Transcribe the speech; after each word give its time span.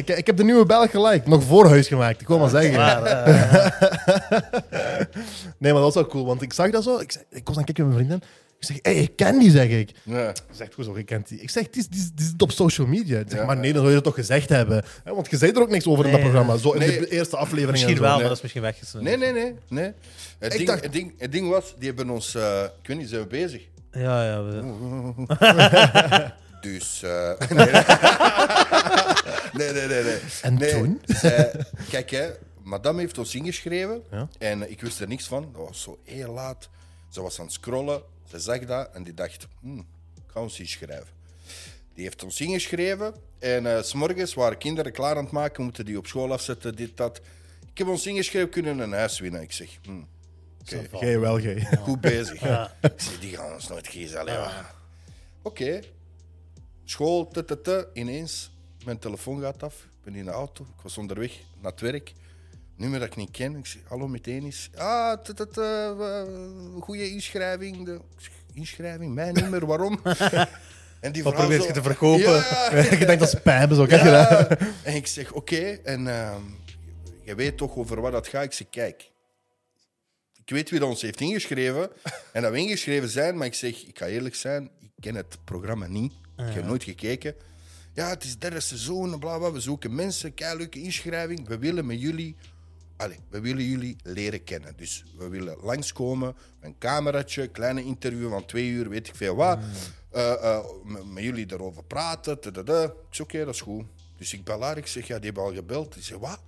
Ik, 0.00 0.08
ik 0.18 0.26
heb 0.26 0.36
de 0.36 0.44
nieuwe 0.44 0.66
Belg 0.66 0.90
gelijk. 0.90 1.26
Nog 1.26 1.42
voor 1.44 1.68
huis 1.68 1.88
gemaakt. 1.88 2.20
Ik 2.20 2.28
wil 2.28 2.38
maar 2.38 2.48
zeggen. 2.50 2.72
Maar, 2.76 3.02
eh, 3.02 3.70
Nee, 5.58 5.72
maar 5.72 5.82
dat 5.82 5.82
was 5.82 5.94
wel 5.94 6.06
cool. 6.06 6.26
Want 6.26 6.42
ik 6.42 6.52
zag 6.52 6.70
dat 6.70 6.82
zo. 6.82 6.98
Ik, 6.98 7.12
zeg, 7.12 7.22
ik 7.30 7.46
was 7.46 7.56
aan 7.56 7.62
het 7.62 7.74
kijken 7.74 7.86
met 7.86 7.94
mijn 7.94 8.06
vriendin. 8.08 8.28
Ik 8.58 8.66
zeg, 8.66 8.78
hé, 8.82 8.92
hey, 8.94 9.02
ik 9.02 9.16
ken 9.16 9.38
die, 9.38 9.50
zeg 9.50 9.68
ik. 9.68 9.90
Ja. 10.02 10.34
Ze 10.34 10.42
zegt, 10.52 10.74
hoezo, 10.74 10.94
ik 10.94 11.06
ken 11.06 11.24
die? 11.28 11.40
Ik 11.40 11.50
zeg, 11.50 11.70
die, 11.70 11.80
is- 11.82 11.88
die, 11.88 12.00
is- 12.00 12.10
die 12.14 12.26
zit 12.26 12.42
op 12.42 12.50
social 12.52 12.86
media. 12.86 13.18
Ik 13.18 13.26
zeg, 13.30 13.38
Ja. 13.40 13.46
maar 13.46 13.56
nee, 13.56 13.70
dan 13.72 13.76
zou 13.82 13.88
je 13.88 13.94
dat 13.94 14.04
toch 14.04 14.14
gezegd 14.14 14.48
hebben. 14.48 14.84
Hè, 15.04 15.14
Want 15.14 15.30
je 15.30 15.36
zei 15.36 15.52
er 15.52 15.60
ook 15.60 15.70
niks 15.70 15.86
over 15.86 16.04
in 16.04 16.10
dat 16.12 16.20
programma. 16.20 16.56
Zo 16.56 16.72
in 16.72 16.78
Nee. 16.78 16.98
de 17.00 17.08
eerste 17.10 17.36
aflevering. 17.36 17.70
misschien 17.70 17.90
en 17.92 17.96
zo. 17.98 18.02
wel, 18.02 18.10
nee. 18.10 18.20
maar 18.20 18.28
dat 18.28 18.36
is 18.36 18.42
misschien 18.42 18.62
weggesneden. 18.62 19.18
Nee, 19.20 19.32
nee, 19.32 19.42
nee. 19.42 19.54
nee. 19.68 19.92
Het, 20.38 20.52
Ik 20.52 20.58
ding, 20.58 20.68
dacht- 20.68 20.82
het, 20.82 20.92
ding, 20.92 21.12
het 21.18 21.32
ding 21.32 21.48
was, 21.48 21.74
die 21.78 21.88
hebben 21.88 22.10
ons... 22.10 22.34
eh, 22.34 22.62
ik 22.82 22.88
weet 22.88 22.96
niet, 22.98 23.08
zijn 23.08 23.20
we 23.22 23.26
bezig? 23.28 23.62
Ja, 23.92 24.24
ja. 24.24 24.42
we- 24.42 24.62
Dus... 26.60 27.02
eh, 27.02 27.32
nee. 27.50 27.70
nee, 29.52 29.72
nee, 29.72 29.86
nee, 29.86 30.02
nee. 30.02 30.18
En 30.42 30.54
Nee, 30.54 30.70
toen? 30.72 31.00
zij- 31.06 31.52
kijk, 31.90 32.10
hè, 32.10 32.30
madame 32.62 33.00
heeft 33.00 33.18
ons 33.18 33.34
ingeschreven 33.34 34.02
Ja. 34.10 34.28
en 34.38 34.62
eh, 34.62 34.70
ik 34.70 34.80
wist 34.80 35.00
er 35.00 35.08
niks 35.08 35.26
van. 35.26 35.50
Dat 35.52 35.66
was 35.66 35.82
zo 35.82 35.98
heel 36.04 36.32
laat. 36.32 36.68
Ze 37.08 37.22
was 37.22 37.38
aan 37.38 37.44
het 37.44 37.54
scrollen, 37.54 38.02
ze 38.30 38.38
zag 38.38 38.58
dat 38.58 38.90
en 38.92 39.02
die 39.02 39.14
dacht, 39.14 39.46
hm, 39.60 39.78
ik 39.78 39.84
ga 40.26 40.40
ons 40.40 40.60
inschrijven. 40.60 41.18
Die 41.94 42.04
heeft 42.04 42.24
ons 42.24 42.40
ingeschreven 42.40 43.14
en 43.38 43.66
eh, 43.76 43.82
s 43.82 43.88
s'morgens 43.88 44.34
waren 44.34 44.58
kinderen 44.58 44.92
klaar 44.92 45.16
aan 45.16 45.22
het 45.24 45.32
maken, 45.32 45.62
moeten 45.64 45.84
die 45.84 45.98
op 45.98 46.06
school 46.06 46.32
afzetten, 46.32 46.74
dit, 46.76 46.96
dat. 46.96 47.20
Ik 47.72 47.78
heb 47.78 47.86
ons 47.86 48.06
ingeschreven, 48.06 48.48
kunnen 48.50 48.78
een 48.78 48.92
huis 48.92 49.18
winnen. 49.20 49.42
Ik 49.42 49.52
zeg, 49.52 49.68
hm, 49.82 50.00
oké, 50.92 51.04
Jij 51.06 51.18
wel, 51.18 51.40
jij. 51.40 51.68
goed 51.80 52.00
bezig. 52.00 52.40
Ja. 52.40 52.76
Ik 52.82 52.92
zeg, 52.96 53.18
die 53.20 53.36
gaan 53.36 53.52
ons 53.52 53.68
nooit 53.68 53.88
kiezen. 53.88 54.24
Ja. 54.26 54.74
School, 56.90 57.28
t, 57.28 57.46
t, 57.46 57.64
t, 57.64 57.86
ineens. 57.92 58.50
Mijn 58.84 58.98
telefoon 58.98 59.40
gaat 59.40 59.62
af. 59.62 59.74
Ik 59.74 60.04
ben 60.04 60.14
in 60.14 60.24
de 60.24 60.30
auto. 60.30 60.64
Ik 60.64 60.82
was 60.82 60.98
onderweg 60.98 61.32
naar 61.60 61.70
het 61.70 61.80
werk. 61.80 62.12
Nummer 62.76 62.98
dat 62.98 63.08
ik 63.08 63.16
niet 63.16 63.30
ken. 63.30 63.56
Ik 63.56 63.66
zeg, 63.66 63.82
hallo, 63.88 64.08
meteen 64.08 64.44
is. 64.44 64.70
Ah, 64.74 65.18
goede 66.80 67.10
inschrijving. 67.10 67.84
De, 67.84 67.94
ik 68.18 68.30
inschrijving, 68.52 69.14
mijn 69.14 69.34
nummer, 69.34 69.66
waarom? 69.66 70.00
en 71.00 71.12
die 71.12 71.22
Wat 71.22 71.32
vrouw 71.34 71.46
probeer 71.46 71.60
zo- 71.60 71.66
je 71.66 71.72
te 71.72 71.82
verkopen? 71.82 72.32
Ja, 72.70 72.90
je 72.98 73.06
denkt 73.06 73.20
dat 73.20 73.30
spam 73.30 73.70
is 73.70 73.78
ook, 73.78 73.88
ja. 73.90 74.48
En 74.82 74.94
ik 74.94 75.06
zeg, 75.06 75.32
oké. 75.32 75.78
En 75.84 76.06
ehm, 76.06 76.42
je 77.24 77.34
weet 77.34 77.56
toch 77.56 77.76
over 77.76 78.00
wat 78.00 78.12
dat 78.12 78.28
gaat? 78.28 78.44
Ik 78.44 78.52
zeg, 78.52 78.66
kijk. 78.70 79.10
Ik 80.44 80.50
weet 80.56 80.70
wie 80.70 80.80
dat 80.80 80.88
ons 80.88 81.02
heeft 81.02 81.20
ingeschreven. 81.20 81.90
En 82.32 82.42
dat 82.42 82.52
we 82.52 82.58
ingeschreven 82.58 83.08
zijn. 83.08 83.36
Maar 83.36 83.46
ik 83.46 83.54
zeg, 83.54 83.86
ik 83.86 83.98
ga 83.98 84.06
eerlijk 84.06 84.34
zijn. 84.34 84.70
Ik 84.80 84.90
ken 85.00 85.14
het 85.14 85.38
programma 85.44 85.86
niet. 85.86 86.12
Ik 86.48 86.54
heb 86.54 86.64
nooit 86.64 86.84
gekeken. 86.84 87.34
Ja, 87.92 88.08
het 88.08 88.24
is 88.24 88.38
derde 88.38 88.60
seizoen. 88.60 89.18
Bla, 89.18 89.38
bla. 89.38 89.52
We 89.52 89.60
zoeken 89.60 89.94
mensen. 89.94 90.34
Kei 90.34 90.56
leuke 90.56 90.82
inschrijving. 90.82 91.48
We 91.48 91.58
willen 91.58 91.86
met 91.86 92.00
jullie... 92.00 92.36
Allee, 92.96 93.18
we 93.28 93.40
willen 93.40 93.64
jullie 93.64 93.96
leren 94.02 94.44
kennen. 94.44 94.72
Dus 94.76 95.04
we 95.16 95.28
willen 95.28 95.56
langskomen, 95.62 96.34
een 96.60 96.78
cameraatje, 96.78 97.48
kleine 97.48 97.84
interview 97.84 98.30
van 98.30 98.46
twee 98.46 98.68
uur, 98.68 98.88
weet 98.88 99.08
ik 99.08 99.14
veel 99.14 99.34
wat. 99.34 99.58
Eh, 100.10 100.64
met, 100.84 101.12
met 101.12 101.22
jullie 101.22 101.52
erover 101.52 101.84
praten. 101.84 102.40
tadada. 102.40 102.84
Ik 102.84 102.92
zeg, 103.10 103.26
oké, 103.26 103.44
dat 103.44 103.54
is 103.54 103.60
goed. 103.60 103.84
Dus 104.16 104.32
ik 104.32 104.44
bel 104.44 104.62
haar, 104.62 104.76
ik 104.76 104.86
zeg, 104.86 105.06
ja, 105.06 105.16
die 105.16 105.24
hebben 105.24 105.42
al 105.42 105.52
gebeld. 105.54 105.94
Die 105.94 106.02
zegt, 106.02 106.20
wat? 106.20 106.40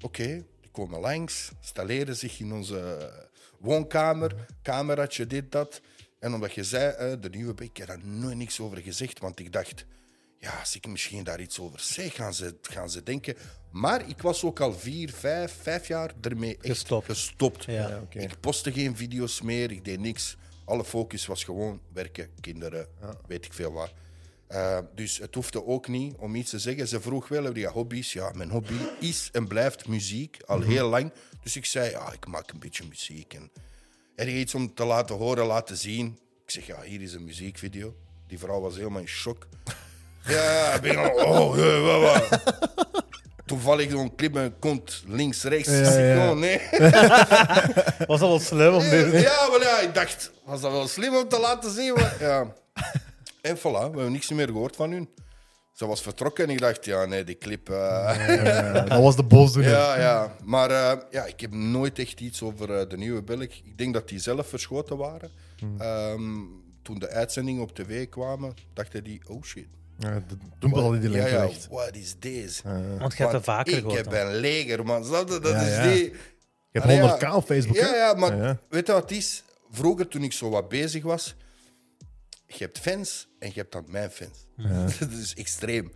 Oké, 0.00 0.26
die 0.60 0.70
komen 0.72 1.00
langs, 1.00 1.50
installeren 1.60 2.16
zich 2.16 2.40
in 2.40 2.52
onze 2.52 3.10
woonkamer, 3.58 4.34
cameraatje, 4.62 5.26
dit, 5.26 5.52
dat. 5.52 5.80
En 6.18 6.34
omdat 6.34 6.54
je 6.54 6.64
zei, 6.64 6.92
eh, 6.92 7.20
de 7.20 7.28
nieuwe 7.28 7.54
ik 7.62 7.76
heb 7.76 7.86
daar 7.86 8.06
nooit 8.06 8.36
niks 8.36 8.60
over 8.60 8.78
gezegd, 8.78 9.18
want 9.18 9.38
ik 9.38 9.52
dacht, 9.52 9.86
ja, 10.38 10.58
als 10.58 10.76
ik 10.76 10.86
misschien 10.86 11.24
daar 11.24 11.40
iets 11.40 11.60
over 11.60 11.80
zeg, 11.80 12.14
gaan 12.14 12.34
ze, 12.34 12.56
gaan 12.62 12.90
ze 12.90 13.02
denken. 13.02 13.36
Maar 13.70 14.08
ik 14.08 14.22
was 14.22 14.44
ook 14.44 14.60
al 14.60 14.72
vier, 14.72 15.10
vijf, 15.12 15.56
vijf 15.62 15.88
jaar 15.88 16.12
ermee 16.20 16.56
echt 16.56 16.78
Gestopt. 16.78 17.04
gestopt. 17.06 17.64
Ja. 17.64 17.88
Ja, 17.88 18.00
oké. 18.00 18.18
Ik 18.18 18.40
postte 18.40 18.72
geen 18.72 18.96
video's 18.96 19.40
meer, 19.40 19.70
ik 19.70 19.84
deed 19.84 20.00
niks. 20.00 20.36
Alle 20.64 20.84
focus 20.84 21.26
was 21.26 21.44
gewoon 21.44 21.80
werken, 21.92 22.30
kinderen, 22.40 22.88
weet 23.26 23.44
ik 23.44 23.52
veel 23.52 23.72
wat. 23.72 23.92
Eh, 24.46 24.78
dus 24.94 25.18
het 25.18 25.34
hoefde 25.34 25.66
ook 25.66 25.88
niet 25.88 26.14
om 26.16 26.34
iets 26.34 26.50
te 26.50 26.58
zeggen. 26.58 26.88
Ze 26.88 27.00
vroeg 27.00 27.28
wel, 27.28 27.44
heb 27.44 27.56
je 27.56 27.66
hobby's? 27.66 28.12
Ja, 28.12 28.32
mijn 28.32 28.50
hobby 28.50 28.74
is 29.00 29.28
en 29.32 29.46
blijft 29.46 29.88
muziek, 29.88 30.36
al 30.46 30.60
heel 30.60 30.88
lang. 30.88 31.12
Dus 31.42 31.56
ik 31.56 31.64
zei, 31.64 31.90
ja, 31.90 32.12
ik 32.12 32.26
maak 32.26 32.50
een 32.50 32.58
beetje 32.58 32.84
muziek. 32.88 33.34
En 33.34 33.50
heb 34.18 34.26
je 34.28 34.34
iets 34.34 34.54
om 34.54 34.74
te 34.74 34.84
laten 34.84 35.16
horen, 35.16 35.46
laten 35.46 35.76
zien? 35.76 36.18
Ik 36.44 36.50
zeg, 36.50 36.66
ja, 36.66 36.80
hier 36.82 37.02
is 37.02 37.12
een 37.12 37.24
muziekvideo. 37.24 37.94
Die 38.26 38.38
vrouw 38.38 38.60
was 38.60 38.76
helemaal 38.76 39.00
in 39.00 39.06
shock. 39.08 39.46
Ja, 40.26 40.72
ik 40.74 40.80
ben 40.80 40.96
al, 40.96 41.10
oh, 41.10 41.56
wat, 41.82 42.28
wat. 42.28 42.42
Toevallig 43.46 43.90
zo'n 43.90 44.14
clip 44.14 44.32
met 44.32 44.52
kont 44.58 45.02
links, 45.06 45.42
rechts. 45.42 45.68
Ik 45.68 45.84
zeg, 45.84 46.16
ja. 46.16 46.30
oh, 46.30 46.36
nee. 46.38 46.60
Was 48.10 48.20
dat 48.20 48.28
wel 48.28 48.40
slim 48.40 48.74
om 48.74 48.88
dit 48.90 49.12
Ja, 49.22 49.48
maar 49.50 49.60
ja, 49.62 49.78
ik 49.80 49.94
dacht, 49.94 50.30
was 50.44 50.60
dat 50.60 50.72
wel 50.72 50.88
slim 50.88 51.16
om 51.16 51.28
te 51.28 51.38
laten 51.40 51.70
zien? 51.70 51.94
maar- 51.94 52.16
Ja. 52.20 52.54
En 53.40 53.56
voilà, 53.58 53.60
we 53.62 53.78
hebben 53.78 54.12
niks 54.12 54.28
meer 54.30 54.46
gehoord 54.46 54.76
van 54.76 54.90
hun. 54.90 55.08
Ze 55.78 55.86
was 55.86 56.02
vertrokken 56.02 56.44
en 56.44 56.50
ik 56.50 56.58
dacht, 56.60 56.84
ja, 56.84 57.04
nee, 57.04 57.24
die 57.24 57.38
clip. 57.38 57.68
eh, 57.70 57.76
Ja, 58.44 58.72
dat 58.84 59.02
was 59.02 59.16
de 59.16 59.22
boosdoener. 59.22 59.70
ja, 59.70 59.98
ja. 59.98 60.36
Maar 60.44 60.70
eh, 60.70 60.98
ja, 61.10 61.24
ik 61.24 61.40
heb 61.40 61.52
nooit 61.52 61.98
echt 61.98 62.20
iets 62.20 62.42
over 62.42 62.74
eh, 62.78 62.88
de 62.88 62.96
nieuwe 62.96 63.22
Belg. 63.22 63.42
Ik 63.42 63.78
denk 63.78 63.94
dat 63.94 64.08
die 64.08 64.18
zelf 64.18 64.48
verschoten 64.48 64.96
waren. 64.96 65.30
Ehm, 65.78 66.20
toen 66.82 66.98
de 66.98 67.08
uitzendingen 67.08 67.62
op 67.62 67.74
tv 67.74 68.08
kwamen, 68.08 68.54
dachten 68.74 69.04
die, 69.04 69.20
oh 69.28 69.42
shit. 69.42 69.66
Ja, 69.98 70.22
de- 70.28 70.36
toen 70.58 70.70
pas 70.70 70.80
had 70.80 70.90
hij 70.90 71.00
die 71.00 71.08
link 71.10 71.28
ja, 71.28 71.48
ja, 71.70 71.88
is 71.92 72.16
deze? 72.18 72.62
Want 72.98 73.16
je 73.16 73.22
hebt 73.22 73.32
dat 73.32 73.32
Want 73.32 73.44
vaker 73.44 73.72
Ik 73.72 73.78
gehoord. 73.78 73.96
heb 73.96 74.10
dan. 74.10 74.26
een 74.26 74.34
leger, 74.36 74.84
man. 74.84 75.04
Snap 75.04 75.28
je? 75.28 75.38
Dat 75.40 75.52
Ja, 75.52 75.60
is 75.60 75.76
ja. 75.76 75.82
die... 75.82 76.04
Je 76.70 76.80
hebt 76.80 76.84
Allee, 76.84 77.16
100k 77.16 77.20
ja. 77.20 77.36
op 77.36 77.44
Facebook, 77.44 77.76
Ja, 77.76 77.94
ja, 77.94 78.14
maar 78.14 78.36
Ja, 78.36 78.44
ja. 78.44 78.58
weet 78.68 78.86
je 78.86 78.92
wat 78.92 79.02
het 79.02 79.10
is? 79.18 79.42
Vroeger, 79.70 80.08
toen 80.08 80.22
ik 80.22 80.32
zo 80.32 80.50
wat 80.50 80.68
bezig 80.68 81.02
was, 81.02 81.34
je 82.48 82.64
hebt 82.64 82.78
fans 82.78 83.28
en 83.38 83.48
je 83.48 83.54
hebt 83.60 83.72
dan 83.72 83.84
mijn 83.88 84.10
fans. 84.10 84.46
dat 84.98 85.10
is 85.10 85.34
extreem. 85.34 85.92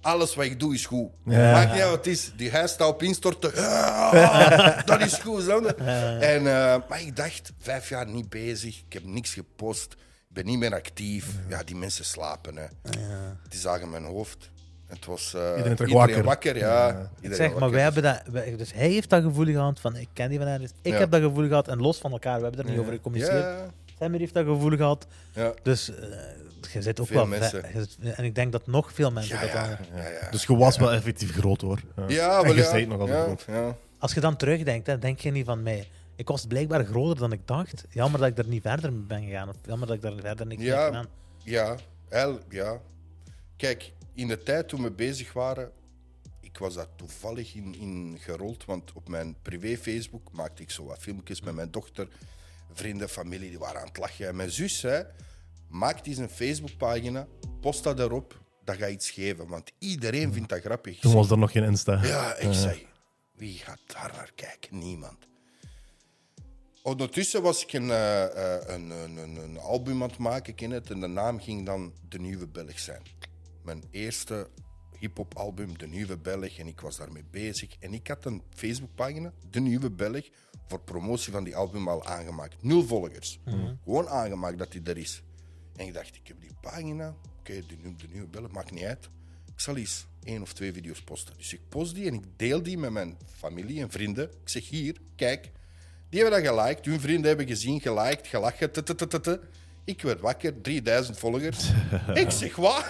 Alles 0.00 0.34
wat 0.34 0.44
ik 0.44 0.60
doe 0.60 0.74
is 0.74 0.86
goed. 0.86 1.10
Ja. 1.24 1.52
Maakt 1.52 1.72
niet 1.72 1.80
uit 1.80 1.90
wat 1.90 2.04
het 2.04 2.06
is. 2.14 2.32
Die 2.36 2.50
huis 2.50 2.70
staat 2.72 2.88
op 2.88 3.02
instorten. 3.02 3.52
Ja, 3.54 4.82
dat 4.86 5.00
is 5.00 5.14
goed. 5.14 5.46
En, 5.46 6.38
eh, 6.46 6.76
maar 6.88 7.00
ik 7.00 7.16
dacht, 7.16 7.52
vijf 7.58 7.88
jaar 7.88 8.06
niet 8.06 8.28
bezig. 8.28 8.78
Ik 8.86 8.92
heb 8.92 9.04
niks 9.04 9.34
gepost. 9.34 9.92
Ik 9.92 10.28
ben 10.28 10.44
niet 10.44 10.58
meer 10.58 10.74
actief. 10.74 11.26
Ja, 11.48 11.62
die 11.62 11.76
mensen 11.76 12.04
slapen. 12.04 12.56
Hè. 12.56 12.66
Die 13.48 13.60
zagen 13.60 13.90
mijn 13.90 14.04
hoofd. 14.04 14.50
Het 14.86 15.04
was 15.06 15.34
eh, 15.34 15.52
Iedereen 15.56 15.76
terug 15.76 16.22
wakker. 16.24 16.56
ja. 16.56 16.88
Ja. 16.88 17.10
Iedereen 17.16 17.36
Zeg, 17.36 17.50
maar 17.50 17.58
wakker. 17.58 17.70
wij 17.70 17.82
hebben 17.82 18.02
dat... 18.02 18.22
wij- 18.30 18.56
dus 18.56 18.72
hij 18.72 18.88
heeft 18.88 19.10
dat 19.10 19.22
gevoel 19.22 19.44
gehad 19.44 19.80
van, 19.80 19.96
ik 19.96 20.08
ken 20.12 20.28
die 20.28 20.38
van 20.38 20.46
Ernst. 20.48 20.74
Ik 20.82 20.92
Ja. 20.92 20.98
heb 20.98 21.10
dat 21.10 21.20
gevoel 21.22 21.48
gehad, 21.48 21.68
en 21.68 21.78
los 21.80 21.98
van 21.98 22.12
elkaar, 22.12 22.36
we 22.38 22.44
hebben 22.44 22.64
er 22.64 22.70
niet 22.70 22.78
over 22.80 22.92
gecommuniceerd. 22.92 23.44
Samir 24.04 24.20
heeft 24.20 24.34
dat 24.34 24.46
gevoel 24.46 24.76
gehad. 24.76 25.06
ja. 25.34 25.54
Dus 25.62 25.88
eh, 25.94 26.08
je 26.72 26.82
zit 26.82 27.00
ook 27.00 27.06
Veel 27.06 27.16
wel... 27.16 27.26
mensen. 27.26 27.62
ve- 27.64 28.10
en 28.10 28.24
ik 28.24 28.34
denk 28.34 28.52
dat 28.52 28.66
nog 28.66 28.92
veel 28.92 29.10
mensen 29.10 29.34
Ja, 29.36 29.40
dat 29.40 29.50
ja, 29.50 29.66
dan... 29.66 29.76
ja, 30.02 30.08
ja. 30.08 30.30
Dus 30.30 30.44
je 30.44 30.56
was 30.56 30.76
wel 30.78 30.92
effectief 30.92 31.32
groot, 31.32 31.60
hoor. 31.60 31.80
Ja, 32.08 32.38
en 32.38 32.44
wel 32.44 32.54
je 32.54 32.78
ja. 32.80 32.86
nog 32.86 33.00
altijd 33.00 33.18
ja, 33.18 33.24
groot. 33.24 33.44
Ja. 33.48 33.76
Als 33.98 34.14
je 34.14 34.20
dan 34.20 34.36
terugdenkt, 34.36 34.86
hè, 34.86 34.98
denk 34.98 35.18
je 35.18 35.30
niet 35.30 35.44
van 35.44 35.62
mij. 35.62 35.88
Ik 36.16 36.28
was 36.28 36.46
blijkbaar 36.46 36.84
groter 36.84 37.18
dan 37.18 37.32
ik 37.32 37.40
dacht. 37.46 37.84
Jammer 37.90 38.20
dat 38.20 38.28
ik 38.28 38.38
er 38.38 38.46
niet 38.46 38.62
verder 38.62 38.92
mee 38.92 39.02
ben 39.06 39.24
gegaan. 39.24 39.48
Of 39.48 39.56
jammer 39.66 39.86
dat 39.86 39.96
ik 39.96 40.02
daar 40.02 40.12
verder 40.20 40.46
niks 40.46 40.60
mee 40.62 40.70
heb 40.70 40.78
Ja, 40.78 40.86
gedaan. 40.86 41.06
ja, 41.42 41.76
el, 42.08 42.38
ja. 42.48 42.80
Kijk, 43.56 43.92
in 44.14 44.28
de 44.28 44.42
tijd 44.42 44.68
toen 44.68 44.82
we 44.82 44.90
bezig 44.90 45.32
waren, 45.32 45.70
ik 46.40 46.58
was 46.58 46.74
daar 46.74 46.86
toevallig 46.96 47.54
in, 47.54 47.74
in 47.80 48.16
gerold, 48.20 48.64
want 48.64 48.92
op 48.92 49.08
mijn 49.08 49.36
privé 49.42 49.76
Facebook 49.76 50.32
maakte 50.32 50.62
ik 50.62 50.70
zo 50.70 50.84
wat 50.84 50.98
filmpjes 50.98 51.40
met 51.40 51.54
mijn 51.54 51.70
dochter, 51.70 52.08
vrienden, 52.74 53.08
familie, 53.08 53.48
die 53.48 53.58
waren 53.58 53.80
aan 53.80 53.86
het 53.86 53.98
lachen. 53.98 54.28
En 54.28 54.36
mijn 54.36 54.50
zus 54.50 54.80
zei, 54.80 55.06
maak 55.68 56.06
eens 56.06 56.18
een 56.18 56.30
Facebookpagina, 56.30 57.26
post 57.60 57.82
dat 57.82 57.98
erop, 57.98 58.40
dat 58.64 58.76
gaat 58.76 58.90
iets 58.90 59.10
geven, 59.10 59.46
want 59.48 59.70
iedereen 59.78 60.32
vindt 60.32 60.48
dat 60.48 60.60
grappig. 60.60 60.98
Toen 60.98 61.14
was 61.14 61.30
er 61.30 61.38
nog 61.38 61.52
geen 61.52 61.64
Insta. 61.64 62.04
Ja, 62.04 62.36
ik 62.36 62.52
zei, 62.52 62.86
wie 63.32 63.58
gaat 63.58 63.80
daar 63.86 64.12
naar 64.16 64.32
kijken? 64.34 64.78
Niemand. 64.78 65.18
Ondertussen 66.82 67.42
was 67.42 67.62
ik 67.62 67.72
een, 67.72 67.90
eh, 67.90 68.24
eh, 68.24 68.68
een, 68.74 68.90
een, 68.90 69.36
een, 69.36 69.58
album 69.58 70.02
aan 70.02 70.08
het 70.08 70.18
maken, 70.18 70.54
ken 70.54 70.70
het, 70.70 70.90
en 70.90 71.00
de 71.00 71.06
naam 71.06 71.40
ging 71.40 71.66
dan 71.66 71.92
De 72.08 72.18
Nieuwe 72.18 72.46
Belg 72.46 72.78
zijn. 72.78 73.02
Mijn 73.62 73.84
eerste 73.90 74.48
hip-hop 74.98 75.34
album, 75.36 75.78
De 75.78 75.86
Nieuwe 75.86 76.18
Belg, 76.18 76.58
en 76.58 76.66
ik 76.66 76.80
was 76.80 76.96
daarmee 76.96 77.24
bezig. 77.30 77.76
En 77.78 77.94
ik 77.94 78.06
had 78.06 78.24
een 78.24 78.42
Facebookpagina, 78.54 79.32
De 79.50 79.60
Nieuwe 79.60 79.90
Belg, 79.90 80.28
voor 80.66 80.80
promotie 80.80 81.32
van 81.32 81.44
die 81.44 81.56
album 81.56 81.88
al 81.88 82.04
aangemaakt. 82.04 82.62
Nul 82.62 82.84
volgers. 82.84 83.38
Gewoon 83.84 84.08
aangemaakt 84.08 84.58
dat 84.58 84.72
die 84.72 84.82
er 84.82 84.96
is. 84.96 85.22
En 85.76 85.86
ik 85.86 85.94
dacht, 85.94 86.16
ik 86.16 86.26
heb 86.26 86.40
die 86.40 86.50
pagina, 86.60 87.14
oké, 87.38 87.52
de, 87.66 87.76
nieuwe- 87.82 87.96
de 87.96 88.08
Nieuwe 88.12 88.26
Belg, 88.28 88.50
maakt 88.50 88.70
niet 88.70 88.84
uit. 88.84 89.08
Ik 89.54 89.60
zal 89.60 89.76
eens 89.76 90.06
één 90.24 90.42
of 90.42 90.52
twee 90.52 90.72
video's 90.72 91.02
posten. 91.02 91.34
Dus 91.36 91.52
ik 91.52 91.60
post 91.68 91.94
die 91.94 92.06
en 92.06 92.14
ik 92.14 92.22
deel 92.36 92.62
die 92.62 92.78
met 92.78 92.90
mijn 92.90 93.16
familie 93.36 93.80
en 93.82 93.90
vrienden. 93.90 94.24
Ik 94.24 94.48
zeg 94.48 94.68
hier, 94.68 94.96
kijk, 95.16 95.50
die 96.08 96.20
hebben 96.22 96.42
dat 96.42 96.54
geliked. 96.54 96.84
Hun 96.84 97.00
vrienden 97.00 97.26
hebben 97.28 97.46
gezien, 97.46 97.80
geliked, 97.80 98.26
gelachen. 98.26 98.70
Ik 99.84 100.02
werd 100.02 100.20
wakker, 100.20 100.60
3000 100.60 101.18
volgers. 101.18 101.70
ik 102.22 102.30
zeg 102.30 102.56
wat? 102.56 102.84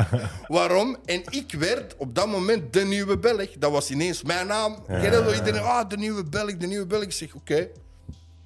Waarom? 0.48 0.96
En 1.04 1.22
ik 1.28 1.52
werd 1.52 1.96
op 1.96 2.14
dat 2.14 2.26
moment 2.26 2.72
de 2.72 2.84
nieuwe 2.84 3.18
Belg. 3.18 3.50
Dat 3.58 3.70
was 3.70 3.90
ineens 3.90 4.22
mijn 4.22 4.46
naam. 4.46 4.84
Ken 4.86 5.12
dat? 5.12 5.34
Iedereen, 5.34 5.62
ah, 5.62 5.88
de 5.88 5.96
nieuwe 5.96 6.24
Belg, 6.24 6.56
de 6.56 6.66
nieuwe 6.66 6.86
Belg. 6.86 7.02
Ik 7.02 7.12
zeg, 7.12 7.34
oké. 7.34 7.68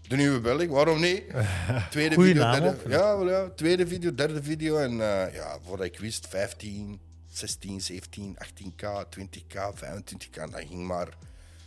De 0.08 0.16
nieuwe 0.16 0.40
Belg, 0.40 0.66
waarom 0.66 1.00
niet? 1.00 1.22
Tweede 1.90 2.14
Goeie 2.14 2.32
video, 2.32 2.46
naam 2.46 2.60
derde, 2.60 2.88
ja, 2.88 3.18
wel 3.18 3.28
ja, 3.28 3.48
tweede 3.48 3.86
video, 3.86 4.14
derde 4.14 4.42
video. 4.42 4.76
En 4.76 4.90
eh, 4.90 5.34
ja, 5.34 5.58
voordat 5.66 5.86
ik 5.86 5.98
wist, 5.98 6.26
15, 6.28 7.00
16, 7.32 7.80
17, 7.80 8.36
18k, 8.44 8.86
20k, 9.18 9.56
25k. 9.74 10.50
Dat 10.50 10.64
ging 10.68 10.86
maar... 10.86 11.08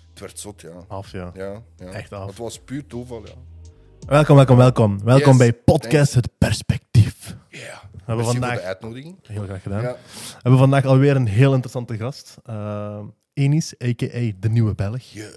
Het 0.09 0.19
werd 0.19 0.39
zot, 0.39 0.61
ja. 0.61 0.85
Af, 0.87 1.11
ja. 1.11 1.31
ja, 1.33 1.61
ja. 1.77 1.91
Echt 1.91 2.11
af. 2.11 2.27
Het 2.27 2.37
was 2.37 2.59
puur 2.59 2.87
toeval, 2.87 3.25
ja. 3.25 3.33
Welkom, 4.05 4.35
welkom, 4.35 4.57
welkom. 4.57 5.03
Welkom 5.03 5.27
Yes, 5.27 5.37
bij 5.37 5.53
Podcast 5.53 6.13
Het 6.13 6.29
Perspectief. 6.37 7.35
Ja. 7.49 7.57
We 7.59 7.63
hebben 7.97 8.15
Merci 8.15 8.23
voor 8.23 8.23
vandaag, 8.33 8.55
de 8.59 8.65
uitnodiging. 8.65 9.15
heel 9.27 9.43
graag 9.43 9.61
gedaan, 9.61 9.81
Ja. 9.81 9.91
we 9.91 10.33
hebben 10.41 10.59
vandaag 10.59 10.85
alweer 10.85 11.15
een 11.15 11.27
heel 11.27 11.51
interessante 11.53 11.97
gast. 11.97 12.37
Eh, 12.45 12.99
Enis, 13.33 13.73
a.k.a. 13.83 14.31
De 14.39 14.49
Nieuwe 14.49 14.75
Belg. 14.75 15.01
Ja. 15.03 15.29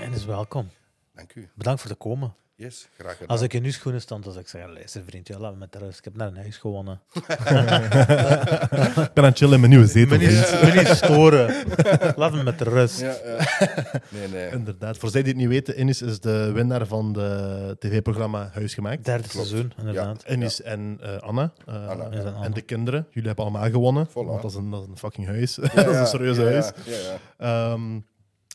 En 0.00 0.12
is 0.12 0.24
welkom. 0.24 0.68
Dank 1.14 1.34
u. 1.34 1.48
Bedankt 1.54 1.80
voor 1.80 1.90
te 1.90 1.96
komen. 1.96 2.34
Yes, 2.60 2.88
graag 2.98 3.12
gedaan. 3.12 3.28
Als 3.28 3.40
ik 3.40 3.52
in 3.52 3.64
uw 3.64 3.70
schoenen 3.70 4.00
stond, 4.00 4.22
dan 4.24 4.32
zou 4.32 4.44
ik 4.44 4.50
zeggen, 4.50 4.72
luister 4.72 5.02
vriend, 5.06 5.28
ja, 5.28 5.38
laat 5.38 5.52
me 5.52 5.58
met 5.58 5.74
rust. 5.74 5.98
Ik 5.98 6.04
heb 6.04 6.16
net 6.16 6.28
een 6.28 6.36
huis 6.36 6.56
gewonnen. 6.56 7.00
Ik 7.14 9.12
ben 9.14 9.24
aan 9.24 9.24
het 9.24 9.36
chillen 9.38 9.54
in 9.54 9.60
mijn 9.60 9.72
nieuwe 9.72 9.86
zetel. 9.86 10.18
Me 10.18 10.24
niet, 10.26 10.74
me 10.74 10.80
niet 10.80 10.96
storen. 10.96 11.64
Laat 12.16 12.32
me 12.32 12.42
met 12.42 12.60
rust. 12.60 13.00
Ja, 13.00 13.14
ja. 13.24 13.36
Nee, 14.08 14.28
nee. 14.28 14.50
Inderdaad. 14.50 14.98
Voor 14.98 15.10
zij 15.10 15.22
die 15.22 15.32
het 15.32 15.40
niet 15.40 15.48
weten, 15.50 15.76
Enis 15.76 16.02
is 16.02 16.20
de 16.20 16.50
winnaar 16.52 16.86
van 16.86 17.12
de 17.12 17.76
tv-programma 17.78 18.50
Huisgemaakt. 18.52 19.04
Derde 19.04 19.28
seizoen, 19.28 19.72
inderdaad. 19.78 20.22
Enis 20.24 20.62
en 20.62 20.98
eh, 21.00 21.16
Anna. 21.16 21.52
eh, 21.66 21.88
Anna. 21.88 22.04
Ja, 22.04 22.10
en 22.10 22.26
Anna. 22.34 22.44
En 22.44 22.52
de 22.52 22.62
kinderen. 22.62 23.06
Jullie 23.10 23.28
hebben 23.28 23.44
allemaal 23.46 23.70
gewonnen. 23.70 24.08
Voilà. 24.08 24.12
Want 24.12 24.42
dat 24.42 24.50
is, 24.50 24.56
een, 24.56 24.70
dat 24.70 24.82
is 24.82 24.88
een 24.88 24.98
fucking 24.98 25.26
huis. 25.26 25.54
Ja, 25.74 25.82
dat 25.82 25.94
is 25.94 26.00
een 26.00 26.06
serieuze 26.06 26.42
ja, 26.42 26.50
huis. 26.50 26.70
Ja, 26.84 26.96
ja. 27.38 27.72
Ehm 27.72 27.98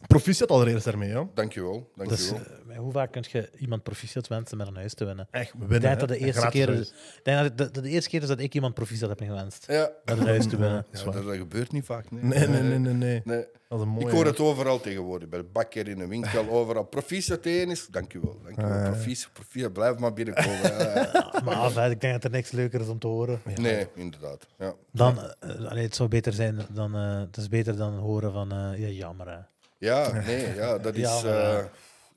proficiat 0.07 0.50
allereerst 0.52 0.86
daarmee, 0.86 1.10
ja. 1.10 1.28
Dankjewel. 1.34 1.92
Dus, 1.96 2.07
Dankjewel. 2.30 2.56
eh, 2.69 2.78
hoe 2.78 2.92
vaak 2.92 3.12
kun 3.12 3.24
je 3.28 3.50
iemand 3.57 3.84
proficiat 3.84 4.28
wensen 4.28 4.57
met 4.57 4.68
een 4.68 4.75
huis 4.75 4.94
te 4.94 5.06
winnen? 5.06 5.28
Echt, 5.31 5.54
Ik 5.54 5.60
winnen. 5.60 5.81
denk 5.81 6.00
dat 6.00 6.10
hè. 6.10 6.16
de 6.16 6.19
Een 6.22 6.25
eerste 6.25 6.42
gratis 6.42 6.60
keer, 6.66 6.74
huis. 6.74 6.90
ik 6.90 7.19
denk 7.24 7.38
dat 7.38 7.60
het 7.68 7.74
de, 7.75 7.81
de 7.81 7.90
eerste 7.90 8.10
keer 8.10 8.22
is 8.22 8.28
dat 8.28 8.40
ik 8.40 8.54
iemand 8.54 8.74
proficiat 8.74 9.10
heb 9.10 9.19
gewenst. 9.19 9.66
ja. 9.68 9.92
Met 10.06 10.18
een 10.18 10.25
huis 10.25 10.48
te 10.48 10.57
winnen. 10.57 10.86
Ja, 10.92 11.04
dat, 11.04 11.24
dat 11.25 11.36
gebeurt 11.36 11.72
niet 11.72 11.86
vaak. 11.86 12.12
Nee, 12.12 12.22
Nee, 12.24 12.48
nee, 12.48 12.62
nee, 12.62 12.80
nee. 12.80 12.94
nee. 12.94 13.22
Nee. 13.25 13.46
Dat 13.69 13.80
is 13.80 13.86
een 13.86 13.92
mooie. 13.92 14.06
Ik 14.06 14.12
hoor 14.12 14.25
het 14.25 14.40
overal 14.40 14.80
tegenwoordig. 14.80 15.30
Bij 15.30 15.40
de 15.40 15.46
bakker, 15.52 15.88
in 15.88 15.98
de 15.98 16.07
winkel, 16.07 16.50
overal. 16.50 16.84
Proficiat 16.84 17.46
één 17.46 17.69
is. 17.72 17.88
Dankjewel. 17.88 18.40
Dankjewel. 18.44 18.72
Ah, 18.72 18.84
ja. 18.84 18.90
Proficiat, 18.92 19.34
proficiat. 19.34 19.74
Blijf 19.74 19.98
maar 19.98 20.13
binnenkomen. 20.13 20.62
Ja, 20.62 20.80
ja. 20.81 21.31
Ja, 21.46 21.69
maar 21.75 21.92
ik 21.92 22.02
denk 22.02 22.13
dat 22.13 22.24
er 22.24 22.30
niks 22.30 22.52
leuker 22.52 22.81
is 22.81 22.88
om 22.88 23.00
te 23.00 23.07
horen. 23.07 23.42
Nee, 23.56 23.88
inderdaad. 23.96 24.48
Ja. 24.60 24.74
Dan, 24.92 25.19
eh, 25.40 25.66
allee, 25.69 25.84
het 25.84 25.96
zou 25.96 26.10
beter 26.10 26.34
zijn 26.34 26.60
dan, 26.74 26.96
eh, 26.96 27.19
het 27.19 27.38
is 27.38 27.48
beter 27.50 27.75
dan 27.78 27.94
horen 27.98 28.31
van, 28.31 28.52
eh, 28.52 28.80
ja, 28.80 28.88
jammer 28.88 29.28
hè. 29.28 29.38
Ja, 29.77 30.12
nee, 30.25 30.54
ja, 30.56 30.77
dat 30.77 30.95
is. 30.95 31.01
Ja, 31.01 31.57
eh, 31.57 31.66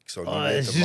ik 0.03 0.11
zou 0.11 0.27
niet 0.27 0.35
Oh, 0.35 0.43
weten, 0.43 0.65
man. 0.75 0.83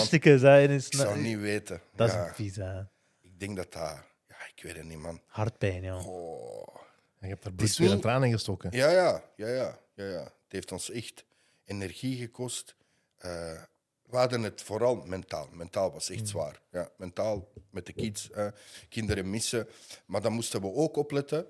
Is, 0.70 0.88
Ik 0.88 0.94
zou 0.96 1.18
niet 1.20 1.40
weten. 1.40 1.82
dat 1.96 2.08
is 2.08 2.14
ja, 2.14 2.34
vies, 2.34 2.56
hè. 2.56 2.80
ik 3.22 3.40
denk 3.40 3.56
dat 3.56 3.72
dat. 3.74 3.82
Ja, 4.28 4.36
ik 4.56 4.64
weet 4.64 4.76
het 4.76 4.86
niet, 4.86 4.98
man. 4.98 5.22
Hartpijn, 5.26 5.84
joh. 5.84 6.08
Oh. 6.08 6.76
Je 7.20 7.28
hebt 7.30 7.46
er 7.46 7.50
is 7.52 7.56
bloed, 7.56 7.70
zweet 7.70 7.88
en 7.88 7.94
niet- 7.94 8.04
tranen 8.04 8.28
in 8.28 8.34
gestoken. 8.34 8.70
Ja, 8.72 8.90
ja, 8.90 9.24
ja, 9.36 9.48
ja, 9.48 9.78
ja, 9.96 10.06
ja. 10.06 10.24
Het 10.24 10.52
heeft 10.52 10.72
ons 10.72 10.92
echt 10.92 11.26
energie 11.66 12.18
gekost. 12.18 12.76
Eh, 13.18 13.62
we 14.10 14.18
hadden 14.18 14.44
het 14.44 14.62
vooral 14.62 14.96
mentaal. 14.96 15.48
Mentaal 15.52 15.92
was 15.92 16.10
echt 16.10 16.28
zwaar. 16.28 16.60
Ja, 16.72 16.90
mentaal 16.98 17.48
met 17.70 17.86
de 17.86 17.94
kids, 17.94 18.32
eh, 18.32 18.48
kinderen 18.90 19.30
missen. 19.30 19.68
Maar 20.06 20.22
dan 20.22 20.34
moesten 20.34 20.62
we 20.62 20.74
ook 20.74 20.96
opletten. 20.96 21.46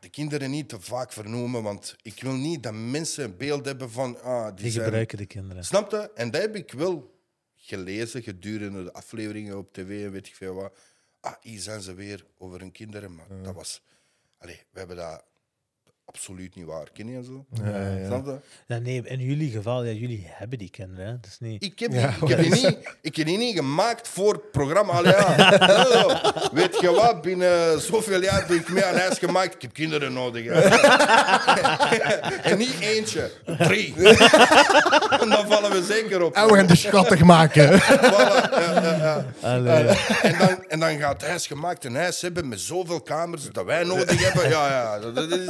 De 0.00 0.08
kinderen 0.10 0.50
niet 0.50 0.68
te 0.68 0.80
vaak 0.80 1.12
vernoemen, 1.12 1.62
want 1.62 1.96
ik 2.02 2.22
wil 2.22 2.32
niet 2.32 2.62
dat 2.62 2.72
mensen 2.74 3.24
een 3.24 3.36
beeld 3.36 3.64
hebben 3.64 3.90
van. 3.90 4.20
Ah, 4.22 4.46
die 4.46 4.54
Die 4.54 4.70
zijn... 4.70 4.84
gebruiken 4.84 5.18
de 5.18 5.26
kinderen. 5.26 5.64
Snap 5.64 5.90
je? 5.90 6.10
En 6.14 6.30
dat 6.30 6.40
heb 6.40 6.56
ik 6.56 6.72
wel 6.72 7.18
gelezen 7.56 8.22
gedurende 8.22 8.84
de 8.84 8.92
afleveringen 8.92 9.58
op 9.58 9.72
tv 9.72 10.04
en 10.04 10.10
weet 10.12 10.26
ik 10.26 10.34
veel 10.34 10.54
wat. 10.54 10.76
Ah, 11.20 11.34
hier 11.40 11.60
zijn 11.60 11.80
ze 11.80 11.94
weer 11.94 12.26
over 12.38 12.60
hun 12.60 12.72
kinderen. 12.72 13.14
Maar 13.14 13.42
dat 13.42 13.54
was... 13.54 13.82
Allee, 14.38 14.62
we 14.70 14.78
hebben 14.78 14.96
dat 14.96 15.24
absoluut 16.04 16.54
niet 16.54 16.64
waar. 16.64 16.86
Ken 16.92 17.08
je 17.08 17.24
zo? 17.24 17.44
Ja, 17.64 18.22
ja. 18.66 18.78
Nee, 18.78 19.02
in 19.04 19.20
jullie 19.20 19.50
geval, 19.50 19.84
ja, 19.84 19.92
jullie 19.92 20.24
hebben 20.26 20.58
die 20.58 20.70
kinderen, 20.70 21.06
hè. 21.06 21.12
Dat 21.12 21.30
is 21.30 21.36
niet... 21.40 21.64
Ik 21.64 21.78
heb, 21.78 21.90
die, 21.90 22.00
ik, 22.00 22.28
heb 22.28 22.38
die 22.38 22.50
niet, 22.50 22.78
ik 23.00 23.16
heb 23.16 23.26
die 23.26 23.38
niet 23.38 23.56
gemaakt 23.56 24.08
voor 24.08 24.32
het 24.32 24.50
programma. 24.50 24.92
Allee, 24.92 25.12
ja. 25.12 26.32
Weet 26.52 26.80
je 26.80 26.90
wat? 26.90 27.22
Binnen 27.22 27.80
zoveel 27.80 28.22
jaar 28.22 28.44
ben 28.48 28.56
ik 28.56 28.68
mee 28.68 28.84
aan 28.84 28.96
huis 28.96 29.18
gemaakt. 29.18 29.54
Ik 29.54 29.62
heb 29.62 29.72
kinderen 29.72 30.12
nodig. 30.12 30.46
en 32.50 32.58
niet 32.58 32.80
eentje, 32.80 33.30
drie. 33.58 33.94
en 35.20 35.28
dan 35.28 35.46
vallen 35.46 35.70
we 35.70 35.84
zeker 35.88 36.22
op. 36.22 36.34
En 36.34 36.46
we 36.46 36.54
gaan 36.54 36.66
de 36.66 36.76
schattig 36.76 37.22
maken. 37.22 37.80
Voilà, 37.80 38.50
ja, 38.50 38.82
ja, 38.82 38.96
ja. 38.96 39.26
Allee. 39.40 39.86
En 40.22 40.38
dan, 40.38 40.64
en 40.68 40.80
dan 40.80 40.98
gaat 40.98 41.22
huis 41.22 41.46
gemaakt 41.46 41.84
een 41.84 41.96
huis 41.96 42.20
hebben 42.20 42.48
met 42.48 42.60
zoveel 42.60 43.00
kamers 43.00 43.48
dat 43.52 43.64
wij 43.64 43.84
nodig 43.84 44.24
hebben. 44.24 44.48
Ja, 44.48 44.68
ja, 44.68 45.10
dat 45.10 45.30
is 45.30 45.46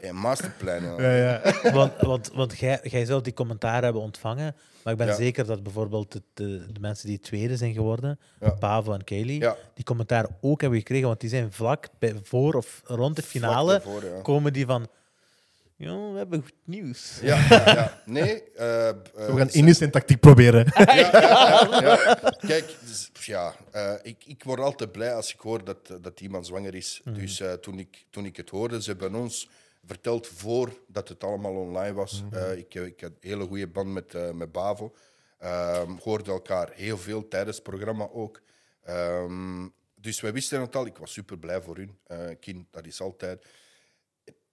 een 0.00 0.16
masterplan. 0.16 0.82
ja. 0.82 1.00
ja, 1.16 1.40
ja. 1.62 1.72
want 1.72 1.92
want, 2.00 2.30
want 2.34 2.58
jij, 2.58 2.80
jij 2.82 3.04
zult 3.04 3.24
die 3.24 3.32
commentaar 3.34 3.82
hebben 3.82 4.02
ontvangen, 4.02 4.54
maar 4.84 4.92
ik 4.92 4.98
ben 4.98 5.06
Ja. 5.08 5.14
zeker 5.14 5.46
dat 5.46 5.62
bijvoorbeeld 5.62 6.12
de, 6.12 6.22
de, 6.34 6.66
de 6.72 6.80
mensen 6.80 7.08
die 7.08 7.18
tweede 7.20 7.56
zijn 7.56 7.72
geworden, 7.72 8.18
Ja. 8.40 8.56
En 8.60 9.04
Kelly, 9.04 9.38
Ja. 9.40 9.56
die 9.74 9.84
commentaar 9.84 10.26
ook 10.40 10.60
hebben 10.60 10.78
gekregen, 10.78 11.06
want 11.06 11.20
die 11.20 11.30
zijn 11.30 11.52
vlak 11.52 11.88
bij, 11.98 12.14
voor 12.22 12.54
of 12.54 12.82
rond 12.84 13.16
de 13.16 13.22
finale, 13.22 13.70
daarvoor, 13.70 14.04
ja. 14.04 14.20
komen 14.22 14.52
die 14.52 14.66
van, 14.66 14.88
ja, 15.80 16.10
we 16.12 16.18
hebben 16.18 16.42
goed 16.42 16.54
nieuws. 16.64 17.18
Ja, 17.22 17.36
ja. 17.48 18.02
Nee. 18.06 18.42
eh, 18.52 18.88
eh, 18.88 18.94
We 19.14 19.48
gaan 19.54 19.74
zijn 19.74 19.90
tactiek 19.90 20.20
proberen. 20.20 20.66
ja, 20.74 20.94
ja, 20.94 21.68
ja, 21.70 21.80
ja. 21.80 22.34
Kijk, 22.38 22.74
dus, 22.86 23.10
ja, 23.26 23.54
eh, 23.70 23.92
ik, 24.02 24.24
ik 24.26 24.44
word 24.44 24.60
altijd 24.60 24.92
blij 24.92 25.14
als 25.14 25.34
ik 25.34 25.40
hoor 25.40 25.64
dat, 25.64 25.92
dat 26.00 26.20
iemand 26.20 26.46
zwanger 26.46 26.74
is. 26.74 27.00
Dus 27.04 27.40
eh, 27.40 27.52
toen, 27.52 27.78
ik, 27.78 28.04
toen 28.10 28.24
ik 28.24 28.36
het 28.36 28.50
hoorde, 28.50 28.82
ze 28.82 28.90
hebben 28.90 29.14
ons 29.14 29.48
verteld 29.86 30.26
voordat 30.26 31.08
het 31.08 31.24
allemaal 31.24 31.54
online 31.54 31.92
was. 31.94 32.22
Eh, 32.30 32.56
ik, 32.56 32.74
ik 32.74 33.00
had 33.00 33.10
een 33.10 33.16
hele 33.30 33.46
goede 33.46 33.66
band 33.68 33.88
met, 33.92 34.14
eh, 34.14 34.30
met 34.30 34.52
Bavo. 34.52 34.94
Ehm 35.38 35.90
hoorde 36.02 36.30
elkaar 36.30 36.70
heel 36.74 36.98
veel 36.98 37.28
tijdens 37.28 37.56
het 37.56 37.64
programma 37.64 38.08
ook. 38.12 38.40
Ehm, 38.82 39.66
dus 39.94 40.20
wij 40.20 40.32
wisten 40.32 40.60
het 40.60 40.76
al. 40.76 40.86
Ik 40.86 40.96
was 40.98 41.12
super 41.12 41.38
blij 41.38 41.62
voor 41.62 41.76
hun. 41.76 41.98
Eh, 42.06 42.18
kind, 42.40 42.66
dat 42.70 42.86
is 42.86 43.00
altijd. 43.00 43.44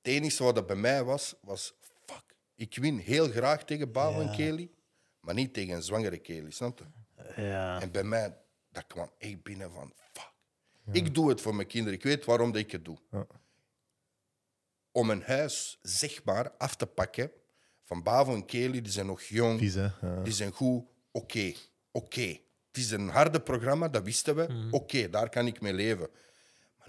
Het 0.07 0.15
enige 0.15 0.43
wat 0.43 0.55
dat 0.55 0.67
bij 0.67 0.75
mij 0.75 1.03
was, 1.03 1.35
was 1.41 1.73
fuck. 2.05 2.35
Ik 2.55 2.75
win 2.75 2.97
heel 2.97 3.29
graag 3.29 3.63
tegen 3.63 3.91
Bavo 3.91 4.21
en 4.21 4.35
Kelly, 4.35 4.69
maar 5.19 5.33
niet 5.33 5.53
tegen 5.53 5.75
een 5.75 5.83
zwangere 5.83 6.17
Kelly, 6.17 6.51
snap 6.51 6.79
je? 6.79 7.41
Ja. 7.41 7.81
En 7.81 7.91
bij 7.91 8.03
mij, 8.03 8.37
dat 8.71 8.87
kwam 8.87 9.11
echt 9.17 9.43
binnen 9.43 9.71
van 9.71 9.93
fuck. 10.11 10.31
Ik 10.91 11.15
doe 11.15 11.29
het 11.29 11.41
voor 11.41 11.55
mijn 11.55 11.67
kinderen. 11.67 11.97
Ik 11.97 12.03
weet 12.03 12.25
waarom 12.25 12.51
dat 12.51 12.61
ik 12.61 12.71
het 12.71 12.85
doe. 12.85 12.97
Ja. 13.11 13.27
Om 14.91 15.09
een 15.09 15.23
huis, 15.23 15.79
zeg 15.81 16.23
maar, 16.23 16.51
af 16.51 16.75
te 16.75 16.87
pakken 16.87 17.31
van 17.83 18.03
Bavo 18.03 18.33
en 18.33 18.45
Kelly, 18.45 18.81
die 18.81 18.91
zijn 18.91 19.05
nog 19.05 19.21
jong, 19.21 19.59
Vies, 19.59 19.73
hè. 19.73 19.87
Ja. 20.01 20.23
die 20.23 20.33
zijn 20.33 20.51
goed, 20.51 20.85
oké, 21.11 21.53
oké. 21.91 22.39
Het 22.67 22.85
is 22.85 22.91
een 22.91 23.09
harde 23.09 23.41
programma, 23.41 23.89
dat 23.89 24.03
wisten 24.03 24.35
we. 24.35 24.67
Oké, 24.71 25.09
daar 25.09 25.29
kan 25.29 25.47
ik 25.47 25.61
mee 25.61 25.73
leven. 25.73 26.09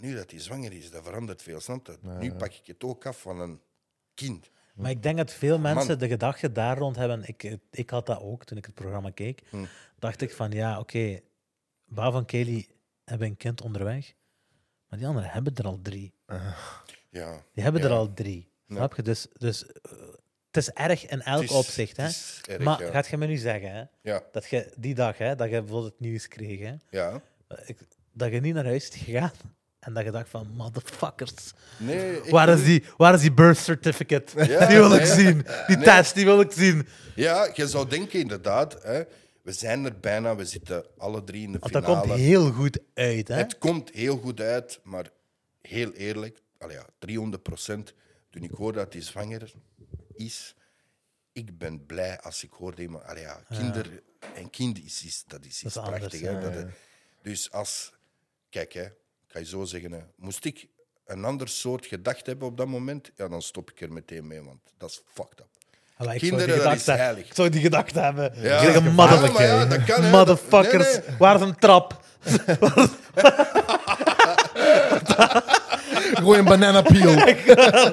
Maar 0.01 0.09
nu 0.09 0.15
dat 0.17 0.31
hij 0.31 0.41
zwanger 0.41 0.73
is, 0.73 0.91
dat 0.91 1.05
verandert 1.05 1.43
veel, 1.43 1.61
snap? 1.61 1.99
Nu 2.03 2.33
pak 2.35 2.53
ik 2.55 2.67
het 2.67 2.85
ook 2.85 3.07
af 3.07 3.21
van 3.21 3.41
een 3.41 3.61
kind. 4.15 4.51
Maar 4.75 4.91
ik 4.91 5.03
denk 5.03 5.17
dat 5.17 5.33
veel 5.33 5.59
mensen 5.59 5.87
Man. 5.89 5.99
de 5.99 6.09
gedachte 6.09 6.53
daar 6.53 6.79
rond 6.79 6.97
hebben. 6.97 7.23
Ik, 7.27 7.57
ik 7.71 7.91
had 7.91 8.07
dat 8.07 8.21
ook 8.21 8.45
toen 8.45 8.59
ik 8.59 8.65
het 8.65 8.75
programma 8.75 9.11
keek. 9.11 9.43
Hm. 9.51 9.65
Dacht 9.99 10.21
ik 10.21 10.33
van 10.33 10.51
ja, 10.51 10.79
oké, 10.79 11.21
Ba 11.85 12.11
van 12.11 12.25
Kelly 12.25 12.69
hebben 13.05 13.29
een 13.29 13.37
kind 13.37 13.63
onderweg. 13.63 14.15
Maar 14.89 14.99
die 14.99 15.09
anderen 15.09 15.31
hebben 15.31 15.55
er 15.55 15.65
al 15.67 15.79
drie. 15.83 16.15
Ja. 17.11 17.43
Die 17.53 17.63
hebben 17.63 17.83
er 17.83 17.91
al 17.91 18.13
drie. 18.15 18.51
Snap 18.69 18.95
je? 18.97 19.03
Dus, 19.03 19.27
dus 19.33 19.67
eh, 19.67 19.73
het 20.47 20.57
is 20.57 20.71
erg 20.71 21.07
in 21.09 21.23
elk 21.23 21.43
is- 21.43 21.51
opzicht. 21.51 21.97
Hè? 21.97 22.05
erg, 22.05 22.59
maar 22.65 22.83
ja. 22.83 22.91
gaat 22.91 23.07
je 23.07 23.17
me 23.17 23.27
nu 23.27 23.37
zeggen 23.37 23.73
hè, 23.73 23.85
Ja, 24.03 24.23
dat 24.33 24.49
je 24.49 24.73
die 24.77 24.95
dag, 24.95 25.19
hè, 25.19 25.35
dat 25.35 25.51
je 25.51 25.59
bijvoorbeeld 25.61 25.93
het 25.93 26.01
nieuws 26.01 26.29
kreeg, 26.29 26.59
hè, 26.61 26.75
ja. 26.91 27.23
ik- 27.67 27.87
dat 28.13 28.33
je 28.33 28.41
niet 28.41 28.55
naar 28.55 28.65
huis 28.65 28.89
is 28.89 28.97
gegaan 29.05 29.33
en 29.81 29.93
dat 29.95 30.05
je 30.05 30.11
dacht 30.11 30.29
van 30.29 30.49
motherfuckers. 30.57 31.53
Nee, 31.77 32.21
Waar 32.31 32.49
is, 32.49 32.65
die, 32.65 32.85
waar 32.97 33.15
is 33.15 33.21
die 33.21 33.33
birth 33.33 33.59
certificate? 33.59 34.47
Ja, 34.47 34.67
die 34.67 34.77
wil 34.79 34.93
ik 34.95 35.01
nee. 35.03 35.13
zien. 35.13 35.47
Die 35.67 35.77
Nee. 35.77 35.85
test, 35.85 36.15
die 36.15 36.25
wil 36.25 36.41
ik 36.41 36.53
zien. 36.53 36.87
Ja, 37.15 37.51
je 37.55 37.69
zou 37.69 37.89
denken 37.89 38.19
inderdaad. 38.21 38.83
Hè, 38.83 39.03
we 39.43 39.53
zijn 39.53 39.85
er 39.85 39.99
bijna, 40.01 40.37
we 40.37 40.45
zitten 40.45 40.85
alle 40.97 41.25
drie 41.25 41.43
in 41.43 41.53
de 41.53 41.59
Want 41.59 41.73
dat 41.73 41.85
finale. 41.85 42.07
komt 42.07 42.19
heel 42.19 42.53
goed 42.53 42.79
uit. 42.95 43.29
Hè? 43.29 43.35
Het 43.35 43.59
komt 43.59 43.91
heel 43.91 44.17
goed 44.19 44.41
uit, 44.41 44.81
maar 44.83 45.07
heel 45.63 45.93
eerlijk, 45.93 46.39
ja, 46.69 46.87
300 46.99 47.43
procent. 47.43 47.95
Toen 48.31 48.43
ik 48.43 48.51
hoorde 48.51 48.79
dat 48.79 48.93
hij 48.93 49.03
zwanger 49.03 49.53
is, 50.15 50.55
ik 51.33 51.59
ben 51.59 51.87
blij 51.87 52.21
als 52.21 52.45
ik 52.45 52.51
hoor 52.51 52.71
dat 52.71 52.81
iemand. 52.81 53.05
Ja, 53.19 53.41
kinder, 53.51 54.03
een 54.37 54.51
kind 54.51 54.85
is, 54.85 55.05
is, 55.05 55.25
dat 55.27 55.41
is 55.45 55.47
iets 55.47 55.61
Dat 55.63 55.71
is 55.73 55.79
anders, 55.79 55.99
prachtig. 55.99 56.21
hè, 56.21 56.41
dat 56.41 56.55
het- 56.55 56.71
dus 57.23 57.51
als, 57.51 57.93
kijk, 58.51 58.73
hè, 58.73 58.85
ik 59.29 59.35
ga 59.35 59.39
je 59.39 59.45
zo 59.47 59.65
zeggen, 59.65 59.93
hè, 59.93 60.01
moest 60.17 60.45
ik 60.45 60.67
een 61.07 61.25
ander 61.25 61.49
soort 61.49 61.87
gedachte 61.87 62.31
hebben 62.31 62.49
op 62.49 62.57
dat 62.57 62.67
moment, 62.67 63.11
ja, 63.17 63.29
dan 63.29 63.43
stop 63.43 63.71
ik 63.71 63.81
er 63.81 63.93
meteen 63.93 64.27
mee, 64.27 64.43
want 64.43 64.61
dat 64.79 64.91
is 64.91 65.03
fucked 65.13 65.41
up. 65.41 65.47
Allee, 65.97 66.15
ik 66.15 66.21
Kinderen, 66.21 66.47
zou 66.49 66.59
die 66.61 66.69
dat 66.69 66.79
is 66.79 66.87
heilig. 66.87 67.27
Ik 67.27 67.35
zou 67.35 67.49
die 67.49 67.61
gedachte 67.61 68.01
hebben. 68.01 68.33
Ja. 68.41 69.65
Dat 69.65 69.85
kan, 69.85 70.03
hè. 70.03 70.11
Motherfuckers, 70.11 70.93
Nee, 70.95 71.03
nee. 71.09 71.17
waar 71.19 71.35
is 71.35 71.41
een 71.41 71.59
trap? 71.59 72.01
Gooi 76.15 76.39
een 76.39 76.45
banana 76.45 76.83
peel. 76.83 77.15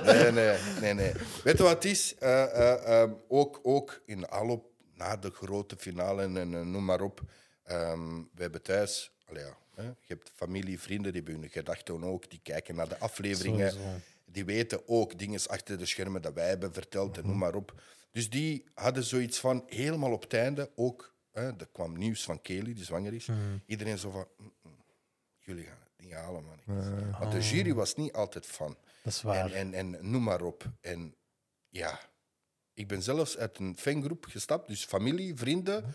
Nee, 0.06 0.32
nee, 0.32 0.58
nee, 0.82 0.94
nee. 0.94 1.12
Weet 1.44 1.58
je 1.58 1.64
wat 1.64 1.72
het 1.72 1.86
is? 1.86 2.16
Eh, 2.20 2.44
eh, 2.44 3.02
ehm, 3.02 3.12
ook, 3.28 3.60
ook 3.64 4.02
in 4.06 4.20
de 4.20 4.30
aanloop 4.30 4.66
naar 4.94 5.20
de 5.20 5.32
grote 5.32 5.76
finale 5.78 6.22
en 6.22 6.72
noem 6.72 6.86
maar 6.86 7.02
op. 7.02 7.22
ehm, 7.64 8.10
we 8.34 8.42
hebben 8.42 8.62
thuis, 8.62 9.12
allee, 9.30 9.44
ja, 9.44 9.58
je 9.84 9.94
hebt 10.08 10.32
familie, 10.36 10.80
vrienden, 10.80 11.14
die 11.14 11.22
hebben 11.24 11.42
hun 11.42 11.50
gedachten 11.52 12.04
ook. 12.04 12.30
Die 12.30 12.40
kijken 12.44 12.76
naar 12.76 12.90
de 12.90 12.98
afleveringen. 13.00 13.72
Sowieso. 13.72 14.00
Die 14.26 14.46
weten 14.46 14.88
ook 14.88 15.18
dingen 15.20 15.40
achter 15.48 15.78
de 15.78 15.86
schermen 15.86 16.22
dat 16.22 16.34
wij 16.34 16.48
hebben 16.48 16.74
verteld 16.74 17.18
en 17.18 17.26
noem 17.26 17.38
maar 17.38 17.56
op. 17.56 17.82
Dus 18.12 18.30
die 18.30 18.64
hadden 18.74 19.04
zoiets 19.04 19.40
van 19.40 19.64
helemaal 19.68 20.12
op 20.12 20.22
het 20.22 20.34
einde 20.34 20.72
ook. 20.76 21.14
Hè, 21.32 21.42
er 21.42 21.68
kwam 21.72 21.98
nieuws 21.98 22.24
van 22.24 22.42
Kelly, 22.42 22.74
die 22.74 22.84
zwanger 22.84 23.14
is. 23.14 23.26
Iedereen 23.66 23.98
zo 23.98 24.10
van. 24.12 24.28
"Mm, 24.38 24.54
mm, 24.62 24.76
jullie 25.40 25.64
gaan 25.64 25.78
het 25.96 26.06
niet 26.06 26.14
halen, 26.14 26.44
man. 26.44 26.60
Want 27.20 27.32
de 27.32 27.42
jury 27.42 27.74
was 27.74 27.96
niet 27.96 28.14
altijd 28.14 28.46
van. 28.46 28.78
Dat 29.04 29.14
is 29.14 29.22
waar. 29.22 29.52
En, 29.52 29.74
en, 29.74 29.96
en 29.96 30.10
noem 30.12 30.24
maar 30.24 30.42
op. 30.42 30.66
En 30.82 31.16
ja, 31.70 32.00
ik 32.74 32.88
ben 32.88 33.02
zelfs 33.02 33.38
uit 33.38 33.58
een 33.60 33.78
fangroep 33.78 34.26
gestapt, 34.26 34.68
dus 34.68 34.86
familie, 34.86 35.36
vrienden. 35.36 35.82
wa- 35.82 35.88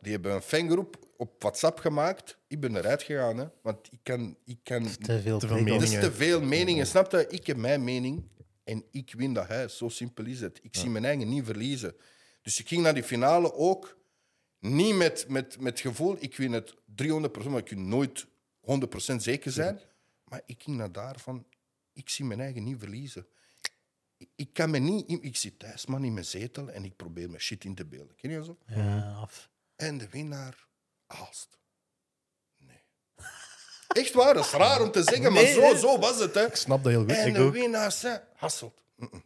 Die 0.00 0.12
hebben 0.12 0.32
een 0.34 0.42
fangroep 0.42 0.98
op 1.16 1.42
WhatsApp 1.42 1.78
gemaakt. 1.78 2.38
Ik 2.48 2.60
ben 2.60 2.76
eruit 2.76 3.02
gegaan, 3.02 3.36
hè, 3.38 3.46
want 3.62 3.92
ik 3.92 3.98
kan. 4.02 4.36
Ik 4.44 4.58
kan 4.62 4.82
Te 4.96 5.20
veel 5.20 5.38
Te 5.38 5.46
veel 5.46 5.62
meningen. 5.62 6.00
te 6.00 6.12
veel 6.12 6.42
meningen, 6.42 6.86
snap 6.86 7.10
je? 7.10 7.26
Ik 7.28 7.46
heb 7.46 7.56
mijn 7.56 7.84
mening 7.84 8.28
en 8.64 8.84
ik 8.90 9.12
win 9.16 9.34
dat 9.34 9.48
huis. 9.48 9.76
Zo 9.76 9.88
simpel 9.88 10.24
is 10.24 10.40
het. 10.40 10.58
Ik 10.62 10.76
zie 10.76 10.90
mijn 10.90 11.04
eigen 11.04 11.28
niet 11.28 11.44
verliezen. 11.44 11.96
Dus 12.42 12.60
ik 12.60 12.68
ging 12.68 12.82
naar 12.82 12.94
die 12.94 13.02
finale 13.02 13.52
ook 13.54 13.98
niet 14.60 14.94
met, 14.94 15.24
met, 15.28 15.60
met 15.60 15.80
gevoel, 15.80 16.16
ik 16.20 16.36
win 16.36 16.52
het 16.52 16.74
300%, 16.74 16.76
maar 17.48 17.58
ik 17.58 17.64
kan 17.64 17.88
nooit 17.88 18.26
100% 18.26 18.28
zeker 19.16 19.52
zijn. 19.52 19.80
Maar 20.24 20.42
ik 20.46 20.62
ging 20.62 20.76
naar 20.76 20.92
daar 20.92 21.18
van, 21.20 21.46
ik 21.92 22.08
zie 22.08 22.24
mijn 22.24 22.40
eigen 22.40 22.64
niet 22.64 22.78
verliezen. 22.78 23.26
Ik, 24.16 24.28
ik 24.36 24.52
kan 24.52 24.70
me 24.70 24.78
niet... 24.78 25.24
Ik 25.24 25.36
zit 25.36 25.58
thuis, 25.58 25.86
man, 25.86 26.04
in 26.04 26.12
mijn 26.14 26.24
zetel 26.24 26.70
en 26.70 26.84
ik 26.84 26.96
probeer 26.96 27.28
mijn 27.28 27.40
shit 27.40 27.64
in 27.64 27.74
te 27.74 27.84
beelden. 27.84 28.16
Ken 28.16 28.30
je 28.30 28.36
dat 28.36 28.46
zo? 28.46 28.58
Ja, 28.66 29.12
af. 29.12 29.50
En 29.76 29.98
de 29.98 30.08
winnaar 30.08 30.66
Aalst. 31.06 31.58
Nee. 32.58 32.82
Echt 34.02 34.12
waar, 34.12 34.34
dat 34.34 34.44
is 34.44 34.50
raar 34.50 34.80
om 34.82 34.90
te 34.90 35.02
zeggen, 35.02 35.32
maar 35.32 35.46
zo, 35.46 35.60
hè? 35.60 35.76
zo 35.78 35.98
was 35.98 36.18
het. 36.18 36.34
Hè. 36.34 36.46
Ik 36.46 36.54
snap 36.56 36.82
dat 36.82 36.92
heel 36.92 37.00
goed. 37.02 37.10
En 37.12 37.28
Ik 37.28 37.34
de 37.34 37.40
ook. 37.40 37.52
winnaar 37.52 37.92
zei 37.92 38.20
Hasselt. 38.36 38.82
Mm-mm. 38.96 39.24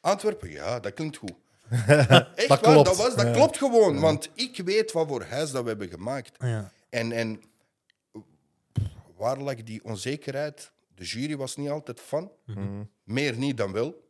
Antwerpen, 0.00 0.50
ja, 0.50 0.80
dat 0.80 0.94
klinkt 0.94 1.16
goed. 1.16 1.32
Echt 1.70 1.88
Dat 1.88 2.48
waar, 2.48 2.58
klopt. 2.58 2.84
dat, 2.86 2.96
was, 2.96 3.14
dat 3.14 3.26
Ja. 3.26 3.32
klopt 3.32 3.56
gewoon. 3.58 4.00
Want 4.00 4.30
ik 4.34 4.56
weet 4.56 4.92
wat 4.92 5.08
voor 5.08 5.24
huis 5.24 5.50
dat 5.50 5.62
we 5.62 5.68
hebben 5.68 5.88
gemaakt. 5.88 6.36
Ja. 6.44 6.72
En, 6.88 7.12
en 7.12 7.42
waar 9.16 9.38
lag 9.38 9.62
die 9.62 9.84
onzekerheid? 9.84 10.72
De 10.94 11.04
jury 11.04 11.36
was 11.36 11.56
niet 11.56 11.68
altijd 11.68 12.00
van. 12.00 12.32
Meer 13.04 13.36
niet 13.36 13.56
dan 13.56 13.72
wel. 13.72 14.08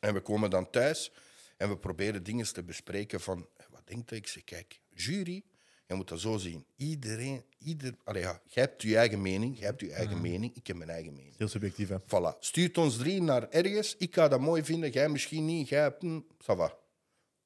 En 0.00 0.14
we 0.14 0.20
komen 0.20 0.50
dan 0.50 0.70
thuis 0.70 1.12
en 1.56 1.68
we 1.68 1.76
proberen 1.78 2.22
dingen 2.22 2.52
te 2.52 2.62
bespreken 2.62 3.20
van... 3.20 3.48
Wat 3.70 3.86
denkt 3.86 4.10
hij? 4.10 4.18
Ik 4.18 4.26
zeg, 4.26 4.44
kijk, 4.44 4.80
jury, 4.94 5.42
je 5.86 5.94
moet 5.94 6.08
dat 6.08 6.20
zo 6.20 6.36
zien. 6.38 6.66
Iedereen, 6.76 7.44
ieder... 7.58 7.94
Allee, 8.04 8.22
ja, 8.22 8.42
jij 8.46 8.62
hebt 8.62 8.82
je 8.82 8.96
eigen 8.96 9.22
mening, 9.22 9.58
jij 9.58 9.66
hebt 9.66 9.80
je 9.80 9.92
eigen 9.92 10.20
mening, 10.20 10.56
ik 10.56 10.66
heb 10.66 10.76
mijn 10.76 10.90
eigen 10.90 11.14
mening. 11.14 11.34
Heel 11.36 11.48
subjectief, 11.48 11.88
hè. 11.88 11.98
Voilà. 12.00 12.38
Stuurt 12.38 12.78
ons 12.78 12.96
drie 12.96 13.22
naar 13.22 13.48
ergens. 13.48 13.96
Ik 13.96 14.14
ga 14.14 14.28
dat 14.28 14.40
mooi 14.40 14.64
vinden, 14.64 14.90
jij 14.90 15.08
misschien 15.08 15.44
niet. 15.44 15.68
Jij 15.68 15.80
hebt... 15.80 16.02
Hm, 16.02 16.20
ça 16.38 16.56
va. 16.56 16.78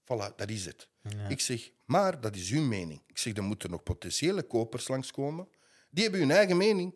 Voilà, 0.04 0.34
dat 0.36 0.50
is 0.50 0.64
het. 0.64 0.88
Ik 1.28 1.40
zeg, 1.40 1.70
maar 1.84 2.20
dat 2.20 2.36
is 2.36 2.50
uw 2.50 2.62
mening. 2.62 3.02
Ik 3.06 3.18
zeg, 3.18 3.36
er 3.36 3.42
moeten 3.42 3.70
nog 3.70 3.82
potentiële 3.82 4.42
kopers 4.42 4.88
langskomen. 4.88 5.48
Die 5.90 6.02
hebben 6.02 6.20
hun 6.20 6.30
eigen 6.30 6.56
mening. 6.56 6.94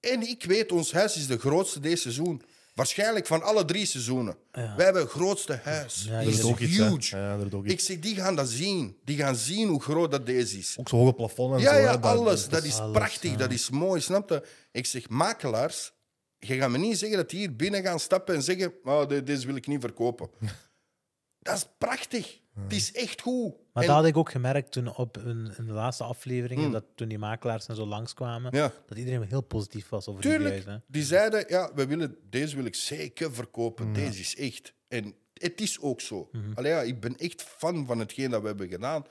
En 0.00 0.22
ik 0.28 0.44
weet, 0.44 0.72
ons 0.72 0.92
huis 0.92 1.16
is 1.16 1.26
de 1.26 1.38
grootste 1.38 1.80
deze 1.80 2.02
seizoen. 2.02 2.42
Waarschijnlijk 2.74 3.26
van 3.26 3.42
alle 3.42 3.64
drie 3.64 3.86
seizoenen. 3.86 4.36
Wij 4.52 4.84
hebben 4.84 5.02
het 5.02 5.10
grootste 5.10 5.60
huis. 5.62 6.04
Ja, 6.08 6.18
Dat 6.22 6.32
is 6.32 6.44
iets, 6.44 6.58
huge. 6.58 7.16
Ja, 7.16 7.36
dat 7.36 7.46
is 7.46 7.52
ook 7.52 7.66
Ik 7.66 7.80
zeg, 7.80 7.98
die 7.98 8.14
gaan 8.14 8.36
dat 8.36 8.48
zien. 8.48 8.96
Die 9.04 9.16
gaan 9.16 9.36
zien 9.36 9.68
hoe 9.68 9.82
groot 9.82 10.10
dat 10.10 10.26
deze 10.26 10.58
is. 10.58 10.76
Ook 10.78 10.88
zo 10.88 10.96
hoge 10.96 11.12
plafond 11.12 11.54
en 11.54 11.60
Ja, 11.60 11.74
zo. 11.74 11.80
ja, 11.80 11.92
alles. 11.92 12.48
Dat 12.48 12.64
is 12.64 12.78
alles, 12.78 12.92
prachtig, 12.92 13.36
dat 13.36 13.52
is 13.52 13.70
mooi, 13.70 14.00
snap 14.00 14.28
je? 14.28 14.42
Ik 14.72 14.86
zeg, 14.86 15.08
makelaars, 15.08 15.92
je 16.38 16.56
gaat 16.56 16.70
me 16.70 16.78
niet 16.78 16.98
zeggen 16.98 17.18
dat 17.18 17.30
die 17.30 17.38
hier 17.38 17.56
binnen 17.56 17.82
gaan 17.82 18.00
stappen 18.00 18.34
en 18.34 18.42
zeggen, 18.42 18.74
oh, 18.84 19.08
deze 19.24 19.46
wil 19.46 19.56
ik 19.56 19.66
niet 19.66 19.80
verkopen. 19.80 20.30
dat 21.38 21.56
is 21.56 21.66
prachtig. 21.78 22.40
Het 22.60 22.72
is 22.72 22.92
echt 22.92 23.20
goed. 23.20 23.52
Maar 23.72 23.82
En- 23.82 23.88
dat 23.88 23.98
had 23.98 24.06
ik 24.06 24.16
ook 24.16 24.30
gemerkt 24.30 24.72
toen 24.72 24.96
op 24.96 25.16
een, 25.16 25.52
in 25.58 25.66
de 25.66 25.72
laatste 25.72 26.04
afleveringen, 26.04 26.70
dat 26.70 26.84
toen 26.94 27.08
die 27.08 27.18
makelaars 27.18 27.66
en 27.66 27.76
zo 27.76 27.86
langskwamen, 27.86 28.50
Hmm. 28.50 28.58
Ja. 28.60 28.72
dat 28.86 28.98
iedereen 28.98 29.22
heel 29.22 29.40
positief 29.40 29.88
was 29.88 30.08
over 30.08 30.22
die 30.22 30.30
Tuurlijk, 30.30 30.52
huis. 30.52 30.64
Hè. 30.64 30.76
die 30.86 31.02
zeiden, 31.04 31.44
ja, 31.48 31.70
we 31.74 31.86
willen, 31.86 32.16
deze 32.30 32.56
wil 32.56 32.64
ik 32.64 32.74
zeker 32.74 33.34
verkopen. 33.34 33.92
Deze 33.92 34.20
is 34.20 34.36
echt. 34.36 34.74
En 34.88 35.14
het 35.34 35.60
is 35.60 35.80
ook 35.80 36.00
zo. 36.00 36.30
Allee, 36.54 36.72
ja, 36.72 36.80
ik 36.82 37.00
ben 37.00 37.16
echt 37.16 37.42
fan 37.42 37.86
van 37.86 37.98
hetgeen 37.98 38.30
dat 38.30 38.40
we 38.40 38.46
hebben 38.46 38.68
gedaan. 38.68 39.04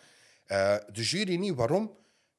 Eh, 0.45 0.75
de 0.91 1.03
jury 1.03 1.35
niet, 1.35 1.55
waarom? 1.55 1.91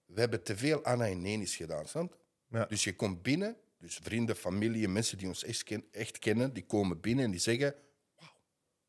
We 0.06 0.20
hebben 0.20 0.42
te 0.42 0.56
veel 0.56 0.84
Anna 0.84 1.06
en 1.06 1.22
Nenis 1.22 1.56
gedaan. 1.56 1.86
Snap? 1.86 2.16
Ja. 2.48 2.64
Dus 2.66 2.84
je 2.84 2.96
komt 2.96 3.22
binnen, 3.22 3.56
dus 3.78 3.98
vrienden, 4.02 4.36
familie, 4.36 4.88
mensen 4.88 5.18
die 5.18 5.26
ons 5.28 5.44
echt, 5.44 5.62
ken- 5.62 5.84
echt 5.90 6.18
kennen, 6.18 6.52
die 6.52 6.64
komen 6.66 7.00
binnen 7.00 7.24
en 7.24 7.30
die 7.30 7.40
zeggen, 7.40 7.74
wauw, 8.16 8.32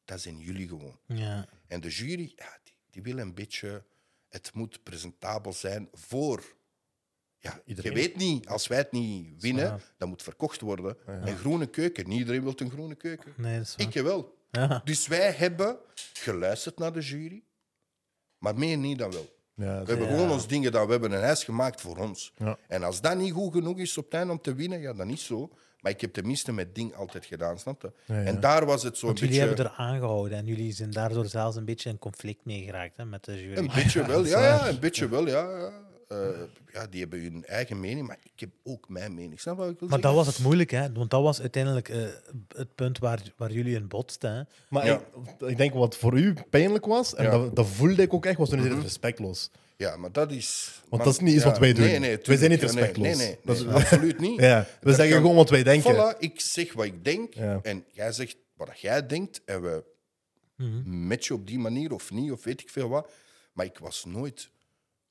dat 0.05 0.21
zijn 0.21 0.37
jullie 0.39 0.67
gewoon. 0.67 0.99
Ja. 1.07 1.45
En 1.73 1.81
de 1.81 1.89
jury, 1.89 2.33
ja, 2.35 2.57
die, 2.63 2.73
die 2.89 3.01
wil 3.01 3.17
een 3.17 3.33
beetje... 3.33 3.83
Het 4.29 4.53
moet 4.53 4.83
presentabel 4.83 5.53
zijn 5.53 5.89
voor... 5.93 6.43
Ja, 7.37 7.61
Iedereen. 7.65 7.91
Je 7.91 7.97
weet 7.97 8.15
niet, 8.15 8.47
als 8.47 8.67
wij 8.67 8.77
het 8.77 8.91
niet 8.91 9.41
winnen, 9.41 9.81
dat 9.97 10.07
moet 10.07 10.23
verkocht 10.23 10.61
worden. 10.61 10.97
Een 11.05 11.37
groene 11.37 11.67
keuken. 11.67 12.07
Niet 12.07 12.19
iedereen 12.19 12.43
wil 12.43 12.53
een 12.55 12.69
groene 12.69 12.95
keuken. 12.95 13.33
Nee. 13.37 13.61
Ik 13.77 13.93
wel. 13.93 14.37
Ja. 14.51 14.81
Dus 14.83 15.07
wij 15.07 15.31
hebben 15.31 15.77
geluisterd 16.13 16.77
naar 16.77 16.93
de 16.93 16.99
jury, 16.99 17.43
maar 18.37 18.55
meer 18.55 18.77
niet 18.77 18.97
dan 18.97 19.11
wel. 19.11 19.35
Ja, 19.55 19.83
We 19.83 19.89
hebben 19.89 20.07
gewoon 20.07 20.31
ons 20.31 20.47
dingen 20.47 20.71
dat 20.71 20.85
we 20.85 20.91
hebben 20.91 21.11
een 21.11 21.23
huis 21.23 21.43
gemaakt 21.43 21.81
voor 21.81 21.97
ons. 21.97 22.33
En 22.67 22.83
als 22.83 23.01
dat 23.01 23.17
niet 23.17 23.33
goed 23.33 23.53
genoeg 23.53 23.77
is 23.77 23.97
op 23.97 24.05
het 24.05 24.13
einde 24.13 24.31
om 24.31 24.41
te 24.41 24.55
winnen, 24.55 24.79
ja, 24.79 24.93
dan 24.93 25.09
is 25.09 25.25
zo. 25.25 25.57
Maar 25.83 25.91
ik 25.91 26.01
heb 26.01 26.13
tenminste 26.13 26.51
met 26.51 26.75
ding 26.75 26.95
altijd 26.95 27.25
gedaan, 27.25 27.59
snap 27.59 27.81
je? 27.81 27.91
Ja, 28.05 28.19
ja. 28.19 28.25
En 28.25 28.39
daar 28.39 28.65
was 28.65 28.83
het 28.83 28.97
zo 28.97 29.07
jullie 29.07 29.21
beetje... 29.21 29.39
hebben 29.39 29.65
er 29.65 29.71
aangehouden 29.71 30.37
en 30.37 30.45
jullie 30.45 30.71
zijn 30.71 30.91
daardoor 30.91 31.25
zelfs 31.25 31.55
een 31.55 31.65
beetje 31.65 31.89
in 31.89 31.99
conflict 31.99 32.45
mee 32.45 32.63
geraakt 32.63 32.97
hè, 32.97 33.05
met 33.05 33.23
de 33.25 33.41
jury. 33.41 33.57
Een 33.57 33.71
beetje 33.75 34.05
wel, 34.11 34.25
ja, 34.25 34.43
ja, 34.43 34.67
een 34.67 34.79
beetje 34.79 35.09
wel, 35.09 35.27
ja. 35.27 35.71
Ja. 36.13 36.31
Eh, 36.31 36.39
ja, 36.73 36.87
die 36.87 36.99
hebben 36.99 37.21
hun 37.21 37.45
eigen 37.45 37.79
mening, 37.79 38.07
maar 38.07 38.17
ik 38.23 38.39
heb 38.39 38.49
ook 38.63 38.89
mijn 38.89 39.13
mening. 39.13 39.39
Snap 39.39 39.57
wat 39.57 39.69
ik 39.69 39.79
wil 39.79 39.89
Maar 39.89 39.99
zeggen? 39.99 40.15
dat 40.17 40.25
was 40.25 40.35
het 40.35 40.45
moeilijke, 40.45 40.75
hè? 40.75 40.91
want 40.91 41.09
dat 41.09 41.21
was 41.21 41.41
uiteindelijk 41.41 41.89
eh, 41.89 41.97
het 42.55 42.75
punt 42.75 42.99
waar, 42.99 43.21
waar 43.37 43.51
jullie 43.51 43.75
in 43.75 43.87
botsten. 43.87 44.33
Hè? 44.35 44.41
Maar 44.69 44.85
Ja. 44.85 45.01
ik, 45.39 45.47
ik 45.49 45.57
denk 45.57 45.73
wat 45.73 45.95
voor 45.97 46.17
u 46.17 46.33
pijnlijk 46.49 46.85
was, 46.85 47.15
en 47.15 47.23
Ja. 47.23 47.29
Mhm. 47.31 47.39
dat, 47.41 47.55
dat 47.55 47.67
voelde 47.67 48.01
ik 48.01 48.13
ook 48.13 48.25
echt, 48.25 48.37
was 48.37 48.49
toen 48.49 48.59
is 48.65 48.73
het 48.73 48.81
respectloos. 48.83 49.49
Ja, 49.77 49.97
maar 49.97 50.11
dat 50.11 50.31
is... 50.31 50.81
Want 50.89 51.03
dat 51.03 51.13
is 51.13 51.19
niet 51.19 51.33
iets 51.33 51.43
ja, 51.43 51.49
wat 51.49 51.59
wij 51.59 51.73
doen. 51.73 51.85
Nee, 51.85 51.99
nee, 51.99 52.17
Wij 52.23 52.37
zijn 52.37 52.49
niet 52.51 52.61
nee, 52.61 52.69
respectloos. 52.69 53.07
Nee, 53.07 53.15
nee, 53.15 53.39
Dat 53.43 53.55
is- 53.55 53.63
nee, 53.63 53.73
absoluut 53.73 54.19
niet. 54.19 54.39
Ja, 54.49 54.59
we 54.79 54.85
Dat 54.85 54.95
zeggen 54.95 55.13
kan- 55.13 55.21
gewoon 55.21 55.35
wat 55.35 55.49
wij 55.49 55.63
denken. 55.63 55.95
Voilà, 56.15 56.17
ik 56.19 56.39
zeg 56.39 56.73
wat 56.73 56.85
ik 56.85 57.03
denk 57.05 57.33
Ja. 57.33 57.59
en 57.63 57.85
jij 57.91 58.11
zegt 58.11 58.35
wat 58.57 58.79
jij 58.79 59.05
denkt 59.07 59.41
en 59.45 59.61
we 59.61 59.83
Mhm. 60.57 60.89
matchen 61.07 61.35
op 61.35 61.47
die 61.47 61.59
manier 61.59 61.93
of 61.93 62.11
niet, 62.11 62.31
of 62.31 62.43
weet 62.43 62.61
ik 62.61 62.69
veel 62.69 62.89
wat. 62.89 63.11
Maar 63.53 63.65
ik 63.65 63.77
was 63.77 64.05
nooit 64.05 64.49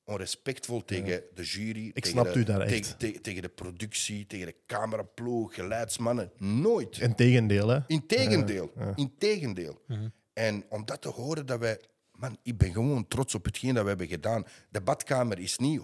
onrespectvol 0.05 0.85
tegen 0.85 1.23
de 1.33 1.43
jury. 1.43 1.91
tegen 1.91 2.09
snap 2.11 2.33
de, 2.33 2.39
u 2.39 2.43
daar 2.43 2.59
tegen- 2.59 2.77
echt. 2.77 2.99
Tegen, 2.99 3.21
tegen 3.21 3.41
de 3.41 3.49
productie, 3.49 4.25
tegen 4.27 4.45
de 4.45 4.55
cameraploeg, 4.67 5.55
geluidsmannen. 5.55 6.31
Nooit. 6.37 6.97
Integendeel, 6.97 7.67
hè. 7.67 7.79
Integendeel. 7.87 8.71
Integendeel. 8.95 9.81
Mhm. 9.87 10.07
En 10.33 10.65
om 10.69 10.85
dat 10.85 11.01
te 11.01 11.09
horen 11.09 11.45
dat 11.45 11.59
wij... 11.59 11.79
Man, 12.11 12.37
ik 12.43 12.57
ben 12.57 12.71
gewoon 12.71 13.07
trots 13.07 13.35
op 13.35 13.45
hetgeen 13.45 13.73
dat 13.73 13.83
we 13.83 13.89
hebben 13.89 14.07
gedaan. 14.07 14.45
De 14.69 14.81
badkamer 14.81 15.39
is 15.39 15.57
niet 15.57 15.79
100% 15.79 15.83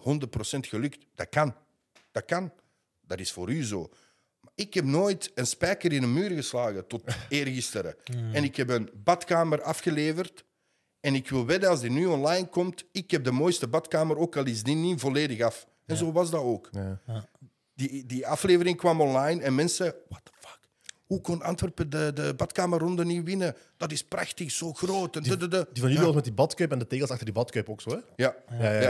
gelukt. 0.60 1.06
Dat 1.16 1.30
kan. 1.30 1.56
Dat 2.12 2.26
kan. 2.26 2.54
Dat 3.02 3.20
is 3.20 3.32
voor 3.32 3.50
u 3.52 3.64
zo. 3.64 3.90
Maar 4.42 4.52
ik 4.56 4.74
heb 4.74 4.84
nooit 4.86 5.32
een 5.36 5.46
spijker 5.48 5.92
in 5.94 6.04
een 6.04 6.14
muur 6.14 6.30
geslagen 6.30 6.88
tot 6.88 7.04
eergisteren. 7.30 7.96
En 8.34 8.44
ik 8.44 8.56
heb 8.56 8.70
een 8.70 8.90
badkamer 9.04 9.62
afgeleverd. 9.62 10.44
En 11.00 11.16
ik 11.16 11.30
wil 11.30 11.46
wedden, 11.46 11.70
als 11.70 11.80
die 11.80 11.90
nu 11.90 12.06
online 12.06 12.48
komt, 12.48 12.86
ik 12.92 13.12
heb 13.12 13.24
de 13.24 13.32
mooiste 13.32 13.68
badkamer, 13.68 14.18
ook 14.18 14.36
al 14.38 14.46
is 14.46 14.64
die 14.64 14.76
niet 14.76 15.00
volledig 15.00 15.42
af. 15.42 15.68
En 15.86 15.98
zo 15.98 16.12
was 16.12 16.30
dat 16.30 16.42
ook. 16.42 16.70
Ja. 16.72 17.26
Die, 17.74 18.06
die 18.06 18.28
aflevering 18.28 18.78
kwam 18.78 19.02
online 19.02 19.42
en 19.42 19.56
mensen... 19.56 19.96
What 20.10 20.26
the 20.26 20.32
fuck? 20.40 20.60
Hoe 21.06 21.22
kon 21.22 21.42
Antwerpen 21.42 21.90
de, 21.90 22.12
de 22.14 22.34
badkamerronde 22.36 23.06
niet 23.06 23.24
winnen? 23.24 23.56
Dat 23.78 23.92
is 23.92 24.04
prachtig, 24.04 24.52
zo 24.52 24.74
groot. 24.74 25.16
En 25.16 25.24
de, 25.24 25.38
de, 25.38 25.48
de. 25.48 25.68
Die 25.74 25.82
van 25.82 25.92
jullie 25.92 26.06
was 26.06 26.16
met 26.16 26.24
die 26.24 26.34
badkuip 26.34 26.72
en 26.72 26.80
de 26.80 26.88
tegels 26.88 27.10
achter 27.10 27.26
die 27.26 27.34
badkuip 27.34 27.70
ook 27.70 27.82
zo, 27.82 27.90
hè. 27.90 27.98
Ja. 28.16 28.36
Ja, 28.60 28.82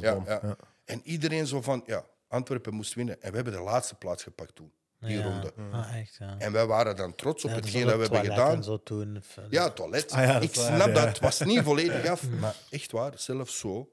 ja. 0.00 0.26
Ja. 0.26 0.56
En 0.84 1.00
iedereen 1.04 1.46
zo 1.46 1.60
van... 1.62 1.82
Ja, 1.86 2.04
Antwerpen 2.28 2.74
moest 2.74 2.94
winnen. 2.94 3.22
En 3.22 3.30
we 3.30 3.36
hebben 3.36 3.54
de 3.54 3.60
laatste 3.60 3.94
plaats 3.94 4.22
gepakt 4.22 4.54
toen, 4.54 4.72
die 5.00 5.18
Ja. 5.18 5.24
ronde. 5.24 5.52
Ah, 5.72 5.98
echt, 5.98 6.16
ja. 6.18 6.38
En 6.38 6.52
wij 6.52 6.66
waren 6.66 6.96
dan 6.96 7.14
trots 7.14 7.44
op 7.44 7.50
Ja, 7.50 7.56
hetgeen 7.56 7.86
dat 7.86 7.94
we 7.94 8.00
hebben 8.00 8.18
toilet 8.18 8.32
gedaan. 8.38 8.56
En 8.56 8.62
zo 8.64 8.82
toen. 8.82 9.22
Ja, 9.50 9.70
toilet. 9.70 10.12
Ah 10.12 10.24
ja, 10.24 10.40
ik 10.40 10.54
waar, 10.54 10.66
snap 10.76 10.88
ja. 10.88 10.94
dat. 10.94 11.04
Het 11.04 11.18
was 11.20 11.40
niet 11.40 11.62
volledig 11.62 12.06
af. 12.06 12.28
Maar 12.40 12.56
echt 12.70 12.90
waar, 12.92 13.12
zelfs 13.16 13.58
zo, 13.58 13.90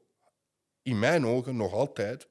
in 0.81 0.99
mijn 0.99 1.25
ogen 1.25 1.55
nog 1.55 1.73
altijd, 1.73 2.27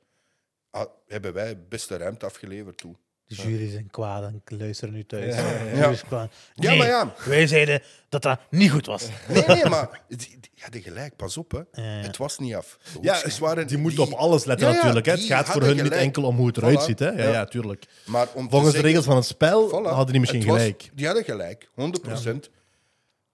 ah, 0.70 0.90
hebben 1.06 1.32
wij 1.32 1.48
de 1.54 1.66
beste 1.68 1.96
ruimte 1.96 2.26
afgeleverd 2.26 2.78
toen. 2.78 2.98
De 3.26 3.34
jury 3.34 3.70
zijn 3.70 3.90
kwaad 3.90 4.22
en 4.22 4.42
ik 4.44 4.58
luister 4.58 4.90
nu 4.90 5.04
thuis. 5.06 5.34
Ja, 5.34 5.50
ja, 5.52 5.58
De 5.58 5.64
ja. 5.70 5.76
jury 5.76 5.92
is 5.92 6.02
kwaad. 6.04 6.32
Ja, 6.54 6.68
Nee, 6.70 6.78
maar 6.78 6.86
ja. 6.86 7.14
Wij 7.24 7.46
zeiden 7.46 7.82
dat 8.08 8.22
dat 8.22 8.40
niet 8.50 8.70
goed 8.70 8.86
was. 8.86 9.08
Nee, 9.28 9.44
nee, 9.46 9.64
maar 9.66 10.00
die- 10.08 10.18
die 10.40 10.50
hadden 10.64 10.82
gelijk, 10.82 11.16
pas 11.16 11.36
op. 11.36 11.50
Hè. 11.52 11.82
Ja, 11.82 11.98
ja. 11.98 12.02
Het 12.06 12.16
was 12.16 12.38
niet 12.38 12.54
af. 12.54 12.78
De 12.92 12.98
Ja, 13.02 13.12
hoekjes 13.12 13.38
waren, 13.38 13.66
die 13.66 13.78
moeten 13.78 14.02
op 14.02 14.12
alles 14.12 14.44
letten 14.44 14.66
Ja, 14.66 14.72
ja, 14.72 14.78
natuurlijk. 14.78 15.06
Hè. 15.06 15.12
Het 15.12 15.20
die 15.20 15.30
gaat 15.30 15.48
voor 15.48 15.62
hun 15.62 15.82
niet 15.82 15.92
enkel 15.92 16.22
om 16.24 16.36
hoe 16.36 16.46
het 16.46 16.56
eruit 16.56 16.80
Voilà. 16.80 16.84
ziet. 16.84 16.98
Hè. 16.98 17.08
Ja, 17.10 17.22
Ja. 17.22 17.30
ja, 17.30 17.44
tuurlijk. 17.44 17.84
Maar 18.06 18.28
om 18.34 18.50
Volgens 18.50 18.74
de 18.74 18.80
regels 18.80 19.04
van 19.04 19.16
het 19.16 19.24
spel 19.24 19.68
Voilà. 19.68 19.88
hadden 19.88 20.06
die 20.10 20.20
misschien 20.20 20.44
was- 20.46 20.56
gelijk. 20.56 20.90
Die 20.94 21.06
hadden 21.06 21.24
gelijk, 21.24 21.70
100%. 21.74 22.50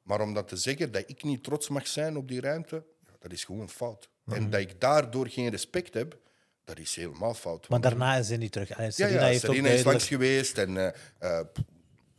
Maar 0.02 0.20
om 0.20 0.34
dat 0.34 0.48
te 0.48 0.56
zeggen 0.56 0.92
dat 0.92 1.02
ik 1.06 1.22
niet 1.22 1.44
trots 1.44 1.68
mag 1.68 1.86
zijn 1.86 2.16
op 2.16 2.28
die 2.28 2.40
ruimte, 2.40 2.84
ja, 3.06 3.12
dat 3.20 3.32
is 3.32 3.44
gewoon 3.44 3.68
fout. 3.70 4.08
En 4.26 4.50
dat 4.50 4.60
ik 4.60 4.80
daardoor 4.80 5.28
geen 5.28 5.50
respect 5.50 5.94
heb, 5.94 6.16
dat 6.64 6.78
is 6.78 6.96
helemaal 6.96 7.34
fout. 7.34 7.68
Maar 7.68 7.80
daarna 7.80 8.16
is 8.16 8.28
hij 8.28 8.36
niet 8.36 8.52
terug. 8.52 8.76
Allee, 8.76 8.90
Serena 8.90 9.20
ja, 9.20 9.26
heeft 9.26 9.40
Serena 9.40 9.68
ook 9.68 9.74
is 9.74 9.84
langs 9.84 10.08
geweest 10.08 10.58
en 10.58 10.76
een 11.18 11.46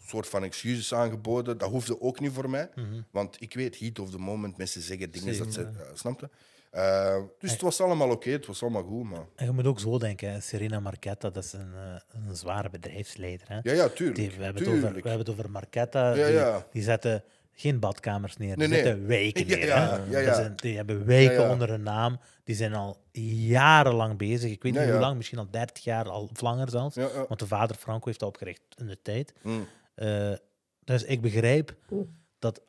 soort 0.05 0.27
van 0.27 0.43
excuses 0.43 0.93
aangeboden. 0.93 1.57
Dat 1.57 1.69
hoefde 1.69 2.01
ook 2.01 2.19
niet 2.19 2.31
voor 2.31 2.49
mij. 2.49 2.69
Want 3.11 3.41
ik 3.41 3.53
weet, 3.53 3.79
heat 3.79 3.99
of 3.99 4.09
the 4.09 4.17
moment, 4.17 4.57
mensen 4.57 4.81
zeggen 4.81 5.11
dingen 5.11 5.37
dat 5.37 5.53
ze... 5.53 5.67
Snapte? 5.93 6.29
Eh, 6.73 7.21
dus 7.39 7.51
het 7.51 7.61
was 7.61 7.81
allemaal 7.81 8.09
oké, 8.09 8.29
het 8.29 8.45
was 8.45 8.61
allemaal 8.61 8.83
goed. 8.83 9.03
Maar... 9.03 9.25
En 9.35 9.45
je 9.45 9.51
moet 9.51 9.65
ook 9.65 9.79
zo 9.79 9.97
denken, 9.97 10.31
hè. 10.31 10.39
Serena 10.39 10.79
Marquetta, 10.79 11.29
dat 11.29 11.43
is 11.43 11.53
een, 11.53 11.73
een 12.27 12.35
zware 12.35 12.69
bedrijfsleider. 12.69 13.47
Hè. 13.47 13.59
Ja, 13.63 13.73
ja, 13.73 13.89
tuurlijk. 13.89 14.17
Die, 14.17 14.31
we, 14.37 14.43
hebben 14.43 14.63
het 14.63 14.71
over, 14.71 14.93
we 14.93 15.09
hebben 15.09 15.17
het 15.17 15.29
over 15.29 15.49
Marquetta. 15.49 16.13
Ja, 16.13 16.55
die, 16.55 16.63
die 16.71 16.83
zetten 16.83 17.23
geen 17.55 17.79
badkamers 17.79 18.37
neer, 18.37 18.55
die 18.57 18.67
Nee, 18.67 18.95
wijken 18.95 19.47
Ja, 19.47 19.55
neer. 20.07 20.21
ja, 20.21 20.33
zijn- 20.33 20.55
die 20.55 20.75
hebben 20.75 21.05
ja. 21.21 21.51
onder 21.51 21.69
hun 21.69 21.83
naam. 21.83 22.19
Die 22.43 22.55
zijn 22.55 22.73
al 22.73 22.97
jarenlang 23.11 24.17
bezig. 24.17 24.51
Ik 24.51 24.63
weet 24.63 24.73
Ja, 24.73 24.81
niet 24.81 24.89
hoe 24.91 24.99
lang, 24.99 25.17
misschien 25.17 25.39
al 25.39 25.47
30 25.51 25.83
jaar, 25.83 26.09
al 26.09 26.29
of 26.31 26.41
langer 26.41 26.69
zelfs. 26.69 26.95
Ja, 26.95 27.07
ja. 27.13 27.25
Want 27.27 27.39
de 27.39 27.47
vader 27.47 27.75
Franco 27.75 28.05
heeft 28.05 28.19
dat 28.19 28.29
opgericht 28.29 28.61
in 28.77 28.87
de 28.87 29.01
tijd. 29.01 29.33
Mm. 29.41 29.67
Eh, 29.95 30.31
dus 30.83 31.03
ik 31.03 31.21
begrijp 31.21 31.75
dat. 32.39 32.61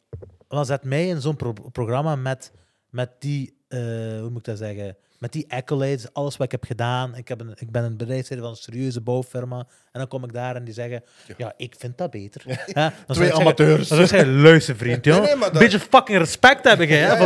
Wel, 0.49 0.65
zet 0.65 0.85
mij 0.85 1.09
in 1.09 1.21
zo'n 1.21 1.37
pro- 1.37 1.53
programma 1.73 2.17
met, 2.17 2.53
met 2.91 3.11
die, 3.19 3.57
eh, 3.69 3.79
hoe 4.21 4.29
moet 4.31 4.39
ik 4.39 4.45
dat 4.45 4.59
zeggen? 4.59 4.97
Met 5.25 5.33
die 5.33 5.53
accolades, 5.53 6.13
alles 6.13 6.37
wat 6.37 6.47
ik 6.47 6.53
heb 6.53 6.65
gedaan. 6.65 7.17
Ik, 7.17 7.29
heb 7.29 7.41
een, 7.41 7.53
ik 7.57 7.71
ben 7.71 7.85
een 7.85 7.97
bedrijfsleider 7.97 8.49
van 8.49 8.57
een 8.59 8.63
serieuze 8.63 9.01
bouwfirma. 9.01 9.59
En 9.59 9.67
dan 10.01 10.09
kom 10.09 10.25
ik 10.25 10.33
daar 10.33 10.57
en 10.57 10.65
die 10.65 10.75
zeggen: 10.75 11.03
Ja, 11.37 11.53
ik 11.57 11.75
vind 11.79 11.99
dat 11.99 12.11
beter. 12.11 12.43
Dan 12.47 12.57
ik 12.87 13.15
zeggen- 13.15 13.35
amateurs. 13.41 13.77
Dan 13.77 13.85
zou 13.87 14.01
ik 14.03 14.09
zeggen: 14.09 14.41
Luister, 14.41 14.77
vriend, 14.77 15.05
joh. 15.05 15.23
Nee, 15.23 15.35
nee, 15.35 15.51
dat- 15.51 15.53
beetje 15.59 15.81
fucking 15.81 16.19
respect 16.19 16.65
hebben 16.65 16.87
jij. 16.89 16.99
hè, 16.99 17.07
Ja, 17.07 17.17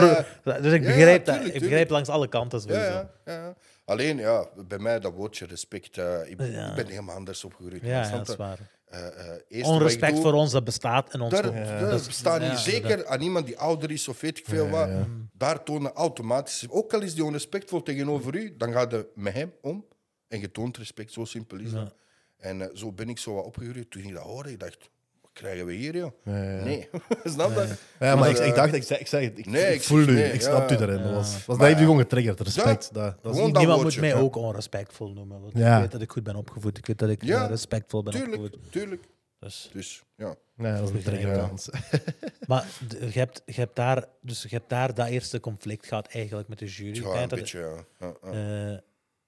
voor-. 0.43 0.61
Dus 0.62 0.73
ik 0.73 0.83
begrijp 0.83 1.25
dat. 1.25 1.45
Ik 1.45 1.61
begrijp 1.61 1.90
langs 1.90 2.09
alle 2.09 2.28
kanten 2.28 2.61
sowieso. 2.61 2.81
ja, 2.83 3.11
ja. 3.25 3.55
Alleen, 3.85 4.17
ja, 4.19 4.47
bij 4.69 4.78
mij 4.78 5.00
dat 5.00 5.12
woordje 5.14 5.47
respect. 5.47 5.99
eh, 5.99 6.31
ik, 6.31 6.40
Ja. 6.40 6.69
ik 6.69 6.75
ben 6.75 6.87
helemaal 6.87 7.17
anders 7.17 7.45
opgegroeid. 7.45 7.83
Ja, 7.83 8.02
ja, 8.02 8.11
dat 8.11 8.21
is 8.28 8.33
je? 8.33 8.37
waar. 8.37 8.59
Eh, 8.90 9.07
eh, 9.07 9.62
wat 9.62 9.64
Onrespect 9.71 10.12
doe- 10.12 10.23
voor 10.23 10.33
ons, 10.33 10.52
dat 10.52 10.64
bestaat 10.64 11.14
in 11.14 11.21
ons. 11.21 11.33
Daar, 11.33 11.80
Dat 11.90 12.07
bestaat 12.07 12.40
ja, 12.40 12.49
niet. 12.50 12.59
Zeker 12.59 13.07
aan 13.07 13.21
iemand 13.21 13.47
die 13.47 13.59
ouder 13.59 13.90
is 13.90 14.09
of 14.09 14.21
weet 14.21 14.38
ik 14.38 14.45
veel 14.47 14.68
wat. 14.68 14.88
Daar 15.33 15.62
tonen 15.62 15.92
automatisch. 15.92 16.66
Ook 16.68 16.92
al 16.95 17.00
is 17.02 17.14
die 17.14 17.25
onrespectvol 17.25 17.83
tegenover 17.83 18.35
u, 18.35 18.54
dan 18.57 18.73
gaat 18.73 18.90
je 18.90 19.09
met 19.14 19.33
hem 19.35 19.52
om. 19.61 19.85
En 20.28 20.40
je 20.40 20.50
toont 20.50 20.76
respect. 20.76 21.12
Zo 21.12 21.25
simpel 21.25 21.59
is 21.59 21.71
dat. 21.73 21.95
En 22.37 22.61
eh, 22.62 22.68
zo 22.75 22.92
ben 22.92 23.09
ik 23.09 23.18
zo 23.18 23.35
wat 23.35 23.45
opgegroeid. 23.45 23.90
Toen 23.90 24.02
ik 24.02 24.14
dat 24.14 24.23
hoorde, 24.23 24.50
ik 24.50 24.61
dacht, 24.61 24.90
krijgen 25.38 25.66
we 25.66 25.73
hier, 25.73 25.97
joh? 25.97 26.11
Nee. 26.23 26.88
Snap 27.25 27.54
dat? 27.54 27.68
Ja, 27.99 28.16
maar 28.16 28.30
ik, 28.30 28.37
eh, 28.38 28.47
ik 28.47 28.54
dacht, 28.54 28.73
ik 28.75 28.83
zeg, 28.83 28.99
ik, 28.99 29.07
zeg 29.07 29.23
het, 29.23 29.38
ik, 29.38 29.47
Nee, 29.47 29.75
ik 29.75 29.82
voel 29.82 29.99
u, 29.99 30.13
nee, 30.13 30.32
ik 30.32 30.41
snap 30.41 30.69
ja. 30.69 30.75
u 30.76 30.78
daarin. 30.78 31.02
Dat 31.02 31.13
was, 31.13 31.45
was, 31.47 31.56
dat 31.58 31.67
heeft 31.67 31.78
u 31.78 31.82
gewoon 31.82 31.99
getriggerd, 31.99 32.41
respect. 32.41 32.91
Ja, 32.95 33.00
dat, 33.02 33.23
dat 33.23 33.25
is 33.25 33.30
gewoon 33.30 33.45
niet- 33.45 33.54
dat 33.54 33.63
Niemand 33.63 33.82
moet 33.82 34.00
mij 34.00 34.08
ja. 34.08 34.15
ook 34.19 34.36
onrespectvol 34.36 35.13
noemen. 35.13 35.41
Want 35.41 35.52
Ja. 35.56 35.75
ik 35.75 35.80
weet 35.82 35.91
dat 35.91 36.00
ik 36.00 36.10
goed 36.10 36.23
ben 36.23 36.36
opgevoed. 36.36 36.78
Ik 36.78 36.86
weet 36.86 36.99
dat 36.99 37.08
ik 37.08 37.23
Ja, 37.25 37.43
eh, 37.45 37.49
respectvol 37.49 38.02
ben 38.02 38.13
Tuurlijk, 38.13 38.43
opgevoed. 38.43 38.73
tuurlijk. 38.73 39.04
Dus. 39.41 39.71
Dus 39.73 40.02
ja. 40.17 40.34
Nee, 40.54 40.73
dat 40.73 40.82
is 40.89 40.95
een 40.95 41.02
trigger. 41.02 41.34
Ja. 41.36 41.43
aan 41.43 41.50
ons. 41.50 41.69
Maar 42.49 42.65
je 42.89 43.19
hebt, 43.19 43.43
je, 43.47 43.52
hebt 43.60 43.76
daar, 43.76 44.04
dus 44.21 44.43
je 44.43 44.49
hebt 44.49 44.69
daar 44.69 44.95
dat 44.95 45.06
eerste 45.08 45.41
conflict 45.41 45.86
gehad 45.86 46.06
eigenlijk 46.08 46.49
met 46.49 46.58
de 46.58 46.67
jury. 46.67 47.02
Ja, 47.02 47.23
een 47.23 47.28
beetje, 47.28 47.58
ja. 47.58 47.84
Ja, 48.06 48.15
ja. 48.23 48.30
eh, 48.73 48.78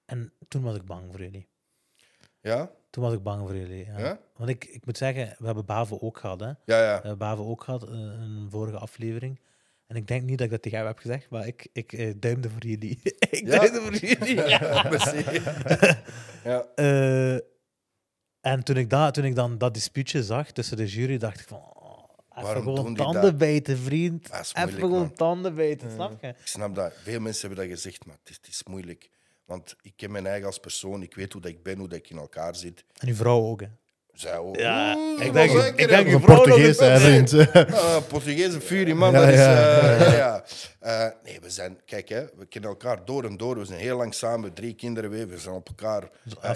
en 0.04 0.32
toen 0.48 0.62
was 0.62 0.76
ik 0.76 0.84
bang 0.84 1.02
voor 1.10 1.20
jullie. 1.20 1.46
ja? 2.40 2.70
Toen 2.90 3.02
was 3.04 3.12
ik 3.12 3.22
bang 3.22 3.40
voor 3.40 3.56
jullie. 3.56 3.84
Ja. 3.84 3.98
Ja? 3.98 4.18
Want 4.36 4.50
ik, 4.50 4.64
ik 4.64 4.86
moet 4.86 4.96
zeggen, 4.98 5.34
we 5.38 5.46
hebben 5.46 5.64
Bavo 5.64 5.98
ook 6.00 6.18
gehad. 6.18 6.40
Hè. 6.40 6.46
We 6.46 6.54
Ja, 6.64 6.92
hebben 6.92 7.18
Bavo 7.18 7.48
ook 7.48 7.64
gehad 7.64 7.82
in 7.88 7.94
een 7.94 8.46
vorige 8.50 8.78
aflevering. 8.78 9.40
En 9.86 9.96
ik 9.96 10.06
denk 10.06 10.22
niet 10.22 10.36
dat 10.38 10.46
ik 10.46 10.52
dat 10.52 10.62
tegen 10.62 10.78
jou 10.78 10.90
heb 10.90 10.98
gezegd, 10.98 11.30
maar 11.30 11.46
ik, 11.46 11.68
ik 11.72 11.92
eh, 11.92 12.14
duimde 12.16 12.50
voor 12.50 12.62
jullie. 12.66 13.00
ik 13.30 13.46
Ja? 13.46 13.58
duimde 13.58 13.80
voor 13.80 13.94
jullie. 13.94 14.34
Ja. 16.44 16.66
Eh, 16.74 17.34
en 18.40 18.62
toen 18.62 18.76
ik, 18.76 18.90
dat, 18.90 19.14
toen 19.14 19.24
ik 19.24 19.34
dan 19.34 19.58
dat 19.58 19.74
dispuutje 19.74 20.22
zag 20.24 20.50
tussen 20.50 20.76
de 20.76 20.86
jury, 20.86 21.18
dacht 21.18 21.40
ik 21.40 21.46
van... 21.48 21.58
Oh, 21.58 22.48
even 22.48 22.62
gewoon 22.62 22.94
tanden 22.94 23.22
dat? 23.22 23.38
bijten, 23.38 23.78
vriend. 23.78 24.30
Even 24.54 24.72
gewoon 24.72 24.90
man. 24.90 25.12
tanden 25.12 25.54
bijten, 25.54 25.90
snap 25.90 26.20
je? 26.20 26.26
Ik 26.28 26.36
snap 26.44 26.74
dat. 26.74 26.92
Veel 27.02 27.20
mensen 27.20 27.48
hebben 27.48 27.68
dat 27.68 27.76
gezegd, 27.76 28.06
maar 28.06 28.16
het 28.20 28.30
is, 28.30 28.36
het 28.36 28.46
is 28.48 28.62
moeilijk. 28.64 29.10
Want 29.50 29.76
ik 29.82 29.92
ken 29.96 30.10
mijn 30.10 30.26
eigen 30.26 30.46
als 30.46 30.58
persoon. 30.58 31.02
Ik 31.02 31.14
weet 31.14 31.32
hoe 31.32 31.42
dat 31.42 31.50
ik 31.50 31.62
ben, 31.62 31.78
hoe 31.78 31.88
dat 31.88 31.98
ik 31.98 32.10
in 32.10 32.16
elkaar 32.16 32.54
zit. 32.56 32.84
En 32.98 33.08
uw 33.08 33.14
vrouw 33.14 33.42
ook, 33.42 33.60
hè. 33.60 33.66
Zij 34.12 34.36
ook. 34.36 34.56
Ja, 34.56 34.96
Oeh, 34.96 35.24
ik 35.24 35.32
denk- 35.32 35.52
ik 35.52 35.80
hè. 35.80 35.86
denk 35.86 36.08
een 36.12 36.20
Portugees, 36.20 36.76
vriend. 36.76 37.32
Ah, 37.54 37.96
Portugese 38.08 38.60
furie, 38.60 38.94
man. 38.94 39.12
Ja, 39.12 39.20
dat 39.20 39.28
is, 39.28 39.34
ja. 39.34 39.80
eh, 39.80 40.00
ja, 40.00 40.14
ja. 40.16 40.44
Eh, 40.78 41.14
nee, 41.24 41.40
we 41.40 41.50
zijn... 41.50 41.80
Kijk, 41.84 42.08
hè, 42.08 42.24
we 42.36 42.46
kennen 42.46 42.70
elkaar 42.70 43.04
door 43.04 43.24
en 43.24 43.36
door. 43.36 43.58
We 43.58 43.64
zijn 43.64 43.80
heel 43.80 43.96
lang 43.96 44.14
samen, 44.14 44.52
drie 44.54 44.74
kinderen 44.74 45.10
weer. 45.10 45.28
We 45.28 45.38
zijn 45.38 45.54
op 45.54 45.68
elkaar 45.68 46.02
eh, 46.02 46.50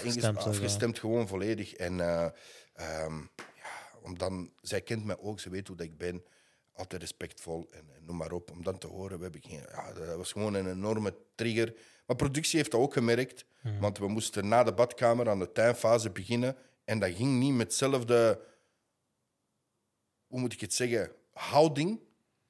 afgestemd, 0.45 0.99
gewoon 0.99 1.29
volledig. 1.29 1.75
En 1.75 2.01
eh, 2.01 2.27
ehm, 2.75 3.17
ja, 3.37 3.99
om 4.03 4.19
dan... 4.19 4.51
Zij 4.61 4.81
kent 4.81 5.05
mij 5.05 5.17
ook, 5.19 5.41
ze 5.41 5.51
weet 5.51 5.69
hoe 5.69 5.77
dat 5.77 5.87
ik 5.87 5.99
ben. 5.99 6.25
Altijd 6.75 7.01
respectvol 7.01 7.69
en, 7.71 7.85
en 7.97 8.05
noem 8.05 8.17
maar 8.17 8.33
op. 8.33 8.51
Om 8.51 8.65
dan 8.65 8.79
te 8.79 8.87
horen, 8.87 9.17
we 9.17 9.23
hebben 9.23 9.43
geen... 9.43 9.63
Ja, 9.73 9.93
dat 9.93 10.17
was 10.17 10.33
gewoon 10.33 10.55
een 10.55 10.71
enorme 10.71 11.15
trigger. 11.35 11.75
Maar 12.07 12.17
productie 12.17 12.59
heeft 12.59 12.71
dat 12.71 12.81
ook 12.81 12.93
gemerkt. 12.93 13.45
Want 13.81 13.99
we 13.99 14.09
moesten 14.09 14.49
na 14.49 14.63
de 14.63 14.73
badkamer 14.73 15.29
aan 15.29 15.39
de 15.39 15.53
tuinfase 15.53 16.11
beginnen. 16.11 16.57
En 16.85 16.99
dat 16.99 17.11
ging 17.11 17.39
niet 17.39 17.55
met 17.55 17.67
hetzelfde 17.67 18.41
hoe 20.27 20.41
moet 20.41 20.53
ik 20.53 20.61
het 20.61 20.75
zeggen, 20.75 21.11
houding 21.33 22.01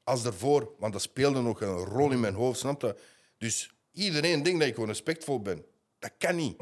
als 0.04 0.22
daarvoor. 0.22 0.74
Want 0.78 0.92
dat 0.92 1.02
speelde 1.02 1.40
nog 1.40 1.60
een 1.60 1.76
rol 1.76 2.10
in 2.10 2.20
mijn 2.20 2.34
hoofd, 2.34 2.58
snap 2.58 2.82
je? 2.82 2.96
Dus 3.38 3.74
iedereen 3.92 4.42
denkt 4.42 4.58
dat 4.58 4.68
ik 4.68 4.74
gewoon 4.74 4.88
respectvol 4.88 5.42
ben. 5.42 5.64
Dat 5.98 6.10
kan 6.18 6.36
niet. 6.36 6.56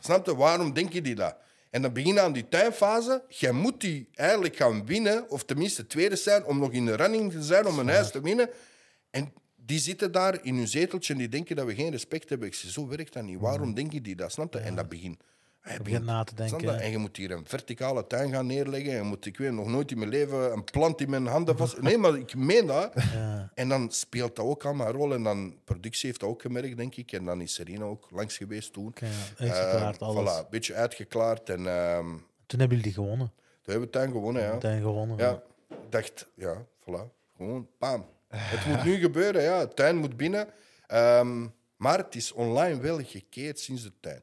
Snap 0.00 0.26
je? 0.26 0.36
Waarom 0.36 0.72
denk 0.72 0.92
je 0.92 1.02
die 1.02 1.14
dat? 1.14 1.36
En 1.70 1.82
dan 1.82 1.92
begin 1.92 2.14
je 2.14 2.20
aan 2.20 2.32
die 2.32 2.48
tuinfase. 2.48 3.24
Jij 3.28 3.52
moet 3.52 3.80
die 3.80 4.08
eigenlijk 4.14 4.56
gaan 4.56 4.86
winnen, 4.86 5.30
of 5.30 5.44
tenminste 5.44 5.86
tweede 5.86 6.16
zijn, 6.16 6.44
om 6.44 6.58
nog 6.58 6.70
in 6.72 6.86
de 6.86 6.94
running 6.94 7.32
te 7.32 7.42
zijn, 7.42 7.66
om 7.66 7.78
een 7.78 7.88
huis 7.88 8.10
te 8.10 8.20
winnen. 8.20 8.50
En 9.10 9.32
die 9.66 9.78
zitten 9.78 10.12
daar 10.12 10.44
in 10.44 10.56
hun 10.56 10.68
zeteltje 10.68 11.12
en 11.12 11.18
die 11.18 11.28
denken 11.28 11.56
dat 11.56 11.66
we 11.66 11.74
geen 11.74 11.90
respect 11.90 12.28
hebben. 12.28 12.48
Ik 12.48 12.54
zeg, 12.54 12.70
zo 12.70 12.88
werkt 12.88 13.12
dat 13.12 13.22
niet. 13.22 13.38
Waarom 13.38 13.74
denken 13.74 14.02
die 14.02 14.16
dat? 14.16 14.32
Snap 14.32 14.52
je? 14.52 14.58
En 14.58 14.74
dat 14.74 14.88
begint... 14.88 15.20
Hij 15.60 15.78
begint 15.82 16.04
na 16.04 16.24
te 16.24 16.34
denken. 16.34 16.80
En 16.80 16.90
je 16.90 16.98
moet 16.98 17.16
hier 17.16 17.30
een 17.30 17.46
verticale 17.46 18.06
tuin 18.06 18.30
gaan 18.30 18.46
neerleggen. 18.46 18.90
En 18.90 18.96
je 18.96 19.02
moet, 19.02 19.26
ik 19.26 19.36
weet 19.38 19.52
nog 19.52 19.66
nooit 19.66 19.90
in 19.90 19.98
mijn 19.98 20.10
leven 20.10 20.52
een 20.52 20.64
plant 20.64 21.00
in 21.00 21.10
mijn 21.10 21.26
handen 21.26 21.56
vast. 21.56 21.80
Nee, 21.80 21.98
maar 21.98 22.16
ik 22.18 22.34
meen 22.34 22.66
dat. 22.66 22.92
En 23.54 23.68
dan 23.68 23.90
speelt 23.90 24.36
dat 24.36 24.44
ook 24.44 24.64
allemaal 24.64 24.86
een 24.86 24.92
rol. 24.92 25.14
En 25.14 25.22
dan 25.22 25.54
productie 25.64 26.06
heeft 26.08 26.20
dat 26.20 26.28
ook 26.28 26.42
gemerkt, 26.42 26.76
denk 26.76 26.94
ik. 26.96 27.12
En 27.12 27.24
dan 27.24 27.40
is 27.40 27.54
Serena 27.54 27.84
ook 27.84 28.08
langs 28.10 28.36
geweest 28.36 28.72
toen. 28.72 28.94
Ja, 28.94 29.06
uitgeklaard, 29.46 30.00
Eh, 30.00 30.08
alles. 30.08 30.32
Voilà, 30.32 30.38
een 30.38 30.46
beetje 30.50 30.74
uitgeklaard. 30.74 31.48
En 31.50 31.66
ehm, 31.66 32.06
Toen 32.46 32.58
hebben 32.60 32.68
jullie 32.78 32.82
die 32.82 32.92
gewonnen. 32.92 33.32
toen 33.36 33.72
hebben 33.72 33.82
we 33.84 33.90
tuin 33.90 34.10
gewonnen, 34.10 34.42
ja. 34.42 34.52
Meteen 34.52 34.80
gewonnen. 34.80 35.16
Ja, 35.18 35.42
ik 35.68 35.76
dacht, 35.90 36.26
ja, 36.34 36.64
voilà. 36.80 37.02
Gewoon, 37.36 37.68
bam. 37.78 38.06
Het 38.36 38.66
moet 38.66 38.84
nu 38.84 38.96
gebeuren, 39.00 39.42
ja. 39.42 39.66
De 39.66 39.74
tuin 39.74 39.96
moet 39.96 40.16
binnen. 40.16 40.48
Ehm, 40.86 41.46
maar 41.76 41.98
het 41.98 42.14
is 42.14 42.32
online 42.32 42.80
wel 42.80 43.04
gekeerd 43.04 43.58
sinds 43.60 43.82
de 43.82 43.92
tuin. 44.00 44.22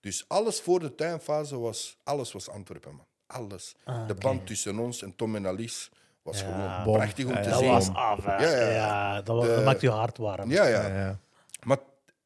Dus 0.00 0.24
alles 0.28 0.60
voor 0.60 0.80
de 0.80 0.94
tuinfase 0.94 1.58
was, 1.58 1.98
alles 2.04 2.32
was 2.32 2.48
Antwerpen, 2.48 2.94
man. 2.94 3.06
Alles. 3.26 3.74
de 4.06 4.14
band 4.14 4.46
tussen 4.46 4.78
ons 4.78 5.02
en 5.02 5.16
Tom 5.16 5.36
en 5.36 5.46
Alice 5.46 5.88
was 6.22 6.42
gewoon 6.42 6.84
Bom. 6.84 6.94
prachtig 6.96 7.24
om 7.24 7.32
Ja, 7.32 7.40
te 7.42 7.48
ja, 7.48 7.50
Dat 7.50 7.60
zien. 7.62 7.70
was 7.70 7.88
af, 7.94 8.24
hè. 8.24 8.36
Ja, 8.36 8.50
Ja, 8.60 8.70
ja. 8.70 9.22
dat, 9.22 9.36
was- 9.36 9.46
De- 9.46 9.54
dat 9.54 9.64
maakt 9.64 9.80
je 9.80 9.90
hart 9.90 10.16
warm. 10.18 10.50
Ja, 10.50 10.66
ja. 10.66 10.86
Ja, 10.88 10.96
ja. 10.98 11.20
Maar 11.62 11.78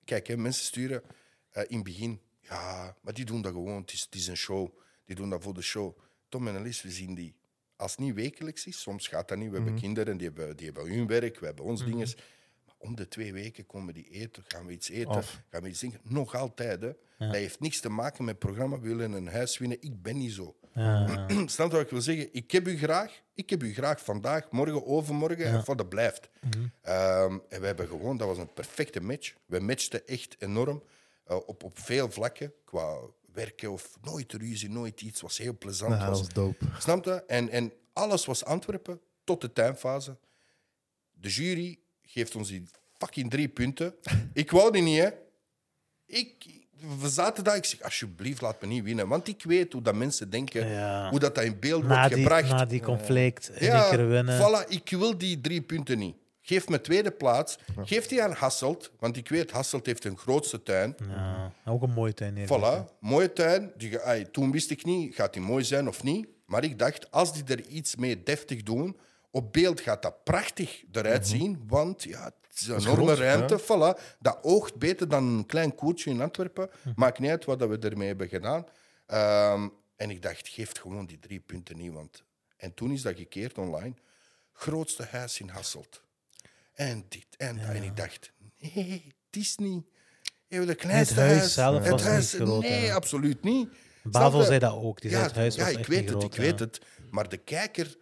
kijk, 0.04 0.26
hè, 0.26 0.36
mensen 0.36 0.64
sturen 0.64 1.02
eh, 1.50 1.62
in 1.66 1.74
het 1.74 1.84
begin, 1.84 2.20
ja, 2.40 2.94
maar 3.00 3.12
die 3.14 3.24
doen 3.24 3.42
dat 3.42 3.52
gewoon. 3.52 3.80
Het 3.80 3.92
is, 3.92 4.00
het 4.02 4.14
is 4.14 4.26
een 4.26 4.36
show. 4.36 4.68
Die 5.04 5.16
doen 5.16 5.30
dat 5.30 5.42
voor 5.42 5.54
de 5.54 5.62
show. 5.62 5.98
Tom 6.28 6.48
en 6.48 6.56
Alice, 6.56 6.86
we 6.86 6.92
zien 6.92 7.14
die. 7.14 7.34
Als 7.82 7.90
het 7.90 8.00
niet 8.00 8.14
wekelijks 8.14 8.66
is, 8.66 8.80
soms 8.80 9.08
gaat 9.08 9.28
dat 9.28 9.38
niet. 9.38 9.50
We 9.50 9.54
hebben 9.56 9.74
kinderen, 9.74 10.16
die 10.16 10.26
hebben, 10.26 10.56
die 10.56 10.66
hebben 10.66 10.92
hun 10.94 11.06
werk, 11.06 11.38
we 11.38 11.46
hebben 11.46 11.64
ons 11.64 11.84
dingen. 11.84 12.08
Maar 12.66 12.74
om 12.78 12.94
de 12.96 13.08
twee 13.08 13.32
weken 13.32 13.66
komen 13.66 13.94
die 13.94 14.08
eten, 14.10 14.42
gaan 14.46 14.66
we 14.66 14.72
iets 14.72 14.88
eten, 14.88 15.10
Of. 15.10 15.42
gaan 15.50 15.62
we 15.62 15.68
iets 15.68 15.78
drinken. 15.78 16.00
Nog 16.02 16.34
altijd, 16.34 16.80
hè. 16.80 16.92
Dat 17.18 17.34
heeft 17.34 17.60
niks 17.60 17.80
te 17.80 17.88
maken 17.88 18.24
met 18.24 18.38
programma, 18.38 18.80
we 18.80 18.88
willen 18.88 19.12
een 19.12 19.28
huis 19.28 19.58
winnen. 19.58 19.78
Ik 19.82 20.02
ben 20.02 20.16
niet 20.18 20.32
zo. 20.32 20.56
Ja, 20.74 21.26
Snap 21.46 21.70
wat 21.72 21.80
ik 21.80 21.88
wil 21.88 22.00
zeggen? 22.00 22.28
Ik 22.32 22.50
heb 22.50 22.66
u 22.68 22.76
graag. 22.78 23.20
Ik 23.34 23.50
heb 23.50 23.62
u 23.62 23.72
graag 23.74 24.04
vandaag, 24.04 24.50
morgen, 24.50 24.86
overmorgen. 24.86 25.44
En 25.44 25.64
van 25.64 25.76
dat 25.76 25.88
blijft. 25.88 26.28
Ehm, 26.82 27.38
en 27.48 27.60
we 27.60 27.66
hebben 27.66 27.88
gewoon, 27.88 28.16
dat 28.16 28.28
was 28.28 28.38
een 28.38 28.52
perfecte 28.52 29.00
match. 29.00 29.34
We 29.46 29.60
matchten 29.60 30.06
echt 30.06 30.36
enorm. 30.38 30.82
eh, 31.24 31.36
op, 31.46 31.62
op 31.62 31.78
veel 31.78 32.10
vlakken. 32.10 32.52
Qua 32.64 32.98
werken 33.32 33.70
of 33.72 33.98
nooit 34.02 34.32
ruzie, 34.32 34.70
nooit 34.70 35.00
iets. 35.00 35.12
Het 35.12 35.20
was 35.20 35.38
heel 35.38 35.58
plezant. 35.58 35.92
Ja, 35.92 35.98
dat 35.98 36.08
was, 36.08 36.18
was 36.18 36.28
dope. 36.28 36.64
Snap 36.78 37.04
je? 37.04 37.24
En, 37.26 37.48
en 37.50 37.72
alles 37.92 38.24
was 38.24 38.44
Antwerpen 38.44 39.00
tot 39.24 39.40
de 39.40 39.52
tuinfase. 39.52 40.16
De 41.12 41.28
jury 41.28 41.78
geeft 42.02 42.36
ons 42.36 42.48
die 42.48 42.62
fucking 42.98 43.30
drie 43.30 43.48
punten. 43.48 43.94
Ik 44.32 44.50
wou 44.50 44.72
die 44.72 44.82
niet, 44.82 44.98
hè. 44.98 45.10
Ik, 46.06 46.46
we 47.00 47.08
zaten 47.08 47.44
daar. 47.44 47.56
Ik 47.56 47.64
zeg, 47.64 47.82
alsjeblieft, 47.82 48.40
laat 48.40 48.60
me 48.60 48.66
niet 48.66 48.84
winnen. 48.84 49.08
Want 49.08 49.28
ik 49.28 49.42
weet 49.42 49.72
hoe 49.72 49.82
dat 49.82 49.94
mensen 49.94 50.30
denken. 50.30 50.68
Ja. 50.68 51.10
Hoe 51.10 51.18
dat, 51.18 51.34
dat 51.34 51.44
in 51.44 51.58
beeld 51.58 51.82
na, 51.82 51.88
wordt 51.88 52.14
die, 52.14 52.22
gebracht. 52.22 52.48
na 52.48 52.64
die 52.64 52.80
conflict 52.80 53.50
ja, 53.58 53.96
winnen. 54.06 54.38
voilà. 54.38 54.68
Ik 54.68 54.90
wil 54.90 55.18
die 55.18 55.40
drie 55.40 55.62
punten 55.62 55.98
niet. 55.98 56.16
Geef 56.44 56.68
me 56.68 56.80
tweede 56.80 57.10
plaats. 57.10 57.58
Geef 57.84 58.06
die 58.06 58.22
aan 58.22 58.32
Hasselt. 58.32 58.90
Want 58.98 59.16
ik 59.16 59.28
weet, 59.28 59.50
Hasselt 59.50 59.86
heeft 59.86 60.04
een 60.04 60.18
grootste 60.18 60.62
tuin. 60.62 60.96
Ja, 61.08 61.52
ook 61.64 61.82
een 61.82 61.90
mooie 61.92 62.14
tuin. 62.14 62.36
hier. 62.36 62.46
Voilà, 62.46 62.98
mooie 63.00 63.32
tuin. 63.32 63.72
Die, 63.76 64.30
toen 64.30 64.52
wist 64.52 64.70
ik 64.70 64.84
niet, 64.84 65.14
gaat 65.14 65.32
die 65.32 65.42
mooi 65.42 65.64
zijn 65.64 65.88
of 65.88 66.02
niet. 66.02 66.26
Maar 66.46 66.64
ik 66.64 66.78
dacht, 66.78 67.10
als 67.10 67.32
die 67.32 67.44
er 67.44 67.66
iets 67.66 67.96
mee 67.96 68.22
deftig 68.22 68.62
doen, 68.62 68.96
op 69.30 69.52
beeld 69.52 69.80
gaat 69.80 70.02
dat 70.02 70.24
prachtig 70.24 70.84
eruit 70.92 71.26
zien. 71.26 71.64
Want 71.66 72.02
ja, 72.02 72.24
het 72.24 72.60
is 72.60 72.66
een 72.66 72.80
enorme 72.80 73.04
groot, 73.04 73.18
ruimte. 73.18 73.60
Voilà. 73.60 74.16
Dat 74.18 74.38
oogt 74.42 74.76
beter 74.76 75.08
dan 75.08 75.24
een 75.24 75.46
klein 75.46 75.74
koertje 75.74 76.10
in 76.10 76.20
Antwerpen. 76.20 76.70
Maakt 76.94 77.18
niet 77.18 77.30
uit 77.30 77.44
wat 77.44 77.58
dat 77.58 77.68
we 77.68 77.78
ermee 77.78 78.08
hebben 78.08 78.28
gedaan. 78.28 78.66
Ehm, 79.06 79.68
en 79.96 80.10
ik 80.10 80.22
dacht, 80.22 80.48
geef 80.48 80.72
gewoon 80.80 81.06
die 81.06 81.18
drie 81.18 81.40
punten 81.40 81.76
niet. 81.76 81.92
Want... 81.92 82.22
En 82.56 82.74
toen 82.74 82.92
is 82.92 83.02
dat 83.02 83.16
gekeerd 83.16 83.58
online. 83.58 83.94
Grootste 84.52 85.06
huis 85.10 85.40
in 85.40 85.48
Hasselt. 85.48 86.02
En 86.72 87.04
dit 87.08 87.26
en 87.36 87.56
dat. 87.56 87.64
En 87.68 87.82
ik 87.82 87.96
dacht, 87.96 88.32
nee, 88.58 89.14
het 89.30 89.36
is 89.42 89.56
niet. 89.56 89.84
Hebben 90.48 90.68
de 90.68 90.74
kleinste 90.74 91.20
huis 91.20 91.54
zelf 91.54 91.84
het 91.84 92.02
was 92.02 92.32
niet 92.32 92.42
groot, 92.42 92.62
Nee, 92.62 92.94
absoluut 92.94 93.42
niet. 93.42 93.68
Bavel 94.02 94.42
zei 94.42 94.58
dat 94.58 94.72
ook. 94.74 95.00
Die 95.00 95.10
zei, 95.10 95.22
ja, 95.22 95.28
het 95.28 95.36
huis 95.36 95.54
ja, 95.54 95.62
was 95.62 95.72
ik 95.72 95.78
echt 95.78 95.88
weet 95.88 95.98
het, 96.00 96.08
groot, 96.10 96.24
ik 96.24 96.34
ja. 96.34 96.42
weet 96.42 96.58
het. 96.58 96.80
Maar 97.10 97.28
de 97.28 97.36
kijker 97.36 97.96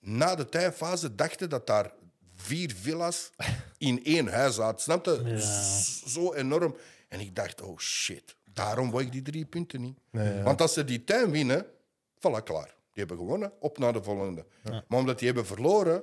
na 0.00 0.34
de 0.34 0.48
tuinfase 0.48 1.14
dachten 1.14 1.50
dat 1.50 1.66
daar 1.66 1.92
vier 2.36 2.74
villa's 2.80 3.30
in 3.78 4.04
één 4.04 4.28
huis 4.28 4.54
zaten. 4.54 4.80
Snap 4.80 5.04
je? 5.04 5.22
Ja. 5.24 5.38
Z- 5.38 6.02
Zo 6.06 6.32
enorm. 6.32 6.76
En 7.08 7.20
ik 7.20 7.34
dacht, 7.36 7.60
oh 7.60 7.78
shit, 7.78 8.36
daarom 8.44 8.90
wou 8.90 9.02
ik 9.02 9.12
die 9.12 9.22
drie 9.22 9.44
punten 9.44 9.80
niet. 9.80 9.98
Nee. 10.10 10.42
Want 10.42 10.60
als 10.60 10.72
ze 10.72 10.84
die 10.84 11.04
tuin 11.04 11.30
winnen, 11.30 11.66
voilà, 12.16 12.42
klaar. 12.44 12.74
Die 12.92 13.04
hebben 13.04 13.16
gewonnen, 13.16 13.52
op 13.60 13.78
naar 13.78 13.92
de 13.92 14.02
volgende. 14.02 14.46
Maar 14.62 14.98
omdat 14.98 15.18
die 15.18 15.26
hebben 15.26 15.46
verloren, 15.46 16.02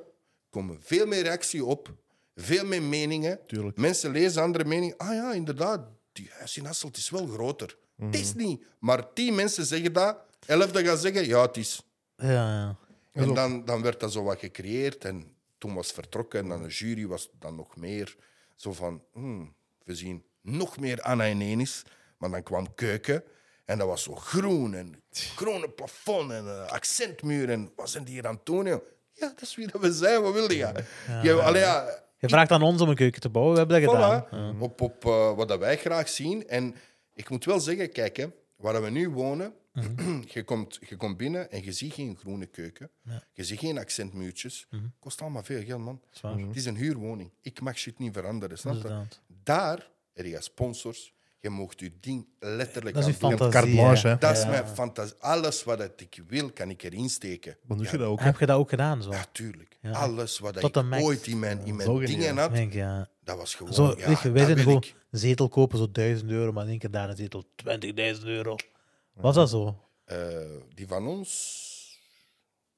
komen 0.50 0.78
veel 0.82 1.06
meer 1.06 1.24
reactie 1.24 1.66
op, 1.66 1.94
veel 2.42 2.66
meer 2.66 2.84
meningen. 2.84 3.40
Tuurlijk. 3.48 3.78
Mensen 3.78 4.12
lezen 4.12 4.42
andere 4.42 4.66
meningen. 4.66 4.98
Ah 4.98 5.14
ja, 5.14 5.34
inderdaad, 5.34 5.88
die 6.12 6.30
huis 6.32 6.58
in 6.58 6.66
Hasselt 6.66 6.98
is 6.98 7.10
wel 7.10 7.28
groter. 7.28 7.78
Het 8.00 8.16
is 8.16 8.34
niet. 8.34 8.64
Maar 8.80 9.14
tien 9.14 9.36
mensen 9.36 9.66
zeggen 9.66 9.94
dat, 9.94 10.18
elf 10.46 10.72
dat 10.72 10.86
gaan 10.86 10.98
zeggen, 10.98 11.28
ja, 11.28 11.42
het 11.42 11.58
is. 11.58 11.82
Ja, 12.16 12.28
ja. 12.28 12.78
En 13.14 13.34
dan, 13.34 13.66
dan 13.66 13.82
werd 13.82 14.00
dat 14.00 14.12
zo 14.12 14.24
wat 14.24 14.40
gecreëerd 14.40 15.06
en 15.06 15.36
toen 15.58 15.74
was 15.74 15.86
het 15.86 15.96
vertrokken 15.96 16.40
en 16.40 16.48
dan 16.48 16.64
de 16.64 16.70
jury 16.70 17.08
was 17.08 17.30
dan 17.40 17.56
nog 17.56 17.76
meer 17.76 18.16
zo 18.56 18.74
van, 18.74 19.04
hmm, 19.14 19.54
we 19.84 19.96
zien 19.96 20.24
nog 20.42 20.80
meer 20.80 21.02
Anna 21.02 21.26
en 21.26 21.42
Enis. 21.42 21.84
Maar 22.18 22.30
dan 22.30 22.44
kwam 22.44 22.76
keuken 22.76 23.24
en 23.66 23.78
dat 23.78 23.88
was 23.88 24.04
zo 24.04 24.16
groen 24.16 24.74
en 24.74 25.04
groene 25.12 25.70
plafond 25.70 26.32
en 26.32 26.46
een 26.46 26.68
accentmuur 26.68 27.50
en 27.50 27.72
wat 27.76 27.90
zijn 27.90 28.04
die 28.04 28.14
hier 28.14 28.28
aan 28.28 28.36
het 28.36 28.46
doen? 28.46 28.66
Ja, 28.66 28.80
dat 29.28 29.42
is 29.42 29.56
wie 29.56 29.68
dat 29.68 29.82
we 29.82 29.94
zijn, 29.94 30.22
wat 30.22 30.34
wilde 30.34 30.56
je? 30.56 30.84
Ja, 31.24 31.34
allee, 31.34 31.62
ja, 31.62 32.04
Je 32.20 32.28
vraagt 32.30 32.52
aan 32.52 32.62
ons 32.62 32.82
om 32.82 32.90
een 32.90 32.96
keuken 32.96 33.22
te 33.22 33.30
bouwen, 33.30 33.54
we 33.54 33.60
hebben 33.60 33.82
dat 33.82 33.92
gedaan. 33.96 34.62
Op, 34.62 34.82
op 34.82 35.06
eh, 35.06 35.36
wat 35.36 35.48
dat 35.48 35.60
wij 35.60 35.78
graag 35.78 36.10
zien. 36.10 36.48
En 36.48 36.76
ik 37.14 37.30
moet 37.30 37.46
wel 37.46 37.60
zeggen, 37.60 37.92
kijk, 37.92 38.18
hè, 38.18 38.26
waar 38.56 38.82
we 38.82 38.90
nu 38.90 39.10
wonen, 39.10 39.54
je, 40.34 40.44
komt, 40.44 40.80
je 40.88 40.96
komt 40.96 41.18
binnen 41.18 41.52
en 41.52 41.64
je 41.64 41.72
ziet 41.72 41.94
geen 41.94 42.18
groene 42.18 42.46
keuken. 42.46 42.90
Je 43.34 43.44
ziet 43.44 43.60
geen 43.60 43.78
accentmuurtjes. 43.78 44.68
Kost 45.00 45.22
allemaal 45.22 45.44
veel 45.44 45.64
geld, 45.64 45.82
man. 45.82 46.02
waar. 46.22 46.38
Het 46.48 46.56
is 46.56 46.66
een 46.66 46.76
huurwoning. 46.76 47.32
Ik 47.42 47.62
mag 47.62 47.78
shit 47.78 48.00
niet 48.00 48.14
veranderen, 48.14 48.58
snap 48.58 48.74
je? 48.76 49.02
Daar 49.44 49.90
heb 50.14 50.26
je 50.26 50.42
sponsors. 50.42 51.14
Je 51.42 51.50
mocht 51.50 51.80
je 51.80 51.92
ding 52.00 52.28
letterlijk 52.40 52.96
Dat 52.96 53.08
is 53.08 53.14
aan 53.14 53.20
doen. 53.30 53.30
fantasie. 53.30 53.54
carte 53.54 53.70
blanche, 53.76 54.08
hè. 54.08 54.18
Dat 54.18 54.38
is 54.38 54.46
mijn 54.46 54.68
fantasie. 54.68 55.16
Alles 55.20 55.64
wat 55.64 55.78
dat 55.78 55.92
ik 56.02 56.24
wil, 56.28 56.52
kan 56.52 56.70
ik 56.70 56.84
erin 56.84 57.10
steken. 57.10 57.58
Dan 57.68 57.78
doe 57.78 57.88
je 57.92 57.98
dat 57.98 58.08
ook. 58.08 58.20
hè? 58.20 58.26
Heb 58.26 58.40
je 58.40 58.46
dat 58.46 58.58
ook 58.58 58.70
gedaan? 58.70 59.04
Zo? 59.04 59.12
Ja, 59.12 59.26
tuurlijk. 59.32 59.78
Ja. 59.82 59.92
Alles 59.92 60.40
wat 60.40 60.60
Tot 60.60 60.76
ik 60.76 60.94
ooit 60.94 61.28
in 61.28 61.40
mijn, 61.40 61.66
in 61.66 61.76
mijn 61.76 61.98
dingen 62.00 62.38
had, 62.38 62.52
Denk, 62.52 62.74
ja. 62.74 63.10
dat 63.24 63.38
was 63.38 63.56
gewoon... 63.56 63.74
Zo, 63.74 63.94
ja, 63.98 64.08
weet 64.08 64.22
je, 64.22 64.32
wij 64.32 64.46
zijn 64.46 64.58
gewoon 64.58 64.84
zetel 65.12 65.50
kopen, 65.50 65.78
zo 65.78 65.92
1000 65.92 66.32
euro, 66.32 66.52
maar 66.52 66.64
in 66.64 66.70
één 66.70 66.80
keer 66.80 66.92
daar 66.92 67.10
een 67.10 67.16
zetel 67.16 67.46
20.000 68.18 68.24
euro. 68.24 68.56
Was 69.14 69.36
dat 69.36 69.50
zo? 69.50 69.84
Eh, 70.06 70.18
die 70.74 70.88
van 70.88 71.08
ons 71.08 71.68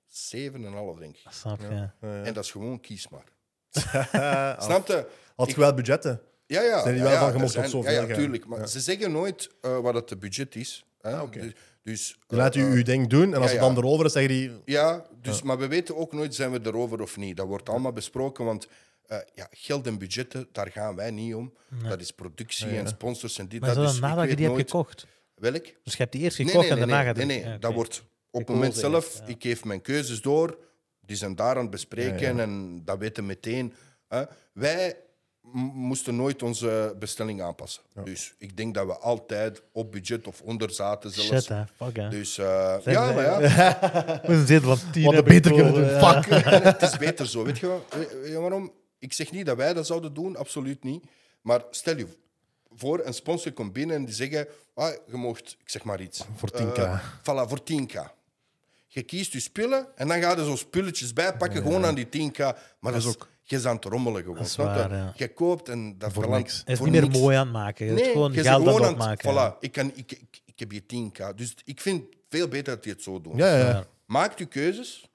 7,5 0.10 1.00
denk 1.00 1.16
ik. 1.16 1.22
Snap 1.30 1.60
je? 1.60 1.90
En 2.08 2.34
dat 2.34 2.44
is 2.44 2.52
gewoon 2.52 2.80
kies 2.80 3.08
maar. 3.10 3.26
Snap 4.66 4.88
je? 4.88 5.08
Had 5.36 5.50
je 5.50 5.56
wel 5.60 5.74
budgetten? 5.74 6.22
Ja, 6.52 6.62
ja. 6.62 6.82
Zijn 6.82 6.94
die 6.94 7.04
ja, 7.04 7.10
wel 7.10 7.12
ja, 7.12 7.20
van, 7.20 7.34
je 7.34 7.40
mocht 7.40 7.52
zijn- 7.52 7.64
tot 7.64 7.74
zoveel 7.74 7.92
Ja, 7.92 8.02
ja, 8.02 8.08
gaan? 8.08 8.16
tuurlijk. 8.16 8.46
Maar 8.46 8.68
ze 8.68 8.80
zeggen 8.80 9.12
nooit 9.12 9.50
eh, 9.62 9.80
wat 9.80 10.10
het 10.10 10.20
budget 10.20 10.56
is. 10.56 10.86
Hè? 11.02 11.22
oké. 11.22 11.40
Dus, 11.40 11.54
dus, 11.84 12.18
eh, 12.28 12.38
laat 12.38 12.56
u 12.56 12.62
eh, 12.62 12.72
uw 12.72 12.84
ding 12.84 13.08
doen 13.08 13.34
en 13.34 13.42
als 13.42 13.52
ja, 13.52 13.58
het 13.58 13.68
ja. 13.68 13.74
dan 13.74 13.78
erover 13.78 14.06
is, 14.06 14.12
zeggen 14.12 14.32
die... 14.32 14.52
Ja, 14.66 15.06
dus, 15.22 15.42
maar 15.42 15.58
we 15.58 15.68
weten 15.68 15.98
ook 15.98 16.14
nooit 16.14 16.36
zijn 16.36 16.52
we 16.52 16.60
erover 16.64 17.02
of 17.02 17.18
niet. 17.18 17.38
Dat 17.38 17.48
wordt 17.48 17.70
allemaal 17.70 17.92
besproken, 17.92 18.46
want 18.46 18.68
eh, 19.06 19.18
ja, 19.34 19.48
geld 19.52 19.88
en 19.88 19.98
budgetten, 19.98 20.48
daar 20.52 20.72
gaan 20.72 20.96
wij 20.96 21.12
niet 21.12 21.36
om. 21.36 21.54
Dat 21.88 22.02
is 22.02 22.12
productie 22.12 22.68
en 22.68 22.88
sponsors 22.88 23.38
en 23.38 23.48
dit. 23.48 23.60
Maar 23.60 23.70
is 23.70 23.76
dat. 23.76 23.84
dat 23.84 23.94
Dus 23.94 24.02
dan 24.02 24.10
nadat 24.10 24.30
je 24.30 24.36
die 24.36 24.46
hebt 24.46 24.58
gekocht? 24.58 25.08
Welk? 25.36 25.64
Dus 25.84 25.94
je 25.94 25.98
hebt 25.98 26.12
die 26.12 26.22
eerst 26.22 26.36
gekocht 26.36 26.56
nee, 26.56 26.64
nee, 26.64 26.72
en 26.72 26.78
daarna 26.78 26.98
nee, 26.98 27.06
gaat 27.06 27.16
nee, 27.16 27.26
nee. 27.26 27.52
Ja, 27.52 27.58
dat 27.58 27.74
wordt 27.74 28.04
op 28.30 28.40
het 28.40 28.50
moment 28.50 28.76
zelf. 28.76 29.18
ja. 29.18 29.26
Ik 29.26 29.42
geef 29.42 29.64
mijn 29.64 29.82
keuzes 29.82 30.22
door. 30.22 30.58
Die 31.06 31.16
zijn 31.16 31.36
daar 31.36 31.56
aan 31.56 31.62
het 31.62 31.70
bespreken 31.70 32.40
en 32.40 32.82
dat 32.86 32.98
weten 32.98 33.26
meteen. 33.26 33.74
Hè. 34.08 34.24
Wij 34.54 34.96
moesten 35.74 36.16
nooit 36.16 36.44
onze 36.44 36.96
bestelling 37.00 37.42
aanpassen. 37.42 37.84
Dus 38.04 38.34
ik 38.38 38.58
denk 38.58 38.74
dat 38.74 38.86
we 38.86 38.98
altijd 38.98 39.62
op 39.72 39.92
budget 39.92 40.28
of 40.28 40.42
onder 40.42 40.72
zaten 40.72 41.12
zelfs. 41.12 41.30
Shit, 41.30 41.48
hè. 41.48 41.64
Fuck, 41.76 41.96
hè. 41.96 42.10
Dus 42.10 42.38
eh, 42.38 42.46
ja, 42.46 42.82
zij- 42.82 42.94
maar 43.14 43.24
ja, 43.24 44.20
We 44.28 44.46
zetel 44.46 44.78
van 44.78 44.92
10 44.92 45.04
Wat 45.14 45.24
beter 45.24 45.52
kunnen 45.54 45.74
doen. 45.74 45.84
ja. 45.86 46.22
Fuck. 46.22 46.32
En 46.46 46.62
het 46.64 46.82
is 46.82 46.98
beter 46.98 47.28
zo. 47.28 47.44
Weet 47.44 47.60
je, 47.60 47.68
wel? 47.68 47.86
Weet 47.90 48.28
je 48.32 48.40
waarom? 48.40 48.72
Ik 49.00 49.14
zeg 49.14 49.32
niet 49.32 49.46
dat 49.46 49.58
wij 49.58 49.74
dat 49.74 49.86
zouden 49.88 50.14
doen, 50.14 50.36
absoluut 50.36 50.84
niet. 50.84 51.04
Maar 51.42 51.62
stel 51.72 51.98
je 51.98 52.08
voor, 52.76 53.06
een 53.06 53.14
sponsor 53.14 53.52
komt 53.52 53.74
binnen 53.74 53.96
en 53.96 54.06
die 54.06 54.14
zeggen: 54.16 54.48
ah, 54.74 54.94
je 55.08 55.16
mocht, 55.18 55.58
ik 55.64 55.70
zeg 55.70 55.84
maar 55.84 56.02
iets. 56.02 56.24
Voor 56.36 56.50
10K. 56.62 56.78
Eh, 56.78 57.00
voilà, 57.20 57.48
voor 57.50 57.60
10k. 57.64 58.00
Je 58.88 59.02
kiest 59.04 59.34
je 59.34 59.40
spullen 59.40 59.88
en 59.96 60.08
dan 60.08 60.22
ga 60.22 60.36
je 60.36 60.44
zo 60.46 60.56
spulletjes 60.56 61.14
bijpakken, 61.14 61.62
gewoon 61.62 61.86
aan 61.86 61.96
die 61.96 62.06
10k. 62.32 62.38
Maar 62.80 62.92
dat 62.92 62.96
is 63.02 63.08
ook. 63.08 63.30
Je 63.44 63.56
is 63.56 63.66
aan 63.66 63.76
het 63.76 63.86
rommelen 63.86 64.24
gewoon. 64.24 64.38
Je? 64.38 64.96
ja. 64.96 65.14
Je 65.16 65.34
koopt 65.34 65.70
en 65.70 65.98
dat 65.98 66.14
Voor. 66.14 66.32
Hij 66.32 66.42
is 66.42 66.64
voor 66.66 66.90
niet 66.90 67.02
meer 67.02 67.20
mooi 67.22 67.36
aan 67.36 67.44
het 67.48 67.54
maken. 67.56 67.86
Je 67.86 67.92
Nee, 67.92 68.04
is 68.04 68.12
gewoon 68.12 68.32
je 68.34 68.42
geld 68.42 68.48
aan 68.48 68.56
gewoon 68.68 68.74
het 68.74 69.00
aan 69.02 69.10
het- 69.10 69.24
opmaken. 69.26 69.56
Voilà, 69.56 69.60
ik, 69.60 69.72
kan, 69.72 69.92
ik, 69.96 70.12
ik, 70.12 70.42
ik 70.46 70.60
heb 70.60 70.72
hier 70.72 70.82
10k. 70.82 71.36
Dus 71.36 71.56
ik 71.66 71.82
vind 71.82 72.02
het 72.02 72.18
veel 72.30 72.48
beter 72.48 72.76
dat 72.76 72.84
je 72.84 72.90
het 72.92 73.02
zo 73.04 73.22
doet. 73.22 73.36
Ja, 73.38 73.58
ja. 73.58 73.68
Ja. 73.70 73.86
Maak 74.06 74.40
je 74.40 74.46
keuzes, 74.46 75.10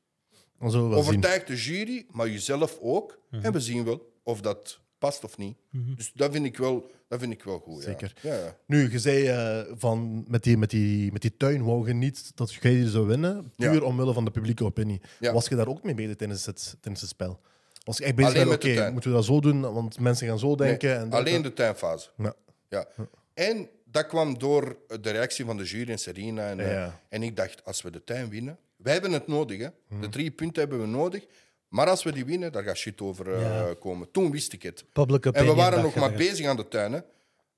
overtuig 0.61 1.45
de 1.45 1.57
jury, 1.57 2.07
maar 2.11 2.29
jezelf 2.29 2.79
ook. 2.81 3.19
En 3.31 3.53
we 3.53 3.61
zien 3.61 3.85
wel 3.85 4.13
of 4.23 4.41
dat 4.41 4.81
past 4.99 5.25
of 5.25 5.37
niet. 5.39 5.57
Dus 5.71 6.13
dat 6.15 6.33
vind 6.33 6.47
ik 6.47 6.57
wel, 6.57 6.91
dat 7.09 7.21
vind 7.21 7.33
ik 7.33 7.43
wel 7.45 7.59
goed. 7.59 7.83
Zeker. 7.83 8.13
Ja, 8.23 8.35
ja. 8.35 8.57
Nu, 8.67 8.91
je 8.91 8.99
zei 8.99 9.27
eh, 9.27 9.73
van 9.77 10.25
met 10.29 10.43
die, 10.43 10.57
met, 10.57 10.71
die, 10.71 11.13
met 11.13 11.23
die 11.23 11.37
tuin 11.37 11.65
wou 11.65 11.87
je 11.87 11.95
niet 11.95 12.33
dat 12.35 12.53
jij 12.53 12.71
die 12.75 12.89
zou 12.89 13.07
winnen, 13.07 13.53
Ja. 13.57 13.71
puur 13.71 13.85
omwille 13.85 14.13
van 14.13 14.25
de 14.25 14.31
publieke 14.31 14.65
opinie. 14.65 15.01
Was 15.21 15.49
je 15.49 15.55
daar 15.55 15.67
ook 15.69 15.83
mee 15.83 15.95
bezig 15.95 16.17
tijdens 16.17 16.47
het, 16.47 16.77
tijdens 16.81 17.01
het 17.01 17.11
spel? 17.11 17.41
Was 17.87 17.99
je 17.99 18.05
echt 18.05 18.15
bezig 18.15 18.33
de 18.33 18.51
oké, 18.51 18.91
moeten 18.91 19.11
we 19.11 19.17
dat 19.17 19.25
zo 19.25 19.41
doen, 19.41 19.61
want 19.73 19.99
mensen 20.01 20.29
gaan 20.29 20.39
zo 20.39 20.55
denken. 20.55 20.89
Nee, 20.89 20.99
en 20.99 21.09
dat- 21.11 21.21
alleen 21.21 21.43
de 21.43 21.53
tuinfase. 21.53 22.11
Ja. 22.17 22.35
Ja. 22.69 22.89
En 23.35 23.69
dat 23.85 24.07
kwam 24.07 24.39
door 24.39 24.77
de 25.01 25.11
reactie 25.11 25.45
van 25.45 25.57
de 25.57 25.65
jury 25.65 25.91
en 25.91 25.99
Serena. 25.99 26.49
En, 26.49 26.61
eh, 26.61 26.73
Ja. 26.73 27.01
en 27.09 27.23
ik 27.23 27.37
dacht, 27.37 27.65
als 27.65 27.83
we 27.83 27.91
de 27.91 28.05
tuin 28.05 28.29
winnen... 28.29 28.59
Wij 28.77 28.93
hebben 28.93 29.13
het 29.13 29.27
nodig, 29.27 29.59
hè. 29.61 29.69
De 30.01 30.09
drie 30.09 30.31
punten 30.31 30.61
hebben 30.63 30.81
we 30.81 30.87
nodig. 30.87 31.27
Maar 31.69 31.89
als 31.89 32.03
we 32.03 32.13
die 32.13 32.25
winnen, 32.25 32.53
daar 32.53 32.63
gaat 32.63 32.77
shit 32.77 33.01
over 33.01 33.35
eh, 33.35 33.41
Ja. 33.41 33.75
komen. 33.79 34.11
Toen 34.11 34.31
wist 34.31 34.53
ik 34.53 34.63
het. 34.63 34.85
Public 34.93 35.27
En 35.27 35.47
we 35.47 35.55
waren 35.55 35.83
nog 35.83 35.95
maar 35.95 36.13
bezig 36.13 36.47
aan 36.47 36.57
de 36.57 36.69
tuin. 36.69 36.93
Hè. 36.93 37.01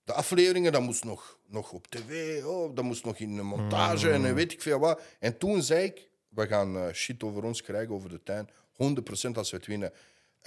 De 0.04 0.12
afleveringen, 0.12 0.72
dat 0.72 0.82
moest 0.82 1.04
nog, 1.04 1.38
nog 1.46 1.72
op 1.72 1.86
tv, 1.86 2.44
oh, 2.44 2.74
dat 2.74 2.84
moest 2.84 3.04
nog 3.04 3.18
in 3.18 3.36
de 3.36 3.42
montage 3.42 4.10
en 4.10 4.24
eh, 4.26 4.32
weet 4.32 4.52
ik 4.52 4.62
veel 4.62 4.78
wat. 4.78 5.00
En 5.18 5.38
toen 5.38 5.62
zei 5.62 5.84
ik, 5.84 6.08
we 6.28 6.46
gaan 6.46 6.76
eh, 6.76 6.92
shit 6.92 7.22
over 7.22 7.44
ons 7.44 7.62
krijgen, 7.62 7.94
over 7.94 8.08
de 8.08 8.22
tuin. 8.22 8.48
100% 8.72 9.36
als 9.36 9.50
we 9.50 9.56
het 9.56 9.66
winnen. 9.66 9.92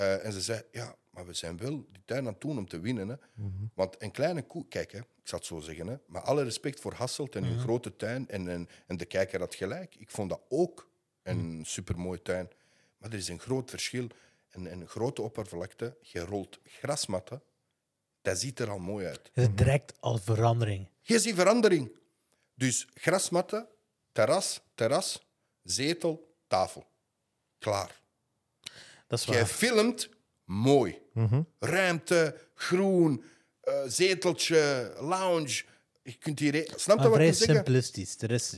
Eh, 0.02 0.26
en 0.26 0.32
ze 0.32 0.42
zei, 0.42 0.62
ja, 0.72 0.96
maar 1.10 1.26
we 1.26 1.34
zijn 1.34 1.58
wel 1.58 1.86
die 1.92 2.02
tuin 2.06 2.26
aan 2.26 2.32
het 2.32 2.42
doen 2.42 2.58
om 2.58 2.68
te 2.68 2.80
winnen. 2.80 3.10
Hè. 3.10 3.16
Want 3.74 4.02
een 4.02 4.12
kleine 4.12 4.42
koe, 4.42 4.68
kijk, 4.68 4.92
hè, 4.92 5.00
ik 5.00 5.28
zal 5.28 5.38
het 5.38 5.48
zo 5.48 5.60
zeggen, 5.60 5.88
hè, 5.88 5.96
maar 6.06 6.22
alle 6.22 6.44
respect 6.44 6.80
voor 6.80 6.94
Hasselt 6.94 7.36
en 7.36 7.44
hun 7.44 7.60
grote 7.60 7.96
tuin. 7.96 8.30
En, 8.30 8.48
en, 8.48 8.70
en 8.88 8.98
de 8.98 9.06
kijker 9.06 9.40
had 9.40 9.56
gelijk. 9.56 9.96
Ik 9.96 10.10
vond 10.10 10.30
dat 10.30 10.42
ook 10.50 10.90
een 11.24 11.62
supermooi 11.66 12.22
tuin. 12.22 12.50
Maar 12.98 13.10
er 13.10 13.18
is 13.18 13.28
een 13.28 13.40
groot 13.40 13.70
verschil. 13.70 14.08
Een, 14.52 14.72
een 14.72 14.88
grote 14.88 15.22
oppervlakte, 15.22 15.98
je 16.02 16.20
rolt 16.20 16.60
grasmatten, 16.64 17.42
dat 18.22 18.38
ziet 18.38 18.60
er 18.60 18.70
al 18.70 18.80
mooi 18.80 19.06
uit. 19.06 19.30
Het 19.34 19.50
is 19.50 19.56
direct 19.56 19.94
al 20.00 20.18
verandering. 20.18 20.88
Je 21.02 21.20
ziet 21.20 21.36
verandering. 21.36 21.92
Dus 22.56 22.88
grasmatten, 22.94 23.68
terras, 24.12 24.62
terras, 24.76 25.26
zetel, 25.64 26.36
tafel. 26.48 26.86
Klaar. 27.58 28.01
Dat 29.12 29.20
is 29.20 29.26
Jij 29.26 29.36
waar. 29.36 29.46
filmt 29.46 30.10
mooi. 30.46 31.00
Ruimte, 31.60 32.36
groen, 32.56 33.24
eh, 33.62 33.74
zeteltje, 33.88 34.92
lounge. 35.00 35.64
Je 36.04 36.14
kunt 36.20 36.40
hier... 36.40 36.72
Snap 36.76 36.98
je 36.98 37.04
wat 37.04 37.06
ik 37.06 37.14
vrij 37.14 37.26
wil 37.26 37.34
zeggen? 37.34 37.56
simplistisch. 37.56 38.22
Er 38.22 38.32
is, 38.32 38.58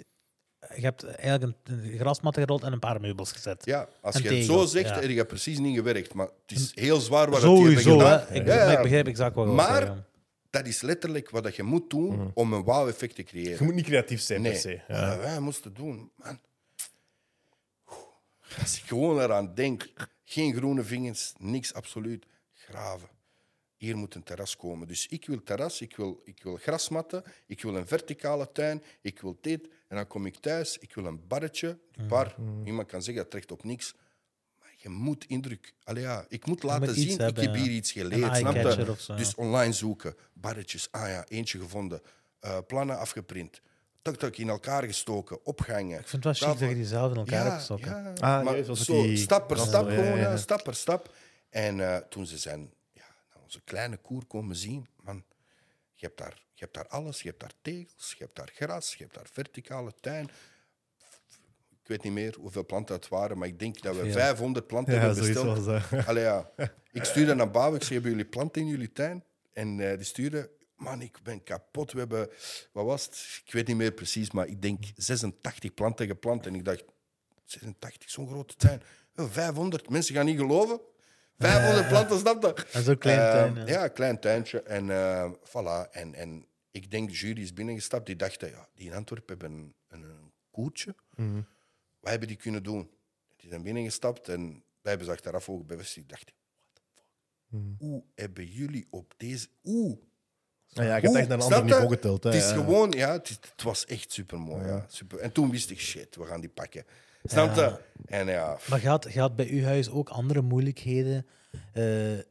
je 0.75 0.81
hebt 0.81 1.03
eigenlijk 1.05 1.57
een, 1.63 1.79
een 1.91 1.97
grasmat 1.99 2.33
gerold 2.37 2.63
en 2.63 2.73
een 2.73 2.79
paar 2.79 3.01
meubels 3.01 3.31
gezet. 3.31 3.65
Ja, 3.65 3.87
als 4.01 4.15
En 4.15 4.23
je 4.23 4.29
het 4.33 4.45
zo 4.45 4.65
zegt, 4.65 4.89
ja. 4.89 4.99
heb 4.99 5.09
je 5.09 5.25
precies 5.25 5.59
niet 5.59 5.75
gewerkt. 5.75 6.13
Maar 6.13 6.27
het 6.47 6.57
is 6.59 6.71
heel 6.75 6.99
zwaar 6.99 7.29
wat 7.29 7.41
hebben 7.41 7.57
Sowieso, 7.61 7.99
hè. 7.99 8.19
gedaan. 8.19 8.35
Ik, 8.35 8.47
Ja, 8.47 8.71
ik 8.77 8.81
begrijp 8.81 9.07
exact 9.07 9.35
wat 9.35 9.47
je 9.47 9.53
Maar 9.53 9.81
zeggen. 9.81 10.05
dat 10.49 10.67
is 10.67 10.81
letterlijk 10.81 11.29
wat 11.29 11.43
dat 11.43 11.55
je 11.55 11.63
moet 11.63 11.89
doen 11.89 12.31
om 12.33 12.53
een 12.53 12.63
wauw-effect 12.63 13.15
te 13.15 13.23
creëren. 13.23 13.57
Je 13.57 13.63
moet 13.63 13.73
niet 13.75 13.85
creatief 13.85 14.21
zijn 14.21 14.41
Nee, 14.41 14.51
per 14.51 14.59
se. 14.61 14.81
Ja. 14.87 15.17
wij 15.17 15.39
moesten 15.39 15.73
doen, 15.73 16.11
man. 16.15 16.39
Als 18.61 18.77
ik 18.77 18.83
gewoon 18.87 19.21
eraan 19.21 19.53
denk, 19.53 19.93
geen 20.23 20.53
groene 20.53 20.83
vingers, 20.83 21.33
niks 21.37 21.73
absoluut, 21.73 22.25
graven. 22.51 23.09
Hier 23.75 23.97
moet 23.97 24.15
een 24.15 24.23
terras 24.23 24.55
komen. 24.55 24.87
Dus 24.87 25.07
ik 25.07 25.25
wil 25.25 25.43
terras, 25.43 25.81
ik 25.81 25.95
wil, 25.95 26.21
ik 26.23 26.43
wil 26.43 26.55
grasmatten, 26.55 27.23
ik 27.45 27.61
wil 27.61 27.75
een 27.75 27.87
verticale 27.87 28.51
tuin, 28.51 28.83
ik 29.01 29.21
wil 29.21 29.37
dit. 29.41 29.67
En 29.87 29.95
dan 29.95 30.07
kom 30.07 30.25
ik 30.25 30.35
thuis, 30.35 30.77
ik 30.77 30.95
wil 30.95 31.05
een 31.05 31.27
barretje. 31.27 31.79
Die 31.91 32.05
bar, 32.05 32.35
iemand 32.65 32.87
kan 32.87 33.03
zeggen, 33.03 33.23
dat 33.23 33.31
trekt 33.31 33.51
op 33.51 33.63
niks. 33.63 33.95
Maar 34.59 34.73
je 34.77 34.89
moet 34.89 35.25
indruk... 35.25 35.73
Allee, 35.83 36.03
ja, 36.03 36.25
ik 36.29 36.45
moet 36.45 36.63
laten 36.63 36.87
moet 36.87 36.95
zien, 36.95 37.19
hebben, 37.19 37.43
ik 37.43 37.49
heb 37.49 37.55
ja. 37.55 37.61
hier 37.61 37.71
iets 37.71 37.91
geleerd. 37.91 38.35
Snap 38.35 38.53
eye-catcher 38.53 38.85
je? 38.85 38.91
of 38.91 38.99
zo, 38.99 39.15
Dus 39.15 39.29
ja. 39.29 39.43
online 39.43 39.73
zoeken, 39.73 40.15
barretjes, 40.33 40.87
ah 40.91 41.07
ja, 41.07 41.25
eentje 41.27 41.59
gevonden. 41.59 42.01
Eh, 42.39 42.57
plannen 42.67 42.97
afgeprint. 42.97 43.61
Tak, 44.03 44.15
tak, 44.15 44.37
in 44.37 44.49
elkaar 44.49 44.83
gestoken, 44.83 45.45
opgangen. 45.45 45.99
Ik 45.99 46.07
vind 46.07 46.23
het 46.23 46.39
wel 46.39 46.49
chic 46.51 46.59
dat 46.59 46.69
je 46.69 46.75
die 46.75 46.85
zelf 46.85 47.11
in 47.11 47.17
elkaar 47.17 47.43
hebt 47.43 47.55
gestoken. 47.55 47.87
Ja, 47.91 48.13
Ah, 48.37 48.43
maar 48.43 48.75
zo, 48.75 49.01
die 49.01 49.17
stap 49.17 49.47
per 49.47 49.57
stap 49.57 49.85
ja, 49.89 49.93
ja, 49.93 50.03
gewoon, 50.03 50.17
ja. 50.17 50.29
ja, 50.29 50.37
stap 50.37 50.63
per 50.63 50.75
stap. 50.75 51.13
En 51.49 51.79
eh, 51.79 51.97
toen 51.97 52.25
ze 52.25 52.37
zijn 52.37 52.73
ja, 52.91 53.05
naar 53.33 53.43
onze 53.43 53.61
kleine 53.63 53.97
koer 53.97 54.25
komen 54.25 54.55
zien, 54.55 54.87
man, 55.03 55.23
je 55.93 56.05
hebt, 56.05 56.17
daar, 56.17 56.33
je 56.53 56.63
hebt 56.63 56.73
daar 56.73 56.87
alles. 56.87 57.21
Je 57.21 57.27
hebt 57.27 57.39
daar 57.39 57.53
tegels, 57.61 58.15
je 58.17 58.23
hebt 58.23 58.35
daar 58.35 58.51
gras, 58.55 58.91
je 58.95 59.03
hebt 59.03 59.13
daar 59.15 59.27
verticale 59.31 59.93
tuin. 60.01 60.29
Ik 61.81 61.89
weet 61.89 62.03
niet 62.03 62.13
meer 62.13 62.35
hoeveel 62.39 62.65
planten 62.65 62.95
het 62.95 63.07
waren, 63.07 63.37
maar 63.37 63.47
ik 63.47 63.59
denk 63.59 63.81
dat 63.81 63.95
we 63.95 64.01
Veel. 64.01 64.11
500 64.11 64.67
planten 64.67 64.93
Ja, 64.93 64.99
hebben 64.99 65.17
besteld. 65.17 65.83
Allee, 66.07 66.23
ja. 66.23 66.49
Ik 66.91 67.03
stuurde 67.03 67.33
naar 67.33 67.51
Bouw, 67.51 67.75
ik 67.75 67.81
zei, 67.81 67.93
hebben 67.93 68.11
jullie 68.11 68.25
planten 68.25 68.61
in 68.61 68.67
jullie 68.67 68.91
tuin? 68.91 69.23
En 69.53 69.79
eh, 69.89 69.97
die 69.97 70.05
stuurde, 70.05 70.49
man, 70.83 71.01
ik 71.01 71.19
ben 71.23 71.43
kapot. 71.43 71.91
We 71.91 71.99
hebben, 71.99 72.29
wat 72.71 72.85
was 72.85 73.05
het? 73.05 73.41
Ik 73.45 73.53
weet 73.53 73.67
niet 73.67 73.75
meer 73.77 73.91
precies, 73.91 74.31
maar 74.31 74.47
ik 74.47 74.61
denk 74.61 74.83
86 74.95 75.73
planten 75.73 76.07
geplant. 76.07 76.45
En 76.45 76.55
ik 76.55 76.65
dacht, 76.65 76.83
86, 77.45 78.09
zo'n 78.09 78.27
grote 78.27 78.55
tuin. 78.55 78.81
Oh, 79.15 79.29
500, 79.31 79.89
mensen 79.89 80.15
gaan 80.15 80.25
niet 80.25 80.37
geloven. 80.39 80.81
500 81.37 81.87
planten, 81.87 82.19
snap 82.19 82.41
je? 82.57 82.65
En 82.71 82.83
zo'n 82.83 82.97
klein 82.97 83.19
Eh, 83.19 83.31
tuin, 83.31 83.55
ja. 83.55 83.65
Ja, 83.67 83.83
een 83.83 83.93
klein 83.93 84.19
tuintje. 84.19 84.61
En 84.61 84.89
eh, 84.89 85.31
voilà. 85.47 85.91
En, 85.91 86.13
en 86.13 86.45
ik 86.71 86.91
denk, 86.91 87.09
de 87.09 87.15
jury 87.15 87.41
is 87.41 87.53
binnengestapt. 87.53 88.05
Die 88.05 88.15
dachten, 88.15 88.49
ja, 88.49 88.67
die 88.75 88.87
in 88.87 88.93
Antwerpen 88.93 89.37
hebben 89.39 89.57
een, 89.59 89.73
een, 89.87 90.01
een 90.09 90.31
koertje. 90.51 90.95
Wat 91.99 92.09
hebben 92.09 92.27
die 92.27 92.37
kunnen 92.37 92.63
doen? 92.63 92.89
Die 93.37 93.49
zijn 93.49 93.63
binnengestapt 93.63 94.27
en 94.29 94.49
wij 94.81 94.91
hebben 94.91 95.05
ze 95.05 95.11
achteraf 95.13 95.49
ook 95.49 95.67
bevestigd. 95.67 95.97
Ik 95.97 96.09
dacht, 96.09 96.31
what 96.53 96.71
the 96.73 96.81
fuck? 96.95 97.79
Hoe 97.79 98.03
hebben 98.15 98.45
jullie 98.45 98.87
op 98.89 99.13
deze... 99.17 99.47
Hoe? 99.61 99.99
Ja, 100.73 100.95
ik 100.95 101.01
heb 101.03 101.13
echt 101.15 101.27
naar 101.27 101.37
een 101.37 101.43
ander 101.43 101.63
niveau 101.63 101.89
geteld. 101.89 102.23
Hè. 102.23 102.29
Het 102.29 102.43
is 102.43 102.49
Ja. 102.49 102.55
gewoon, 102.55 102.91
ja, 102.91 103.11
het, 103.11 103.29
is- 103.29 103.37
het 103.51 103.63
was 103.63 103.85
echt 103.85 104.11
super 104.11 104.39
mooi. 104.39 104.65
Ja. 104.67 104.85
Super. 104.87 105.19
En 105.19 105.31
toen 105.31 105.49
wist 105.51 105.69
ik, 105.69 105.79
shit, 105.79 106.15
we 106.15 106.25
gaan 106.25 106.39
die 106.39 106.49
pakken. 106.49 106.85
Snap 107.23 107.55
je? 107.55 107.77
En 108.05 108.27
ja, 108.27 108.57
Maar 108.69 108.81
je 108.81 108.87
had, 108.87 109.07
je 109.13 109.19
had 109.19 109.35
bij 109.35 109.47
uw 109.49 109.63
huis 109.63 109.89
ook 109.89 110.09
andere 110.09 110.41
moeilijkheden. 110.41 111.25
Eh, 111.73 112.11
een, 112.11 112.25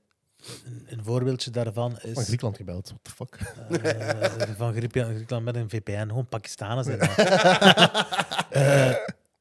een 0.87 1.05
voorbeeldje 1.05 1.51
daarvan 1.51 1.99
is... 2.01 2.13
Van 2.13 2.25
Griekenland 2.25 2.57
gebeld. 2.57 2.93
What 3.03 3.05
the 3.05 3.11
fuck? 3.11 3.35
Eh, 3.83 4.57
van 4.57 4.73
Griekenland, 4.75 5.15
Griekenland 5.15 5.45
met 5.45 5.57
een 5.57 5.71
VPN, 5.71 6.07
gewoon 6.09 6.29
Pakistanen 6.29 6.85
zijn 6.85 6.99
dat. 6.99 7.09
Eh, 8.51 8.95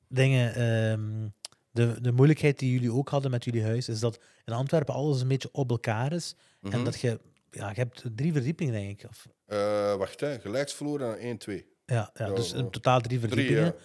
dingen. 0.08 0.54
ehm, 0.56 1.28
de, 1.72 2.02
de 2.02 2.12
moeilijkheid 2.12 2.60
die 2.60 2.72
jullie 2.72 2.92
ook 2.94 3.10
hadden 3.10 3.32
met 3.32 3.44
jullie 3.44 3.64
huis, 3.64 3.90
is 3.90 4.00
dat 4.00 4.20
in 4.46 4.54
Antwerpen 4.54 4.94
alles 4.94 5.22
een 5.22 5.28
beetje 5.28 5.50
op 5.52 5.70
elkaar 5.70 6.14
is. 6.14 6.36
Mhm. 6.60 6.74
En 6.74 6.84
dat 6.84 7.00
je, 7.00 7.20
ja, 7.52 7.70
je 7.70 7.76
hebt 7.76 8.04
drie 8.16 8.32
verdiepingen, 8.34 8.74
denk 8.74 9.02
ik. 9.02 9.10
Of, 9.10 9.28
eh, 9.46 9.96
wacht, 9.96 10.20
hè. 10.20 10.40
gelijksvloer 10.40 11.02
en 11.02 11.18
1, 11.20 11.38
2. 11.38 11.66
ja, 11.86 12.12
ja, 12.14 12.26
Ja, 12.28 12.34
dus 12.34 12.54
in 12.54 12.70
totaal 12.70 13.00
drie 13.02 13.20
Drie, 13.20 13.30
verdiepingen. 13.32 13.76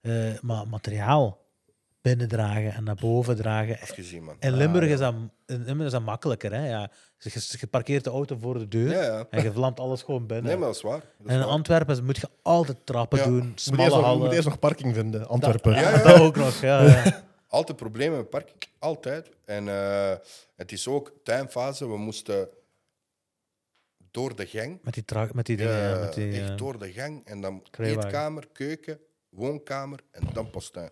ja. 0.00 0.32
Eh, 0.32 0.40
maar 0.40 0.68
materiaal 0.68 1.42
binnendragen 2.02 2.72
en 2.74 2.84
naar 2.84 2.94
boven 3.00 3.36
dragen. 3.36 3.80
Afgezien, 3.80 4.24
man. 4.24 4.36
In 4.40 4.56
Limburg, 4.56 4.88
is, 4.90 4.98
dat, 4.98 5.14
in 5.46 5.64
Limburg 5.64 5.86
is 5.86 5.92
dat 5.92 6.02
makkelijker. 6.02 6.52
Hè? 6.52 6.68
Ja, 6.68 6.90
dus 7.18 7.34
je, 7.50 7.56
je 7.60 7.66
parkeert 7.66 8.04
de 8.04 8.10
auto 8.10 8.36
voor 8.40 8.58
de 8.58 8.68
deur 8.68 8.90
Ja, 8.90 9.02
ja. 9.02 9.26
en 9.30 9.42
je 9.42 9.52
vlamt 9.52 9.80
alles 9.80 10.02
gewoon 10.02 10.26
binnen. 10.26 10.46
Nee, 10.46 10.56
maar 10.56 10.66
dat 10.66 10.76
is 10.76 10.82
waar. 10.82 11.00
Dat 11.00 11.04
is 11.18 11.26
En 11.26 11.32
in 11.34 11.38
waar. 11.38 11.48
Antwerpen 11.48 12.04
moet 12.04 12.16
je 12.16 12.28
altijd 12.42 12.76
trappen 12.86 13.18
Ja. 13.18 13.24
doen, 13.24 13.36
Je 13.36 13.42
moet, 13.46 13.60
smalle 13.60 13.82
eerst 13.82 13.94
nog, 13.94 14.00
je 14.00 14.06
hallen. 14.06 14.24
moet 14.24 14.32
eerst 14.34 14.48
nog 14.48 14.58
parking 14.58 14.94
vinden. 14.94 15.28
Antwerpen. 15.28 15.72
Dat, 15.72 15.80
Ja, 15.82 15.90
ja. 15.90 16.02
dat 16.02 16.20
ook 16.20 16.36
nog. 16.36 16.60
Ja, 16.60 16.82
ja. 16.82 17.22
Altijd 17.48 17.76
problemen 17.76 18.18
met 18.18 18.30
parking. 18.30 18.56
Altijd. 18.78 19.28
En 19.44 19.68
eh, 19.68 20.12
het 20.56 20.72
is 20.72 20.88
ook 20.88 21.12
tuinfase. 21.22 21.88
We 21.88 21.96
moesten 21.98 22.48
door 24.14 24.36
de 24.36 24.46
gang. 24.46 24.78
Met 24.82 24.94
die, 24.94 25.04
tra- 25.04 25.28
met 25.32 25.46
die 25.46 25.56
dingen. 25.56 25.72
Ja, 25.88 25.98
met 25.98 26.14
die, 26.14 26.32
echt 26.40 26.50
eh, 26.50 26.56
door 26.56 26.78
de 26.78 26.92
gang. 26.92 27.26
En 27.26 27.40
dan 27.40 27.62
kruiwagen. 27.70 28.04
eetkamer, 28.10 28.48
keuken, 28.52 28.98
woonkamer 29.28 30.00
en 30.10 30.22
dan 30.32 30.50
pas 30.50 30.70
tuin. 30.70 30.90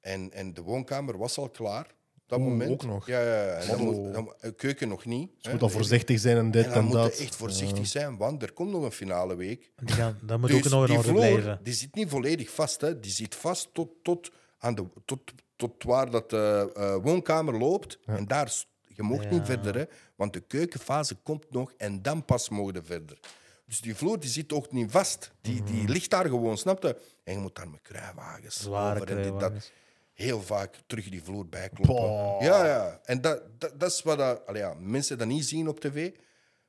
En, 0.00 0.32
en 0.32 0.54
de 0.54 0.62
woonkamer 0.62 1.18
was 1.18 1.38
al 1.38 1.48
klaar. 1.48 1.94
Dat 2.26 2.38
Oeh, 2.38 2.48
moment. 2.48 2.70
ook 2.70 2.84
nog. 2.84 3.06
Ja, 3.06 3.20
ja, 3.20 3.44
ja. 3.44 3.52
En 3.54 3.68
dan 3.68 3.80
moet, 3.80 4.14
dan, 4.14 4.34
keuken 4.56 4.88
nog 4.88 5.04
niet. 5.04 5.30
Je 5.38 5.50
moet 5.50 5.62
al 5.62 5.68
voorzichtig 5.68 6.18
zijn 6.20 6.36
en 6.36 6.50
dit 6.50 6.64
En 6.64 6.68
en, 6.68 6.74
dan 6.74 6.84
moet 6.84 6.92
dat. 6.92 7.18
je 7.18 7.24
echt 7.24 7.36
voorzichtig 7.36 7.86
zijn, 7.86 8.16
want 8.16 8.42
er 8.42 8.52
komt 8.52 8.70
nog 8.70 8.82
een 8.82 8.92
finale 8.92 9.36
week. 9.36 9.70
die 9.76 9.94
gaan, 9.94 10.18
dat 10.22 10.38
moet 10.40 10.48
Dus 10.50 10.64
ook 10.64 10.70
nog 10.70 10.80
in 10.80 10.86
die 10.86 10.96
orde 10.96 11.08
vloer, 11.08 11.20
blijven. 11.20 11.60
Die 11.62 11.74
zit 11.74 11.94
niet 11.94 12.08
volledig 12.08 12.50
vast. 12.50 12.80
Hè. 12.80 13.00
Die 13.00 13.10
zit 13.10 13.34
vast 13.34 13.68
tot, 13.72 13.88
tot, 14.02 14.30
aan 14.58 14.74
de, 14.74 14.84
tot, 15.04 15.20
tot 15.56 15.82
waar 15.84 16.10
dat 16.10 16.30
de 16.30 16.70
eh, 16.74 16.96
woonkamer 17.02 17.58
loopt. 17.58 17.98
En 18.06 18.26
daar, 18.26 18.52
je 18.96 19.02
mocht 19.02 19.24
Ja. 19.24 19.30
niet 19.30 19.44
verder, 19.46 19.74
hè, 19.76 19.84
want 20.14 20.32
de 20.32 20.40
keukenfase 20.40 21.14
komt 21.14 21.50
nog 21.50 21.72
en 21.76 22.02
dan 22.02 22.24
pas 22.24 22.48
mogen 22.48 22.74
je 22.74 22.82
verder. 22.82 23.18
Dus 23.66 23.80
die 23.80 23.94
vloer 23.94 24.20
die 24.20 24.30
zit 24.30 24.52
ook 24.52 24.72
niet 24.72 24.90
vast. 24.90 25.30
Die, 25.40 25.62
die 25.62 25.88
ligt 25.88 26.10
daar 26.10 26.24
gewoon, 26.26 26.58
snap 26.58 26.82
je? 26.82 26.96
En 27.24 27.32
je 27.32 27.38
moet 27.38 27.54
daar 27.56 27.68
met 27.68 27.82
kruiwagens 27.82 28.60
Zware 28.60 29.00
over 29.00 29.16
en 29.16 29.22
dit, 29.22 29.40
dat. 29.40 29.70
Heel 30.12 30.42
vaak 30.42 30.74
terug 30.86 31.08
die 31.08 31.22
vloer 31.22 31.48
bijkloppen. 31.48 31.94
Boah. 31.94 32.42
Ja, 32.42 32.66
ja. 32.66 33.00
En 33.04 33.20
dat, 33.20 33.60
dat, 33.60 33.80
dat 33.80 33.90
is 33.90 34.02
wat 34.02 34.18
dat, 34.18 34.46
allee, 34.46 34.62
ja, 34.62 34.74
mensen 34.78 35.18
dat 35.18 35.26
niet 35.26 35.44
zien 35.46 35.68
op 35.68 35.80
tv. 35.80 36.10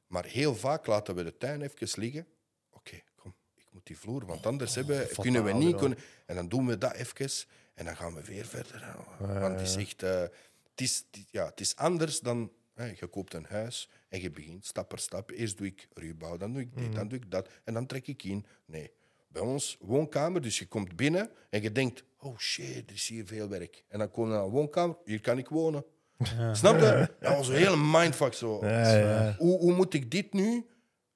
Maar 0.08 0.26
heel 0.26 0.56
vaak 0.56 0.86
laten 0.88 1.16
we 1.16 1.24
de 1.24 1.38
tuin 1.38 1.62
even 1.62 2.02
liggen. 2.02 2.28
Oké, 2.72 3.02
kom, 3.16 3.34
ik 3.56 3.66
moet 3.72 3.86
die 3.86 3.98
vloer, 3.98 4.26
want 4.26 4.46
anders 4.46 4.76
hebben, 4.76 5.08
kunnen 5.16 5.44
we 5.44 5.54
niet. 5.54 5.76
Kunnen, 5.76 5.98
en 6.26 6.36
dan 6.36 6.48
doen 6.48 6.68
we 6.68 6.78
dat 6.78 6.94
even 6.94 7.32
en 7.74 7.86
dan 7.86 7.96
gaan 7.96 8.14
we 8.14 8.22
weer 8.24 8.46
verder. 8.46 8.96
Want 9.20 9.60
het 9.60 9.68
is 9.68 9.76
echt... 9.76 10.04
eh, 10.04 10.24
het, 10.80 10.88
is, 10.88 11.06
ja, 11.32 11.46
het 11.46 11.60
is 11.60 11.76
anders 11.76 12.20
dan... 12.20 12.52
hè, 12.74 12.86
je 12.86 13.08
koopt 13.08 13.34
een 13.34 13.46
huis 13.50 13.90
en 14.10 14.22
je 14.22 14.32
begint 14.32 14.66
stap 14.66 14.90
per 14.90 15.00
stap. 15.00 15.32
Eerst 15.32 15.58
doe 15.58 15.68
ik 15.68 15.88
ruwbouw, 15.94 16.38
dan 16.38 16.54
doe 16.54 16.62
ik 16.62 16.78
dit, 16.78 16.94
dan 16.94 17.08
doe 17.08 17.18
ik 17.18 17.32
dat. 17.32 17.50
En 17.64 17.74
dan 17.74 17.86
trek 17.86 18.08
ik 18.08 18.24
in. 18.24 18.46
Nee. 18.66 18.92
Bij 19.28 19.42
ons, 19.42 19.78
woonkamer, 19.80 20.42
dus 20.42 20.60
je 20.60 20.66
komt 20.66 20.96
binnen 20.96 21.32
en 21.50 21.62
je 21.62 21.72
denkt... 21.72 22.04
Oh 22.20 22.38
shit, 22.38 22.90
er 22.90 22.96
is 22.96 23.08
hier 23.08 23.26
veel 23.26 23.50
werk. 23.50 23.84
En 23.88 24.00
dan 24.00 24.12
kom 24.12 24.26
je 24.26 24.34
naar 24.34 24.44
een 24.44 24.50
woonkamer, 24.50 24.98
hier 25.06 25.22
kan 25.22 25.38
ik 25.38 25.50
wonen. 25.50 25.86
Snap 26.54 26.80
je? 26.80 27.10
Dat 27.20 27.36
was 27.36 27.48
een 27.48 27.56
hele 27.56 27.78
mindfuck 27.78 28.34
zo. 28.34 28.66
Ja, 28.66 28.98
ja. 28.98 29.36
Hoe, 29.38 29.60
hoe 29.60 29.74
moet 29.74 29.94
ik 29.94 30.12
dit 30.12 30.34
nu 30.34 30.66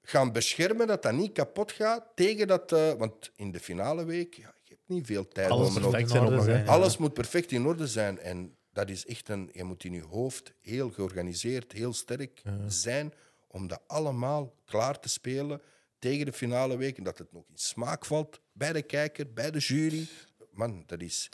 gaan 0.01 0.31
beschermen 0.31 0.87
dat 0.87 1.03
dat 1.03 1.13
niet 1.13 1.31
kapot 1.31 1.71
gaat 1.71 2.05
tegen 2.15 2.47
dat... 2.47 2.71
eh, 2.71 2.93
want 2.93 3.31
in 3.35 3.51
de 3.51 3.59
finale 3.59 4.05
week, 4.05 4.33
ja, 4.33 4.53
je 4.63 4.73
hebt 4.73 4.89
niet 4.89 5.05
veel 5.05 5.27
tijd 5.27 5.49
Alles 5.49 5.67
om 5.67 5.81
perfect 5.81 6.01
in 6.01 6.09
zijn 6.09 6.23
orde 6.23 6.63
alles 6.65 6.97
moet 6.97 7.13
perfect 7.13 7.51
in 7.51 7.65
orde 7.65 7.87
zijn. 7.87 8.19
En 8.19 8.55
dat 8.73 8.89
is 8.89 9.05
echt 9.05 9.29
een... 9.29 9.49
Je 9.53 9.63
moet 9.63 9.83
in 9.83 9.93
je 9.93 10.03
hoofd 10.03 10.53
heel 10.61 10.89
georganiseerd, 10.89 11.71
heel 11.71 11.93
sterk 11.93 12.41
zijn 12.67 13.13
om 13.47 13.67
dat 13.67 13.81
allemaal 13.87 14.55
klaar 14.65 14.99
te 14.99 15.09
spelen 15.09 15.61
tegen 15.99 16.25
de 16.25 16.33
finale 16.33 16.77
week. 16.77 16.97
En 16.97 17.03
dat 17.03 17.17
het 17.17 17.31
nog 17.31 17.43
in 17.49 17.57
smaak 17.57 18.05
valt 18.05 18.39
bij 18.53 18.73
de 18.73 18.81
kijker, 18.81 19.33
bij 19.33 19.51
de 19.51 19.59
jury. 19.59 20.07
Man, 20.51 20.83
dat 20.85 21.01
is... 21.01 21.29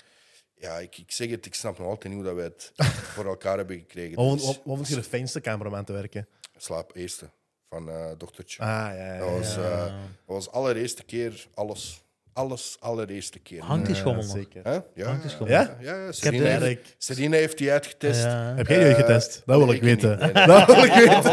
Ja, 0.60 0.78
ik, 0.78 0.98
ik 0.98 1.12
zeg 1.12 1.30
het, 1.30 1.46
ik 1.46 1.54
snap 1.54 1.78
nog 1.78 1.88
altijd 1.88 2.14
niet 2.14 2.24
hoe 2.24 2.34
dat 2.34 2.36
wij 2.36 2.44
het 2.44 2.72
voor 3.16 3.26
elkaar 3.26 3.58
hebben 3.58 3.78
gekregen. 3.78 4.16
Wat, 4.16 4.38
Dus, 4.38 4.60
vond 4.64 4.88
je 4.88 4.96
de 4.96 5.04
fijnste 5.04 5.44
aan 5.44 5.86
te 5.86 5.94
werken? 5.94 6.28
slaap 6.58 6.96
eerste 6.96 7.30
van 7.70 7.90
eh 7.90 8.12
dochtertje. 8.18 8.62
Ah, 8.62 8.68
ja, 8.68 9.14
ja. 9.14 9.20
Dat 9.20 9.30
was, 9.30 9.56
ja. 9.56 9.86
eh, 9.88 9.94
dat 10.02 10.36
was 10.36 10.52
allereerste 10.52 11.04
keer 11.04 11.48
alles. 11.54 12.04
Alles, 12.38 12.78
allereerste 12.80 13.40
keer. 13.40 13.64
Hangt 13.64 13.86
die 13.86 13.96
schommel 13.96 14.24
nog? 14.24 14.32
Zeker. 14.36 14.64
Hè? 14.64 14.72
Ja, 14.94 15.06
Hangt 15.06 15.22
die 15.22 15.30
ja, 15.32 15.36
schommel? 15.36 15.56
Ja? 15.56 15.78
ja, 15.80 15.96
ja. 15.96 16.04
heb 16.06 16.14
Serena, 16.14 16.60
heeft. 16.60 16.96
Serena 16.98 17.36
heeft 17.36 17.58
die 17.58 17.72
uitgetest. 17.72 18.24
Ja. 18.24 18.54
Heb 18.56 18.68
jij 18.68 18.78
die 18.80 18.88
Eh, 18.88 18.96
getest? 18.96 19.42
Dat 19.46 19.58
wil 19.58 19.66
nee, 19.66 19.76
ik 19.76 19.82
ik 19.82 19.88
weten. 19.88 20.10
niet. 20.10 20.34
Nee, 20.34 20.34
nee. 20.34 20.46
Dat 20.48 20.66
wil 20.76 20.84
ik 20.84 20.94
weten. 20.94 21.24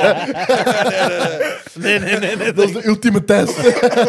Nee, 1.80 1.98
nee, 1.98 2.18
nee. 2.18 2.36
nee. 2.36 2.52
Dat 2.52 2.64
is 2.68 2.72
de 2.72 2.86
ultieme 2.86 3.24
test. 3.24 3.56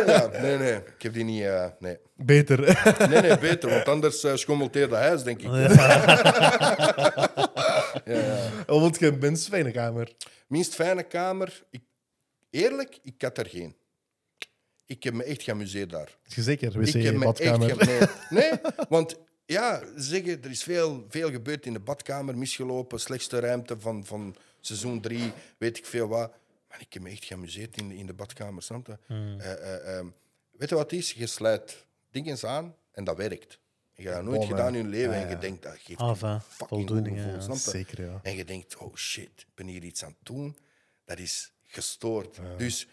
Ja, 0.06 0.30
nee, 0.42 0.58
nee. 0.58 0.74
Ik 0.74 1.02
heb 1.02 1.14
die 1.14 1.24
niet... 1.24 1.44
eh, 1.44 1.66
nee. 1.80 1.98
Beter. 2.16 2.60
nee, 3.10 3.22
nee, 3.22 3.38
beter. 3.38 3.70
Want 3.70 3.88
anders 3.90 4.24
eh, 4.24 4.36
schommelt 4.36 4.74
hij 4.74 4.88
de 4.88 4.96
huis, 4.96 5.24
denk 5.24 5.42
ik. 5.42 5.50
Ja, 5.52 5.60
ja. 8.06 8.38
Wat 8.66 8.80
vond 8.80 9.00
je 9.00 9.08
een 9.08 9.18
minst 9.20 9.48
fijne 9.48 9.72
kamer? 9.72 10.12
Minst 10.48 10.76
fijne 10.76 11.04
kamer. 11.04 11.64
Ik, 11.70 11.82
eerlijk, 12.50 12.98
ik 13.04 13.22
had 13.22 13.38
er 13.38 13.46
geen. 13.46 13.76
Ik 14.86 15.04
heb 15.04 15.14
me 15.14 15.24
echt 15.24 15.44
geamuseerd 15.44 15.90
daar. 15.90 16.18
Zeker? 16.28 16.72
Wc, 16.80 16.88
ik 16.88 17.04
heb 17.04 17.16
me 17.16 17.26
echt 17.26 17.44
badkamer. 17.44 17.70
ge- 17.84 18.10
nee, 18.30 18.50
nee, 18.50 18.60
want 18.90 19.16
ja, 19.46 19.84
zeggen, 19.96 20.44
er 20.44 20.50
is 20.50 20.64
veel, 20.64 21.06
veel 21.10 21.32
gebeurd 21.32 21.66
in 21.66 21.74
de 21.74 21.80
badkamer, 21.80 22.38
misgelopen, 22.38 23.00
slechtste 23.00 23.40
ruimte 23.40 23.80
van, 23.80 24.06
van 24.06 24.36
seizoen 24.60 25.02
drie, 25.02 25.32
weet 25.58 25.78
ik 25.78 25.86
veel 25.86 26.08
wat. 26.08 26.32
Maar 26.70 26.82
ik 26.82 26.94
heb 26.94 27.02
me 27.04 27.10
echt 27.10 27.26
geamuseerd 27.26 27.78
in, 27.78 27.92
in 27.92 28.06
de 28.06 28.14
badkamer, 28.14 28.64
snap 28.64 28.88
je? 28.88 28.98
Eh, 29.08 29.52
eh, 29.52 29.98
ehm, 29.98 30.08
weet 30.52 30.70
je 30.70 30.76
wat 30.76 30.92
het 30.92 31.00
is? 31.00 31.12
Je 31.14 31.28
sluit 31.28 31.86
dingen 32.12 32.38
aan 32.48 32.76
en 32.92 33.04
dat 33.04 33.18
werkt. 33.18 33.60
Je 33.94 34.04
hebt 34.04 34.16
dat 34.16 34.26
nooit 34.26 34.46
gedaan 34.46 34.76
in 34.76 34.84
je 34.84 34.90
leven 34.90 35.14
Ja, 35.16 35.22
en 35.22 35.28
je 35.28 35.34
ja. 35.34 35.40
denkt, 35.40 35.64
dat 35.64 35.78
geeft 35.78 36.00
Af, 36.00 36.22
een 36.22 36.42
fucking 36.42 36.68
Voldoening, 36.70 37.08
goed 37.16 37.18
ja. 37.18 37.24
gevoel, 37.24 37.42
snap 37.42 37.74
je? 37.74 37.78
Zeker, 37.80 38.06
ja. 38.06 38.20
En 38.24 38.36
je 38.36 38.46
denkt, 38.46 38.78
oh 38.78 38.96
shit, 38.96 39.30
ik 39.38 39.48
ben 39.56 39.68
hier 39.68 39.84
iets 39.84 40.04
aan 40.04 40.16
het 40.18 40.26
doen. 40.28 40.58
Dat 41.06 41.20
is 41.20 41.52
gestoord. 41.64 42.40
Dus 42.58 42.88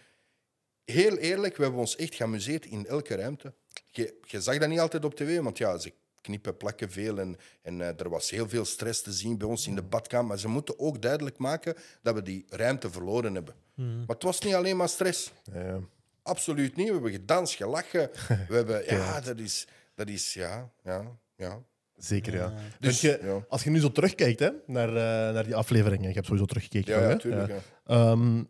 heel 0.85 1.17
eerlijk, 1.17 1.57
we 1.57 1.63
hebben 1.63 1.79
ons 1.79 1.95
echt 1.95 2.15
geamuseerd 2.15 2.65
in 2.65 2.85
elke 2.85 3.15
ruimte. 3.15 3.53
Je, 3.89 4.19
je 4.21 4.41
zag 4.41 4.57
dat 4.57 4.69
niet 4.69 4.79
altijd 4.79 5.05
op 5.05 5.15
tv, 5.15 5.39
want 5.39 5.57
ja, 5.57 5.77
ze 5.77 5.93
knippen, 6.23 6.57
plakken 6.57 6.91
veel. 6.91 7.19
En, 7.19 7.37
en 7.61 7.81
eh, 7.81 7.99
er 7.99 8.09
was 8.09 8.29
heel 8.29 8.49
veel 8.49 8.65
stress 8.65 9.01
te 9.01 9.11
zien 9.11 9.37
bij 9.37 9.47
ons 9.47 9.67
in 9.67 9.75
de 9.75 9.81
badkamer. 9.81 10.27
Maar 10.27 10.39
ze 10.39 10.47
moeten 10.47 10.79
ook 10.79 11.01
duidelijk 11.01 11.37
maken 11.37 11.75
dat 12.01 12.15
we 12.15 12.21
die 12.21 12.45
ruimte 12.49 12.89
verloren 12.91 13.33
hebben. 13.33 13.55
Maar 13.75 14.15
het 14.15 14.23
was 14.23 14.39
niet 14.39 14.53
alleen 14.53 14.77
maar 14.77 14.89
stress. 14.89 15.31
Ja. 15.53 15.79
Absoluut 16.21 16.75
niet. 16.75 16.87
We 16.87 16.93
hebben 16.93 17.11
gedanst, 17.11 17.55
gelachen. 17.55 18.09
We 18.49 18.55
hebben, 18.55 18.85
ja, 18.85 19.21
dat 19.21 19.39
is, 19.39 19.67
dat 19.95 20.09
is, 20.09 20.33
ja, 20.33 20.71
ja, 20.83 21.17
ja. 21.35 21.63
Zeker, 21.97 22.33
ja. 22.33 22.53
Dus, 22.79 23.01
je, 23.01 23.19
ja. 23.23 23.45
Als 23.49 23.63
je 23.63 23.69
nu 23.69 23.79
zo 23.79 23.91
terugkijkt 23.91 24.39
hè, 24.39 24.49
naar, 24.65 24.87
eh, 24.87 25.33
naar 25.33 25.43
die 25.43 25.55
afleveringen, 25.55 26.07
je 26.07 26.13
hebt 26.13 26.25
sowieso 26.25 26.45
teruggekeken. 26.45 26.93
Ja, 26.93 26.99
toch, 26.99 27.07
ja, 27.07 27.13
hè? 27.13 27.19
tuurlijk. 27.19 27.47
Ja. 27.47 27.55
ja. 27.85 28.11
Ehm, 28.11 28.43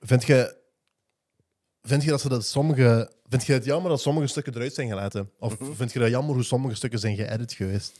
vind, 0.00 0.24
je, 0.24 0.56
vind 1.82 2.02
je 2.02 2.10
dat 2.10 2.20
ze 2.20 2.28
dat 2.28 2.46
sommige. 2.46 3.10
Vind 3.28 3.44
je 3.46 3.52
het 3.52 3.64
jammer 3.64 3.90
dat 3.90 4.00
sommige 4.00 4.26
stukken 4.26 4.54
eruit 4.54 4.74
zijn 4.74 4.88
gelaten? 4.88 5.30
Of 5.38 5.58
Mhm. 5.60 5.72
vind 5.72 5.92
je 5.92 5.98
dat 5.98 6.08
jammer 6.10 6.34
hoe 6.34 6.44
sommige 6.44 6.74
stukken 6.74 6.98
zijn 6.98 7.16
geëdit 7.16 7.52
geweest? 7.52 7.92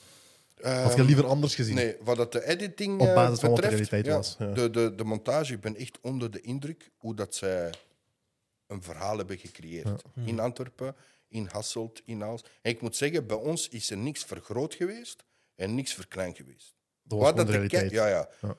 Had 0.62 0.92
je 0.92 0.98
Ehm, 0.98 1.06
liever 1.06 1.26
anders 1.26 1.54
gezien? 1.54 1.74
Nee, 1.74 1.96
wat 2.04 2.16
dat 2.16 2.32
de 2.32 2.46
editing 2.48 3.00
Op 3.00 3.06
eh, 3.06 3.14
basis 3.14 3.38
van 3.40 3.50
wat 3.50 3.60
de 3.62 3.68
realiteit 3.68 4.04
ja, 4.06 4.16
was, 4.16 4.36
ja. 4.38 4.52
De, 4.52 4.70
de, 4.70 4.94
de 4.94 5.04
montage, 5.04 5.52
ik 5.52 5.60
ben 5.60 5.76
echt 5.76 5.98
onder 6.00 6.30
de 6.30 6.40
indruk 6.40 6.90
hoe 6.96 7.14
dat 7.14 7.34
zij 7.34 7.72
een 8.66 8.82
verhaal 8.82 9.16
hebben 9.18 9.38
gecreëerd. 9.38 10.02
In 10.24 10.40
Antwerpen, 10.40 10.94
in 11.28 11.48
Hasselt, 11.52 12.02
in 12.04 12.22
Aals. 12.22 12.44
En 12.62 12.70
ik 12.70 12.80
moet 12.80 12.96
zeggen, 12.96 13.26
bij 13.26 13.36
ons 13.36 13.68
is 13.68 13.90
er 13.90 13.96
niks 13.96 14.24
vergroot 14.24 14.74
geweest 14.74 15.24
en 15.56 15.74
niks 15.74 15.92
verkleind 15.94 16.36
geweest. 16.36 16.74
dat 17.02 17.18
was 17.18 17.20
Wat 17.20 17.30
gewoon 17.30 17.46
de 17.46 17.52
realiteit. 17.52 17.90
ja, 17.90 18.06
ja. 18.08 18.28
Ja. 18.40 18.56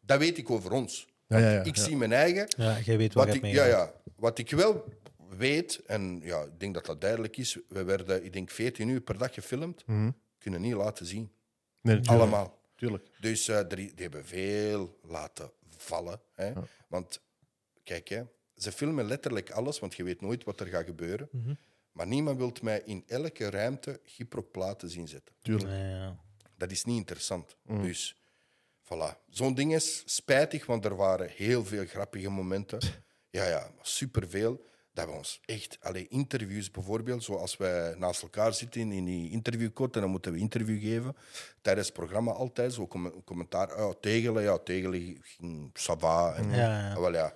Dat 0.00 0.18
weet 0.18 0.38
ik 0.38 0.50
over 0.50 0.70
ons. 0.72 1.06
Ja, 1.28 1.38
ja, 1.38 1.50
ja, 1.50 1.62
ik 1.62 1.76
ja. 1.76 1.82
zie 1.82 1.96
mijn 1.96 2.12
eigen. 2.12 2.46
Ja, 2.56 2.78
jij 2.78 2.96
weet 2.96 3.14
wat, 3.14 3.34
ik, 3.34 3.42
hebt 3.42 3.54
ja, 3.54 3.64
ja. 3.64 3.92
wat 4.16 4.38
ik 4.38 4.50
wel 4.50 4.84
weet, 5.36 5.80
en 5.86 6.20
ja, 6.22 6.42
ik 6.42 6.60
denk 6.60 6.74
dat 6.74 6.86
dat 6.86 7.00
duidelijk 7.00 7.36
is, 7.36 7.58
we 7.68 7.84
werden, 7.84 8.24
ik 8.24 8.32
denk, 8.32 8.50
14 8.50 8.88
uur 8.88 9.00
per 9.00 9.18
dag 9.18 9.34
gefilmd. 9.34 9.86
Mhm. 9.86 10.10
Kunnen 10.38 10.60
niet 10.60 10.74
laten 10.74 11.06
zien. 11.06 11.32
Nee, 11.80 12.00
tuurlijk. 12.00 12.08
Allemaal. 12.08 12.58
Tuurlijk. 12.74 13.06
Dus 13.20 13.48
eh, 13.48 13.68
die 13.68 13.92
hebben 13.96 14.24
veel 14.24 14.98
laten 15.02 15.50
vallen. 15.76 16.20
Hè? 16.34 16.52
Want 16.88 17.20
kijk, 17.82 18.08
hè, 18.08 18.22
ze 18.56 18.72
filmen 18.72 19.04
letterlijk 19.06 19.50
alles, 19.50 19.78
want 19.78 19.94
je 19.94 20.02
weet 20.02 20.20
nooit 20.20 20.44
wat 20.44 20.60
er 20.60 20.66
gaat 20.66 20.84
gebeuren. 20.84 21.28
Mhm. 21.32 21.54
Maar 21.92 22.06
niemand 22.06 22.38
wil 22.38 22.52
mij 22.62 22.82
in 22.84 23.04
elke 23.06 23.50
ruimte 23.50 24.00
gyproplaten 24.04 24.90
zien 24.90 25.08
zetten. 25.08 25.34
tuurlijk. 25.42 26.14
Dat 26.56 26.70
is 26.70 26.84
niet 26.84 26.96
interessant. 26.96 27.56
Dus 27.64 28.16
voilà. 28.94 29.26
Zo'n 29.30 29.54
ding 29.54 29.74
is 29.74 30.02
spijtig, 30.06 30.66
want 30.66 30.84
er 30.84 30.96
waren 30.96 31.28
heel 31.28 31.64
veel 31.64 31.86
grappige 31.86 32.28
momenten. 32.30 32.78
Ja, 33.30 33.48
ja, 33.48 33.70
superveel. 33.82 34.66
Dat 34.92 35.06
we 35.06 35.12
ons 35.12 35.40
echt, 35.44 35.76
alleen 35.80 36.10
interviews 36.10 36.70
bijvoorbeeld, 36.70 37.24
zoals 37.24 37.56
wij 37.56 37.94
naast 37.98 38.22
elkaar 38.22 38.52
zitten 38.54 38.92
in 38.92 39.04
die 39.04 39.30
interviewkot 39.30 39.94
en 39.94 40.00
dan 40.00 40.10
moeten 40.10 40.32
we 40.32 40.38
interview 40.38 40.80
geven. 40.80 41.16
Tijdens 41.62 41.86
het 41.86 41.96
programma 41.96 42.32
altijd 42.32 42.72
zo 42.72 42.86
com- 42.86 43.24
commentaar. 43.24 43.78
Ja, 43.80 43.92
Tegelen, 44.00 44.42
ja, 44.42 44.58
Tegelen 44.58 45.18
ging 45.22 45.70
Sava. 45.72 46.34
En, 46.34 46.50
Ja, 46.50 46.56
ja. 46.56 46.92
Ah, 46.92 46.98
wel, 47.00 47.12
ja. 47.12 47.34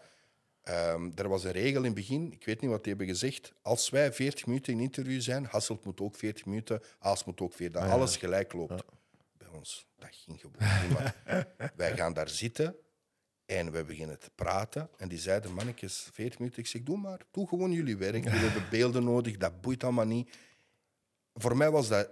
Ehm, 0.62 1.10
er 1.14 1.28
was 1.28 1.44
een 1.44 1.52
regel 1.52 1.78
in 1.78 1.84
het 1.84 1.94
begin, 1.94 2.32
ik 2.32 2.44
weet 2.44 2.60
niet 2.60 2.70
wat 2.70 2.84
die 2.84 2.94
hebben 2.94 3.10
gezegd. 3.14 3.52
Als 3.62 3.90
wij 3.90 4.12
40 4.12 4.46
minuten 4.46 4.72
in 4.72 4.80
interview 4.80 5.20
zijn, 5.20 5.44
Hasselt 5.44 5.84
moet 5.84 6.00
ook 6.00 6.16
40 6.16 6.46
minuten, 6.46 6.80
Aals 6.98 7.24
moet 7.24 7.40
ook 7.40 7.52
40, 7.52 7.80
dat 7.80 7.90
alles 7.90 8.16
gelijk 8.16 8.52
loopt. 8.52 8.84
Ons, 9.54 9.86
dat 9.98 10.08
ging 10.12 10.40
gewoon 10.40 11.12
wij 11.76 11.96
gaan 11.96 12.12
daar 12.12 12.28
zitten 12.28 12.76
en 13.46 13.72
we 13.72 13.84
beginnen 13.84 14.18
te 14.18 14.30
praten. 14.34 14.88
En 14.96 15.08
die 15.08 15.18
zeiden, 15.18 15.52
mannetjes, 15.54 16.08
40 16.12 16.38
minuten. 16.38 16.60
Ik 16.60 16.66
zeg, 16.66 16.82
doe 16.82 16.96
maar, 16.98 17.20
doe 17.30 17.48
gewoon 17.48 17.72
jullie 17.72 17.96
werk. 17.96 18.24
Jullie 18.24 18.38
hebben 18.48 18.70
beelden 18.70 19.04
nodig, 19.04 19.36
dat 19.36 19.60
boeit 19.60 19.84
allemaal 19.84 20.06
niet. 20.06 20.36
Voor 21.34 21.56
mij 21.56 21.70
was 21.70 21.88
dat, 21.88 22.08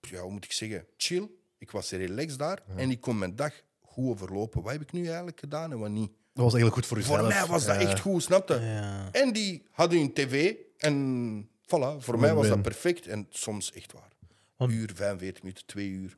ja, 0.00 0.20
hoe 0.20 0.30
moet 0.32 0.44
ik 0.44 0.52
zeggen, 0.52 0.86
chill. 0.96 1.30
Ik 1.58 1.70
was 1.70 1.90
relaxed 1.90 2.38
daar 2.38 2.62
en 2.76 2.90
ik 2.90 3.00
kon 3.00 3.18
mijn 3.18 3.36
dag 3.36 3.52
goed 3.80 4.08
overlopen. 4.10 4.62
Wat 4.62 4.72
heb 4.72 4.80
ik 4.82 4.92
nu 4.92 5.06
eigenlijk 5.06 5.40
gedaan 5.40 5.72
en 5.72 5.78
wat 5.78 5.90
niet? 5.90 6.10
Dat 6.10 6.44
was 6.44 6.54
eigenlijk 6.54 6.74
goed 6.74 6.86
voor 6.86 6.96
jezelf. 6.96 7.18
Voor 7.18 7.28
mij 7.28 7.46
was 7.46 7.64
dat 7.66 7.80
Ja. 7.80 7.88
echt 7.88 8.00
goed, 8.00 8.22
snap 8.22 8.48
je? 8.48 8.54
Ja. 8.54 9.08
En 9.12 9.32
die 9.32 9.66
hadden 9.70 9.98
hun 9.98 10.12
tv 10.12 10.54
en 10.78 11.48
voilà, 11.62 11.96
voor 11.98 12.18
mij 12.18 12.34
was 12.34 12.48
dat 12.48 12.62
perfect. 12.62 13.06
En 13.06 13.26
soms 13.30 13.72
echt 13.72 13.92
waar. 13.92 14.12
Want- 14.56 14.72
Uur, 14.72 14.90
45 14.94 15.42
minuten, 15.42 15.66
twee 15.66 15.88
uur. 15.88 16.16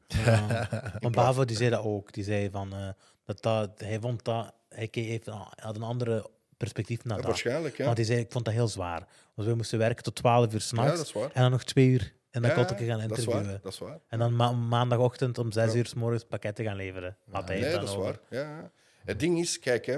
Want 1.00 1.14
Bavo 1.14 1.44
die 1.44 1.56
zei 1.56 1.70
dat 1.70 1.84
ook. 1.84 2.12
Die 2.12 2.24
zei 2.24 2.50
van, 2.50 2.72
eh, 2.72 2.88
dat, 3.24 3.42
dat 3.42 3.80
hij 3.80 4.00
vond 4.00 4.24
dat 4.24 4.54
hij 4.68 4.88
heeft, 4.92 5.26
hij 5.26 5.34
had 5.56 5.76
een 5.76 5.82
andere 5.82 6.30
perspectief 6.56 7.04
naar 7.04 7.16
Ja, 7.16 7.22
dat. 7.22 7.30
waarschijnlijk, 7.30 7.76
ja. 7.76 7.84
Want 7.84 7.96
hij 7.96 8.06
zei, 8.06 8.20
ik 8.20 8.32
vond 8.32 8.44
dat 8.44 8.54
heel 8.54 8.68
zwaar. 8.68 9.08
Want 9.34 9.48
we 9.48 9.54
moesten 9.54 9.78
werken 9.78 10.02
tot 10.04 10.14
12 10.14 10.52
uur 10.52 10.60
s'nachts. 10.60 11.12
Ja. 11.12 11.20
En 11.22 11.42
dan 11.42 11.50
nog 11.50 11.64
twee 11.64 11.88
uur. 11.88 12.16
En 12.30 12.42
dan 12.42 12.50
Ja, 12.50 12.56
kon 12.64 12.76
ik 12.76 12.86
gaan 12.86 12.86
dat 12.86 12.96
is 12.98 13.02
interviewen. 13.18 13.44
waar. 13.50 13.60
Dat 13.62 13.72
is 13.72 13.78
waar. 13.78 13.98
En 14.08 14.18
dan 14.18 14.36
ma- 14.36 14.52
maandagochtend 14.52 15.38
om 15.38 15.52
6 15.52 15.74
uur 15.74 15.86
s 15.86 15.94
morgens 15.94 16.24
pakketten 16.24 16.64
gaan 16.64 16.76
leveren. 16.76 17.16
Had 17.30 17.48
hij 17.48 17.56
het 17.56 17.64
Nee, 17.64 17.74
dan 17.74 17.80
dat 17.84 17.88
is 17.90 17.96
over. 17.96 18.20
waar. 18.30 18.40
Ja, 18.44 18.56
ja. 18.58 18.70
Het 19.04 19.20
ding 19.20 19.38
is, 19.38 19.58
kijk, 19.58 19.86
hè, 19.86 19.92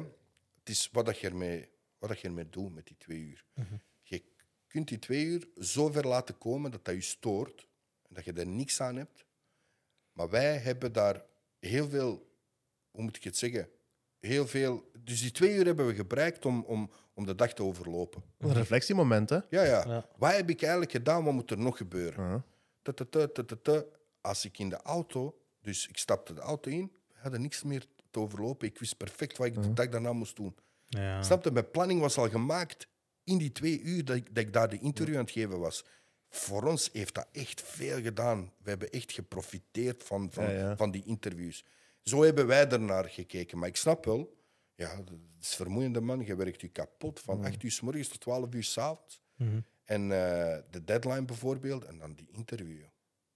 het 0.58 0.68
is 0.68 0.88
wat, 0.92 1.06
dat 1.06 1.18
je 1.18 1.28
ermee, 1.28 1.68
wat 1.98 2.08
dat 2.08 2.20
je 2.20 2.26
ermee 2.28 2.48
doet 2.50 2.74
met 2.74 2.86
die 2.86 2.96
twee 2.98 3.18
uur. 3.18 3.44
Mhm. 3.54 3.74
Je 4.02 4.22
kunt 4.68 4.88
die 4.88 4.98
twee 4.98 5.24
uur 5.24 5.48
zo 5.60 5.90
ver 5.90 6.06
laten 6.06 6.38
komen 6.38 6.70
dat 6.70 6.84
dat 6.84 6.94
je 6.94 7.00
stoort 7.00 7.68
dat 8.24 8.34
je 8.34 8.40
er 8.40 8.46
niks 8.46 8.80
aan 8.80 8.96
hebt. 8.96 9.24
Maar 10.12 10.30
wij 10.30 10.56
hebben 10.56 10.92
daar 10.92 11.24
heel 11.58 11.88
veel, 11.88 12.32
hoe 12.90 13.02
moet 13.02 13.16
ik 13.16 13.24
het 13.24 13.36
zeggen? 13.36 13.68
Heel 14.18 14.46
veel. 14.46 14.90
Dus 14.98 15.20
die 15.20 15.30
twee 15.30 15.54
uur 15.54 15.66
hebben 15.66 15.86
we 15.86 15.94
gebruikt 15.94 16.44
om, 16.44 16.64
om, 16.64 16.90
om 17.14 17.24
de 17.26 17.34
dag 17.34 17.52
te 17.52 17.62
overlopen. 17.62 18.22
Een 18.38 18.52
reflectiemoment, 18.52 19.30
hè? 19.30 19.36
Ja, 19.36 19.62
ja. 19.62 19.84
Ja. 19.86 20.08
Wat 20.16 20.32
heb 20.32 20.50
ik 20.50 20.60
eigenlijk 20.62 20.92
gedaan? 20.92 21.24
Wat 21.24 21.34
moet 21.34 21.50
er 21.50 21.58
nog 21.58 21.76
gebeuren? 21.76 22.24
Ja. 22.24 22.44
Tututu, 22.82 23.32
tututu. 23.32 23.82
Als 24.20 24.44
ik 24.44 24.58
in 24.58 24.68
de 24.68 24.82
auto, 24.82 25.40
dus 25.60 25.88
ik 25.88 25.98
stapte 25.98 26.34
de 26.34 26.40
auto 26.40 26.70
in, 26.70 26.92
we 27.08 27.18
hadden 27.18 27.40
niks 27.40 27.62
meer 27.62 27.86
te 28.10 28.18
overlopen. 28.18 28.68
Ik 28.68 28.78
wist 28.78 28.96
perfect 28.96 29.36
wat 29.36 29.46
ik 29.46 29.62
de 29.62 29.72
dag 29.72 29.88
daarna 29.88 30.12
moest 30.12 30.36
doen. 30.36 30.56
Ja. 30.86 31.22
Snap 31.22 31.44
je? 31.44 31.50
Mijn 31.50 31.70
planning 31.70 32.00
was 32.00 32.16
al 32.16 32.28
gemaakt 32.28 32.88
in 33.24 33.38
die 33.38 33.52
twee 33.52 33.80
uur 33.80 34.04
dat 34.04 34.16
ik, 34.16 34.34
dat 34.34 34.44
ik 34.44 34.52
daar 34.52 34.68
de 34.68 34.78
interview 34.78 35.14
aan 35.14 35.24
het 35.24 35.30
geven 35.30 35.58
was. 35.58 35.84
Voor 36.30 36.62
ons 36.62 36.90
heeft 36.92 37.14
dat 37.14 37.26
echt 37.32 37.62
veel 37.62 38.02
gedaan. 38.02 38.52
We 38.62 38.70
hebben 38.70 38.90
echt 38.90 39.12
geprofiteerd 39.12 40.02
van, 40.02 40.32
van, 40.32 40.44
Ja, 40.44 40.50
ja. 40.50 40.76
van 40.76 40.90
die 40.90 41.02
interviews. 41.04 41.64
Zo 42.02 42.22
hebben 42.22 42.46
wij 42.46 42.68
ernaar 42.68 43.04
gekeken. 43.04 43.58
Maar 43.58 43.68
ik 43.68 43.76
snap 43.76 44.04
wel, 44.04 44.36
ja, 44.74 44.96
het 44.96 45.10
is 45.40 45.54
vermoeiende 45.54 46.00
man. 46.00 46.24
Je 46.24 46.36
werkt 46.36 46.60
je 46.60 46.68
kapot 46.68 47.20
van 47.20 47.44
8 47.44 47.62
uur 47.62 47.70
s 47.70 47.80
morgens 47.80 48.08
tot 48.08 48.20
12 48.20 48.54
uur 48.54 48.64
s 48.64 48.78
avonds. 48.78 49.20
Mhm. 49.36 49.60
En 49.84 50.02
eh, 50.02 50.58
de 50.70 50.84
deadline 50.84 51.24
bijvoorbeeld, 51.24 51.84
en 51.84 51.98
dan 51.98 52.14
die 52.14 52.28
interview. 52.32 52.80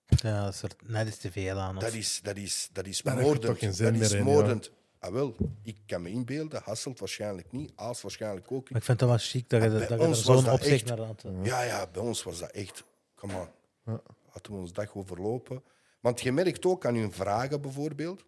Ja, 0.07 0.45
dat 0.45 0.55
is 0.55 0.63
er 0.63 0.71
net 0.85 1.09
iets 1.09 1.17
te 1.17 1.31
veel 1.33 1.59
aan. 1.59 1.77
Of... 1.77 1.83
Dat 1.83 1.93
is, 1.93 2.21
dat 2.23 2.37
is, 2.37 2.69
dat 2.73 2.87
is 2.87 3.03
moordend. 3.03 3.61
dat 3.79 3.95
is 3.95 4.13
in, 4.13 4.23
moordend. 4.23 4.71
Ah, 5.05 5.13
wel, 5.13 5.37
ik 5.63 5.77
kan 5.87 6.03
me 6.03 6.11
inbeelden, 6.11 6.61
Hasselt 6.65 6.99
waarschijnlijk 6.99 7.53
niet, 7.53 7.73
Aals 7.75 8.03
waarschijnlijk 8.03 8.53
ook 8.53 8.71
Maar 8.71 8.79
ik 8.81 8.85
vind 8.87 9.01
het 9.01 9.09
wel 9.09 9.19
chic 9.19 9.49
dat 9.51 9.63
je, 9.63 9.69
Ja, 9.69 9.79
dat 9.79 9.89
bij 9.89 9.97
je 9.97 10.03
er 10.03 10.09
ons 10.09 10.23
was 10.25 10.37
zo'n 10.37 10.45
dat 10.45 10.55
opzicht 10.55 10.89
echt- 10.89 10.97
naar 10.99 11.07
had. 11.07 11.25
Ja, 11.43 11.63
ja, 11.63 11.87
bij 11.93 12.03
ons 12.03 12.23
was 12.23 12.39
dat 12.39 12.51
echt. 12.51 12.85
Come 13.15 13.33
on. 13.35 13.49
hadden 14.29 14.53
we 14.53 14.59
ons 14.59 14.73
dag 14.73 14.95
overlopen. 14.97 15.63
Want 16.01 16.21
je 16.21 16.33
merkt 16.33 16.67
ook 16.67 16.87
aan 16.87 16.95
hun 16.95 17.13
vragen 17.13 17.61
bijvoorbeeld. 17.61 18.25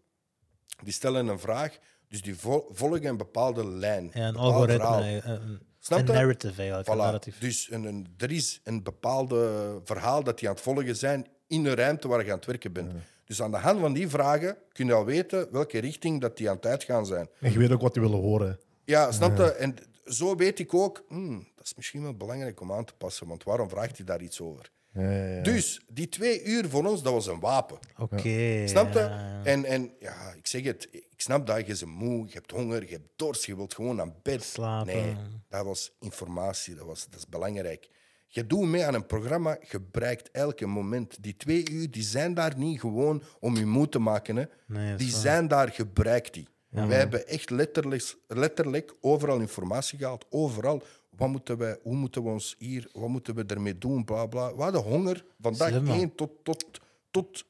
Die 0.84 0.92
stellen 0.92 1.26
een 1.26 1.38
vraag, 1.38 1.78
dus 2.08 2.22
die 2.22 2.36
vol- 2.36 2.68
volgen 2.72 3.04
een 3.04 3.16
bepaalde 3.16 3.66
lijn. 3.66 4.10
Ja, 4.14 4.28
een 4.28 4.36
algoritme, 4.36 5.20
een, 5.24 5.60
Snap 5.78 5.98
een 5.98 6.06
je? 6.06 6.12
narrative 6.12 6.60
eigenlijk. 6.60 6.88
Een 6.88 6.94
Voilà. 6.94 6.98
narratief. 6.98 7.38
Dus 7.38 7.70
een, 7.70 7.84
een, 7.84 8.14
er 8.16 8.30
is 8.30 8.60
een 8.64 8.82
bepaalde 8.82 9.80
verhaal 9.84 10.22
dat 10.24 10.38
die 10.38 10.48
aan 10.48 10.54
het 10.54 10.62
volgen 10.62 10.96
zijn 10.96 11.26
in 11.46 11.62
de 11.62 11.74
ruimte 11.74 12.08
waar 12.08 12.24
je 12.24 12.30
aan 12.30 12.36
het 12.36 12.46
werken 12.46 12.72
bent. 12.72 12.92
Dus 13.26 13.42
aan 13.42 13.50
de 13.50 13.56
hand 13.56 13.80
van 13.80 13.92
die 13.92 14.08
vragen 14.08 14.56
kun 14.72 14.86
je 14.86 14.92
al 14.92 15.04
weten 15.04 15.48
welke 15.52 15.78
richting 15.78 16.20
dat 16.20 16.36
die 16.36 16.48
aan 16.48 16.56
het 16.56 16.66
uitgaan 16.66 17.06
zijn. 17.06 17.28
En 17.40 17.52
je 17.52 17.58
weet 17.58 17.72
ook 17.72 17.80
wat 17.80 17.92
die 17.94 18.02
willen 18.02 18.20
horen. 18.20 18.60
Ja, 18.84 19.12
snap 19.12 19.36
je? 19.36 19.52
En 19.52 19.74
zo 20.04 20.36
weet 20.36 20.58
ik 20.58 20.74
ook, 20.74 21.04
hmm, 21.08 21.48
dat 21.54 21.64
is 21.64 21.74
misschien 21.74 22.02
wel 22.02 22.14
belangrijk 22.14 22.60
om 22.60 22.72
aan 22.72 22.84
te 22.84 22.94
passen, 22.98 23.26
want 23.26 23.44
waarom 23.44 23.68
vraagt 23.68 23.96
hij 23.96 24.06
daar 24.06 24.22
iets 24.22 24.40
over? 24.40 24.70
Ja, 24.92 25.10
ja, 25.10 25.26
ja. 25.26 25.42
Dus 25.42 25.80
die 25.88 26.08
twee 26.08 26.44
uur 26.44 26.68
voor 26.68 26.84
ons, 26.84 27.02
dat 27.02 27.12
was 27.12 27.26
een 27.26 27.40
wapen. 27.40 27.78
Oké. 27.98 28.66
Snap 28.66 28.92
je? 28.92 28.98
ja. 28.98 29.40
En, 29.44 29.64
en 29.64 29.92
ja, 30.00 30.32
ik 30.36 30.46
zeg 30.46 30.62
het, 30.62 30.88
ik 30.90 31.20
snap 31.20 31.46
dat 31.46 31.66
je 31.66 31.76
bent 31.80 31.84
moe, 31.84 32.26
je 32.26 32.32
hebt 32.32 32.50
honger, 32.50 32.82
je 32.82 32.92
hebt 32.92 33.08
dorst, 33.16 33.44
je 33.44 33.56
wilt 33.56 33.74
gewoon 33.74 33.96
naar 33.96 34.12
bed. 34.22 34.42
Slapen. 34.44 34.94
Nee, 34.94 35.16
dat 35.48 35.64
was 35.64 35.92
informatie, 36.00 36.74
dat, 36.74 36.86
was, 36.86 37.06
dat 37.10 37.18
is 37.18 37.26
belangrijk. 37.26 37.88
Je 38.28 38.46
doet 38.46 38.66
mee 38.68 38.84
aan 38.86 38.94
een 38.94 39.06
programma, 39.06 39.56
gebruikt 39.60 40.30
elke 40.30 40.66
moment. 40.66 41.22
Die 41.22 41.36
twee 41.36 41.70
uur 41.70 41.90
die 41.90 42.02
zijn 42.02 42.34
daar 42.34 42.58
niet 42.58 42.80
gewoon 42.80 43.22
om 43.40 43.56
je 43.56 43.66
moe 43.66 43.88
te 43.88 43.98
maken. 43.98 44.36
Hè. 44.36 44.44
Nee, 44.66 44.94
die 44.96 45.10
zijn 45.10 45.48
daar, 45.48 45.68
gebruik 45.68 46.32
die. 46.32 46.48
Wij 46.68 46.98
hebben 46.98 47.26
echt 47.28 47.50
letterlijk, 47.50 48.14
letterlijk 48.26 48.94
overal 49.00 49.38
informatie 49.40 49.98
gehaald, 49.98 50.24
overal. 50.30 50.82
Wat 51.16 51.28
moeten 51.28 51.58
wij, 51.58 51.78
hoe 51.82 51.94
moeten 51.94 52.22
we 52.22 52.28
ons 52.28 52.54
hier, 52.58 52.88
wat 52.92 53.08
moeten 53.08 53.34
we 53.34 53.44
ermee 53.46 53.78
doen, 53.78 54.04
bla 54.04 54.26
bla. 54.26 54.54
We 54.54 54.62
hadden 54.62 54.80
honger 54.82 55.24
van 55.40 55.56
dag 55.56 55.68
Slim, 55.68 55.84
man. 55.84 55.96
één 55.98 56.14
tot, 56.14 56.30
tot, 56.42 56.64
tot 57.10 57.44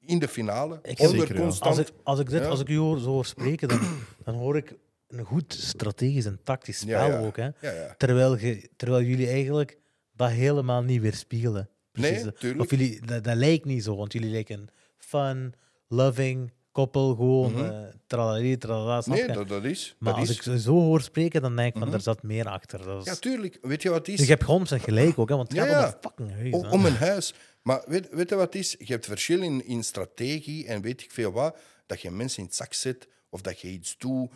in 0.00 0.18
de 0.18 0.28
finale. 0.28 0.78
Ik- 0.82 0.96
constant. 1.36 1.60
Als 1.60 1.78
ik, 1.78 1.88
als 2.02 2.18
ik, 2.20 2.28
dit, 2.30 2.42
Ja. 2.42 2.48
als 2.48 2.60
ik 2.60 2.68
u 2.68 2.76
hoor, 2.76 2.98
zo 2.98 3.08
hoor 3.08 3.24
spreken, 3.26 3.68
dan, 3.68 3.80
dan 4.24 4.34
hoor 4.34 4.56
ik 4.56 4.74
een 5.08 5.24
goed 5.24 5.52
strategisch 5.54 6.24
en 6.24 6.40
tactisch 6.44 6.78
spel 6.78 7.06
Ja, 7.10 7.18
ook. 7.20 7.36
Hè? 7.36 7.48
Terwijl, 7.96 8.36
terwijl 8.76 9.02
jullie 9.04 9.28
eigenlijk 9.28 9.78
dat 10.18 10.30
helemaal 10.30 10.82
niet 10.82 11.00
weerspiegelen. 11.00 11.68
Nee, 11.92 12.12
Precies. 12.12 12.30
tuurlijk. 12.38 12.60
Of 12.62 12.70
jullie, 12.70 13.06
dat, 13.06 13.24
dat 13.24 13.36
lijkt 13.36 13.64
niet 13.64 13.84
zo, 13.84 13.96
want 13.96 14.12
jullie 14.12 14.30
lijken 14.30 14.68
fun, 14.96 15.54
loving, 15.88 16.52
koppel, 16.72 17.14
gewoon 17.14 17.52
mm 17.52 17.86
tralali, 18.06 18.56
tralala, 18.58 18.98
Mhm. 19.06 19.10
Nee, 19.10 19.26
dat, 19.26 19.48
dat 19.48 19.64
is. 19.64 19.94
Maar 19.98 20.12
dat 20.12 20.20
als 20.20 20.30
is. 20.30 20.36
ik 20.36 20.42
ze 20.42 20.60
zo 20.60 20.72
hoor 20.72 21.00
spreken, 21.00 21.42
dan 21.42 21.56
denk 21.56 21.74
ik 21.74 21.80
van, 21.82 21.92
er 21.92 22.00
zat 22.00 22.22
meer 22.22 22.48
achter. 22.48 22.84
Dat 22.84 23.00
is... 23.00 23.04
Ja, 23.06 23.14
tuurlijk. 23.14 23.58
Weet 23.62 23.82
je 23.82 23.88
wat 23.88 23.98
het 23.98 24.08
is? 24.08 24.16
Dus 24.16 24.26
je 24.26 24.32
hebt 24.32 24.44
gewoon 24.44 24.66
zijn 24.66 24.80
gelijk 24.80 25.18
ook, 25.18 25.28
hè, 25.28 25.36
want 25.36 25.48
het 25.48 25.56
Ja, 25.56 25.66
gaat 25.66 25.82
om 25.84 25.84
een 25.94 26.00
fucking 26.00 26.30
huis. 26.32 26.54
O- 26.54 26.68
om 26.70 26.84
een 26.84 26.96
huis. 26.96 27.34
Maar 27.62 27.82
weet, 27.86 28.08
weet 28.10 28.28
je 28.28 28.34
wat 28.34 28.44
het 28.44 28.54
is? 28.54 28.74
Je 28.78 28.92
hebt 28.92 29.06
verschil 29.06 29.42
in, 29.42 29.64
in 29.66 29.84
strategie 29.84 30.66
en 30.66 30.82
weet 30.82 31.02
ik 31.02 31.10
veel 31.10 31.32
wat. 31.32 31.56
Dat 31.86 32.00
je 32.00 32.10
mensen 32.10 32.38
in 32.38 32.44
het 32.44 32.54
zak 32.54 32.72
zet 32.74 33.08
of 33.30 33.40
dat 33.40 33.60
je 33.60 33.68
iets 33.68 33.98
doet. 33.98 34.30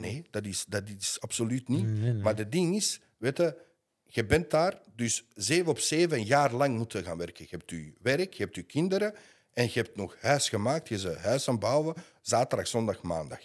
Nee, 0.00 0.26
dat 0.30 0.44
is, 0.44 0.64
dat 0.68 0.82
is 0.98 1.16
absoluut 1.20 1.68
niet. 1.68 2.22
Maar 2.22 2.36
het 2.36 2.52
ding 2.52 2.76
is, 2.76 3.00
weet 3.18 3.36
je, 3.36 3.56
je 4.06 4.24
bent 4.24 4.50
daar 4.50 4.78
dus 4.96 5.24
zeven 5.34 5.66
op 5.66 5.78
zeven 5.78 6.18
een 6.18 6.24
jaar 6.24 6.52
lang 6.52 6.76
moeten 6.76 7.04
gaan 7.04 7.18
werken. 7.18 7.44
Je 7.48 7.56
hebt 7.56 7.70
je 7.70 7.92
werk, 8.02 8.32
je 8.34 8.42
hebt 8.42 8.54
je 8.54 8.62
kinderen 8.62 9.14
en 9.52 9.64
je 9.64 9.70
hebt 9.72 9.96
nog 9.96 10.16
huis 10.20 10.48
gemaakt. 10.48 10.88
Je 10.88 11.00
bent 11.02 11.16
huis 11.18 11.48
aan 11.48 11.58
bouwen, 11.58 11.94
zaterdag, 12.20 12.66
zondag, 12.68 13.02
maandag. 13.02 13.40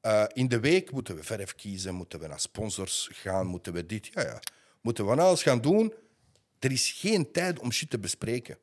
Eh, 0.00 0.24
in 0.32 0.48
de 0.48 0.60
week 0.60 0.90
moeten 0.92 1.16
we 1.16 1.22
verf 1.22 1.54
kiezen, 1.54 1.94
moeten 1.94 2.20
we 2.20 2.26
naar 2.26 2.40
sponsors 2.40 3.08
gaan, 3.12 3.46
moeten 3.46 3.72
we 3.72 3.86
dit, 3.86 4.06
ja, 4.06 4.22
ja. 4.22 4.40
Moeten 4.80 5.04
we 5.04 5.10
van 5.10 5.18
alles 5.24 5.42
gaan 5.42 5.60
doen. 5.60 5.92
Er 6.58 6.72
is 6.72 6.90
geen 6.92 7.32
tijd 7.32 7.58
om 7.58 7.72
shit 7.72 7.90
te 7.90 7.98
bespreken. 7.98 8.58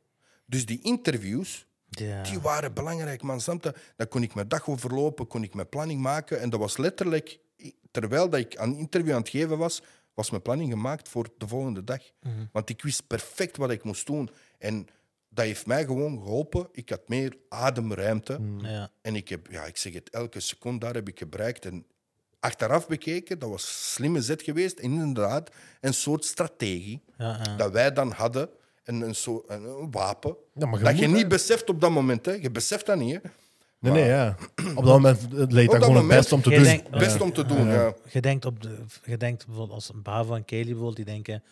Dus 0.45 0.65
die 0.65 0.79
interviews, 0.81 1.65
Ja. 1.89 2.23
die 2.23 2.39
waren 2.39 2.73
belangrijk, 2.73 3.21
man. 3.21 3.41
Snap 3.41 3.63
je? 3.63 3.73
Dan 3.95 4.07
kon 4.07 4.23
ik 4.23 4.33
mijn 4.33 4.47
dag 4.47 4.67
overlopen, 4.69 5.27
kon 5.27 5.43
ik 5.43 5.53
mijn 5.53 5.69
planning 5.69 6.01
maken. 6.01 6.39
En 6.39 6.49
dat 6.49 6.59
was 6.59 6.77
letterlijk, 6.77 7.39
terwijl 7.91 8.29
dat 8.29 8.39
ik 8.39 8.59
een 8.59 8.75
interview 8.77 9.13
aan 9.13 9.19
het 9.21 9.29
geven 9.29 9.57
was, 9.57 9.81
was 10.13 10.29
mijn 10.29 10.41
planning 10.41 10.71
gemaakt 10.71 11.09
voor 11.09 11.29
de 11.37 11.47
volgende 11.47 11.83
dag. 11.83 12.01
Want 12.51 12.69
ik 12.69 12.81
wist 12.81 13.07
perfect 13.07 13.57
wat 13.57 13.71
ik 13.71 13.83
moest 13.83 14.05
doen. 14.05 14.29
En 14.57 14.87
dat 15.29 15.45
heeft 15.45 15.65
mij 15.65 15.85
gewoon 15.85 16.17
geholpen. 16.21 16.67
Ik 16.71 16.89
had 16.89 17.07
meer 17.07 17.37
ademruimte. 17.49 18.39
Ja. 18.57 18.91
En 19.01 19.15
ik 19.15 19.29
heb, 19.29 19.47
ja, 19.51 19.63
ik 19.65 19.77
zeg 19.77 19.93
het, 19.93 20.09
elke 20.09 20.39
seconde 20.39 20.79
daar 20.79 20.93
heb 20.93 21.07
ik 21.07 21.17
gebruikt. 21.17 21.65
En 21.65 21.85
achteraf 22.39 22.87
bekeken, 22.87 23.39
dat 23.39 23.49
was 23.49 23.63
een 23.63 23.69
slimme 23.69 24.21
zet 24.21 24.41
geweest. 24.41 24.79
En 24.79 24.91
inderdaad, 24.91 25.49
een 25.81 25.93
soort 25.93 26.25
strategie 26.25 27.03
Ja, 27.17 27.39
ja. 27.43 27.55
dat 27.55 27.71
wij 27.71 27.93
dan 27.93 28.11
hadden. 28.11 28.49
Een, 28.83 29.01
een, 29.01 29.15
soort, 29.15 29.49
een, 29.49 29.63
een 29.63 29.91
wapen. 29.91 30.35
Ja, 30.53 30.65
maar 30.65 30.79
je 30.79 30.85
dat 30.85 30.99
je 30.99 31.07
niet 31.07 31.27
beseft 31.27 31.69
op 31.69 31.81
dat 31.81 31.91
moment. 31.91 32.25
Hè. 32.25 32.31
Je 32.31 32.51
beseft 32.51 32.85
dat 32.85 32.97
niet. 32.97 33.13
Hè. 33.13 33.29
Nee, 33.81 33.91
nee, 33.93 34.05
ja. 34.05 34.35
Op 34.75 34.83
dat 34.85 34.93
moment 34.93 35.21
het 35.35 35.51
leek 35.51 35.65
dat 35.69 35.75
dat 35.79 35.83
gewoon 35.89 35.97
het 36.09 36.17
beste 36.17 36.35
om 36.35 36.41
te 36.41 36.49
doen. 36.49 36.63
denkt- 36.63 36.89
Best 36.89 37.21
om 37.21 37.33
te 37.33 37.45
doen. 37.45 37.67
Ja. 37.67 37.93
Je 38.09 38.21
denkt, 38.21 38.45
op 38.45 38.61
de, 38.61 38.77
je 39.05 39.17
denkt 39.17 39.45
bijvoorbeeld 39.45 39.75
als 39.75 39.89
een 39.93 40.01
Bavo 40.01 40.35
en 40.35 40.45
Kelly 40.45 40.63
bijvoorbeeld, 40.63 40.95
die 40.95 41.05
denken 41.05 41.43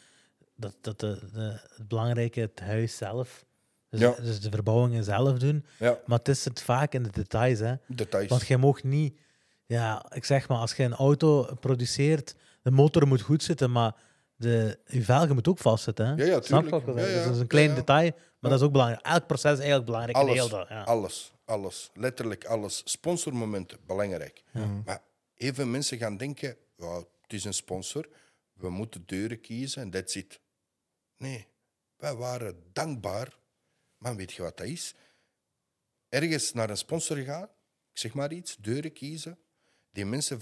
dat, 0.55 0.75
dat 0.81 0.99
de, 0.99 1.19
de, 1.33 1.59
het 1.77 1.87
belangrijke 1.87 2.39
het 2.39 2.59
huis 2.59 2.97
zelf, 2.97 3.45
dus, 3.89 3.99
Ja. 3.99 4.13
dus 4.21 4.41
de 4.41 4.49
verbouwingen 4.49 5.03
zelf 5.03 5.37
doen. 5.39 5.65
Ja, 5.77 5.97
Maar 6.05 6.17
het 6.17 6.27
is 6.27 6.45
het 6.45 6.61
vaak 6.61 6.93
in 6.93 7.03
de 7.03 7.09
details. 7.11 7.59
Hè? 7.59 7.73
details. 7.87 8.27
Want 8.29 8.47
jij 8.47 8.57
mag 8.57 8.83
niet, 8.83 9.19
ja, 9.65 10.05
ik 10.13 10.25
zeg 10.25 10.47
maar, 10.47 10.57
als 10.57 10.73
je 10.75 10.83
een 10.83 10.93
auto 10.95 11.47
produceert, 11.59 12.35
de 12.61 12.71
motor 12.71 13.07
moet 13.07 13.21
goed 13.21 13.43
zitten, 13.43 13.71
maar 13.71 13.95
de, 14.35 14.79
je 14.85 15.03
velgen 15.03 15.33
moet 15.35 15.47
ook 15.47 15.57
vastzitten. 15.59 16.05
Hè? 16.05 16.11
Ja, 16.13 16.23
ja, 16.25 16.41
Snap 16.41 16.63
je 16.63 16.69
tuurlijk. 16.69 16.69
wat 16.71 16.79
ik 16.79 16.85
wil 16.85 16.93
zeggen? 16.93 17.11
Ja, 17.13 17.17
ja. 17.17 17.17
Dus 17.19 17.25
dat 17.27 17.35
is 17.35 17.41
een 17.41 17.47
klein 17.47 17.65
Ja, 17.69 17.71
ja. 17.73 17.77
detail, 17.79 18.11
maar 18.39 18.51
dat 18.51 18.59
is 18.59 18.65
ook 18.65 18.71
belangrijk. 18.71 19.05
Elk 19.05 19.27
proces 19.27 19.51
is 19.51 19.57
eigenlijk 19.57 19.85
belangrijk 19.85 20.17
in 20.17 20.23
alles, 20.23 20.35
heel 20.39 20.49
dat. 20.49 20.67
Ja. 20.69 20.81
alles, 20.83 21.31
alles. 21.49 21.89
Letterlijk 21.93 22.45
alles. 22.45 22.81
Sponsormomenten, 22.85 23.79
belangrijk. 23.85 24.43
Maar 24.85 25.01
even 25.35 25.71
mensen 25.71 25.97
gaan 25.97 26.17
denken, 26.17 26.57
het 27.21 27.33
is 27.33 27.43
een 27.43 27.53
sponsor, 27.53 28.09
we 28.53 28.69
moeten 28.69 29.03
deuren 29.05 29.41
kiezen 29.41 29.81
en 29.81 29.89
that's 29.89 30.15
it. 30.15 30.39
Nee, 31.17 31.47
wij 31.97 32.15
waren 32.15 32.63
dankbaar. 32.73 33.37
Maar 33.97 34.15
weet 34.15 34.33
je 34.33 34.41
wat 34.41 34.57
dat 34.57 34.67
is? 34.67 34.95
Ergens 36.09 36.53
naar 36.53 36.69
een 36.69 36.77
sponsor 36.77 37.17
gaan, 37.17 37.43
ik 37.91 37.97
zeg 37.97 38.13
maar 38.13 38.31
iets, 38.31 38.55
deuren 38.55 38.93
kiezen. 38.93 39.37
Die 39.91 40.05
mensen 40.05 40.41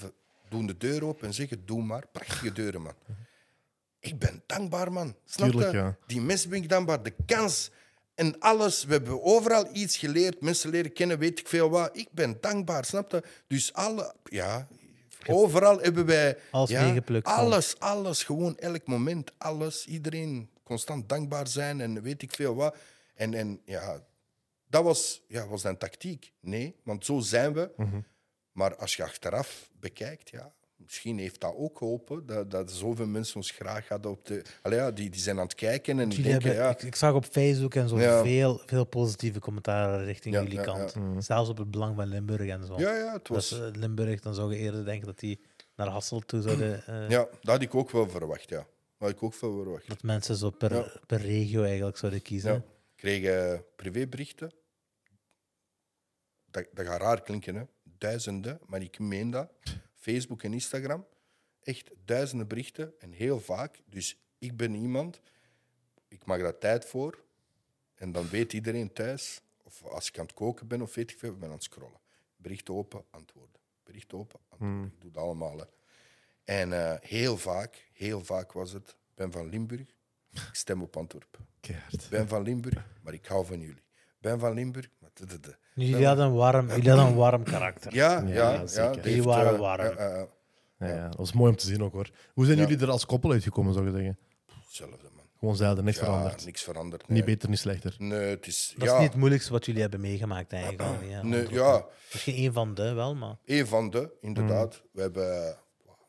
doen 0.49 0.65
de 0.65 0.77
deur 0.77 1.03
open 1.03 1.27
en 1.27 1.33
zeggen, 1.33 1.65
doe 1.65 1.83
maar. 1.83 2.07
Prachtige 2.07 2.51
deuren, 2.51 2.81
man. 2.81 2.95
Ik 3.99 4.19
ben 4.19 4.43
dankbaar, 4.45 4.91
man. 4.91 5.15
Snap 5.25 5.49
Tuurlijk, 5.49 5.71
je? 5.71 5.77
ja. 5.77 5.97
Die 6.05 6.21
mensen 6.21 6.49
ben 6.49 6.61
ik 6.61 6.69
dankbaar. 6.69 7.03
De 7.03 7.13
kans 7.25 7.71
en 8.17 8.39
alles. 8.39 8.83
We 8.83 8.91
hebben 8.91 9.23
overal 9.23 9.67
iets 9.73 9.97
geleerd. 9.97 10.41
Mensen 10.41 10.69
leren 10.69 10.93
kennen, 10.93 11.19
weet 11.19 11.39
ik 11.39 11.47
veel 11.47 11.69
wat. 11.69 11.97
Ik 11.97 12.07
ben 12.11 12.37
dankbaar, 12.41 12.85
snap 12.85 13.11
je? 13.11 13.23
Dus 13.47 13.73
alle... 13.73 14.15
Ja, 14.23 14.67
overal 15.27 15.79
hebben 15.79 16.05
wij... 16.05 16.37
Alles 16.51 16.69
ja, 16.69 16.83
meegeplukt 16.83 17.29
van. 17.29 17.37
Alles, 17.37 17.79
alles. 17.79 18.23
Gewoon 18.23 18.57
elk 18.57 18.85
moment. 18.87 19.31
Alles. 19.37 19.85
Iedereen 19.85 20.49
constant 20.63 21.09
dankbaar 21.09 21.47
zijn 21.47 21.81
en 21.81 22.01
weet 22.01 22.21
ik 22.21 22.31
veel 22.31 22.55
wat. 22.55 22.75
En, 23.15 23.33
en 23.33 23.61
ja, 23.65 24.03
dat 24.67 24.83
was, 24.83 25.21
ja, 25.27 25.47
was 25.47 25.63
een 25.63 25.77
tactiek. 25.77 26.33
Nee, 26.39 26.75
want 26.83 27.05
zo 27.05 27.19
zijn 27.19 27.53
we. 27.53 27.71
Mhm. 27.77 27.99
Maar 28.51 28.75
als 28.75 28.95
je 28.95 29.03
achteraf 29.03 29.69
bekijkt, 29.79 30.29
ja, 30.29 30.53
misschien 30.77 31.17
heeft 31.17 31.41
dat 31.41 31.53
ook 31.55 31.77
geholpen. 31.77 32.25
Dat, 32.25 32.51
dat 32.51 32.71
zoveel 32.71 33.07
mensen 33.07 33.35
ons 33.35 33.51
graag 33.51 33.87
hadden 33.87 34.11
op 34.11 34.25
de. 34.25 34.41
Allee, 34.61 34.79
ja, 34.79 34.91
die, 34.91 35.09
die 35.09 35.21
zijn 35.21 35.37
aan 35.37 35.43
het 35.43 35.55
kijken 35.55 35.99
en 35.99 36.09
die 36.09 36.21
denken, 36.21 36.41
hebben, 36.41 36.63
ja, 36.63 36.69
ik, 36.69 36.81
ik 36.83 36.95
zag 36.95 37.13
op 37.13 37.25
Facebook 37.25 37.75
en 37.75 37.89
zo 37.89 37.99
Ja. 37.99 38.23
veel, 38.23 38.61
veel 38.65 38.85
positieve 38.85 39.39
commentaren 39.39 40.05
richting 40.05 40.35
Ja, 40.35 40.41
jullie 40.41 40.57
ja, 40.57 40.63
kant. 40.63 40.93
ja. 40.95 41.21
Zelfs 41.21 41.49
op 41.49 41.57
het 41.57 41.71
belang 41.71 41.95
van 41.95 42.07
Limburg 42.07 42.47
en 42.49 42.65
zo. 42.65 42.79
ja, 42.79 42.95
ja, 42.95 43.13
het 43.13 43.27
was. 43.27 43.51
Limburg, 43.73 44.19
dan 44.19 44.33
zou 44.35 44.51
je 44.53 44.57
eerder 44.59 44.85
denken 44.85 45.05
dat 45.07 45.19
die 45.19 45.39
naar 45.75 45.87
Hasselt 45.87 46.27
toe 46.27 46.41
zouden. 46.41 46.85
eh, 46.87 47.09
ja, 47.09 47.23
dat 47.41 47.53
had 47.53 47.61
ik 47.61 47.75
ook 47.75 47.91
wel 47.91 48.09
verwacht, 48.09 48.49
ja. 48.49 48.57
Dat 48.57 48.67
had 49.07 49.09
ik 49.09 49.23
ook 49.23 49.33
veel 49.33 49.55
verwacht. 49.63 49.87
Dat 49.87 50.03
mensen 50.03 50.35
zo 50.35 50.49
per, 50.49 50.73
Ja. 50.75 50.91
per 51.05 51.21
regio 51.21 51.63
eigenlijk 51.63 51.97
zouden 51.97 52.21
kiezen. 52.21 52.51
Ja. 52.51 52.57
Ik 52.57 52.63
kreeg 52.95 53.23
eh, 53.23 53.59
privéberichten. 53.75 54.51
Dat, 56.51 56.65
dat 56.73 56.85
gaat 56.85 57.01
raar 57.01 57.21
klinken, 57.21 57.55
hè? 57.55 57.63
Duizenden, 57.97 58.59
maar 58.65 58.81
ik 58.81 58.99
meen 58.99 59.29
dat. 59.31 59.49
Facebook 59.97 60.43
en 60.43 60.53
Instagram. 60.53 61.05
Echt 61.63 61.91
duizenden 62.05 62.47
berichten 62.47 62.93
en 62.99 63.11
heel 63.11 63.39
vaak. 63.39 63.81
Dus 63.85 64.17
ik 64.37 64.57
ben 64.57 64.73
iemand, 64.73 65.21
ik 66.07 66.25
mag 66.25 66.39
daar 66.39 66.57
tijd 66.57 66.85
voor. 66.85 67.25
En 67.95 68.11
dan 68.11 68.29
weet 68.29 68.53
iedereen 68.53 68.93
thuis, 68.93 69.41
of 69.63 69.83
als 69.83 70.07
ik 70.07 70.19
aan 70.19 70.25
het 70.25 70.33
koken 70.33 70.67
ben 70.67 70.81
of 70.81 70.95
weet 70.95 71.11
ik 71.11 71.17
veel, 71.17 71.31
ik 71.31 71.39
ben 71.39 71.49
aan 71.49 71.55
het 71.55 71.63
scrollen. 71.63 71.99
Bericht 72.35 72.69
open, 72.69 73.05
antwoorden. 73.09 73.61
Bericht 73.83 74.13
open, 74.13 74.39
antwoorden. 74.49 74.85
Ik 74.85 75.01
doe 75.01 75.11
dat 75.11 75.23
allemaal. 75.23 75.57
Hè. 75.57 75.65
En 76.43 76.73
eh, 76.73 76.99
heel 77.01 77.37
vaak, 77.37 77.89
heel 77.93 78.25
vaak 78.25 78.51
was 78.51 78.71
het, 78.71 78.89
ik 78.89 79.15
ben 79.15 79.31
van 79.31 79.49
Limburg, 79.49 79.87
ik 80.31 80.49
stem 80.51 80.81
op 80.81 80.97
Antwerpen. 80.97 81.47
Keihard. 81.59 82.09
ben 82.09 82.27
van 82.27 82.41
Limburg, 82.41 82.87
maar 83.01 83.13
ik 83.13 83.25
hou 83.25 83.45
van 83.45 83.59
jullie. 83.59 83.86
Ben 84.19 84.39
van 84.39 84.53
Limburg, 84.53 84.89
maar... 84.99 85.09
de- 85.13 85.25
de- 85.25 85.39
de. 85.39 85.55
Jullie 85.75 86.05
hadden 86.05 86.25
een 86.25 86.33
warm, 86.33 86.67
jullie 86.69 86.89
hadden 86.89 87.07
een 87.07 87.15
warm 87.15 87.43
karakter. 87.43 87.95
Ja, 87.95 88.11
Ja, 88.21 88.27
ja, 88.27 88.63
ja. 88.73 88.93
heeft, 89.01 89.23
waren 89.25 89.53
eh, 89.53 89.59
warm. 89.59 89.83
ja, 89.85 89.93
ja, 89.97 90.15
ja. 90.17 90.27
Ja, 90.79 90.87
ja, 90.95 91.07
dat 91.07 91.15
was 91.17 91.33
mooi 91.33 91.49
om 91.51 91.57
te 91.57 91.65
zien 91.65 91.83
ook 91.83 91.93
hoor. 91.93 92.09
Hoe 92.33 92.45
zijn 92.45 92.57
Ja. 92.57 92.63
jullie 92.67 92.81
er 92.83 92.89
als 92.91 93.05
koppel 93.05 93.31
uitgekomen, 93.31 93.73
zou 93.73 93.85
je 93.85 93.91
zeggen? 93.91 94.17
Hetzelfde, 94.65 95.09
man. 95.15 95.25
Gewoon 95.39 95.55
zelden, 95.55 95.83
niks 95.83 95.97
Ja, 95.97 96.03
veranderd. 96.03 96.45
niks 96.45 96.63
veranderd. 96.63 97.01
Niet 97.07 97.09
nee. 97.17 97.23
beter, 97.23 97.49
niet 97.49 97.59
slechter. 97.59 97.95
Nee, 97.97 98.19
het 98.19 98.47
is... 98.47 98.73
Dat 98.77 98.87
ja, 98.87 98.93
is 98.93 98.99
niet 98.99 99.07
het 99.09 99.17
moeilijkste 99.17 99.51
wat 99.51 99.65
jullie 99.65 99.81
hebben 99.81 100.01
meegemaakt 100.01 100.53
eigenlijk. 100.53 100.83
Ja, 101.09 101.23
nee, 101.23 101.49
ja, 101.49 101.85
Misschien 102.11 102.35
één 102.35 102.53
van 102.53 102.73
de 102.73 102.93
wel, 102.93 103.15
maar... 103.15 103.35
een 103.45 103.67
van 103.67 103.89
de, 103.89 104.09
inderdaad. 104.21 104.73
Mm. 104.83 104.89
We 104.91 105.01
hebben 105.01 105.47
eh, 105.47 105.53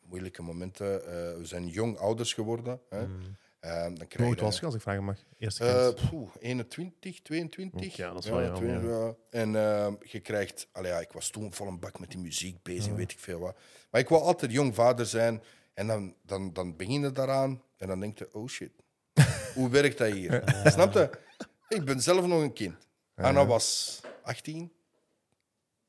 moeilijke 0.09 0.41
momenten. 0.41 1.05
eh, 1.05 1.37
we 1.37 1.45
zijn 1.45 1.67
jong 1.67 1.97
ouders 1.97 2.33
geworden. 2.33 2.79
Hè. 2.89 3.05
Mm. 3.07 3.37
Eh, 3.59 3.83
dan 3.83 3.95
Hoe 3.97 4.07
krijg 4.07 4.27
oud 4.29 4.39
je, 4.39 4.45
was 4.45 4.59
je, 4.59 4.65
als 4.65 4.75
ik 4.75 4.81
vragen 4.81 5.03
mag? 5.03 5.17
Eerste 5.37 5.65
Eh, 5.65 5.93
kind. 5.93 6.09
poeh, 6.09 6.29
21, 6.39 7.21
22. 7.21 7.95
Ja, 7.95 8.13
dat 8.13 8.23
is 8.23 8.29
wel 8.29 8.43
jong, 8.43 8.55
22, 8.57 8.89
ja. 8.89 9.15
En 9.29 9.55
eh, 9.55 9.93
je 10.03 10.19
krijgt... 10.19 10.67
Allee, 10.71 10.91
ja, 10.91 10.99
ik 10.99 11.11
was 11.11 11.29
toen 11.29 11.53
vol 11.53 11.67
een 11.67 11.79
bak 11.79 11.99
met 11.99 12.09
die 12.09 12.19
muziek 12.19 12.63
bezig, 12.63 12.93
weet 12.93 13.11
ik 13.11 13.19
veel 13.19 13.39
wat. 13.39 13.57
Maar 13.91 14.01
ik 14.01 14.09
wil 14.09 14.23
altijd 14.23 14.51
jong 14.51 14.75
vader 14.75 15.05
zijn. 15.05 15.43
En 15.73 15.87
dan, 15.87 16.15
dan, 16.21 16.53
dan 16.53 16.75
begin 16.75 17.01
je 17.01 17.11
daaraan. 17.11 17.61
En 17.77 17.87
dan 17.87 17.99
denk 17.99 18.17
je, 18.17 18.33
oh 18.33 18.47
shit. 18.47 18.71
Hoe 19.55 19.69
werkt 19.69 19.97
dat 19.97 20.11
hier? 20.11 20.43
Snap 20.65 20.93
je? 20.93 21.09
Ik 21.67 21.85
ben 21.85 22.01
zelf 22.01 22.25
nog 22.25 22.41
een 22.41 22.53
kind. 22.53 22.75
Anna 23.15 23.45
was 23.45 23.99
18. 24.23 24.63
Ik 24.63 24.71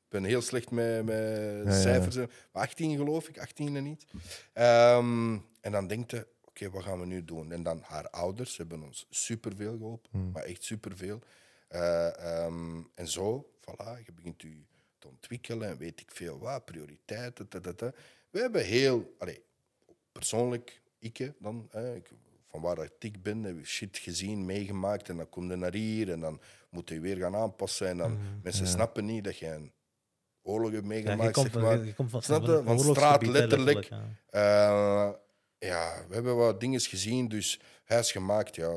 ben 0.09 0.23
heel 0.23 0.41
slecht 0.41 0.71
met, 0.71 1.05
met 1.05 1.63
ja. 1.65 1.81
cijfers. 1.81 2.15
Maar 2.15 2.27
18 2.63 2.97
geloof 2.97 3.27
ik, 3.27 3.39
18 3.39 3.75
en 3.75 3.83
niet. 3.83 4.05
Ehm, 4.53 5.37
en 5.61 5.71
dan 5.71 5.87
denk 5.87 6.11
je, 6.11 6.27
oké, 6.61 6.71
wat 6.71 6.83
gaan 6.83 6.99
we 6.99 7.05
nu 7.05 7.25
doen? 7.25 7.51
En 7.51 7.63
dan 7.63 7.81
haar 7.83 8.09
ouders 8.09 8.57
hebben 8.57 8.83
ons 8.83 9.05
superveel 9.09 9.77
geholpen, 9.77 10.31
maar 10.31 10.43
echt 10.43 10.63
superveel. 10.63 11.19
Eh, 11.67 12.43
ehm, 12.43 12.81
en 12.95 13.07
zo, 13.07 13.51
voilà, 13.59 14.05
je 14.05 14.11
begint 14.11 14.41
je 14.41 14.61
te 14.99 15.07
ontwikkelen 15.07 15.69
en 15.69 15.77
weet 15.77 16.01
ik 16.01 16.11
veel 16.11 16.39
wat, 16.39 16.65
prioriteiten. 16.65 17.47
We 18.29 18.39
hebben 18.39 18.65
heel, 18.65 19.15
allee, 19.17 19.43
persoonlijk, 20.11 20.81
ik 20.99 21.31
dan, 21.39 21.67
hè, 21.71 21.95
ik, 21.95 22.09
van 22.47 22.61
waar 22.61 22.89
ik 22.99 23.23
ben, 23.23 23.43
heb 23.43 23.57
ik 23.57 23.65
shit 23.65 23.97
gezien, 23.97 24.45
meegemaakt 24.45 25.09
en 25.09 25.17
dan 25.17 25.29
kom 25.29 25.49
je 25.49 25.55
naar 25.55 25.73
hier 25.73 26.11
en 26.11 26.19
dan 26.19 26.41
moet 26.69 26.89
je 26.89 26.99
weer 26.99 27.17
gaan 27.17 27.35
aanpassen. 27.35 27.87
En 27.87 27.97
dan, 27.97 28.19
mensen 28.43 28.67
snappen 28.67 29.05
niet 29.05 29.23
dat 29.23 29.37
je 29.37 29.47
een 29.47 29.71
oorlog 30.41 30.71
hebt 30.71 30.87
Ja, 30.87 30.93
je, 30.93 31.01
meegemaakt, 31.03 31.33
komt, 31.33 31.51
zeg 31.51 31.61
maar. 31.61 31.77
je, 31.77 31.85
je 31.85 31.93
komt 31.93 32.09
van, 32.09 32.21
straat 32.79 33.25
letterlijk. 33.25 33.83
ja. 33.83 34.03
Eh, 34.29 35.11
ja, 35.67 35.93
we 36.07 36.13
hebben 36.13 36.35
wat 36.35 36.59
dingen 36.59 36.79
gezien, 36.79 37.27
dus 37.27 37.59
huis 37.85 38.11
gemaakt, 38.11 38.55
ja. 38.55 38.69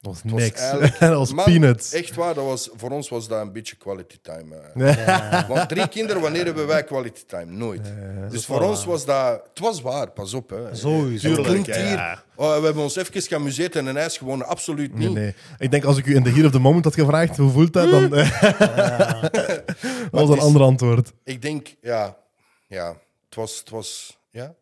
Dat 0.00 0.12
was 0.22 0.32
niks. 0.32 0.70
dat 0.98 1.14
was 1.14 1.32
Man, 1.34 1.44
peanuts. 1.44 1.92
Echt 1.92 2.14
waar, 2.14 2.34
dat 2.34 2.44
was, 2.44 2.68
voor 2.76 2.90
ons 2.90 3.08
was 3.08 3.28
dat 3.28 3.40
een 3.40 3.52
beetje 3.52 3.76
quality 3.76 4.18
time. 4.22 4.56
Ja. 4.74 5.46
Want 5.48 5.68
drie 5.68 5.88
kinderen, 5.88 6.22
wanneer 6.22 6.44
hebben 6.44 6.66
wij 6.66 6.84
quality 6.84 7.24
time? 7.26 7.44
Nooit. 7.52 7.82
dus 8.30 8.32
is 8.40 8.46
voor 8.46 8.60
ons 8.62 8.78
waar. 8.78 8.88
was 8.88 9.04
dat... 9.04 9.42
Het 9.48 9.58
was 9.58 9.80
waar, 9.80 10.10
pas 10.10 10.34
op. 10.34 10.50
Hè. 10.50 10.74
Sowieso. 10.74 11.30
Het 11.30 11.40
klinkt 11.40 11.66
ja, 11.66 11.74
hier... 11.74 11.84
ja. 11.90 12.22
Oh, 12.34 12.58
we 12.58 12.64
hebben 12.64 12.82
ons 12.82 12.96
even 12.96 13.22
geamuseerd 13.22 13.76
en 13.76 13.86
een 13.86 13.96
ijs 13.96 14.16
gewonnen. 14.16 14.46
Absoluut 14.46 14.94
Nee, 14.94 15.06
niet. 15.06 15.16
nee. 15.16 15.34
Ik 15.58 15.70
denk 15.70 15.84
als 15.84 15.96
ik 15.96 16.06
u 16.06 16.14
in 16.14 16.22
de 16.22 16.30
Here 16.30 16.46
of 16.46 16.52
the 16.52 16.58
Moment 16.58 16.84
had 16.84 16.94
gevraagd, 16.94 17.36
hoe 17.36 17.50
voelt 17.50 17.72
dat, 17.72 17.90
dan 17.90 18.14
eh, 18.14 18.40
dat 20.10 20.10
was 20.10 20.28
een 20.28 20.36
is- 20.36 20.42
ander 20.42 20.62
antwoord. 20.62 21.12
Ik 21.24 21.42
denk, 21.42 21.74
ja... 21.80 22.16
ja 22.66 22.96
het 23.24 23.34
was, 23.34 23.58
het 23.58 23.70
was 23.70 24.18
ja, 24.30 24.54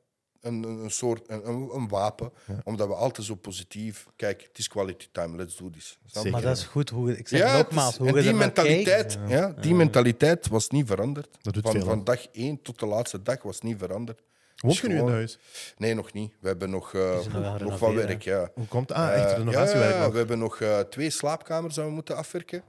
een, 0.47 0.63
een 0.63 0.79
een 0.79 0.91
soort... 0.91 1.31
Een, 1.31 1.49
een, 1.49 1.71
een 1.75 1.89
wapen. 1.89 2.33
Omdat 2.65 2.89
we 2.89 2.95
altijd 2.95 3.27
zo 3.27 3.35
positief... 3.35 4.07
Kijk, 4.17 4.43
het 4.43 4.59
is 4.59 4.69
quality 4.69 5.07
time, 5.13 5.37
let's 5.37 5.57
do 5.57 5.71
this. 5.71 5.99
Zeker. 6.05 6.31
Maar 6.31 6.43
dat 6.43 6.57
is 6.57 6.65
goed. 6.65 6.91
Hoe, 6.91 7.19
ik 7.19 7.29
zeg 7.29 7.41
Ja, 7.41 7.57
het 7.57 7.67
nogmaals, 7.67 7.97
hoe 7.97 8.09
en 8.09 8.15
die 8.23 8.33
mentaliteit, 8.33 9.19
ja. 9.29 9.55
die 9.61 9.75
mentaliteit 9.75 10.49
was 10.49 10.69
niet 10.69 10.87
veranderd. 10.87 11.29
Dat 11.43 11.55
doet 11.55 11.63
van, 11.63 11.73
veel, 11.73 11.85
van 11.85 12.05
dag 12.05 12.27
één 12.33 12.63
tot 12.63 12.79
de 12.79 12.87
laatste 12.87 13.23
dag 13.23 13.43
was 13.43 13.61
niet 13.61 13.79
veranderd. 13.79 14.23
Woont 14.57 14.77
je 14.77 14.89
nu 14.89 14.99
in 14.99 15.09
huis? 15.09 15.39
Nee, 15.77 15.95
nog 15.95 16.13
niet. 16.13 16.33
We 16.41 16.49
hebben 16.49 16.71
nog, 16.71 16.95
eh, 16.95 17.19
zijn 17.19 17.33
nog 17.33 17.45
aan 17.45 17.53
het 17.53 17.63
nog 17.63 17.79
wat 17.79 17.81
renoveren. 17.81 18.07
werk. 18.07 18.23
Ja. 18.23 18.51
Hoe 18.55 18.67
komt 18.67 18.93
Ah, 18.93 19.13
echt, 19.15 19.31
Eh, 19.31 19.37
renovatiewerk 19.37 19.95
ja, 19.95 20.01
ja, 20.03 20.11
we 20.11 20.19
hebben 20.19 20.39
nog 20.39 20.61
eh, 20.61 20.79
twee 20.81 21.11
slaapkamers 21.11 21.75
dat 21.75 21.85
we 21.85 21.91
moeten 21.91 22.17
afwerken. 22.17 22.63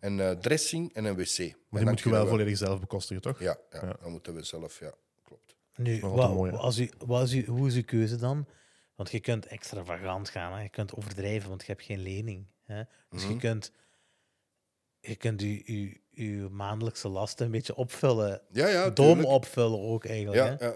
Een 0.00 0.20
eh, 0.20 0.30
dressing 0.30 0.94
en 0.94 1.04
een 1.04 1.14
wc. 1.16 1.38
Maar 1.68 1.80
die 1.80 1.90
moet 1.90 2.00
je 2.00 2.10
wel 2.10 2.22
we- 2.22 2.28
volledig 2.28 2.56
zelf 2.56 2.80
bekostigen, 2.80 3.22
toch? 3.22 3.38
Ja, 3.40 3.56
ja, 3.70 3.96
dan 4.02 4.10
moeten 4.12 4.34
we 4.34 4.42
zelf, 4.44 4.78
ja. 4.80 4.92
Nu, 5.76 6.00
Wat 6.00 6.52
als 6.52 6.78
u, 6.78 6.90
wat 7.06 7.22
is 7.22 7.32
u, 7.32 7.46
hoe 7.46 7.66
is 7.66 7.74
uw 7.74 7.84
keuze 7.84 8.16
dan? 8.16 8.46
Want 8.94 9.10
je 9.10 9.20
kunt 9.20 9.46
extravagant 9.46 10.28
gaan, 10.28 10.52
hè. 10.52 10.62
je 10.62 10.68
kunt 10.68 10.94
overdrijven, 10.94 11.48
want 11.48 11.60
je 11.60 11.66
hebt 11.66 11.82
geen 11.84 11.98
lening. 12.02 12.46
Hè. 12.62 12.82
Dus 13.10 13.22
Mhm. 13.24 13.32
je 13.32 13.38
kunt, 13.38 13.72
je 15.00 15.16
kunt 15.16 15.40
je, 15.40 15.72
je, 15.72 16.00
je 16.10 16.48
maandelijkse 16.50 17.08
lasten 17.08 17.46
een 17.46 17.52
beetje 17.52 17.74
opvullen. 17.76 18.42
Ja, 18.50 18.68
ja, 18.68 18.90
Dom 18.90 19.06
tuurlijk. 19.06 19.28
opvullen 19.28 19.78
ook 19.80 20.04
eigenlijk. 20.04 20.42
Ja, 20.42 20.56
hè. 20.58 20.66
ja. 20.66 20.74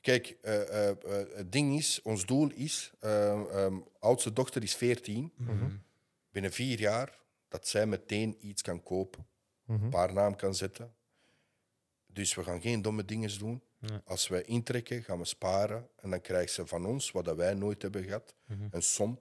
Kijk, 0.00 0.36
eh, 0.42 0.88
eh, 0.88 0.88
eh, 0.90 1.26
het 1.36 1.52
ding 1.52 1.76
is, 1.76 2.02
ons 2.02 2.26
doel 2.26 2.50
is, 2.50 2.92
eh, 3.00 3.30
ehm, 3.64 3.78
oudste 3.98 4.32
dochter 4.32 4.62
is 4.62 4.74
14. 4.76 5.32
Mhm. 5.36 5.70
Binnen 6.30 6.52
vier 6.52 6.80
jaar 6.80 7.18
dat 7.48 7.68
zij 7.68 7.86
meteen 7.86 8.36
iets 8.40 8.62
kan 8.62 8.82
kopen, 8.82 9.26
Mhm. 9.64 9.84
een 9.84 9.90
paar 9.90 10.12
naam 10.12 10.36
kan 10.36 10.54
zetten. 10.54 10.94
Dus 12.06 12.34
we 12.34 12.42
gaan 12.44 12.60
geen 12.60 12.82
domme 12.82 13.04
dingen 13.04 13.38
doen. 13.38 13.62
Ja. 13.80 14.02
Als 14.04 14.28
wij 14.28 14.42
intrekken, 14.42 15.02
gaan 15.02 15.18
we 15.18 15.24
sparen 15.24 15.88
en 15.96 16.10
dan 16.10 16.20
krijgt 16.20 16.52
ze 16.52 16.66
van 16.66 16.86
ons, 16.86 17.10
wat 17.10 17.24
dat 17.24 17.36
wij 17.36 17.54
nooit 17.54 17.82
hebben 17.82 18.04
gehad, 18.04 18.34
Mhm. 18.46 18.62
een 18.70 18.82
som 18.82 19.18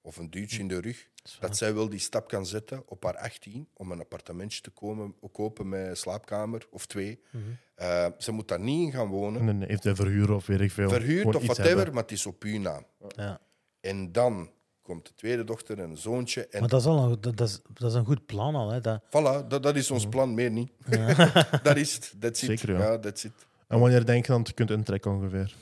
of 0.00 0.16
een 0.16 0.30
duwtje 0.30 0.58
in 0.58 0.68
de 0.68 0.80
rug. 0.80 1.08
Dat 1.40 1.56
zij 1.56 1.74
wel 1.74 1.88
die 1.88 1.98
stap 1.98 2.28
kan 2.28 2.46
zetten 2.46 2.82
op 2.86 3.04
haar 3.04 3.16
18 3.16 3.68
om 3.74 3.90
een 3.92 4.00
appartementje 4.00 4.60
te 4.60 4.70
komen, 4.70 5.14
kopen 5.32 5.68
met 5.68 5.98
slaapkamer 5.98 6.66
of 6.70 6.86
twee. 6.86 7.20
Mhm. 7.30 7.42
Eh, 7.74 8.06
ze 8.18 8.32
moet 8.32 8.48
daar 8.48 8.60
niet 8.60 8.86
in 8.86 8.92
gaan 8.92 9.08
wonen. 9.08 9.40
En 9.40 9.46
dan 9.46 9.68
heeft 9.68 9.84
hij 9.84 9.94
verhuren 9.94 10.34
of 10.36 10.46
weet 10.46 10.60
ik 10.60 10.70
veel. 10.72 10.88
Verhuurd 10.88 11.26
of 11.26 11.32
whatever, 11.44 11.76
hebben. 11.76 11.94
maar 11.94 12.02
het 12.02 12.12
is 12.12 12.26
op 12.26 12.42
uw 12.42 12.58
naam. 12.58 12.84
Ja. 13.08 13.40
En 13.80 14.12
dan 14.12 14.50
komt 14.82 15.06
de 15.06 15.14
tweede 15.14 15.44
dochter 15.44 15.78
en 15.78 15.90
een 15.90 15.96
zoontje. 15.96 16.46
En 16.48 16.60
Maar 16.60 16.68
dat 16.68 16.80
is, 16.80 16.86
al 16.86 17.04
een, 17.04 17.20
dat, 17.20 17.36
dat 17.36 17.48
is, 17.48 17.60
dat 17.74 17.90
is 17.90 17.96
een 17.96 18.04
goed 18.04 18.26
plan 18.26 18.54
al. 18.54 18.70
Hè. 18.70 18.80
Dat, 18.80 19.02
voilà, 19.06 19.46
dat, 19.48 19.62
dat 19.62 19.76
is 19.76 19.90
ons 19.90 20.06
plan, 20.08 20.34
meer 20.34 20.50
niet. 20.50 20.70
dat 21.62 21.76
is 21.76 21.94
het. 21.94 22.14
Mhm. 22.20 22.34
Zeker, 22.34 22.78
ja. 22.78 22.98
that's 22.98 23.24
it. 23.24 23.32
En 23.68 23.78
wanneer 23.80 24.04
denk 24.06 24.26
je 24.26 24.32
dan 24.32 24.40
dat 24.40 24.48
je 24.48 24.54
kunt 24.54 24.70
intrekken 24.70 25.10
ongeveer? 25.10 25.54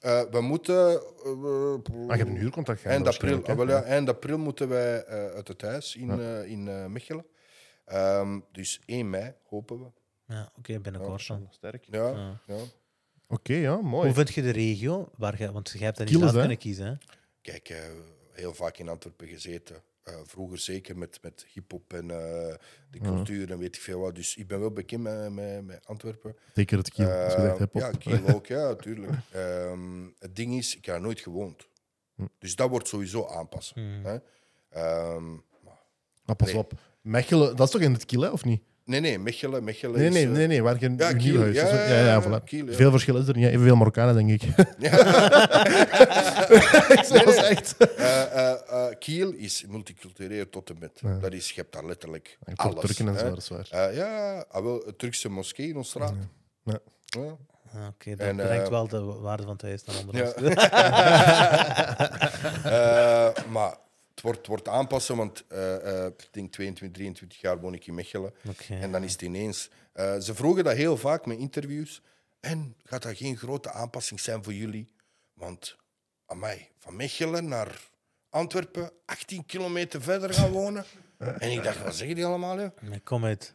Eh, 0.00 0.22
we 0.30 0.40
moeten... 0.40 0.76
eh, 1.24 1.72
Ah, 2.08 2.16
je 2.16 2.16
hebt 2.16 2.28
een 2.28 2.36
huurcontract 2.36 2.80
gehad 2.80 2.96
eind, 2.96 3.08
april, 3.08 3.44
ah, 3.44 3.56
wel, 3.56 3.68
ja, 3.68 3.82
eind 3.82 4.08
april 4.08 4.38
moeten 4.38 4.68
wij 4.68 5.04
eh, 5.04 5.34
uit 5.34 5.48
het 5.48 5.62
huis 5.62 5.96
in, 5.96 6.10
eh, 6.20 6.44
in 6.50 6.68
eh, 6.68 6.86
Mechelen. 6.86 7.26
Ehm, 7.84 8.40
dus 8.52 8.80
1 8.86 9.10
mei, 9.10 9.32
hopen 9.48 9.78
we. 9.78 9.86
ja, 10.34 10.52
Oké, 10.58 10.80
binnenkort 10.80 11.26
dan. 11.26 11.48
Sterk. 11.50 11.84
Ja, 11.90 12.08
Ja. 12.08 12.40
ja. 12.46 12.56
Oké, 13.28 13.54
ja, 13.54 13.76
mooi. 13.76 14.06
Hoe 14.06 14.14
vind 14.14 14.34
je 14.34 14.42
de 14.42 14.50
regio? 14.50 15.08
Waar 15.16 15.38
je, 15.42 15.52
want 15.52 15.70
je 15.70 15.84
hebt 15.84 15.98
er 15.98 16.04
niet 16.04 16.18
zelf 16.18 16.32
kunnen 16.32 16.58
kiezen. 16.58 16.86
Hè? 16.86 16.94
Kijk, 17.42 17.68
eh, 17.68 17.78
heel 18.32 18.54
vaak 18.54 18.78
in 18.78 18.88
Antwerpen 18.88 19.28
gezeten. 19.28 19.76
Eh, 20.04 20.14
vroeger 20.24 20.58
zeker 20.58 20.98
met, 20.98 21.18
met 21.22 21.46
hip-hop 21.52 21.92
en 21.92 22.10
eh, 22.10 22.54
de 22.90 22.98
cultuur 23.02 23.50
en 23.50 23.58
weet 23.58 23.76
ik 23.76 23.82
veel 23.82 24.00
wat. 24.00 24.14
Dus 24.14 24.36
ik 24.36 24.46
ben 24.46 24.60
wel 24.60 24.70
bekend 24.72 25.02
met, 25.02 25.32
met, 25.32 25.64
met 25.64 25.86
Antwerpen. 25.86 26.36
Zeker 26.54 26.78
het 26.78 26.90
kiel, 26.90 27.10
als 27.10 27.32
je 27.32 27.38
Eh, 27.38 27.44
zegt 27.44 27.58
hip-hop. 27.58 27.80
Ja, 27.82 27.90
Kiel 27.90 28.34
ook, 28.34 28.46
ja, 28.46 28.66
natuurlijk. 28.68 29.12
Ehm, 29.30 30.06
het 30.18 30.36
ding 30.36 30.54
is, 30.54 30.76
ik 30.76 30.84
heb 30.84 30.94
er 30.94 31.00
nooit 31.00 31.20
gewoond. 31.20 31.68
Hm. 32.14 32.26
Dus 32.38 32.56
dat 32.56 32.68
wordt 32.70 32.88
sowieso 32.88 33.26
aanpassen. 33.26 33.80
Hmm. 33.82 34.04
Hè? 34.04 34.18
Ehm, 34.70 35.32
maar- 35.32 35.82
Maar 36.24 36.36
pas 36.36 36.48
Nee. 36.48 36.56
op. 36.58 36.72
Mechelen, 37.00 37.56
dat 37.56 37.66
is 37.66 37.72
toch 37.72 37.82
in 37.82 37.92
het 37.92 38.04
kiel, 38.04 38.20
hè, 38.20 38.28
of 38.30 38.44
niet? 38.44 38.62
Nee, 38.84 39.00
nee, 39.00 39.18
Mechelen, 39.18 39.64
Mechelen 39.64 39.98
Nee, 39.98 40.08
is... 40.08 40.14
nee, 40.14 40.24
eh, 40.24 40.30
nee, 40.30 40.46
nee, 40.46 40.62
waar 40.62 40.76
je 40.80 40.94
ja, 40.96 41.12
Kiel, 41.12 41.32
nieuw 41.32 41.40
huis. 41.40 41.56
ja, 41.56 41.62
is- 41.66 41.70
ja, 41.70 41.84
ja, 41.86 41.94
ja, 41.94 42.04
ja, 42.04 42.22
voilà. 42.22 42.44
Kiel, 42.44 42.66
ja. 42.66 42.72
Veel 42.72 42.90
verschil 42.90 43.16
is 43.16 43.28
er 43.28 43.36
niet. 43.36 43.46
Evenveel 43.46 43.76
Marokkanen, 43.76 44.14
denk 44.26 44.42
ik. 44.42 44.56
dat 47.08 47.28
is 47.28 47.36
echt... 47.42 47.76
eh, 47.76 48.22
eh, 48.22 48.50
eh, 48.68 48.86
Kiel 48.98 49.32
is 49.32 49.64
multicultureel 49.68 50.48
tot 50.50 50.70
en 50.70 50.76
met. 50.78 51.00
Dat 51.20 51.32
is, 51.32 51.48
je 51.48 51.60
hebt 51.60 51.72
daar 51.72 51.84
letterlijk 51.86 52.38
ook 52.50 52.56
alles. 52.60 52.84
Turken 52.84 53.08
en 53.08 53.18
zo, 53.18 53.28
dat 53.28 53.38
is 53.38 53.48
waar. 53.48 53.68
Eh, 53.70 53.96
ja, 53.96 54.44
ah, 54.50 54.62
wel, 54.62 54.86
een 54.86 54.96
Turkse 54.96 55.28
moskee 55.28 55.68
in 55.68 55.76
onze 55.76 55.90
straat. 55.90 56.14
Ja. 56.64 56.78
Ja. 57.10 57.36
Ah, 57.74 57.86
Oké, 57.88 58.10
dat 58.16 58.26
En, 58.26 58.36
brengt 58.36 58.68
wel 58.68 58.88
de 58.88 59.00
waarde 59.02 59.42
van 59.42 59.52
het 59.52 59.62
huis 59.62 59.84
naar 59.84 59.96
onder. 60.00 60.16
Ja. 60.16 60.32
Eh, 62.64 63.44
maar 63.50 63.74
wordt, 64.24 64.46
wordt 64.46 64.68
aanpassen, 64.68 65.16
want 65.16 65.44
eh, 65.48 66.04
eh, 66.04 66.06
ik 66.06 66.28
denk 66.30 66.52
22, 66.52 66.90
23 66.90 67.40
jaar 67.40 67.60
woon 67.60 67.74
ik 67.74 67.86
in 67.86 67.94
Mechelen. 67.94 68.34
En 68.68 68.92
dan 68.92 69.02
is 69.02 69.12
het 69.12 69.22
ineens... 69.22 69.70
eh, 69.92 70.18
ze 70.18 70.34
vroegen 70.34 70.64
dat 70.64 70.76
heel 70.76 70.96
vaak 70.96 71.26
met 71.26 71.38
interviews. 71.38 72.02
En 72.40 72.76
gaat 72.84 73.02
dat 73.02 73.16
geen 73.16 73.36
grote 73.36 73.70
aanpassing 73.70 74.20
zijn 74.20 74.44
voor 74.44 74.54
jullie? 74.54 74.92
Want, 75.34 75.76
amai, 76.26 76.68
van 76.78 76.96
Mechelen 76.96 77.48
naar 77.48 77.88
Antwerpen, 78.28 78.90
18 79.04 79.46
kilometer 79.46 80.02
verder 80.02 80.34
gaan 80.34 80.50
wonen. 80.50 80.84
En 81.38 81.50
ik 81.50 81.62
dacht, 81.62 81.82
wat 81.82 81.94
zeggen 81.94 82.16
die 82.16 82.24
allemaal? 82.24 82.72
Nee, 82.80 83.00
Kom 83.00 83.24
uit. 83.24 83.54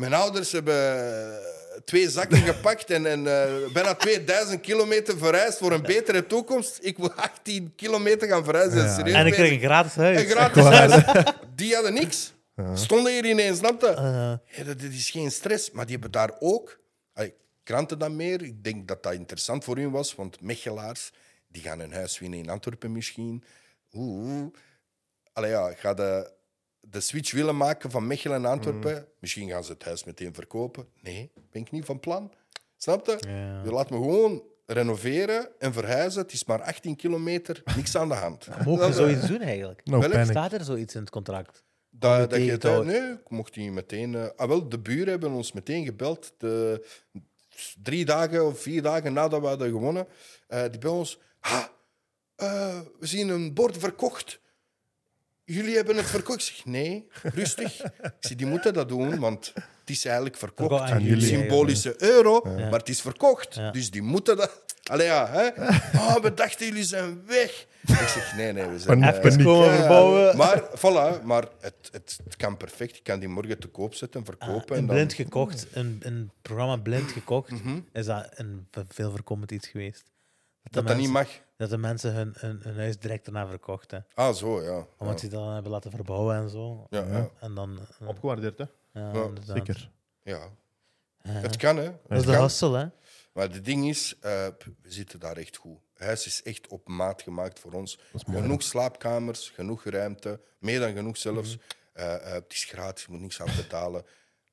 Mijn 0.00 0.14
ouders 0.14 0.52
hebben 0.52 0.74
eh, 0.74 1.80
twee 1.84 2.10
zakken 2.10 2.38
gepakt 2.38 2.90
en, 2.90 3.06
en 3.06 3.26
eh, 3.26 3.72
bijna 3.72 3.94
2000 3.94 4.60
kilometer 4.60 5.18
verreisd 5.18 5.58
voor 5.58 5.72
een 5.72 5.82
betere 5.82 6.26
toekomst. 6.26 6.78
Ik 6.82 6.96
wil 6.96 7.12
18 7.12 7.72
kilometer 7.76 8.28
gaan. 8.28 8.44
Ja. 8.44 8.94
serieus 8.94 9.14
En 9.16 9.26
ik 9.26 9.32
kreeg 9.32 9.52
een 9.52 9.60
gratis 9.60 9.94
huis. 9.94 10.20
Een 10.20 10.26
gratis 10.28 10.64
huis. 10.64 11.24
Die 11.54 11.74
hadden 11.74 11.94
niks. 11.94 12.32
Stonden 12.74 13.12
hier 13.12 13.24
ineens, 13.24 13.58
snap 13.58 13.80
je? 13.80 13.86
Eh, 13.86 14.56
Ja, 14.56 14.64
dat, 14.64 14.80
dat 14.80 14.90
is 14.92 15.10
geen 15.10 15.30
stress, 15.30 15.70
maar 15.70 15.84
die 15.84 15.92
hebben 15.92 16.10
daar 16.10 16.30
ook... 16.38 16.80
Allee, 17.12 17.34
kranten 17.62 17.98
dan 17.98 18.16
meer. 18.16 18.42
Ik 18.42 18.64
denk 18.64 18.88
dat 18.88 19.02
dat 19.02 19.12
interessant 19.12 19.64
voor 19.64 19.76
hun 19.76 19.90
was, 19.90 20.14
want 20.14 20.40
Mechelaars 20.40 21.10
die 21.48 21.62
gaan 21.62 21.80
een 21.80 21.92
huis 21.92 22.18
winnen 22.18 22.38
in 22.38 22.50
Antwerpen 22.50 22.92
misschien. 22.92 23.44
oeh. 23.92 24.46
Allee, 25.32 25.50
ja, 25.50 25.72
ga 25.72 25.94
de, 25.94 26.30
de 26.80 27.00
switch 27.00 27.32
willen 27.32 27.56
maken 27.56 27.90
van 27.90 28.06
Mechelen 28.06 28.40
naar 28.40 28.50
Antwerpen. 28.52 29.06
Misschien 29.18 29.48
gaan 29.48 29.64
ze 29.64 29.72
het 29.72 29.84
huis 29.84 30.04
meteen 30.04 30.34
verkopen. 30.34 30.86
Nee, 31.02 31.32
ben 31.50 31.62
ik 31.62 31.70
niet 31.70 31.84
van 31.84 32.00
plan. 32.00 32.32
Snap 32.76 33.06
je? 33.06 33.16
Ja. 33.28 33.62
Je 33.64 33.70
laat 33.72 33.90
me 33.90 33.96
gewoon 33.96 34.42
renoveren 34.66 35.48
en 35.58 35.72
verhuizen. 35.72 36.22
Het 36.22 36.32
is 36.32 36.44
maar 36.44 36.62
18 36.62 36.96
kilometer, 36.96 37.62
niks 37.76 37.96
aan 37.96 38.08
de 38.08 38.14
hand. 38.14 38.48
Mogen 38.66 38.86
we 38.86 38.92
zoiets 38.92 39.26
doen 39.26 39.40
eigenlijk? 39.40 39.80
No 39.84 39.98
Welk 39.98 40.12
panic. 40.12 40.30
Staat 40.30 40.52
er 40.52 40.64
zoiets 40.64 40.94
in 40.94 41.00
het 41.00 41.10
contract? 41.10 41.62
Dat, 41.90 42.30
dat 42.30 42.44
je 42.44 42.50
het, 42.50 42.84
nee, 42.84 43.12
ik 43.12 43.30
mocht 43.30 43.56
niet 43.56 43.72
meteen. 43.72 44.14
eh, 44.14 44.26
ah, 44.36 44.48
wel, 44.48 44.68
de 44.68 44.78
buren 44.78 45.08
hebben 45.08 45.30
ons 45.30 45.52
meteen 45.52 45.84
gebeld. 45.84 46.32
De, 46.38 46.86
drie 47.82 48.04
dagen 48.04 48.46
of 48.46 48.60
vier 48.60 48.82
dagen 48.82 49.12
nadat 49.12 49.40
we 49.40 49.46
hadden 49.46 49.70
gewonnen. 49.70 50.06
eh, 50.46 50.62
die 50.70 50.78
bij 50.78 50.90
ons. 50.90 51.18
"Ah, 51.40 51.64
eh, 52.36 52.78
we 52.98 53.06
zien 53.06 53.28
een 53.28 53.54
bord 53.54 53.76
verkocht. 53.78 54.40
Jullie 55.54 55.76
hebben 55.76 55.96
het 55.96 56.06
verkocht. 56.06 56.48
Ik 56.48 56.54
zeg 56.54 56.64
nee, 56.64 57.06
rustig. 57.22 57.82
Ik 57.84 58.12
zeg, 58.20 58.36
die 58.36 58.46
moeten 58.46 58.74
dat 58.74 58.88
doen, 58.88 59.18
want 59.18 59.52
het 59.54 59.90
is 59.90 60.04
eigenlijk 60.04 60.36
verkocht. 60.36 60.80
Aan 60.90 60.96
Een 60.96 61.02
jullie 61.02 61.26
symbolische 61.26 61.94
euro, 62.02 62.42
Ja. 62.44 62.68
maar 62.68 62.78
het 62.78 62.88
is 62.88 63.00
verkocht. 63.00 63.54
Ja. 63.54 63.70
Dus 63.70 63.90
die 63.90 64.02
moeten 64.02 64.36
dat. 64.36 64.62
Allee, 64.90 65.06
ja, 65.06 65.28
hè? 65.30 65.50
Ah, 65.98 66.16
we 66.22 66.34
dachten 66.34 66.66
jullie 66.66 66.84
zijn 66.84 67.22
weg. 67.26 67.66
Ik 67.86 67.94
zeg 67.96 68.36
nee, 68.36 68.52
nee, 68.52 68.66
we 68.66 68.78
zijn. 68.78 68.98
Ja, 69.00 69.12
ja. 69.14 69.20
verbouwen. 69.20 70.36
Maar, 70.36 70.62
voilà, 70.78 71.22
maar 71.24 71.44
het, 71.60 71.74
het, 71.92 72.18
het 72.24 72.36
kan 72.36 72.56
perfect. 72.56 72.96
Ik 72.96 73.02
kan 73.04 73.18
die 73.20 73.28
morgen 73.28 73.58
te 73.58 73.66
koop 73.68 73.94
zetten, 73.94 74.24
verkopen. 74.24 74.76
Een 74.76 74.80
en 74.80 74.86
dan... 74.86 74.94
blind 74.96 75.12
gekocht, 75.12 75.66
een, 75.72 76.00
een 76.02 76.30
programma 76.42 76.76
blind 76.76 77.12
gekocht, 77.12 77.50
Mhm. 77.50 77.78
is 77.92 78.06
dat 78.06 78.28
een 78.34 78.66
ve- 78.70 78.84
veel 78.88 79.10
voorkomend 79.10 79.50
iets 79.52 79.68
geweest. 79.68 80.02
Dat 80.62 80.86
dat 80.86 80.96
niet 80.96 81.10
mag. 81.10 81.28
Dat 81.56 81.70
de 81.70 81.78
mensen 81.78 82.14
hun, 82.14 82.34
hun, 82.38 82.60
hun 82.62 82.76
huis 82.76 82.98
direct 82.98 83.24
daarna 83.24 83.46
verkochten. 83.48 84.06
Ah, 84.14 84.34
zo, 84.34 84.62
ja. 84.62 84.86
Omdat 84.98 85.20
ja. 85.20 85.26
ze 85.26 85.28
dat 85.28 85.40
dan 85.44 85.52
hebben 85.52 85.70
laten 85.72 85.90
verbouwen 85.90 86.36
en 86.36 86.50
zo. 86.50 86.86
Ja, 86.90 87.06
ja. 87.06 87.30
En 87.40 87.54
dan... 87.54 87.78
eh, 88.00 88.08
Opgewaardeerd, 88.08 88.58
hè? 88.58 88.64
ja. 88.92 89.30
Zeker. 89.44 89.90
ja. 90.22 90.48
Het 91.28 91.56
kan, 91.56 91.76
hè. 91.76 91.92
Dat 92.08 92.18
is 92.18 92.24
de 92.26 92.36
hustle, 92.36 92.78
hè? 92.78 92.86
Maar 93.32 93.48
het 93.50 93.64
ding 93.64 93.88
is, 93.88 94.16
eh, 94.20 94.46
we 94.82 94.90
zitten 94.92 95.20
daar 95.20 95.36
echt 95.36 95.56
goed. 95.56 95.78
Het 95.92 96.02
huis 96.06 96.26
is 96.26 96.42
echt 96.42 96.68
op 96.68 96.88
maat 96.88 97.22
gemaakt 97.22 97.58
voor 97.58 97.72
ons. 97.72 97.98
Mooi. 98.26 98.40
Genoeg 98.42 98.62
slaapkamers, 98.62 99.50
genoeg 99.50 99.84
ruimte, 99.84 100.40
meer 100.58 100.80
dan 100.80 100.92
genoeg 100.92 101.16
zelfs. 101.16 101.56
Mhm. 101.56 101.64
Eh, 101.92 102.14
eh, 102.14 102.32
het 102.32 102.52
is 102.52 102.64
gratis, 102.64 103.04
je 103.04 103.10
moet 103.10 103.20
niks 103.20 103.40
aan 103.40 103.56
betalen. 103.56 104.04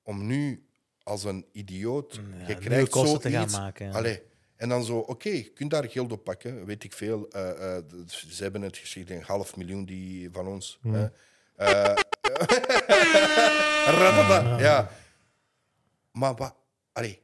Om 0.03 0.25
nu 0.27 0.67
als 1.03 1.23
een 1.23 1.45
idioot, 1.51 2.13
Ja, 2.13 2.21
je 2.21 2.37
nieuwe 2.45 2.55
krijgt 2.55 2.89
kosten 2.89 3.21
te 3.21 3.29
gaan 3.31 3.51
maken. 3.51 3.93
Allee, 3.93 4.23
en 4.57 4.69
dan 4.69 4.83
zo, 4.83 4.97
oké, 4.97 5.29
je 5.29 5.51
kunt 5.53 5.71
daar 5.71 5.89
geld 5.89 6.11
op 6.11 6.23
pakken, 6.23 6.65
weet 6.65 6.83
ik 6.83 6.93
veel. 6.93 7.27
Eh, 7.29 7.75
eh, 7.75 7.83
ze 8.29 8.43
hebben 8.43 8.61
het 8.61 8.77
gezegd, 8.77 8.95
ik 8.95 9.07
denk 9.07 9.23
half 9.23 9.55
miljoen 9.55 9.85
die 9.85 10.29
van 10.31 10.47
ons. 10.47 10.79
hè. 10.81 11.07
Eh, 11.55 11.95
ja. 14.59 14.89
Maar 16.11 16.35
wat, 16.35 16.55
allee, 16.93 17.21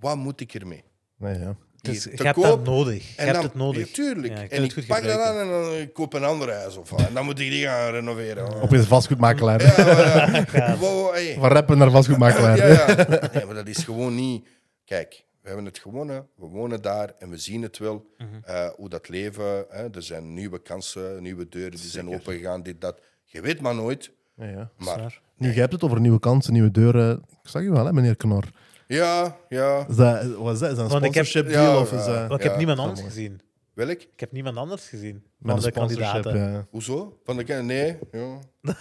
wat 0.00 0.16
moet 0.16 0.40
ik 0.40 0.54
ermee? 0.54 0.84
Nee, 1.16 1.38
ja. 1.38 1.56
Dus 1.80 2.04
je 2.04 2.10
te 2.10 2.22
hebt 2.22 2.34
koop, 2.34 2.44
dat 2.44 2.64
nodig. 2.64 3.16
Je 3.16 3.22
hebt 3.22 3.34
dan, 3.34 3.42
het 3.42 3.54
nodig. 3.54 3.86
Ja, 3.86 3.94
tuurlijk. 3.94 4.32
Ja, 4.32 4.40
je 4.40 4.48
kunt 4.48 4.72
en 4.72 4.82
ik 4.82 4.86
pak 4.86 5.02
dat 5.02 5.18
aan 5.18 5.38
en 5.38 5.48
dan 5.48 5.74
ik 5.74 5.92
koop 5.92 6.12
een 6.12 6.24
ander 6.24 6.52
huis. 6.52 6.76
Of, 6.76 6.92
en 6.92 7.14
dan 7.14 7.24
moet 7.24 7.38
ik 7.38 7.50
die 7.50 7.64
gaan 7.64 7.90
renoveren. 7.90 8.62
Opeens 8.62 8.86
vastgoedmakelaar. 8.86 9.62
Ja, 9.62 9.84
maar, 10.26 10.48
ja. 10.52 10.76
Wow, 10.84 11.12
hey. 11.12 11.36
Van 11.38 11.48
rappen 11.48 11.78
naar 11.78 11.90
vastgoedmakelaar. 11.90 12.56
Ja, 12.56 12.66
ja. 12.66 13.28
Nee, 13.32 13.44
maar 13.44 13.54
dat 13.54 13.66
is 13.66 13.84
gewoon 13.84 14.14
niet. 14.14 14.48
Kijk, 14.84 15.24
we 15.44 15.50
hebben 15.50 15.64
het 15.66 15.78
gewonnen, 15.78 16.26
we 16.36 16.46
wonen 16.46 16.82
daar 16.82 17.12
en 17.18 17.30
we 17.30 17.36
zien 17.36 17.62
het 17.62 17.78
wel. 17.78 18.06
Mhm. 18.18 18.28
eh, 18.44 18.66
hoe 18.76 18.88
dat 18.88 19.08
leven, 19.08 19.64
hè, 19.68 19.88
er 19.94 20.02
zijn 20.02 20.34
nieuwe 20.34 20.62
kansen, 20.62 21.22
nieuwe 21.22 21.48
deuren 21.48 21.70
die 21.70 21.90
zijn 21.90 22.08
opengegaan, 22.14 22.62
dit, 22.62 22.80
dat. 22.80 23.00
Je 23.24 23.40
weet 23.40 23.60
maar 23.60 23.74
nooit. 23.74 24.10
Ja, 24.36 24.44
ja. 24.46 24.70
Maar. 24.78 25.20
Nu, 25.36 25.48
jij 25.48 25.60
hebt 25.60 25.72
het 25.72 25.82
over 25.82 26.00
nieuwe 26.00 26.18
kansen, 26.18 26.52
nieuwe 26.52 26.70
deuren. 26.70 27.22
Ik 27.42 27.48
zag 27.50 27.62
je 27.62 27.70
wel, 27.70 27.84
hè, 27.84 27.92
meneer 27.92 28.16
Knor. 28.16 28.44
ja, 28.86 29.36
ja. 29.48 29.86
Is 29.88 29.96
dat, 29.96 30.34
wat 30.36 30.52
is 30.54 30.58
dat? 30.60 30.70
Is 30.70 30.76
dat 30.76 30.84
een 30.84 30.88
Want 30.88 31.04
ik 31.04 31.14
heb- 31.14 31.24
sponsorship 31.26 31.50
ja, 31.50 31.64
deal? 31.70 31.80
Of 31.80 31.92
is 31.92 32.06
ja. 32.06 32.28
dat... 32.28 32.38
Ik 32.38 32.44
heb 32.44 32.56
niemand 32.56 32.78
anders 32.78 33.00
gezien. 33.00 33.40
Welk? 33.74 34.00
Ik 34.02 34.20
heb 34.20 34.32
niemand 34.32 34.56
anders 34.56 34.88
gezien 34.88 35.22
Met 35.38 35.52
van 35.54 35.60
de 35.64 35.70
kandidaten. 35.70 36.36
ja. 36.52 36.66
Hoezo? 36.70 37.20
Van 37.24 37.36
de 37.36 37.44
ken- 37.44 37.66
Nee, 37.66 37.98
ja. 38.12 38.38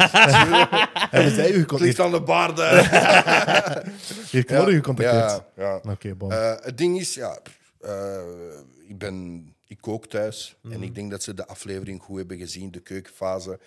Hebben 1.10 1.32
zij 1.32 1.52
u 1.52 1.64
Klinkt 1.66 1.72
gecontacteerd? 1.72 2.00
aan 2.00 2.12
de 2.12 2.22
baarden. 2.22 2.70
Heeft 4.32 4.46
Knor 4.48 4.72
u 4.72 4.76
gecontacteerd? 4.76 5.42
Ja, 5.56 5.82
ja. 5.84 5.92
Oké, 5.92 6.16
bom. 6.16 6.32
Eh, 6.32 6.56
het 6.60 6.78
ding 6.78 7.00
is, 7.00 7.14
ja, 7.14 7.40
eh, 7.80 8.22
ik, 8.88 8.98
ben, 8.98 9.48
ik 9.68 9.78
kook 9.82 10.06
thuis 10.08 10.56
en 10.64 10.70
Mhm. 10.70 10.84
ik 10.84 10.96
denk 10.96 11.12
dat 11.12 11.24
ze 11.24 11.34
de 11.34 11.46
aflevering 11.48 12.02
goed 12.02 12.18
hebben 12.18 12.38
gezien, 12.38 12.72
de 12.72 12.80
keukenfase. 12.82 13.60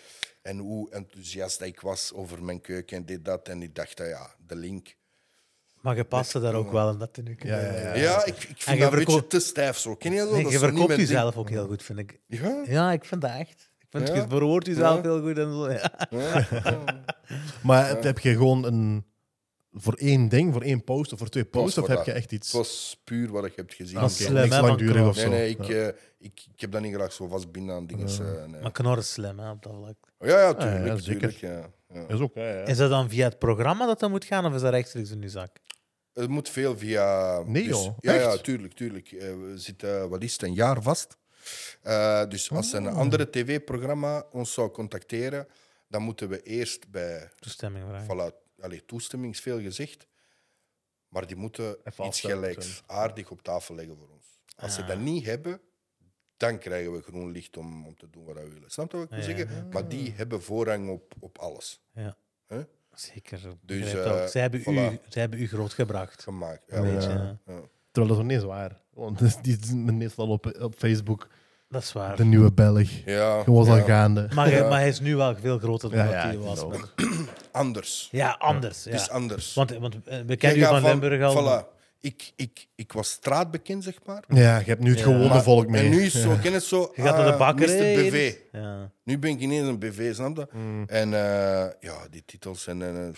En 0.43 0.59
hoe 0.59 0.91
enthousiast 0.91 1.61
ik 1.61 1.81
was 1.81 2.13
over 2.15 2.43
mijn 2.45 2.61
keuken 2.61 2.97
en 2.97 3.05
dit, 3.07 3.25
dat. 3.25 3.49
En 3.49 3.63
ik 3.63 3.75
dacht, 3.75 4.01
ah 4.01 4.09
ja, 4.09 4.35
de 4.47 4.57
link. 4.57 4.95
Maar 5.87 5.97
je 5.97 6.05
paste 6.05 6.41
daar 6.41 6.55
ook 6.55 6.73
wel 6.73 6.91
in 6.91 6.99
dat 6.99 7.17
nu. 7.23 7.37
Ja, 7.39 7.61
ja, 7.61 7.73
ja. 7.73 7.95
Ja, 7.95 8.25
ik, 8.25 8.35
ik 8.35 8.49
En 8.49 8.55
vind 8.57 8.77
je 8.79 8.83
dat 8.85 8.93
een 8.93 8.99
beetje 8.99 9.27
te 9.27 9.41
stijf 9.41 9.77
zo. 9.79 9.95
Ken 9.97 10.13
je 10.13 10.19
dat? 10.19 10.31
Nee, 10.33 10.43
dat 10.43 10.53
je 10.53 10.59
verkoopt 10.59 10.97
jezelf 10.97 11.37
ook 11.37 11.49
heel 11.49 11.67
goed, 11.67 11.83
vind 11.83 11.99
ik. 11.99 12.21
Ja? 12.27 12.63
Ja, 12.67 12.93
ik 12.93 13.05
vind 13.05 13.21
dat 13.21 13.31
echt. 13.31 13.71
Ik 13.79 13.87
vind 13.91 14.09
Ja? 14.09 14.15
je 14.15 14.25
verwoordt 14.29 14.67
jezelf 14.67 14.97
Ja? 14.97 15.03
heel 15.03 15.21
goed 15.21 15.39
en 15.39 15.53
zo. 15.53 15.71
Ja. 15.71 15.93
Ja? 16.11 16.47
Maar 17.63 17.89
heb, 17.89 18.03
heb 18.03 18.19
je 18.19 18.33
gewoon 18.33 18.65
een... 18.65 19.05
Voor 19.73 19.95
één 19.95 20.29
ding, 20.29 20.53
voor 20.53 20.63
één 20.63 20.85
post 20.85 21.13
of 21.13 21.19
voor 21.19 21.29
twee 21.29 21.45
posts? 21.45 21.79
Of 21.79 21.87
heb 21.87 21.97
dat. 21.97 22.07
je 22.07 22.13
echt 22.13 22.33
iets... 22.33 22.47
Het 22.47 22.57
was 22.57 23.01
puur 23.05 23.31
wat 23.33 23.45
je 23.45 23.53
hebt 23.57 23.75
gezien. 23.75 23.97
Ah, 23.97 24.03
Dat 24.03 24.11
oké, 24.13 24.21
is 24.21 24.27
slim, 24.27 24.43
niks 24.43 24.59
langdurig 24.61 25.07
of 25.09 25.15
Nee, 25.17 25.25
zo. 25.25 25.31
nee, 25.31 25.49
ik, 25.49 25.65
Ja. 25.65 25.75
eh, 25.75 25.87
ik, 26.19 26.47
ik 26.55 26.61
heb 26.61 26.73
dat 26.73 26.81
niet 26.83 26.95
graag 26.95 27.13
zo 27.13 27.27
vast 27.27 27.53
binnen 27.53 27.75
aan 27.75 27.87
dingen. 27.87 28.07
eh, 28.09 28.45
nee. 28.47 28.61
Maar 28.63 28.73
Knor 28.73 28.99
is 28.99 29.13
slim 29.13 29.39
hè, 29.39 29.51
op 29.51 29.63
dat 29.63 29.73
vlak. 29.77 29.97
Ja, 30.19 30.29
ja, 30.29 30.39
ja, 30.41 30.55
tuurlijk. 30.55 31.01
zeker. 31.01 31.21
tuurlijk 31.21 31.37
ja. 31.39 31.71
Ja. 32.01 32.15
is 32.15 32.21
ook, 32.21 32.35
ja, 32.35 32.49
ja. 32.49 32.65
Is 32.65 32.77
dat 32.77 32.91
dan 32.91 33.09
via 33.09 33.25
het 33.29 33.39
programma 33.39 33.87
dat 33.87 34.01
dat 34.01 34.11
moet 34.11 34.25
gaan 34.25 34.47
of 34.47 34.55
is 34.55 34.61
dat 34.61 34.71
rechtstreeks 34.73 35.11
in 35.11 35.23
uw 35.23 35.29
zak? 35.29 35.57
Het 36.17 36.29
moet 36.31 36.49
veel 36.49 36.79
via. 36.79 37.43
Nee, 37.43 37.63
dus- 37.69 37.85
joh. 37.85 37.97
Ja, 38.01 38.13
ja, 38.15 38.37
tuurlijk. 38.37 38.73
tuurlijk. 38.75 39.13
Eh, 39.13 39.19
we 39.35 39.53
zitten, 39.57 40.09
wat 40.09 40.23
is 40.23 40.33
het, 40.33 40.43
een 40.43 40.55
jaar 40.55 40.83
vast. 40.83 41.17
Eh, 41.83 42.29
dus 42.29 42.51
als 42.51 42.73
een 42.73 42.87
Oh. 42.89 42.97
andere 42.97 43.31
tv-programma 43.31 44.27
ons 44.33 44.53
zou 44.53 44.71
contacteren, 44.71 45.49
dan 45.89 46.03
moeten 46.03 46.29
we 46.29 46.43
eerst 46.43 46.91
bij. 46.91 47.31
Toestemming 47.39 47.85
vragen. 47.89 48.33
Voilà, 48.33 48.61
allee, 48.61 48.85
toestemming 48.85 49.33
is 49.33 49.41
veel 49.41 49.61
gezegd. 49.61 50.07
Maar 51.09 51.27
die 51.27 51.37
moeten 51.37 51.77
Even 51.85 52.07
iets 52.07 52.21
gelijks 52.21 52.83
aardig 52.87 53.31
op 53.31 53.43
tafel 53.43 53.75
leggen 53.75 53.97
voor 53.97 54.09
ons. 54.09 54.27
Als 54.57 54.75
ze 54.75 54.83
Ah. 54.83 54.89
dat 54.89 54.99
niet 54.99 55.25
hebben, 55.25 55.61
dan 56.37 56.59
krijgen 56.59 56.93
we 56.93 57.03
groen 57.03 57.31
licht 57.31 57.57
om, 57.57 57.87
om 57.87 57.97
te 57.97 58.11
doen 58.11 58.25
wat 58.25 58.35
we 58.35 58.49
willen. 58.49 58.71
Snap 58.71 58.91
je 58.91 58.97
wat 58.97 59.05
ik 59.07 59.11
wil 59.11 59.19
Ja, 59.21 59.29
ja, 59.29 59.37
zeggen? 59.37 59.69
Maar 59.69 59.89
die 59.89 60.13
hebben 60.13 60.43
voorrang 60.43 60.89
op, 60.91 61.15
op 61.21 61.39
alles. 61.39 61.81
Ja. 61.93 62.17
Hè? 62.47 62.63
Zeker. 63.01 63.41
Dus, 63.63 63.95
eh, 63.95 64.13
ook. 64.23 64.29
zij, 64.29 64.41
hebben 64.41 64.61
u, 64.61 64.63
voilà. 64.63 65.09
zij 65.09 65.21
hebben 65.21 65.41
u 65.41 65.49
grootgebracht. 65.49 66.23
Gemaakt. 66.23 66.63
Ja, 66.69 66.77
Een 66.77 66.95
beetje, 66.95 67.09
ja. 67.09 67.15
ja. 67.15 67.37
Ja. 67.47 67.61
Terwijl 67.93 68.15
dat 68.15 68.25
is 68.25 68.33
niet 68.33 68.41
zo 68.41 68.47
waar. 68.47 68.81
Want 68.95 69.19
dus 69.19 69.37
die 69.43 69.59
is 69.61 69.73
meestal 69.73 70.29
op, 70.29 70.57
op 70.61 70.75
Facebook 70.79 71.29
Dat 71.69 71.83
is 71.83 71.93
waar. 71.93 72.17
de 72.17 72.25
nieuwe 72.25 72.53
Belg. 72.53 72.89
Ja, 73.05 73.43
Gewoon 73.43 73.69
al 73.69 73.83
gaande. 73.85 74.29
Maar, 74.35 74.47
hij, 74.47 74.57
Ja. 74.57 74.69
maar 74.69 74.79
hij 74.79 74.89
is 74.89 75.01
nu 75.01 75.17
wel 75.17 75.37
veel 75.37 75.59
groter 75.59 75.91
dan 75.91 75.99
Ja, 75.99 76.05
wat 76.05 76.15
ja, 76.15 76.21
hij 76.27 76.39
was. 76.39 76.65
Anders. 77.53 78.09
Ja, 78.13 78.37
anders. 78.39 78.85
Ja. 78.85 78.91
Het 78.91 79.01
is 79.01 79.11
anders. 79.11 79.55
Want, 79.55 79.71
want 79.71 79.97
eh, 80.05 80.19
we 80.27 80.37
kennen 80.37 80.59
u 80.59 80.63
gaat 80.63 80.81
van 80.81 80.91
Limburg 80.91 81.23
al. 81.23 81.63
Voilà. 81.63 81.76
Ik, 82.07 82.33
ik, 82.37 82.67
ik 82.75 82.93
was 82.93 83.11
straatbekend, 83.11 83.85
zeg 83.85 83.95
maar. 84.05 84.25
Ja, 84.29 84.59
je 84.59 84.65
hebt 84.65 84.81
nu 84.83 84.91
het 84.91 84.99
Ja. 84.99 85.05
gewone 85.05 85.29
Maar- 85.29 85.43
volk 85.43 85.69
mee. 85.69 85.85
En 85.85 85.91
nu 85.91 86.03
is 86.03 86.13
het 86.13 86.23
zo, 86.23 86.37
ken 86.43 86.53
het 86.53 86.63
zo. 86.63 86.93
Je 86.95 87.03
gaat 87.03 87.17
naar 87.17 87.31
de 87.33 87.39
bakkerij. 87.39 87.95
Mr. 87.97 88.03
BV. 88.03 88.35
Ja. 88.53 88.91
Nu 89.05 89.19
ben 89.19 89.31
ik 89.31 89.41
ineens 89.41 89.69
een 89.69 89.79
BV, 89.79 90.15
snap 90.15 90.37
je? 90.37 90.47
Mm. 90.59 90.85
En 90.87 91.15
eh, 91.15 91.67
ja, 91.81 91.97
die 92.11 92.23
titels 92.27 92.67
en. 92.67 92.83
en, 92.83 93.15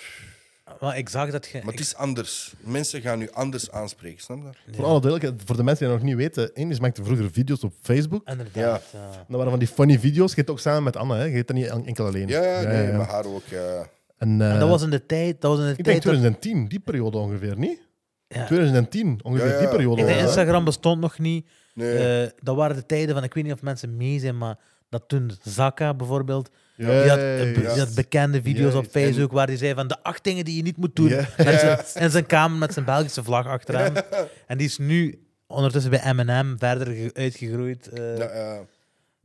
eh, 0.64 0.72
Maar 0.80 0.98
ik 0.98 1.08
zag 1.08 1.30
dat 1.30 1.46
je. 1.46 1.60
maar 1.62 1.72
het 1.72 1.80
is 1.80 1.94
anders. 1.94 2.52
Mensen 2.60 3.00
gaan 3.00 3.18
nu 3.18 3.30
anders 3.30 3.70
aanspreken, 3.70 4.22
snap 4.22 4.38
je? 4.66 4.74
Voor 4.74 4.84
alle 4.84 5.00
duidelijkheid, 5.00 5.42
voor 5.46 5.56
de 5.56 5.62
mensen 5.62 5.84
die 5.86 5.94
dat 5.96 6.04
nog 6.04 6.14
niet 6.14 6.18
weten, 6.34 6.54
Indis 6.54 6.80
maakte 6.80 7.04
vroeger 7.04 7.30
video's 7.32 7.62
op 7.64 7.72
Facebook. 7.82 8.28
Inderdaad. 8.28 8.82
Ja. 8.92 9.08
Dat 9.10 9.36
waren 9.36 9.50
van 9.50 9.58
die 9.58 9.68
funny 9.68 9.98
video's. 9.98 10.30
Je 10.30 10.36
hebt 10.36 10.50
ook 10.50 10.60
samen 10.60 10.82
met 10.82 10.96
Anne, 10.96 11.16
hè? 11.16 11.24
je 11.24 11.34
hebt 11.34 11.46
dat 11.48 11.56
niet 11.56 11.66
enkel 11.86 12.06
alleen. 12.06 12.28
Ja, 12.28 12.42
ja, 12.42 12.68
nee, 12.68 12.86
ja. 12.86 12.96
maar 12.96 13.08
haar 13.08 13.24
ook. 13.26 13.44
ja. 13.50 13.88
En, 14.18 14.40
eh, 14.40 14.52
En 14.52 14.58
dat 14.58 14.68
was 14.68 14.82
in 14.82 14.90
de 14.90 15.06
tijd. 15.06 15.40
Dat 15.40 15.50
was 15.50 15.60
in 15.60 15.64
de 15.72 15.78
ik 15.78 15.84
denk 15.84 16.00
tijd 16.02 16.02
dat, 16.02 16.12
2010, 16.12 16.68
die 16.68 16.80
periode 16.80 17.18
ongeveer, 17.18 17.58
niet? 17.58 17.86
Ja. 18.28 18.46
2010, 18.46 19.20
ongeveer 19.22 19.46
Ja, 19.46 19.52
ja. 19.52 19.58
die 19.58 19.68
periode. 19.68 20.02
was 20.02 20.10
hè? 20.12 20.18
Instagram 20.20 20.64
bestond 20.64 21.00
nog 21.00 21.18
niet. 21.18 21.46
Nee. 21.74 22.22
Eh, 22.24 22.30
dat 22.42 22.56
waren 22.56 22.76
de 22.76 22.86
tijden 22.86 23.14
van, 23.14 23.24
ik 23.24 23.34
weet 23.34 23.44
niet 23.44 23.52
of 23.52 23.62
mensen 23.62 23.96
mee 23.96 24.18
zijn, 24.18 24.38
maar 24.38 24.58
dat 24.88 25.02
toen 25.06 25.30
Zaka 25.42 25.94
bijvoorbeeld, 25.94 26.50
Ja, 26.76 26.86
die, 27.02 27.10
had, 27.10 27.18
eh, 27.18 27.54
die 27.54 27.66
had 27.66 27.94
bekende 27.94 28.42
video's 28.42 28.74
op 28.74 28.84
Juist. 28.84 28.90
Facebook 29.06 29.32
waar 29.32 29.46
hij 29.46 29.56
zei 29.56 29.74
van 29.74 29.88
de 29.88 30.02
acht 30.02 30.24
dingen 30.24 30.44
die 30.44 30.56
je 30.56 30.62
niet 30.62 30.76
moet 30.76 30.96
doen. 30.96 31.08
Met 31.08 31.28
zijn, 31.36 31.78
in 32.04 32.10
zijn 32.10 32.26
kamer 32.26 32.58
met 32.58 32.72
zijn 32.72 32.84
Belgische 32.84 33.24
vlag 33.24 33.46
achteraan. 33.46 33.94
En 34.46 34.58
die 34.58 34.66
is 34.66 34.78
nu 34.78 35.22
ondertussen 35.46 35.90
bij 35.90 36.12
M&M 36.14 36.56
verder 36.58 36.86
ge- 36.86 37.10
uitgegroeid. 37.14 37.88
eh. 37.88 38.18
Ja, 38.18 38.34
ja. 38.34 38.60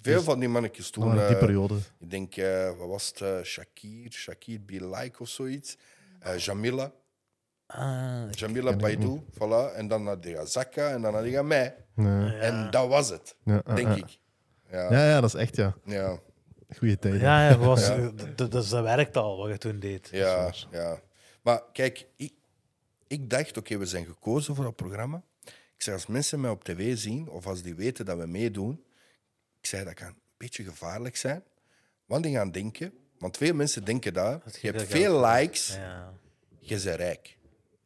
veel 0.01 0.22
van 0.22 0.39
die 0.39 0.49
mannetjes 0.49 0.89
toen. 0.89 1.12
die 1.12 1.22
eh, 1.22 1.38
periode. 1.39 1.76
ik 1.99 2.10
denk, 2.10 2.36
eh, 2.36 2.70
wat 2.78 2.88
was 2.88 3.08
het? 3.08 3.22
eh, 3.22 3.43
Shakir, 3.43 4.12
Shakir 4.12 4.60
Be 4.66 4.88
Like 4.97 5.20
of 5.22 5.28
zoiets. 5.30 5.78
Eh, 6.20 6.38
Jamila. 6.38 6.91
Ah, 7.76 8.32
Jamila 8.32 8.69
ken 8.69 8.74
ik 8.74 8.82
Baidu, 8.99 9.21
voilà. 9.34 9.76
En 9.76 9.88
dan 9.88 10.07
had 10.07 10.24
je 10.24 10.41
Zakka 10.45 10.89
en 10.89 11.01
dan 11.01 11.13
had 11.13 11.26
je 11.26 11.43
mij. 11.43 11.76
Ja, 11.95 12.34
En 12.34 12.71
dat 12.71 12.88
was 12.88 13.09
het, 13.09 13.36
ja, 13.43 13.61
ja, 13.65 13.76
denk 13.76 13.88
ja. 13.88 13.95
ik. 13.95 14.19
Ja, 14.71 14.91
Ja, 14.91 15.07
ja, 15.09 15.21
dat 15.21 15.34
is 15.34 15.39
echt, 15.41 15.55
ja. 15.55 15.76
ja. 15.86 16.19
Goeie 16.78 16.99
tijden. 16.99 17.19
Ja, 17.21 17.49
ja, 17.49 17.57
was, 17.74 17.88
Ja. 17.88 18.11
d- 18.15 18.38
d- 18.38 18.51
dus 18.51 18.69
dat 18.69 18.84
werkt 18.84 19.17
al, 19.17 19.38
wat 19.38 19.49
je 19.49 19.57
toen 19.57 19.80
deed. 19.80 20.09
Ja, 20.11 20.53
ja. 20.71 20.99
Maar 21.41 21.61
kijk, 21.74 22.07
ik, 22.15 22.34
ik 23.07 23.30
dacht, 23.30 23.57
oké, 23.57 23.78
we 23.78 23.86
zijn 23.86 24.05
gekozen 24.05 24.55
voor 24.55 24.63
dat 24.63 24.76
programma. 24.76 25.21
Ik 25.45 25.82
zei, 25.89 25.95
als 25.95 26.07
mensen 26.07 26.39
mij 26.41 26.49
op 26.49 26.63
tv 26.63 26.97
zien, 26.97 27.30
of 27.30 27.47
als 27.47 27.61
die 27.61 27.76
weten 27.76 28.05
dat 28.05 28.17
we 28.17 28.26
meedoen, 28.28 28.84
ik 29.59 29.65
zei, 29.65 29.84
dat 29.86 29.93
kan 29.93 30.07
een 30.07 30.15
beetje 30.38 30.63
gevaarlijk 30.63 31.15
zijn. 31.15 31.43
Want 32.05 32.24
die 32.24 32.36
gaan 32.36 32.51
denken, 32.51 32.93
want 33.19 33.38
veel 33.38 33.53
mensen 33.53 33.84
denken 33.86 34.13
dat, 34.13 34.43
Dat 34.43 34.59
je 34.61 34.67
hebt 34.71 34.84
veel 34.91 35.19
geld- 35.21 35.39
likes, 35.41 35.76
Ja. 35.76 36.13
je 36.59 36.82
bent 36.84 36.95
rijk. 36.95 37.38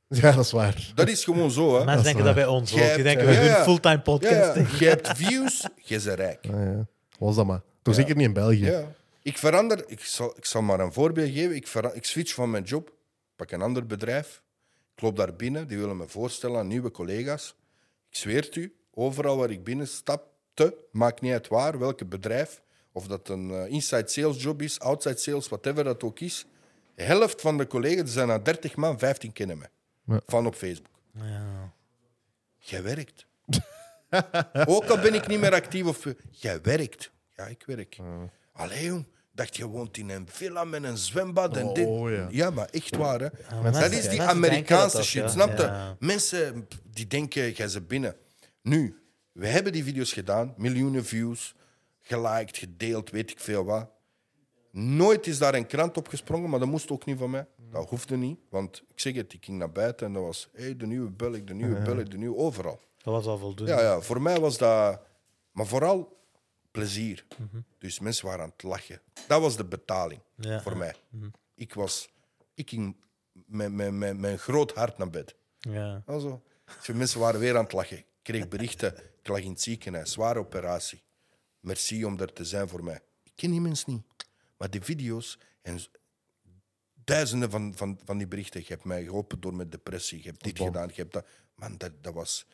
Ja, 0.21 0.31
dat 0.31 0.45
is 0.45 0.51
waar. 0.51 0.91
Dat 0.95 1.07
is 1.09 1.23
gewoon 1.23 1.51
zo, 1.51 1.77
hè. 1.79 1.85
Mensen 1.85 2.03
denken 2.03 2.23
dat 2.25 2.35
bij 2.35 2.45
ons 2.45 2.71
ook. 2.71 2.77
Die 2.77 2.87
hebt- 2.87 3.03
denken, 3.03 3.25
we 3.25 3.31
ja, 3.31 3.39
doen 3.39 3.49
ja. 3.49 3.63
fulltime 3.63 3.95
Ja, 3.95 4.01
podcast. 4.01 4.55
ja. 4.55 4.65
Je 4.79 4.85
hebt 4.87 5.07
views, 5.15 5.67
je 5.81 6.01
bent 6.03 6.19
rijk. 6.19 6.45
Ja, 6.45 6.61
ja. 6.63 6.87
Was 7.19 7.35
dat 7.35 7.45
maar. 7.45 7.61
Toch 7.81 7.95
zeker 7.95 8.15
niet 8.15 8.25
in 8.27 8.33
België. 8.33 8.65
Ja. 8.65 8.95
Ik 9.21 9.37
verander, 9.37 9.83
ik 9.87 9.99
zal, 10.03 10.33
ik 10.37 10.45
zal 10.45 10.61
maar 10.61 10.79
een 10.79 10.93
voorbeeld 10.93 11.31
geven. 11.33 11.55
Ik, 11.55 11.67
vera- 11.67 11.91
ik 11.93 12.05
switch 12.05 12.33
van 12.33 12.49
mijn 12.51 12.63
job, 12.63 12.91
pak 13.35 13.51
een 13.51 13.61
ander 13.61 13.85
bedrijf. 13.85 14.41
Ik 14.95 15.01
loop 15.01 15.15
daar 15.17 15.35
binnen, 15.35 15.67
die 15.67 15.77
willen 15.77 15.97
me 15.97 16.07
voorstellen 16.07 16.59
aan 16.59 16.67
nieuwe 16.67 16.91
collega's. 16.91 17.55
Ik 18.09 18.15
zweer 18.17 18.41
het 18.43 18.55
u, 18.55 18.75
overal 18.93 19.37
waar 19.37 19.49
ik 19.51 19.63
binnen 19.63 19.87
stapte, 19.87 20.75
maakt 20.91 21.21
niet 21.21 21.31
uit 21.31 21.47
waar, 21.47 21.79
welke 21.79 22.05
bedrijf, 22.05 22.61
of 22.91 23.07
dat 23.07 23.29
een 23.29 23.51
eh, 23.51 23.71
inside 23.71 24.07
sales 24.09 24.43
job 24.43 24.61
is, 24.61 24.79
outside 24.79 25.17
sales, 25.17 25.47
whatever 25.47 25.83
dat 25.83 26.03
ook 26.03 26.19
is. 26.19 26.45
De 26.95 27.03
helft 27.03 27.41
van 27.41 27.57
de 27.57 27.67
collega's, 27.67 28.01
er 28.01 28.07
zijn 28.07 28.31
aan 28.31 28.43
30 28.43 28.75
man, 28.75 28.99
15 28.99 29.33
kennen 29.33 29.57
me. 29.57 29.65
Ja. 30.07 30.19
Van 30.25 30.45
op 30.45 30.55
Facebook. 30.55 30.99
Ja. 31.11 31.73
Jij 32.57 32.83
werkt. 32.83 33.25
Ook 34.75 34.85
al 34.85 34.99
ben 34.99 35.13
ik 35.13 35.27
niet 35.27 35.39
meer 35.39 35.53
actief. 35.53 35.85
Of... 35.85 36.05
Jij 36.29 36.61
werkt. 36.61 37.11
Ja, 37.35 37.45
ik 37.45 37.63
werk. 37.65 37.97
Allee, 38.53 38.85
jong. 38.85 39.05
Dacht 39.31 39.57
je 39.57 39.67
woont 39.67 39.97
in 39.97 40.09
een 40.09 40.27
villa 40.29 40.63
met 40.63 40.83
een 40.83 40.97
zwembad 40.97 41.57
en 41.57 41.73
dit. 41.73 41.85
Oh, 41.85 42.31
ja. 42.31 42.49
maar 42.49 42.67
echt 42.71 42.95
waar. 42.95 43.19
Hè. 43.19 43.29
dat 43.71 43.91
is 43.91 44.09
die 44.09 44.21
Amerikaanse 44.21 45.03
shit, 45.03 45.21
toch, 45.21 45.31
snap 45.31 45.57
je? 45.57 45.63
ja. 45.63 45.95
Mensen 45.99 46.67
die 46.83 47.07
denken, 47.07 47.51
jij 47.51 47.67
ze 47.67 47.81
binnen. 47.81 48.15
Nu, 48.61 49.01
we 49.31 49.47
hebben 49.47 49.71
die 49.71 49.83
video's 49.83 50.13
gedaan, 50.13 50.53
miljoenen 50.57 51.05
views, 51.05 51.55
geliked, 52.01 52.57
gedeeld, 52.57 53.09
weet 53.09 53.31
ik 53.31 53.39
veel 53.39 53.65
wat. 53.65 53.89
Nooit 54.79 55.27
is 55.27 55.37
daar 55.37 55.53
een 55.53 55.65
krant 55.67 55.97
op 55.97 56.07
gesprongen, 56.07 56.49
maar 56.49 56.59
dat 56.59 56.67
moest 56.67 56.91
ook 56.91 57.05
niet 57.05 57.17
van 57.17 57.29
mij. 57.29 57.47
Dat 57.71 57.89
hoefde 57.89 58.17
niet, 58.17 58.39
want 58.49 58.83
ik 58.89 58.99
zeg 58.99 59.15
het, 59.15 59.33
ik 59.33 59.45
ging 59.45 59.57
naar 59.57 59.71
buiten 59.71 60.07
en 60.07 60.13
dat 60.13 60.23
was 60.23 60.49
hey, 60.53 60.75
de 60.77 60.85
nieuwe 60.85 61.09
Belg, 61.09 61.43
de 61.43 61.53
nieuwe 61.53 61.81
Belg, 61.81 62.03
de 62.07 62.17
nieuwe 62.17 62.37
overal. 62.37 62.79
Dat 62.97 63.13
was 63.13 63.25
al 63.25 63.37
voldoende. 63.37 63.71
Ja, 63.71 63.81
ja, 63.81 64.01
voor 64.01 64.21
mij 64.21 64.39
was 64.39 64.57
dat... 64.57 65.01
Maar 65.51 65.65
vooral 65.65 66.17
plezier. 66.71 67.25
Dus 67.77 67.99
mensen 67.99 68.25
waren 68.25 68.43
aan 68.43 68.49
het 68.49 68.63
lachen. 68.63 69.01
Dat 69.27 69.41
was 69.41 69.57
de 69.57 69.65
betaling 69.65 70.21
Ja. 70.35 70.61
voor 70.61 70.77
mij. 70.77 70.95
Ik 71.55 71.73
was... 71.73 72.09
Ik 72.53 72.69
ging 72.69 72.95
met, 73.31 73.71
met, 73.71 73.91
met, 73.93 74.17
met 74.17 74.31
een 74.31 74.37
groot 74.39 74.73
hart 74.73 74.97
naar 74.97 75.09
bed. 75.09 75.35
Ja. 75.59 76.03
Also, 76.05 76.41
dus 76.77 76.95
mensen 76.95 77.19
waren 77.19 77.39
weer 77.39 77.57
aan 77.57 77.63
het 77.63 77.73
lachen. 77.73 77.97
Ik 77.97 78.05
kreeg 78.21 78.47
berichten. 78.47 78.93
Ik 79.21 79.27
lag 79.27 79.39
in 79.39 79.49
het 79.49 79.61
ziekenhuis. 79.61 80.11
Zware 80.11 80.39
operatie. 80.39 81.03
Merci 81.59 82.05
om 82.05 82.19
er 82.19 82.33
te 82.33 82.45
zijn 82.45 82.67
voor 82.67 82.83
mij. 82.83 82.99
Ik 83.23 83.31
ken 83.35 83.51
die 83.51 83.61
mensen 83.61 83.93
niet. 83.93 84.16
Maar 84.57 84.69
die 84.69 84.81
video's 84.81 85.39
en 85.61 85.79
duizenden 87.03 87.49
van, 87.49 87.73
van, 87.75 87.99
van 88.05 88.17
die 88.17 88.27
berichten. 88.27 88.61
Je 88.61 88.67
hebt 88.67 88.83
mij 88.83 89.03
geholpen 89.03 89.39
door 89.39 89.55
mijn 89.55 89.69
depressie. 89.69 90.23
Je 90.23 90.29
hebt 90.29 90.43
dit 90.43 90.59
gedaan. 90.59 90.87
Je 90.87 91.01
hebt 91.01 91.13
dat. 91.13 91.25
Man, 91.55 91.77
dat, 91.77 91.91
dat 92.03 92.13
was... 92.13 92.45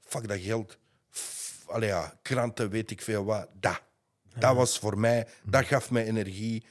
Fuck 0.00 0.28
dat 0.28 0.40
geld. 0.40 0.78
F- 1.10 1.64
Allee, 1.66 1.88
ja, 1.88 2.18
kranten, 2.22 2.70
weet 2.70 2.90
ik 2.90 3.02
veel 3.02 3.24
wat. 3.24 3.48
Dat. 3.60 3.82
Dat 4.38 4.56
was 4.56 4.78
voor 4.78 4.98
mij... 4.98 5.28
Dat 5.44 5.64
gaf 5.64 5.90
mij 5.90 6.04
energie. 6.04 6.66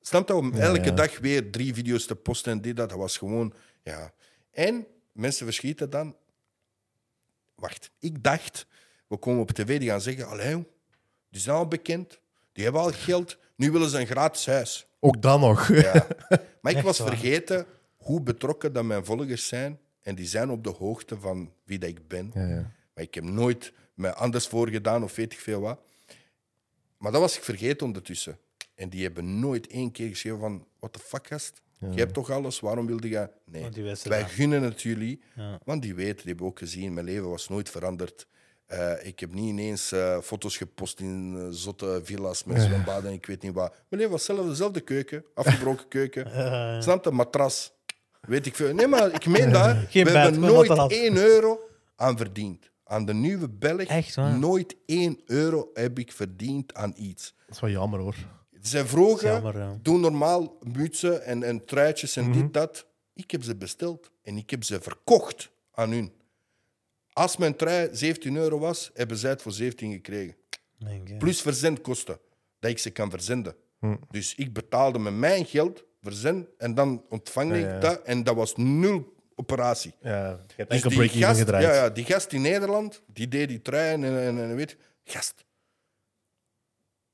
Snap 0.00 0.28
je? 0.28 0.34
Om 0.34 0.54
elke 0.54 0.84
ja. 0.84 0.90
dag 0.90 1.18
weer 1.18 1.50
drie 1.50 1.74
video's 1.74 2.06
te 2.06 2.16
posten 2.16 2.52
en 2.52 2.60
dit, 2.60 2.76
dat. 2.76 2.88
Dat 2.88 2.98
was 2.98 3.16
gewoon... 3.16 3.54
Ja. 3.82 4.12
En 4.50 4.86
mensen 5.12 5.46
verschieten 5.46 5.90
dan. 5.90 6.16
Wacht, 7.54 7.90
ik 7.98 8.22
dacht, 8.22 8.66
we 9.06 9.16
komen 9.16 9.40
op 9.40 9.50
tv, 9.50 9.78
die 9.78 9.88
gaan 9.88 10.00
zeggen: 10.00 10.26
Allee, 10.26 10.66
die 11.30 11.40
zijn 11.40 11.56
al 11.56 11.68
bekend, 11.68 12.20
die 12.52 12.64
hebben 12.64 12.82
al 12.82 12.92
geld, 12.92 13.38
nu 13.58 13.70
willen 13.70 13.88
ze 13.88 14.00
een 14.00 14.06
gratis 14.06 14.46
huis. 14.46 14.86
Ook 15.00 15.22
dan 15.22 15.40
nog. 15.40 15.68
Ja. 15.68 16.06
Maar 16.60 16.72
ik 16.72 16.82
was 16.82 16.96
vergeten 16.96 17.66
hoe 17.96 18.20
betrokken 18.20 18.72
dat 18.72 18.84
mijn 18.84 19.04
volgers 19.04 19.48
zijn. 19.48 19.78
En 20.02 20.14
die 20.14 20.26
zijn 20.26 20.50
op 20.50 20.64
de 20.64 20.70
hoogte 20.70 21.20
van 21.20 21.52
wie 21.64 21.78
dat 21.78 21.88
ik 21.88 22.08
ben. 22.08 22.30
Ja, 22.34 22.46
ja. 22.46 22.72
Maar 22.94 23.04
ik 23.04 23.14
heb 23.14 23.24
nooit 23.24 23.72
me 23.94 24.14
anders 24.14 24.46
voorgedaan 24.46 25.02
of 25.02 25.14
weet 25.14 25.32
ik 25.32 25.38
veel 25.38 25.60
wat. 25.60 25.80
Maar 26.98 27.12
dat 27.12 27.20
was 27.20 27.36
ik 27.36 27.42
vergeten 27.42 27.86
ondertussen. 27.86 28.38
En 28.74 28.88
die 28.88 29.02
hebben 29.02 29.40
nooit 29.40 29.66
één 29.66 29.90
keer 29.90 30.08
geschreven 30.08 30.38
van... 30.38 30.66
What 30.78 30.92
the 30.92 30.98
fuck, 30.98 31.26
gast? 31.26 31.62
Je 31.78 31.98
hebt 31.98 32.14
toch 32.14 32.30
alles? 32.30 32.60
Waarom 32.60 32.86
wilde 32.86 33.08
je... 33.08 33.30
Nee, 33.44 33.70
wij 34.04 34.20
dat. 34.20 34.30
gunnen 34.30 34.62
het 34.62 34.82
jullie. 34.82 35.22
Ja. 35.34 35.58
Want 35.64 35.82
die 35.82 35.94
weten, 35.94 36.16
die 36.16 36.26
hebben 36.26 36.46
ook 36.46 36.58
gezien... 36.58 36.94
Mijn 36.94 37.06
leven 37.06 37.28
was 37.28 37.48
nooit 37.48 37.70
veranderd. 37.70 38.26
Eh, 38.68 39.06
ik 39.06 39.20
heb 39.20 39.34
niet 39.34 39.48
ineens 39.48 39.92
eh, 39.92 40.18
foto's 40.20 40.56
gepost 40.56 41.00
in 41.00 41.34
eh, 41.38 41.46
zotte 41.50 42.00
villa's 42.02 42.44
met 42.44 42.62
zwembaden 42.62 43.10
en 43.10 43.16
ik 43.16 43.26
weet 43.26 43.42
niet 43.42 43.52
wat. 43.52 43.70
Mijn 43.70 43.84
leven 43.88 44.10
was 44.10 44.24
zelf 44.24 44.46
dezelfde 44.46 44.80
keuken. 44.80 45.24
Afgebroken 45.34 45.88
keuken. 45.98 46.82
Snap 46.82 47.04
je? 47.04 47.10
Matras. 47.10 47.72
Weet 48.20 48.46
ik 48.46 48.54
veel. 48.54 48.74
Nee, 48.74 48.86
maar 48.86 49.12
ik 49.14 49.26
meen 49.26 49.50
dat. 49.58 49.76
Geen 49.88 50.04
We 50.04 50.12
bed, 50.12 50.22
hebben 50.22 50.40
maar 50.40 50.50
nooit 50.50 50.68
matras. 50.68 50.92
1 50.92 51.16
euro 51.16 51.60
aan 51.96 52.16
verdiend. 52.16 52.70
Aan 52.84 53.04
de 53.04 53.14
nieuwe 53.14 53.48
Belg. 53.48 53.82
Echt 53.82 54.14
waar? 54.14 54.38
Nooit 54.38 54.76
1 54.86 55.20
euro 55.26 55.70
heb 55.74 55.98
ik 55.98 56.12
verdiend 56.12 56.74
aan 56.74 56.92
iets. 56.96 57.34
Dat 57.46 57.54
is 57.54 57.60
wel 57.60 57.70
jammer 57.70 58.00
hoor. 58.00 58.14
Zij 58.60 58.84
vroegen, 58.84 59.28
Jammer, 59.32 59.58
ja. 59.58 59.66
Mhm. 59.68 59.78
doe 59.82 59.98
normaal 59.98 60.58
mutsen 60.76 61.24
en, 61.24 61.42
en 61.42 61.64
truitjes 61.64 62.16
en 62.16 62.32
dit, 62.32 62.52
dat. 62.52 62.86
Ik 63.14 63.30
heb 63.30 63.42
ze 63.42 63.56
besteld 63.56 64.10
en 64.22 64.36
ik 64.36 64.50
heb 64.50 64.64
ze 64.64 64.80
verkocht 64.80 65.50
aan 65.72 65.90
hun. 65.90 66.12
Als 67.18 67.36
mijn 67.36 67.56
trui 67.56 67.88
17 67.92 68.36
euro 68.36 68.58
was, 68.58 68.90
hebben 68.94 69.16
zij 69.16 69.30
het 69.30 69.42
voor 69.42 69.52
17 69.52 69.92
gekregen. 69.92 70.36
Plus 71.18 71.40
verzendkosten, 71.40 72.18
dat 72.60 72.70
ik 72.70 72.78
ze 72.78 72.90
kan 72.90 73.10
verzenden. 73.10 73.54
Dus 74.10 74.34
ik 74.34 74.52
betaalde 74.52 74.98
met 74.98 75.14
mijn 75.14 75.44
geld 75.46 75.84
verzend 76.02 76.48
en 76.58 76.74
dan 76.74 77.04
ontvang 77.08 77.52
ik 77.54 77.60
Ja, 77.62 77.68
ja. 77.72 77.78
dat. 77.80 78.02
En 78.02 78.22
dat 78.24 78.34
was 78.34 78.56
nul 78.56 79.14
operatie. 79.34 79.94
Ja, 80.00 80.28
je 80.30 80.52
hebt 80.56 80.70
Dus 80.70 80.82
enkel 80.82 81.08
gast, 81.20 81.38
gedraaid. 81.38 81.64
ja, 81.64 81.74
ja, 81.74 81.90
die 81.90 82.04
gast 82.04 82.32
in 82.32 82.40
Nederland, 82.42 83.02
die 83.06 83.28
deed 83.28 83.48
die 83.48 83.62
trui 83.62 83.92
en, 83.92 84.04
en, 84.04 84.38
en 84.38 84.54
weet 84.56 84.76
Gast. 85.04 85.44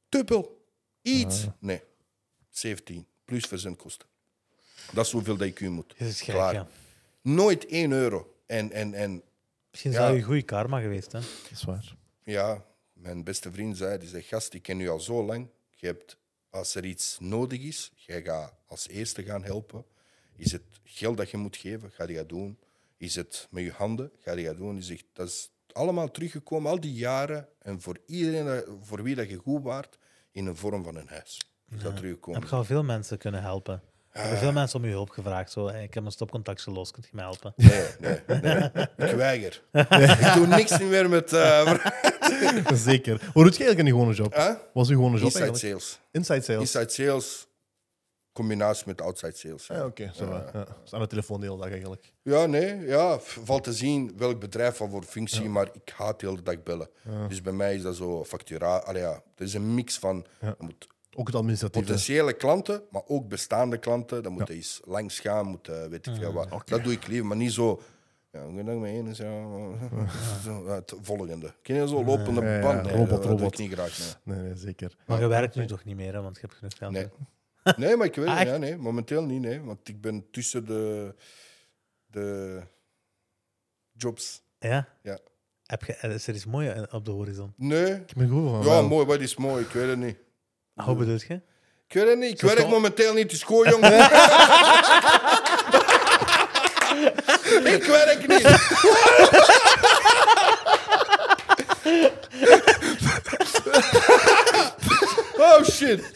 Dubbel. 0.09 0.67
Iets. 1.03 1.47
Nee. 1.59 1.83
17. 2.51 3.07
Plus 3.25 3.45
verzendkosten. 3.47 4.09
Dat 4.93 5.07
is 5.07 5.13
hoeveel 5.13 5.37
dat 5.37 5.47
ik 5.47 5.61
u 5.61 5.69
moet. 5.69 5.95
Dat 5.99 6.09
is 6.09 6.21
gek, 6.21 6.35
Klaar. 6.35 6.53
ja. 6.55 6.67
Nooit 7.23 7.67
1 7.67 7.93
euro. 7.93 8.35
En, 8.47 8.73
en, 8.73 8.95
en 8.95 9.23
Misschien 9.75 9.93
Ja. 9.93 9.99
zou 10.07 10.17
je 10.17 10.23
goede 10.23 10.43
karma 10.43 10.81
geweest 10.81 11.13
hè? 11.13 11.19
Dat 11.21 11.51
is 11.51 11.65
waar. 11.65 11.95
ja, 12.25 12.65
mijn 12.93 13.25
beste 13.25 13.53
vriend 13.53 13.77
zei, 13.77 13.99
die 13.99 14.09
zei, 14.09 14.23
gast, 14.23 14.55
ik 14.55 14.63
ken 14.63 14.81
u 14.81 14.89
al 14.89 15.01
zo 15.01 15.25
lang. 15.25 15.49
Je 15.71 15.87
hebt, 15.87 16.17
als 16.51 16.75
er 16.75 16.85
iets 16.85 17.19
nodig 17.21 17.61
is, 17.61 17.93
jij 17.95 18.23
gaat 18.23 18.55
als 18.67 18.89
eerste 18.89 19.23
gaan 19.23 19.45
helpen. 19.45 19.85
Is 20.37 20.53
het 20.53 20.63
geld 20.85 21.17
dat 21.17 21.31
je 21.31 21.37
moet 21.37 21.57
geven, 21.57 21.91
ga 21.91 22.05
je 22.09 22.15
dat 22.15 22.29
doen. 22.29 22.59
Is 22.97 23.15
het 23.15 23.47
met 23.51 23.65
je 23.65 23.71
handen, 23.73 24.11
ga 24.21 24.33
je 24.33 24.45
dat 24.45 24.57
doen. 24.57 24.75
Die 24.75 24.85
zegt, 24.85 25.05
dat 25.13 25.29
is 25.29 25.51
allemaal 25.73 26.11
teruggekomen, 26.11 26.71
al 26.71 26.81
die 26.81 26.95
jaren. 26.95 27.49
En 27.59 27.81
voor 27.81 27.99
iedereen 28.07 28.45
dat- 28.45 28.67
voor 28.83 29.03
wie 29.03 29.15
dat 29.15 29.29
je 29.29 29.37
goed 29.37 29.63
waart, 29.63 29.99
in 30.31 30.45
de 30.45 30.55
vorm 30.55 30.85
van 30.85 30.97
een 30.97 31.09
huis. 31.09 31.41
Is 31.77 31.83
dat 31.83 31.97
teruggekomen. 31.97 32.41
Heb 32.41 32.49
je 32.51 32.57
al 32.57 32.65
veel 32.65 32.85
mensen 32.85 33.19
kunnen 33.19 33.43
helpen? 33.43 33.83
Ah. 34.15 34.21
Hebben 34.23 34.39
veel 34.39 34.53
mensen 34.53 34.79
om 34.79 34.85
je 34.85 34.91
hulp 34.91 35.11
gevraagd? 35.11 35.53
Zo, 35.53 35.69
hey, 35.69 35.83
ik 35.83 35.95
heb 35.95 36.05
een 36.05 36.13
stopcontact 36.13 36.63
gelost, 36.63 36.93
kunt 36.93 37.05
je 37.05 37.11
me 37.15 37.21
helpen? 37.21 37.53
Nee, 37.57 37.85
nee, 38.01 38.21
nee. 38.27 39.11
Ik 39.11 39.17
weiger. 39.17 39.63
Ik 39.73 40.33
doe 40.35 40.47
niks 40.47 40.79
meer 40.79 41.09
met... 41.09 41.33
eh 41.33 41.75
Zeker. 42.75 43.21
Hoe 43.33 43.45
doet 43.45 43.57
je 43.57 43.65
eigenlijk 43.65 43.79
in 43.79 43.85
je 43.87 43.91
gewone 43.91 44.15
job? 44.15 44.35
Huh? 44.35 44.47
Wat 44.47 44.59
was 44.73 44.89
je 44.89 44.95
gewone 44.95 45.17
job 45.17 45.25
Inside 45.25 45.45
eigenlijk? 45.45 45.73
sales. 45.81 46.01
Inside 46.11 46.43
sales. 46.43 46.61
Inside 46.61 46.91
sales, 46.91 47.47
combinatie 48.33 48.85
met 48.87 49.01
outside 49.01 49.37
sales. 49.37 49.67
Ja, 49.67 49.85
oké. 49.85 50.11
zo 50.15 50.27
va. 50.27 50.51
ja. 50.53 50.67
Dus 50.83 50.93
aan 50.93 51.01
de 51.01 51.07
telefoon 51.07 51.41
de 51.41 51.47
hele 51.47 51.59
dag 51.59 51.71
eigenlijk. 51.71 52.13
Ja, 52.23 52.47
nee, 52.47 52.79
ja. 52.81 53.19
Valt 53.21 53.65
te 53.65 53.73
zien 53.73 54.13
welk 54.17 54.41
bedrijf 54.41 54.77
van 54.77 54.91
voor 54.91 55.03
functie, 55.03 55.49
maar 55.49 55.69
ik 55.73 55.93
haat 55.97 56.21
de 56.21 56.27
hele 56.29 56.43
dag 56.43 56.63
bellen. 56.63 56.89
Dus 57.29 57.43
bij 57.43 57.53
mij 57.53 57.75
is 57.75 57.83
dat 57.83 57.97
zo 57.97 58.25
factura. 58.25 58.77
Allee, 58.77 59.03
ja, 59.03 59.13
het 59.13 59.47
is 59.47 59.55
een 59.55 59.75
mix 59.75 59.99
van 59.99 60.27
je 60.41 60.55
moet 60.59 60.87
Ook 61.17 61.27
het 61.27 61.37
administratieve. 61.37 61.87
potentiële 61.87 62.33
klanten, 62.33 62.83
maar 62.91 63.03
ook 63.07 63.29
bestaande 63.29 63.79
klanten. 63.79 64.23
Dan 64.23 64.33
moet 64.33 64.49
je 64.49 64.55
eens 64.55 64.81
langs 64.85 65.21
gaan, 65.21 65.47
moet 65.47 65.69
eh, 65.69 65.87
weet 65.87 66.07
ik 66.07 66.15
veel 66.15 66.33
wat. 66.33 66.63
Dat 66.69 66.85
doe 66.85 66.93
ik 66.93 67.07
liever, 67.07 67.27
maar 67.27 67.37
niet 67.37 67.53
zo. 67.53 67.81
Ja, 68.31 68.43
goedendag, 68.45 68.91
ja, 68.91 69.13
zo, 69.15 69.77
ja, 70.67 70.75
het 70.75 70.95
volgende. 71.03 71.55
Ken 71.63 71.77
je 71.77 71.89
zo 71.89 72.05
lopende 72.05 72.41
Ja, 72.41 72.55
ja, 72.55 72.61
band? 72.61 72.83
Nee, 72.83 72.97
robot, 72.97 73.25
robot. 73.25 73.53
ik 73.53 73.59
niet 73.59 73.73
graag. 73.73 73.99
Nee. 74.25 74.37
Nee, 74.37 74.47
nee, 74.47 74.57
zeker. 74.57 74.97
Maar 75.07 75.21
je 75.21 75.27
werkt 75.27 75.55
nu 75.55 75.67
toch 75.67 75.85
niet 75.85 75.97
meer, 75.97 76.13
hè? 76.13 76.21
want 76.23 76.35
je 76.35 76.41
hebt 76.41 76.55
genoeg 76.55 76.77
geld. 76.77 76.93
Nee. 76.93 77.09
nee, 77.87 77.97
maar 77.97 78.07
ik 78.07 78.15
weet 78.15 78.27
Ah, 78.27 78.33
het. 78.33 78.41
echt? 78.43 78.51
Ja, 78.51 78.57
nee, 78.57 78.77
momenteel 78.77 79.25
niet, 79.25 79.41
nee. 79.41 79.61
Want 79.61 79.89
ik 79.89 80.01
ben 80.01 80.27
tussen 80.31 80.67
de, 80.67 81.15
de 82.07 82.61
jobs. 83.93 84.43
Ja? 84.59 84.89
Ja. 85.03 85.19
Heb 85.65 85.83
je, 85.85 85.93
is 85.97 86.27
er 86.27 86.35
iets 86.35 86.47
moois 86.47 86.91
op 86.91 87.05
de 87.05 87.11
horizon? 87.11 87.53
Nee, 87.57 87.93
Ik 87.93 88.15
ben 88.17 88.29
goed 88.29 88.51
van 88.51 88.59
Ja, 88.59 88.65
wel. 88.65 88.89
mooi, 88.89 89.07
wat 89.07 89.21
is 89.21 89.37
mooi? 89.37 89.65
Ik 89.65 89.71
weet 89.71 89.89
het 89.89 89.99
niet. 89.99 90.17
Hoe 90.75 90.95
bedoel 90.95 91.19
je? 91.29 91.35
Ik 91.89 91.95
weet 91.95 92.09
het 92.09 92.19
niet. 92.19 92.31
Ik 92.31 92.41
Zo 92.41 92.47
werk 92.47 92.69
momenteel 92.69 93.13
niet. 93.15 93.23
Het 93.23 93.33
is 93.33 93.43
goed, 93.43 93.69
jongen. 93.69 93.93
ik 97.75 97.85
werk 97.85 98.27
niet. 98.27 98.47
oh 105.45 105.65
shit. 105.65 106.01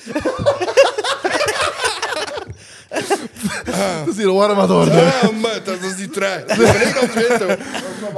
Het 3.79 4.09
is 4.09 4.17
hier 4.17 4.33
warm 4.33 4.53
aan 4.53 4.59
het 4.61 4.71
worden. 4.71 5.05
Ah, 5.07 5.23
man, 5.23 5.51
dat 5.65 5.81
is 5.83 5.97
die 5.97 6.11
trein. 6.11 6.41
Ik 6.41 6.47
ben 6.57 6.81
echt 6.81 6.99
aan 6.99 7.09
het 7.09 7.29
weten. 7.29 7.59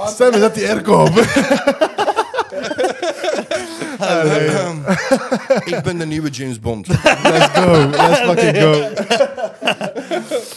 Stem, 0.06 0.32
zet 0.32 0.54
die 0.54 0.68
airco 0.68 1.02
op. 1.02 1.14
Ik 5.76 5.82
ben 5.82 5.98
de 5.98 6.06
nieuwe 6.06 6.30
James 6.30 6.60
Bond. 6.60 6.86
Let's 6.88 7.46
go. 7.46 7.88
Let's 7.90 8.18
fucking 8.20 8.56
go. 8.58 8.88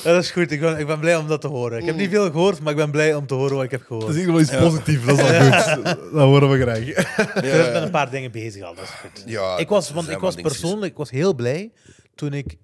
Dat 0.03 0.23
is 0.23 0.31
goed. 0.31 0.51
Ik 0.51 0.59
ben, 0.59 0.79
ik 0.79 0.87
ben 0.87 0.99
blij 0.99 1.15
om 1.15 1.27
dat 1.27 1.41
te 1.41 1.47
horen. 1.47 1.79
Ik 1.79 1.85
heb 1.85 1.95
niet 1.95 2.09
veel 2.09 2.31
gehoord, 2.31 2.59
maar 2.59 2.71
ik 2.71 2.77
ben 2.77 2.91
blij 2.91 3.15
om 3.15 3.27
te 3.27 3.33
horen 3.33 3.55
wat 3.55 3.63
ik 3.63 3.71
heb 3.71 3.79
Dat 3.79 3.87
gehoord. 3.87 4.07
is 4.09 4.15
in 4.15 4.19
ieder 4.27 4.45
geval 4.45 4.59
iets 4.69 4.69
positiefs. 4.69 5.05
Dat 5.05 5.19
is 5.19 5.25
al 5.25 5.75
goed. 5.75 5.83
Dat 5.85 6.21
horen 6.21 6.49
we 6.49 6.61
graag. 6.61 6.77
Ik 6.77 7.41
ben 7.41 7.73
met 7.73 7.81
een 7.83 7.91
paar 7.91 8.09
dingen 8.09 8.31
bezig 8.31 8.63
al, 8.63 8.75
dat 8.75 8.83
is 8.83 8.89
goed. 8.89 9.23
Ja, 9.25 9.57
ik 9.57 9.69
was, 9.69 9.91
want 9.91 10.09
ik 10.09 10.19
was 10.19 10.35
persoonlijk 10.35 10.91
ik 10.91 10.97
was 10.97 11.09
heel 11.09 11.33
blij 11.33 11.71
toen 12.15 12.33
ik 12.33 12.55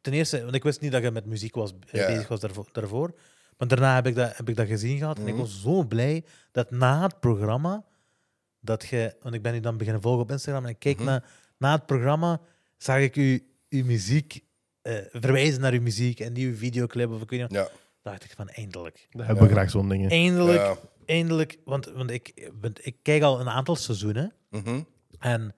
ten 0.00 0.12
eerste, 0.12 0.42
want 0.42 0.54
ik 0.54 0.62
wist 0.62 0.80
niet 0.80 0.92
dat 0.92 1.02
je 1.02 1.10
met 1.10 1.26
muziek 1.26 1.54
was, 1.54 1.72
eh, 1.90 2.06
bezig 2.06 2.28
was 2.28 2.40
daarvoor, 2.40 2.66
daarvoor. 2.72 3.14
Maar 3.58 3.68
daarna 3.68 3.94
heb 3.94 4.06
ik 4.06 4.14
dat, 4.14 4.36
heb 4.36 4.48
ik 4.48 4.56
dat 4.56 4.66
gezien 4.66 4.98
gehad 4.98 5.16
en 5.18 5.26
ik 5.26 5.32
Mhm. 5.32 5.42
was 5.42 5.60
zo 5.62 5.84
blij 5.84 6.24
dat 6.52 6.70
na 6.70 7.02
het 7.02 7.20
programma 7.20 7.84
dat 8.60 8.86
je, 8.86 9.14
want 9.22 9.34
ik 9.34 9.42
ben 9.42 9.54
u 9.54 9.60
dan 9.60 9.76
beginnen 9.76 10.02
volgen 10.02 10.22
op 10.22 10.30
Instagram 10.30 10.64
en 10.64 10.70
ik 10.70 10.78
keek 10.78 10.96
Mhm. 10.96 11.04
naar 11.06 11.24
na 11.58 11.72
het 11.72 11.86
programma 11.86 12.40
zag 12.76 12.98
ik 12.98 13.16
u 13.16 13.46
uw 13.68 13.84
muziek 13.84 14.40
eh, 14.82 14.94
verwijzen 15.12 15.60
naar 15.60 15.72
uw 15.72 15.80
muziek 15.80 16.20
en 16.20 16.32
nieuwe 16.32 16.56
videoclip 16.56 17.10
of 17.10 17.22
ik 17.22 17.30
weet 17.30 17.40
niet. 17.40 17.52
wat. 17.58 17.70
Ja. 17.72 17.78
dacht 18.10 18.24
ik 18.24 18.32
van 18.36 18.48
eindelijk, 18.48 19.06
Dat 19.10 19.26
hebben 19.26 19.44
we 19.46 19.50
graag 19.52 19.70
zo'n 19.70 19.88
dingen. 19.88 20.10
eindelijk, 20.10 20.58
Ja. 20.58 20.76
eindelijk, 21.06 21.58
want, 21.64 21.86
want 21.86 22.10
ik, 22.10 22.50
want 22.60 22.86
ik 22.86 22.96
kijk 23.02 23.22
al 23.22 23.40
een 23.40 23.48
aantal 23.48 23.76
seizoenen 23.76 24.32
Mhm. 24.50 24.80
en 25.18 25.54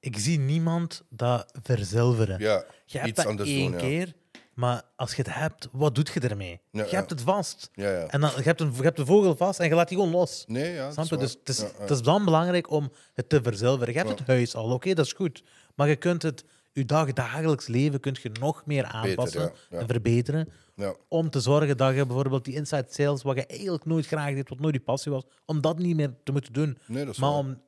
ik 0.00 0.18
zie 0.18 0.38
niemand 0.38 1.04
dat 1.10 1.52
verzilveren. 1.62 2.40
ja. 2.40 2.64
Je 2.84 2.96
hebt 2.98 3.08
Iets 3.10 3.16
dat 3.16 3.26
anders 3.26 3.48
één 3.48 3.70
doen, 3.70 3.80
ja. 3.80 3.86
keer, 3.86 4.14
maar 4.58 4.82
als 4.96 5.14
je 5.14 5.22
het 5.22 5.34
hebt, 5.34 5.68
wat 5.72 5.94
doet 5.94 6.10
je 6.14 6.20
ermee? 6.20 6.60
Ja, 6.70 6.84
je 6.84 6.94
hebt 6.94 7.10
het 7.10 7.20
vast. 7.20 7.70
Ja, 7.72 7.90
ja. 7.90 8.06
En 8.06 8.20
dan, 8.20 8.30
je, 8.36 8.42
hebt 8.42 8.60
een, 8.60 8.72
je 8.76 8.82
hebt 8.82 8.96
de 8.96 9.06
vogel 9.06 9.36
vast 9.36 9.60
en 9.60 9.68
je 9.68 9.74
laat 9.74 9.88
die 9.88 9.98
gewoon 9.98 10.12
los. 10.12 10.44
Nee, 10.46 10.72
ja. 10.72 10.90
Snap 10.90 11.06
je? 11.06 11.16
Dus 11.16 11.32
het 11.32 11.48
is, 11.48 11.58
het 11.78 11.90
is 11.90 12.02
dan 12.02 12.24
belangrijk 12.24 12.70
om 12.70 12.92
het 13.14 13.28
te 13.28 13.42
verzilveren. 13.42 13.92
Je 13.92 13.98
hebt 13.98 14.18
het 14.18 14.26
huis 14.26 14.54
al, 14.54 14.70
oké, 14.70 14.94
dat 14.94 15.06
is 15.06 15.12
goed. 15.12 15.42
Maar 15.74 15.88
je 15.88 15.96
kunt 15.96 16.22
het, 16.22 16.44
je 16.72 16.84
dag, 16.84 17.12
dagelijks 17.12 17.66
leven 17.66 18.00
kunt 18.00 18.18
je 18.18 18.30
nog 18.40 18.66
meer 18.66 18.84
aanpassen 18.84 19.52
en 19.70 19.86
verbeteren. 19.86 20.48
Ja. 20.74 20.94
Om 21.08 21.30
te 21.30 21.40
zorgen 21.40 21.76
dat 21.76 21.94
je 21.94 22.06
bijvoorbeeld 22.06 22.44
die 22.44 22.54
inside 22.54 22.86
sales, 22.88 23.22
wat 23.22 23.36
je 23.36 23.46
eigenlijk 23.46 23.84
nooit 23.84 24.06
graag 24.06 24.34
deed, 24.34 24.48
wat 24.48 24.60
nooit 24.60 24.74
je 24.74 24.80
passie 24.80 25.12
was, 25.12 25.22
om 25.44 25.60
dat 25.60 25.78
niet 25.78 25.96
meer 25.96 26.14
te 26.24 26.32
moeten 26.32 26.52
doen. 26.52 26.78
Nee, 26.86 27.04
dat 27.04 27.14
is 27.14 27.20
Maar 27.20 27.32
om 27.32 27.62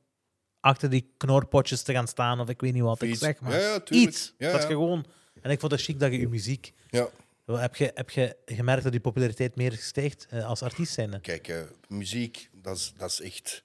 achter 0.60 0.90
die 0.90 1.12
knorpotjes 1.16 1.82
te 1.82 1.92
gaan 1.92 2.08
staan 2.08 2.40
of 2.40 2.48
ik 2.48 2.60
weet 2.60 2.72
niet 2.72 2.82
wat. 2.82 3.02
Ik 3.02 3.16
zeg 3.16 3.40
maar. 3.40 3.52
Ja, 3.52 3.58
ja, 3.58 3.80
tuurlijk. 3.80 4.08
Iets. 4.08 4.34
Ja, 4.38 4.52
dat 4.52 4.62
je 4.62 4.68
gewoon... 4.68 5.04
En 5.42 5.50
ik 5.50 5.60
vond 5.60 5.72
het 5.72 5.80
chic 5.80 6.00
dat 6.00 6.12
je 6.12 6.18
je 6.18 6.28
muziek... 6.28 6.72
Ja. 6.88 7.08
Heb 7.44 7.76
je, 7.76 7.90
heb 7.94 8.10
je 8.10 8.36
gemerkt 8.44 8.82
dat 8.82 8.92
je 8.92 9.00
populariteit 9.00 9.56
meer 9.56 9.72
stijgt 9.72 10.26
eh, 10.30 10.46
als 10.46 10.62
artiest 10.62 10.92
zijnde? 10.92 11.20
Kijk, 11.20 11.48
eh, 11.48 11.60
muziek, 11.88 12.50
dat 12.52 12.76
is, 12.76 12.92
dat 12.96 13.10
is 13.10 13.20
echt... 13.20 13.64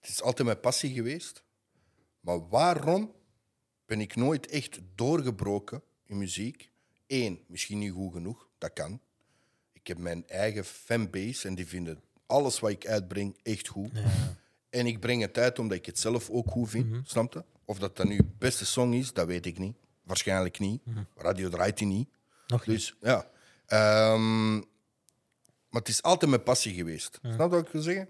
Het 0.00 0.10
is 0.10 0.22
altijd 0.22 0.46
mijn 0.46 0.60
passie 0.60 0.94
geweest. 0.94 1.42
Maar 2.20 2.48
waarom 2.48 3.14
ben 3.86 4.00
ik 4.00 4.16
nooit 4.16 4.46
echt 4.46 4.78
doorgebroken 4.94 5.82
in 6.04 6.18
muziek? 6.18 6.70
Eén, 7.06 7.44
misschien 7.46 7.78
niet 7.78 7.92
goed 7.92 8.12
genoeg. 8.12 8.48
Dat 8.58 8.72
kan. 8.72 9.00
Ik 9.72 9.86
heb 9.86 9.98
mijn 9.98 10.28
eigen 10.28 10.64
fanbase 10.64 11.48
en 11.48 11.54
die 11.54 11.66
vinden 11.66 12.00
alles 12.26 12.60
wat 12.60 12.70
ik 12.70 12.86
uitbreng 12.86 13.36
echt 13.42 13.68
goed. 13.68 13.90
En 14.70 14.86
ik 14.86 15.00
breng 15.00 15.22
het 15.22 15.38
uit 15.38 15.58
omdat 15.58 15.76
ik 15.76 15.86
het 15.86 15.98
zelf 15.98 16.30
ook 16.30 16.50
goed 16.50 16.70
vind. 16.70 17.08
Snap 17.08 17.32
je? 17.32 17.44
Of 17.64 17.78
dat 17.78 17.96
dat 17.96 18.06
nu 18.06 18.16
de 18.16 18.24
beste 18.38 18.66
song 18.66 18.92
is, 18.92 19.12
dat 19.12 19.26
weet 19.26 19.46
ik 19.46 19.58
niet. 19.58 19.76
Waarschijnlijk 20.06 20.58
niet. 20.58 20.82
Radio 21.16 21.48
draait 21.48 21.78
die 21.78 21.86
niet. 21.86 22.08
Nog 22.46 22.66
niet. 22.66 22.76
Dus 22.76 22.96
ja. 23.00 23.30
Ehm, 23.66 24.54
maar 25.68 25.80
het 25.84 25.88
is 25.88 26.02
altijd 26.02 26.30
mijn 26.30 26.42
passie 26.42 26.74
geweest. 26.74 27.18
Snap 27.22 27.38
je 27.38 27.56
wat 27.56 27.66
ik 27.66 27.72
wil 27.72 27.82
zeggen? 27.82 28.08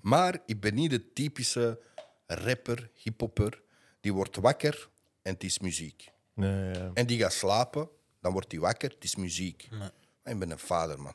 Maar 0.00 0.38
ik 0.46 0.60
ben 0.60 0.74
niet 0.74 0.90
de 0.90 1.12
typische 1.12 1.80
rapper, 2.26 2.90
hiphopper, 2.94 3.62
die 4.00 4.12
wordt 4.12 4.36
wakker 4.36 4.88
en 5.22 5.32
het 5.32 5.44
is 5.44 5.58
muziek. 5.58 6.10
Nee, 6.34 6.74
ja. 6.74 6.90
En 6.94 7.06
die 7.06 7.18
gaat 7.18 7.32
slapen, 7.32 7.88
dan 8.20 8.32
wordt 8.32 8.52
hij 8.52 8.60
wakker, 8.60 8.90
het 8.90 9.04
is 9.04 9.16
muziek. 9.16 9.68
Maar 9.70 9.90
Ik 10.24 10.38
ben 10.38 10.50
een 10.50 10.58
vader, 10.58 11.00
man. 11.00 11.14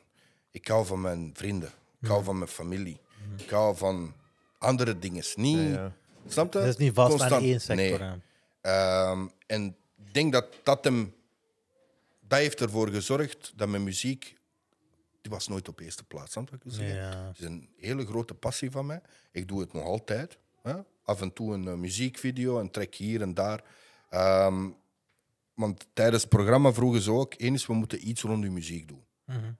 Ik 0.50 0.68
hou 0.68 0.86
van 0.86 1.00
mijn 1.00 1.30
vrienden. 1.34 1.70
Ik 2.00 2.08
hou 2.08 2.24
van 2.24 2.38
mijn 2.38 2.50
familie. 2.50 3.00
Ik 3.36 3.50
hou 3.50 3.76
van 3.76 4.14
andere 4.58 4.98
dingen. 4.98 5.24
Niet, 5.34 5.58
ja. 5.74 5.92
Snap 6.26 6.52
je? 6.52 6.58
Dat 6.58 6.68
is 6.68 6.76
niet 6.76 6.94
vast 6.94 7.20
aan 7.20 7.42
één 7.42 7.60
sector. 7.60 7.98
Nee. 7.98 8.20
Ehm, 8.66 9.26
en 9.46 9.76
ik 9.96 10.14
denk 10.14 10.32
dat 10.32 10.46
dat 10.62 10.84
hem... 10.84 11.14
Dat 12.20 12.38
heeft 12.38 12.60
ervoor 12.60 12.88
gezorgd 12.88 13.52
dat 13.56 13.68
mijn 13.68 13.84
muziek... 13.84 14.36
Die 15.20 15.30
was 15.30 15.48
nooit 15.48 15.68
op 15.68 15.80
eerste 15.80 16.04
plaats, 16.04 16.32
snap 16.32 16.50
wat 16.50 16.64
ik 16.64 16.72
zeggen? 16.72 16.96
Ja. 16.96 17.26
Het 17.26 17.38
is 17.38 17.44
een 17.44 17.68
hele 17.76 18.06
grote 18.06 18.34
passie 18.34 18.70
van 18.70 18.86
mij. 18.86 19.00
Ik 19.32 19.48
doe 19.48 19.60
het 19.60 19.72
nog 19.72 19.84
altijd. 19.84 20.38
Hè? 20.62 20.74
Af 21.04 21.20
en 21.20 21.32
toe 21.32 21.54
een 21.54 21.68
eh, 21.68 21.74
muziekvideo, 21.74 22.58
een 22.58 22.70
track 22.70 22.94
hier 22.94 23.22
en 23.22 23.34
daar. 23.34 23.64
Ehm, 24.10 24.68
want 25.54 25.86
tijdens 25.92 26.22
het 26.22 26.30
programma 26.30 26.72
vroegen 26.72 27.00
ze 27.00 27.10
ook... 27.10 27.34
Eens, 27.36 27.66
we 27.66 27.72
moeten 27.72 28.08
iets 28.08 28.22
rond 28.22 28.44
uw 28.44 28.52
muziek 28.52 28.88
doen. 28.88 29.04
Mhm. 29.24 29.52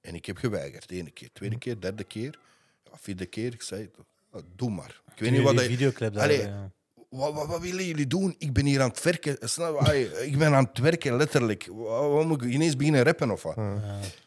En 0.00 0.14
ik 0.14 0.26
heb 0.26 0.36
geweigerd. 0.36 0.88
De 0.88 0.94
ene 0.94 1.10
keer, 1.10 1.32
tweede 1.32 1.58
keer, 1.58 1.80
derde 1.80 2.04
keer. 2.04 2.38
Ja, 2.84 2.90
vierde 2.94 3.26
keer. 3.26 3.52
Ik 3.52 3.62
zei, 3.62 3.90
"Ah, 4.30 4.42
doe 4.56 4.70
maar. 4.70 5.00
Ik 5.14 5.18
weet 5.18 5.30
niet 5.30 5.42
wat 5.42 5.58
die 5.58 5.68
videoclip 5.68 6.12
daar, 6.14 6.22
Allee, 6.22 6.42
ja. 6.46 6.70
Wat, 7.10 7.32
wat, 7.34 7.46
wat 7.46 7.60
willen 7.60 7.84
jullie 7.84 8.06
doen? 8.06 8.34
Ik 8.38 8.52
ben 8.52 8.64
hier 8.66 8.80
aan 8.82 8.88
het 8.88 9.02
werken. 9.02 9.32
Ik 10.26 10.38
ben 10.38 10.54
aan 10.54 10.64
het 10.64 10.78
werken, 10.78 11.16
letterlijk. 11.16 11.68
Wat, 11.72 12.10
wat 12.12 12.26
moet 12.26 12.42
ik 12.42 12.50
ineens 12.50 12.76
beginnen 12.76 13.02
rappen 13.02 13.30
of 13.30 13.42
wat? 13.42 13.56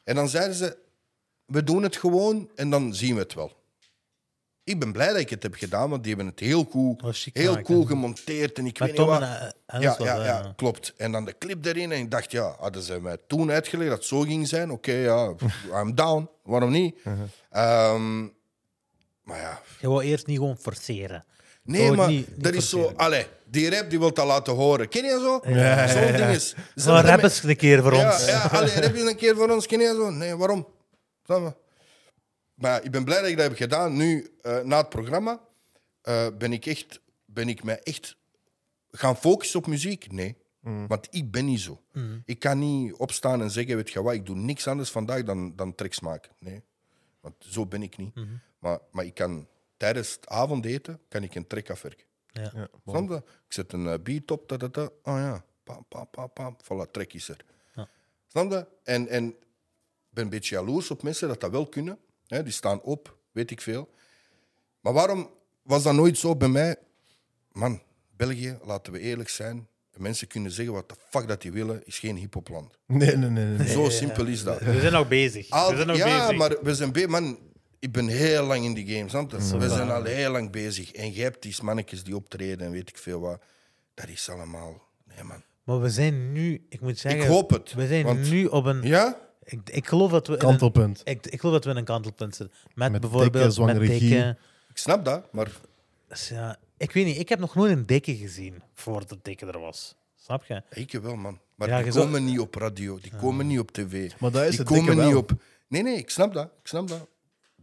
En 0.03 0.15
dan 0.15 0.29
zeiden 0.29 0.55
ze, 0.55 0.77
we 1.45 1.63
doen 1.63 1.83
het 1.83 1.95
gewoon 1.95 2.49
en 2.55 2.69
dan 2.69 2.93
zien 2.95 3.13
we 3.15 3.21
het 3.21 3.33
wel. 3.33 3.61
Ik 4.65 4.79
ben 4.79 4.91
blij 4.91 5.07
dat 5.07 5.17
ik 5.17 5.29
het 5.29 5.43
heb 5.43 5.53
gedaan, 5.53 5.89
want 5.89 6.03
die 6.03 6.13
hebben 6.15 6.31
het 6.31 6.39
heel 6.39 6.67
cool, 6.67 6.97
heel 7.33 7.61
cool 7.61 7.83
gemonteerd. 7.85 8.57
En 8.57 8.65
ik 8.65 8.77
weet 8.77 8.89
niet 8.97 8.97
wat. 8.97 9.21
en 9.21 9.51
eh, 9.65 9.81
Ja, 9.81 9.95
ja, 9.99 10.25
ja, 10.25 10.53
klopt. 10.55 10.93
En 10.97 11.11
dan 11.11 11.25
de 11.25 11.37
clip 11.37 11.65
erin. 11.65 11.91
En 11.91 11.99
ik 11.99 12.11
dacht, 12.11 12.31
ja, 12.31 12.55
hadden 12.59 12.81
ze 12.81 13.01
mij 13.01 13.17
toen 13.27 13.51
uitgelegd 13.51 13.89
dat 13.89 13.97
het 13.97 14.07
zo 14.07 14.21
ging 14.21 14.47
zijn? 14.47 14.71
Oké, 14.71 14.91
ja, 14.91 15.33
I'm 15.81 15.95
down. 15.95 16.29
Waarom 16.43 16.71
niet? 16.71 16.95
Ehm, 17.49 18.21
maar 19.23 19.39
ja, 19.39 19.61
Je 19.79 19.87
wou 19.89 20.03
eerst 20.03 20.27
niet 20.27 20.37
gewoon 20.37 20.57
forceren. 20.57 21.25
Nee, 21.63 21.81
het 21.87 21.95
maar 21.95 22.07
niet- 22.07 22.27
niet 22.35 22.43
dat 22.43 22.53
is 22.53 22.69
zo... 22.69 22.93
Allee, 22.95 23.25
die 23.45 23.69
rap 23.69 23.89
die 23.89 23.99
wil 23.99 24.13
dat 24.13 24.25
laten 24.25 24.53
horen. 24.53 24.89
Ken 24.89 25.03
je 25.03 25.19
zo? 25.19 25.51
Ja, 25.51 25.87
Zo'n 25.87 26.11
ding 26.11 26.29
is... 26.29 26.55
Rap 26.75 27.23
eens 27.23 27.43
een 27.43 27.55
keer 27.55 27.81
voor 27.81 27.91
ons. 27.91 28.25
Ja, 28.25 28.41
allee, 28.41 28.79
rap 28.81 28.95
je 28.95 29.09
een 29.09 29.15
keer 29.15 29.35
voor 29.35 29.49
ons. 29.49 29.65
Ken 29.67 29.79
je 29.79 29.93
zo? 29.97 30.09
Nee, 30.09 30.35
waarom? 30.35 30.67
Maar 32.53 32.83
ik 32.83 32.91
ben 32.91 33.03
blij 33.03 33.19
dat 33.21 33.29
ik 33.29 33.37
dat 33.37 33.47
heb 33.47 33.57
gedaan. 33.57 33.95
Nu, 33.97 34.27
eh, 34.41 34.59
na 34.59 34.77
het 34.77 34.89
programma, 34.89 35.39
eh, 36.01 36.27
ben 36.37 36.53
ik 36.53 36.65
echt... 36.65 37.01
Ben 37.25 37.49
ik 37.49 37.63
mij 37.63 37.79
echt 37.79 38.15
gaan 38.91 39.17
focussen 39.17 39.59
op 39.59 39.67
muziek? 39.67 40.11
Nee. 40.11 40.35
Want 40.87 41.07
ik 41.11 41.31
ben 41.31 41.45
niet 41.45 41.59
zo. 41.61 41.81
Ik 42.25 42.39
kan 42.39 42.59
niet 42.59 42.93
opstaan 42.93 43.41
en 43.41 43.51
zeggen, 43.51 43.75
weet 43.75 43.89
je 43.91 44.01
wat, 44.03 44.13
ik 44.13 44.25
doe 44.25 44.35
niks 44.35 44.67
anders 44.67 44.89
vandaag 44.89 45.23
dan, 45.23 45.55
dan 45.55 45.75
tracks 45.75 45.99
maken. 45.99 46.31
Nee. 46.39 46.63
Want 47.21 47.35
zo 47.39 47.65
ben 47.65 47.83
ik 47.83 47.97
niet. 47.97 48.13
maar, 48.59 48.79
maar 48.91 49.05
ik 49.05 49.13
kan 49.13 49.47
tijdens 49.83 50.13
het 50.13 50.27
avondeten 50.27 50.99
kan 51.09 51.23
ik 51.23 51.35
een 51.35 51.47
track 51.47 51.69
afwerken. 51.69 52.05
Ja. 52.31 52.51
Ja, 52.55 52.67
Snap 52.85 53.09
je? 53.09 53.15
Ik 53.15 53.53
zet 53.53 53.73
een 53.73 53.87
eh, 53.87 53.99
beat 54.03 54.31
op, 54.31 54.49
dat, 54.49 54.59
dat, 54.59 54.73
dat. 54.73 54.93
Oh 55.03 55.17
ja, 55.17 55.45
pam, 55.63 55.85
pam, 55.87 56.07
pam, 56.11 56.31
pam. 56.33 56.57
Voilà, 56.63 56.91
trek 56.91 57.13
is 57.13 57.29
er. 57.29 57.45
Ja. 57.75 57.89
Snap 58.27 58.51
je? 58.51 58.65
En, 58.83 59.07
en 59.07 59.27
ik 59.27 59.35
ben 60.09 60.23
een 60.23 60.29
beetje 60.29 60.55
jaloers 60.55 60.91
op 60.91 61.03
mensen 61.03 61.27
dat 61.27 61.41
dat 61.41 61.51
wel 61.51 61.67
kunnen. 61.67 61.97
Hè? 62.27 62.43
Die 62.43 62.53
staan 62.53 62.81
op, 62.81 63.17
weet 63.31 63.51
ik 63.51 63.61
veel. 63.61 63.89
Maar 64.79 64.93
waarom 64.93 65.29
was 65.61 65.83
dat 65.83 65.93
nooit 65.93 66.17
zo 66.17 66.35
bij 66.35 66.47
mij? 66.47 66.75
Man, 67.51 67.81
België, 68.15 68.57
laten 68.63 68.93
we 68.93 68.99
eerlijk 68.99 69.29
zijn. 69.29 69.67
De 69.91 69.99
mensen 69.99 70.27
kunnen 70.27 70.51
zeggen 70.51 70.73
wat 70.73 70.89
de 70.89 70.95
fuck 71.09 71.27
dat 71.27 71.41
die 71.41 71.51
willen, 71.51 71.85
is 71.85 71.99
geen 71.99 72.15
hiphopland. 72.15 72.77
Nee, 72.85 73.15
nee, 73.17 73.29
nee. 73.29 73.45
nee. 73.45 73.67
Zo 73.67 73.89
simpel 73.89 74.25
is 74.25 74.43
dat. 74.43 74.59
We 74.59 74.79
zijn 74.79 74.93
nog 74.93 75.07
bezig. 75.07 75.49
Al- 75.49 75.69
we 75.69 75.75
zijn 75.75 75.87
nog 75.87 75.97
ja, 75.97 76.19
bezig. 76.19 76.37
maar 76.37 76.63
we 76.63 76.75
zijn 76.75 76.91
be- 76.91 77.07
man, 77.07 77.37
ik 77.83 77.91
ben 77.91 78.07
heel 78.07 78.45
lang 78.45 78.63
in 78.65 78.73
die 78.73 78.95
game, 78.95 79.09
snap 79.09 79.31
je? 79.31 79.57
We 79.57 79.69
zijn 79.69 79.89
al 79.91 80.03
heel 80.03 80.31
lang 80.31 80.51
bezig. 80.51 80.91
En 80.91 81.13
je 81.13 81.21
hebt 81.21 81.41
die 81.41 81.55
mannetjes 81.63 82.03
die 82.03 82.15
optreden 82.15 82.65
en 82.65 82.71
weet 82.71 82.89
ik 82.89 82.97
veel 82.97 83.19
wat. 83.19 83.41
Dat 83.93 84.07
is 84.07 84.29
allemaal... 84.29 84.81
Nee, 85.15 85.23
man. 85.23 85.43
Maar 85.63 85.81
we 85.81 85.89
zijn 85.89 86.31
nu, 86.31 86.65
ik 86.69 86.81
moet 86.81 86.97
zeggen, 86.99 87.21
Ik 87.21 87.27
hoop 87.27 87.49
het, 87.49 87.73
we 87.73 87.87
zijn 87.87 88.05
want- 88.05 88.29
nu 88.29 88.45
op 88.45 88.65
een. 88.65 88.81
Ja? 88.81 89.19
Ik, 89.43 89.69
ik 89.69 89.87
geloof 89.87 90.11
dat 90.11 90.27
we. 90.27 90.33
in 90.33 90.39
een- 90.39 90.45
Kantelpunt. 90.47 91.01
ik, 91.03 91.25
ik 91.25 91.39
geloof 91.39 91.53
dat 91.55 91.63
we 91.65 91.69
in 91.71 91.77
een 91.77 91.83
kantelpunt 91.83 92.35
zitten. 92.35 92.57
Met, 92.73 92.91
Met 92.91 93.01
bijvoorbeeld 93.01 93.55
dikke, 93.55 93.73
met 93.73 93.87
dikke, 93.87 94.37
Ik 94.69 94.77
snap 94.77 95.05
dat, 95.05 95.33
maar... 95.33 95.51
Dus 96.07 96.27
ja, 96.29 96.57
ik 96.77 96.91
weet 96.91 97.05
niet, 97.05 97.17
ik 97.17 97.29
heb 97.29 97.39
nog 97.39 97.55
nooit 97.55 97.71
een 97.71 97.85
dikke 97.85 98.15
gezien 98.15 98.61
voordat 98.73 99.09
de 99.09 99.17
dikke 99.21 99.45
er 99.45 99.59
was. 99.59 99.95
Snap 100.15 100.43
je? 100.45 100.63
Ik 100.69 100.91
wel, 100.91 101.15
man. 101.15 101.39
Maar 101.55 101.67
Ja, 101.67 101.81
die 101.81 101.91
komen 101.93 102.25
niet 102.25 102.39
op 102.39 102.55
radio, 102.55 102.99
die 102.99 103.11
komen 103.19 103.47
niet 103.47 103.59
op 103.59 103.71
tv. 103.71 104.11
Maar 104.19 104.31
dat 104.31 104.43
is 104.43 104.49
die 104.49 104.59
het 104.59 104.67
komen 104.67 104.85
dikke 104.85 105.01
niet 105.01 105.11
wel. 105.11 105.19
op... 105.21 105.31
Nee, 105.67 105.83
nee, 105.83 105.97
ik 105.97 106.09
snap 106.09 106.33
dat. 106.33 106.45
Ik 106.45 106.67
snap 106.67 106.87
dat. 106.87 107.07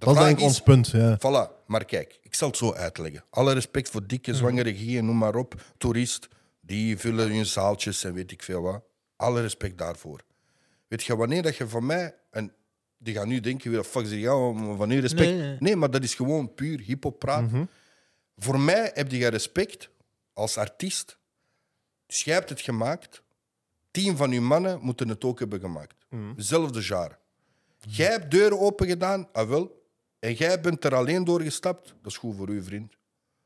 De 0.01 0.07
Dat 0.07 0.17
is 0.17 0.31
ik 0.31 0.41
ons 0.41 0.61
punt. 0.61 0.89
Ja. 0.89 1.19
Voilà, 1.19 1.67
maar 1.67 1.85
kijk, 1.85 2.19
ik 2.23 2.35
zal 2.35 2.49
het 2.49 2.57
zo 2.57 2.73
uitleggen. 2.73 3.25
Alle 3.31 3.53
respect 3.53 3.91
voor 3.91 4.07
dikke, 4.07 4.35
zwangere 4.35 4.75
gieën, 4.75 5.05
noem 5.05 5.19
maar 5.19 5.35
op. 5.35 5.55
Toerist, 5.79 6.29
die 6.61 6.99
vullen 6.99 7.35
hun 7.35 7.47
zaaltjes 7.47 8.05
en 8.05 8.15
weet 8.15 8.31
ik 8.31 8.43
veel 8.43 8.63
wat. 8.63 8.83
Alle 9.17 9.41
respect 9.41 9.79
daarvoor. 9.79 10.21
Weet 10.89 11.03
je, 11.03 11.17
wanneer 11.17 11.43
dat 11.43 11.57
je 11.57 11.69
van 11.69 11.87
mij... 11.87 12.15
En 12.31 12.53
die 12.99 13.15
gaan 13.15 13.29
nu 13.29 13.41
denken, 13.41 13.71
wie 13.71 13.79
de 13.79 13.85
fuck 13.85 14.07
zeg 14.07 14.19
je 14.19 14.35
om 14.35 14.77
van 14.77 14.91
u 14.91 15.01
respect? 15.01 15.31
Nee, 15.31 15.41
nee. 15.41 15.57
Nee, 15.59 15.77
maar 15.77 15.91
dat 15.91 16.03
is 16.03 16.15
gewoon 16.15 16.55
puur 16.55 16.81
hip-hop 16.81 17.19
praat. 17.19 17.51
Voor 18.37 18.61
mij 18.61 18.91
heb 18.95 19.11
je 19.11 19.29
respect 19.29 19.91
als 20.33 20.57
artiest. 20.57 21.19
Dus 22.07 22.25
jij 22.25 22.35
hebt 22.35 22.49
het 22.49 22.61
gemaakt. 22.61 23.23
Tien 23.91 24.17
van 24.17 24.31
uw 24.31 24.41
mannen 24.41 24.81
moeten 24.81 25.09
het 25.09 25.25
ook 25.25 25.39
hebben 25.39 25.61
gemaakt. 25.61 26.07
Zelfde 26.37 26.83
jaar. 26.83 27.19
Jij 27.89 28.11
hebt 28.11 28.31
deuren 28.31 28.61
open 28.61 28.87
gedaan, 28.87 29.29
ah 29.33 29.49
wel. 29.49 29.79
En 30.21 30.33
jij 30.33 30.61
bent 30.61 30.85
er 30.85 30.95
alleen 30.95 31.25
doorgestapt. 31.25 31.95
Dat 32.03 32.13
is 32.13 32.17
goed 32.17 32.37
voor 32.37 32.49
u, 32.49 32.63
vriend. 32.63 32.97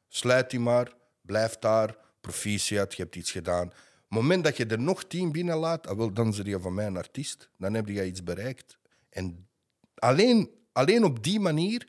Sluit 0.08 0.50
die 0.50 0.60
maar. 0.60 0.92
Blijf 1.20 1.58
daar. 1.58 1.96
Proficiat, 2.20 2.94
je 2.94 3.02
hebt 3.02 3.16
iets 3.16 3.30
gedaan. 3.30 3.66
Op 3.66 4.20
het 4.20 4.28
moment 4.28 4.44
dat 4.44 4.56
je 4.56 4.66
er 4.66 4.80
nog 4.80 5.04
tien 5.04 5.32
binnenlaat, 5.32 5.86
ah 5.86 5.96
wel, 5.96 6.12
dan 6.12 6.34
ben 6.36 6.46
je 6.46 6.60
van 6.60 6.74
mij 6.74 6.86
een 6.86 6.96
artiest. 6.96 7.48
Dan 7.58 7.74
heb 7.74 7.88
je 7.88 8.06
iets 8.06 8.22
bereikt. 8.22 8.78
En 9.10 9.48
alleen, 9.94 10.50
alleen 10.72 11.04
op 11.04 11.22
die 11.22 11.40
manier 11.40 11.88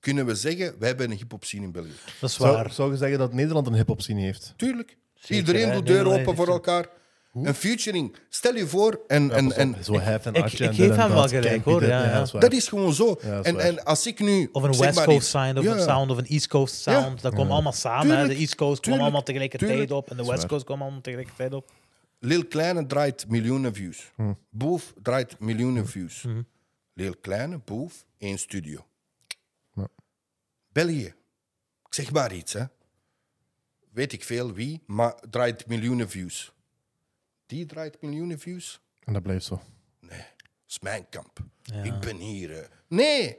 kunnen 0.00 0.26
we 0.26 0.34
zeggen, 0.34 0.78
wij 0.78 0.88
hebben 0.88 1.10
een 1.10 1.16
hip-hop 1.16 1.44
scene 1.44 1.64
in 1.64 1.72
België. 1.72 1.92
Dat 2.20 2.30
is 2.30 2.36
waar. 2.36 2.72
zou 2.72 2.90
je 2.90 2.96
zeggen 2.96 3.18
dat 3.18 3.32
Nederland 3.32 3.66
een 3.66 3.74
hip-hop 3.74 4.02
scene 4.02 4.20
heeft? 4.20 4.54
Tuurlijk. 4.56 4.96
Zeker, 5.14 5.36
Iedereen 5.36 5.68
hè. 5.68 5.74
doet 5.74 5.86
deuren 5.86 6.20
open 6.20 6.36
voor 6.36 6.48
heeft 6.48 6.88
elkaar. 7.34 7.48
Een 7.48 7.54
featuring. 7.54 8.16
Stel 8.28 8.54
je 8.54 8.66
voor, 8.66 9.00
en, 9.06 9.30
en, 9.30 9.52
en 9.52 9.84
Zo 9.84 9.98
hef 9.98 10.26
en 10.26 10.34
ik- 10.34 10.44
ik 10.44 10.50
geef 10.74 10.76
hem 10.76 10.96
dat. 10.96 11.08
wel 11.08 11.28
gelijk, 11.28 11.64
hoor, 11.64 11.82
ja, 11.86 12.04
ja. 12.04 12.38
dat 12.38 12.52
is 12.52 12.68
gewoon 12.68 12.92
zo. 12.94 13.18
Ja, 13.22 13.30
dat 13.30 13.46
is 13.46 13.52
en, 13.52 13.58
en 13.60 13.84
als 13.84 14.06
ik 14.06 14.20
nu. 14.20 14.48
Of 14.52 14.62
een 14.62 14.74
zeg 14.74 14.84
West 14.84 14.96
maar 14.98 15.06
Coast 15.06 15.28
sound 15.28 15.58
of 15.58 15.64
Ja. 15.64 15.72
een 15.72 15.80
sound 15.82 16.10
of 16.10 16.16
een 16.18 16.26
East 16.26 16.46
Coast 16.48 16.74
sound. 16.74 17.22
Dat 17.22 17.34
komt 17.34 17.50
allemaal 17.50 17.72
samen. 17.72 18.06
hè. 18.06 18.12
Tuurlijk, 18.14 18.34
De 18.34 18.40
East 18.40 18.54
Coast 18.54 18.82
tuurlijk, 18.82 19.02
allemaal 19.02 19.22
tegelijkertijd 19.22 19.70
tuurlijk. 19.70 19.92
op 19.92 20.10
en 20.10 20.16
de 20.16 20.24
West. 20.24 20.46
Coast 20.46 20.64
kwam 20.64 20.82
allemaal 20.82 21.00
tegelijkertijd 21.00 21.52
op. 21.52 21.70
Lil 22.18 22.46
Kleine 22.46 22.86
draait 22.86 23.28
miljoenen 23.28 23.74
views. 23.74 24.10
Hm. 24.16 24.32
Boef 24.50 24.92
draait 25.02 25.38
miljoenen 25.40 25.88
views. 25.88 26.24
Lil 26.94 27.14
Kleine, 27.20 27.58
Boef, 27.64 28.04
één 28.18 28.38
studio. 28.38 28.86
Ja. 29.74 29.88
België. 30.72 31.14
Ik 31.86 31.94
zeg 31.94 32.12
maar 32.12 32.32
iets, 32.34 32.52
hè. 32.52 32.64
Weet 33.92 34.12
ik 34.12 34.24
veel 34.24 34.52
wie, 34.52 34.82
maar 34.86 35.14
draait 35.30 35.66
miljoenen 35.66 36.10
views. 36.10 36.52
Die 37.46 37.66
draait 37.66 38.02
miljoenen 38.02 38.38
views? 38.38 38.80
En 39.00 39.12
dat 39.12 39.22
blijft 39.22 39.44
zo. 39.44 39.60
Nee, 40.00 40.18
dat 40.18 40.48
is 40.68 40.80
mijn 40.80 41.08
kamp. 41.08 41.38
Ja. 41.62 41.82
Ik 41.82 42.00
ben 42.00 42.16
hier. 42.16 42.58
eh. 42.58 42.68
Nee, 42.88 43.36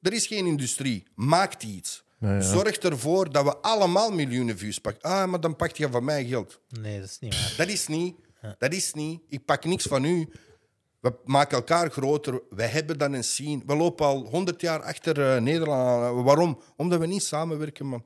er 0.00 0.12
is 0.12 0.26
geen 0.26 0.46
industrie. 0.46 1.04
Maakt 1.14 1.62
iets. 1.62 2.04
Ja, 2.18 2.34
ja. 2.34 2.40
Zorg 2.40 2.76
ervoor 2.76 3.32
dat 3.32 3.44
we 3.44 3.56
allemaal 3.56 4.10
miljoenen 4.12 4.58
views 4.58 4.78
pakken. 4.78 5.02
Ah, 5.10 5.30
maar 5.30 5.40
dan 5.40 5.56
pakt 5.56 5.76
je 5.76 5.90
van 5.90 6.04
mij 6.04 6.24
geld. 6.26 6.60
Nee, 6.68 7.00
dat 7.00 7.08
is 7.08 7.18
niet 7.18 7.34
waar. 7.34 7.54
Dat 7.56 7.68
is 7.68 7.86
niet. 7.86 8.16
Dat 8.58 8.72
is 8.72 8.92
niet. 8.92 9.20
Ik 9.28 9.44
pak 9.44 9.64
niks 9.64 9.84
van 9.86 10.04
u. 10.04 10.28
We 11.00 11.14
maken 11.24 11.56
elkaar 11.56 11.90
groter. 11.90 12.42
Wij 12.50 12.66
hebben 12.68 12.98
dan 12.98 13.12
een 13.12 13.24
scene. 13.24 13.62
We 13.66 13.76
lopen 13.76 14.06
al 14.06 14.26
honderd 14.28 14.60
jaar 14.60 14.82
achter 14.82 15.34
eh, 15.34 15.40
Nederland. 15.42 16.24
Waarom? 16.24 16.60
Omdat 16.76 16.98
we 17.00 17.06
niet 17.06 17.22
samenwerken, 17.22 17.86
man. 17.86 18.04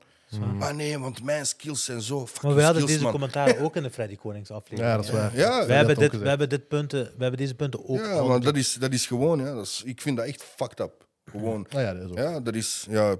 Ah 0.59 0.75
nee, 0.75 0.99
want 0.99 1.23
mijn 1.23 1.45
skills 1.45 1.83
zijn 1.85 2.01
zo 2.01 2.19
fucking 2.27 2.43
Maar 2.43 2.55
we 2.55 2.61
hadden 2.61 2.81
skills, 2.81 2.91
deze 2.91 3.03
man. 3.03 3.11
commentaar 3.11 3.57
ook 3.59 3.75
in 3.75 3.83
de 3.83 3.89
Freddy 3.91 4.15
Konings 4.15 4.51
aflevering. 4.51 4.89
Ja, 4.89 4.95
dat 4.95 5.05
is 5.05 5.11
waar. 5.11 5.35
Ja, 5.37 5.65
We 5.65 5.73
hebben, 5.73 5.95
dat 5.99 6.11
dit, 6.11 6.21
we 6.21 6.27
hebben 6.27 6.49
dit 6.49 6.67
punten, 6.67 7.03
we 7.03 7.21
hebben 7.21 7.37
deze 7.37 7.55
punten 7.55 7.87
ook 7.89 7.97
Ja, 7.97 8.23
maar 8.23 8.39
dat 8.39 8.55
is, 8.55 8.73
dat 8.73 8.93
is 8.93 9.07
gewoon... 9.07 9.39
Ja, 9.39 9.53
dat 9.53 9.65
is, 9.65 9.81
ik 9.85 10.01
vind 10.01 10.17
dat 10.17 10.25
echt 10.25 10.43
fucked 10.43 10.79
up. 10.79 11.07
Gewoon... 11.25 11.65
Ah, 11.69 11.81
ja, 11.81 11.93
dat 11.93 12.03
is 12.03 12.09
ook. 12.09 12.17
Ja, 12.17 12.39
dat 12.39 12.55
is. 12.55 12.85
Ja, 12.89 13.15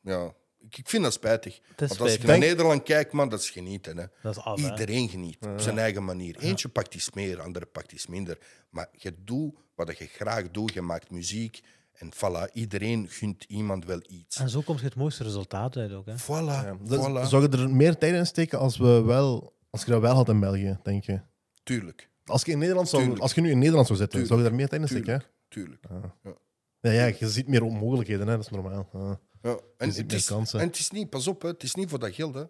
ja. 0.00 0.32
Ik, 0.60 0.78
ik 0.78 0.88
vind 0.88 1.02
dat 1.02 1.12
spijtig. 1.12 1.54
is 1.54 1.62
Want 1.76 1.80
als 1.80 1.98
spijtig. 1.98 2.20
je 2.20 2.26
naar 2.26 2.38
Nederland 2.38 2.82
kijkt, 2.82 3.12
man, 3.12 3.28
dat 3.28 3.40
is 3.40 3.50
genieten. 3.50 3.96
Hè. 3.96 4.04
Dat 4.22 4.36
is 4.36 4.42
af, 4.42 4.60
hè. 4.60 4.70
Iedereen 4.70 5.08
geniet 5.08 5.36
op 5.40 5.60
zijn 5.60 5.78
eigen 5.78 6.04
manier. 6.04 6.36
Eentje 6.38 6.68
pakt 6.68 6.94
iets 6.94 7.10
meer, 7.12 7.40
andere 7.40 7.66
pakt 7.66 7.92
iets 7.92 8.06
minder. 8.06 8.38
Maar 8.70 8.88
je 8.92 9.14
doet 9.24 9.54
wat 9.74 9.98
je 9.98 10.06
graag 10.06 10.50
doet. 10.50 10.72
Je 10.72 10.80
maakt 10.82 11.10
muziek. 11.10 11.60
En 11.98 12.10
voilà, 12.14 12.52
iedereen 12.52 13.08
gunt 13.08 13.44
iemand 13.44 13.84
wel 13.84 14.00
iets. 14.08 14.36
En 14.36 14.48
zo 14.50 14.60
komt 14.60 14.78
je 14.78 14.84
het 14.84 14.94
mooiste 14.94 15.22
resultaat 15.22 15.76
uit 15.76 15.92
ook. 15.92 16.06
Hè. 16.06 16.14
Voilà, 16.16 16.26
Ja. 16.28 16.76
Voilà. 16.84 17.28
Zou 17.28 17.42
je 17.42 17.48
er 17.48 17.70
meer 17.70 17.98
tijd 17.98 18.14
in 18.14 18.26
steken 18.26 18.58
als, 18.58 18.76
we 18.76 19.02
wel, 19.02 19.54
als 19.70 19.84
je 19.84 19.90
dat 19.90 20.00
wel 20.00 20.14
had 20.14 20.28
in 20.28 20.40
België, 20.40 20.78
denk 20.82 21.04
je? 21.04 21.20
Tuurlijk, 21.62 22.10
Als 22.24 22.44
je, 22.44 22.52
in 22.52 22.58
Nederland 22.58 22.88
zou, 22.88 23.02
Tuurlijk. 23.02 23.22
als 23.22 23.34
je 23.34 23.40
nu 23.40 23.50
in 23.50 23.58
Nederland 23.58 23.86
zou 23.86 23.98
zitten, 23.98 24.18
Tuurlijk. 24.20 24.42
zou 24.42 24.42
je 24.42 24.48
daar 24.48 24.58
meer 24.58 24.68
tijd 24.68 24.80
in 24.82 24.88
steken? 25.02 25.24
tuurlijk, 25.48 25.82
hè? 25.88 25.88
tuurlijk. 25.88 26.40
Ja, 26.80 26.90
ja, 26.90 27.14
je 27.18 27.30
ziet 27.30 27.48
meer 27.48 27.64
mogelijkheden, 27.64 28.26
hè? 28.26 28.36
dat 28.36 28.44
is 28.44 28.50
normaal. 28.50 28.88
Ja. 28.92 29.20
Ja. 29.42 29.58
En, 29.76 29.86
ziet 29.92 29.96
het 29.96 30.06
meer 30.06 30.16
is, 30.16 30.26
kansen. 30.26 30.60
en 30.60 30.66
het 30.66 30.78
is 30.78 30.90
niet, 30.90 31.10
pas 31.10 31.26
op, 31.26 31.42
hè, 31.42 31.48
het 31.48 31.62
is 31.62 31.74
niet 31.74 31.88
voor 31.90 31.98
dat 31.98 32.14
geld. 32.14 32.34
Hè. 32.34 32.44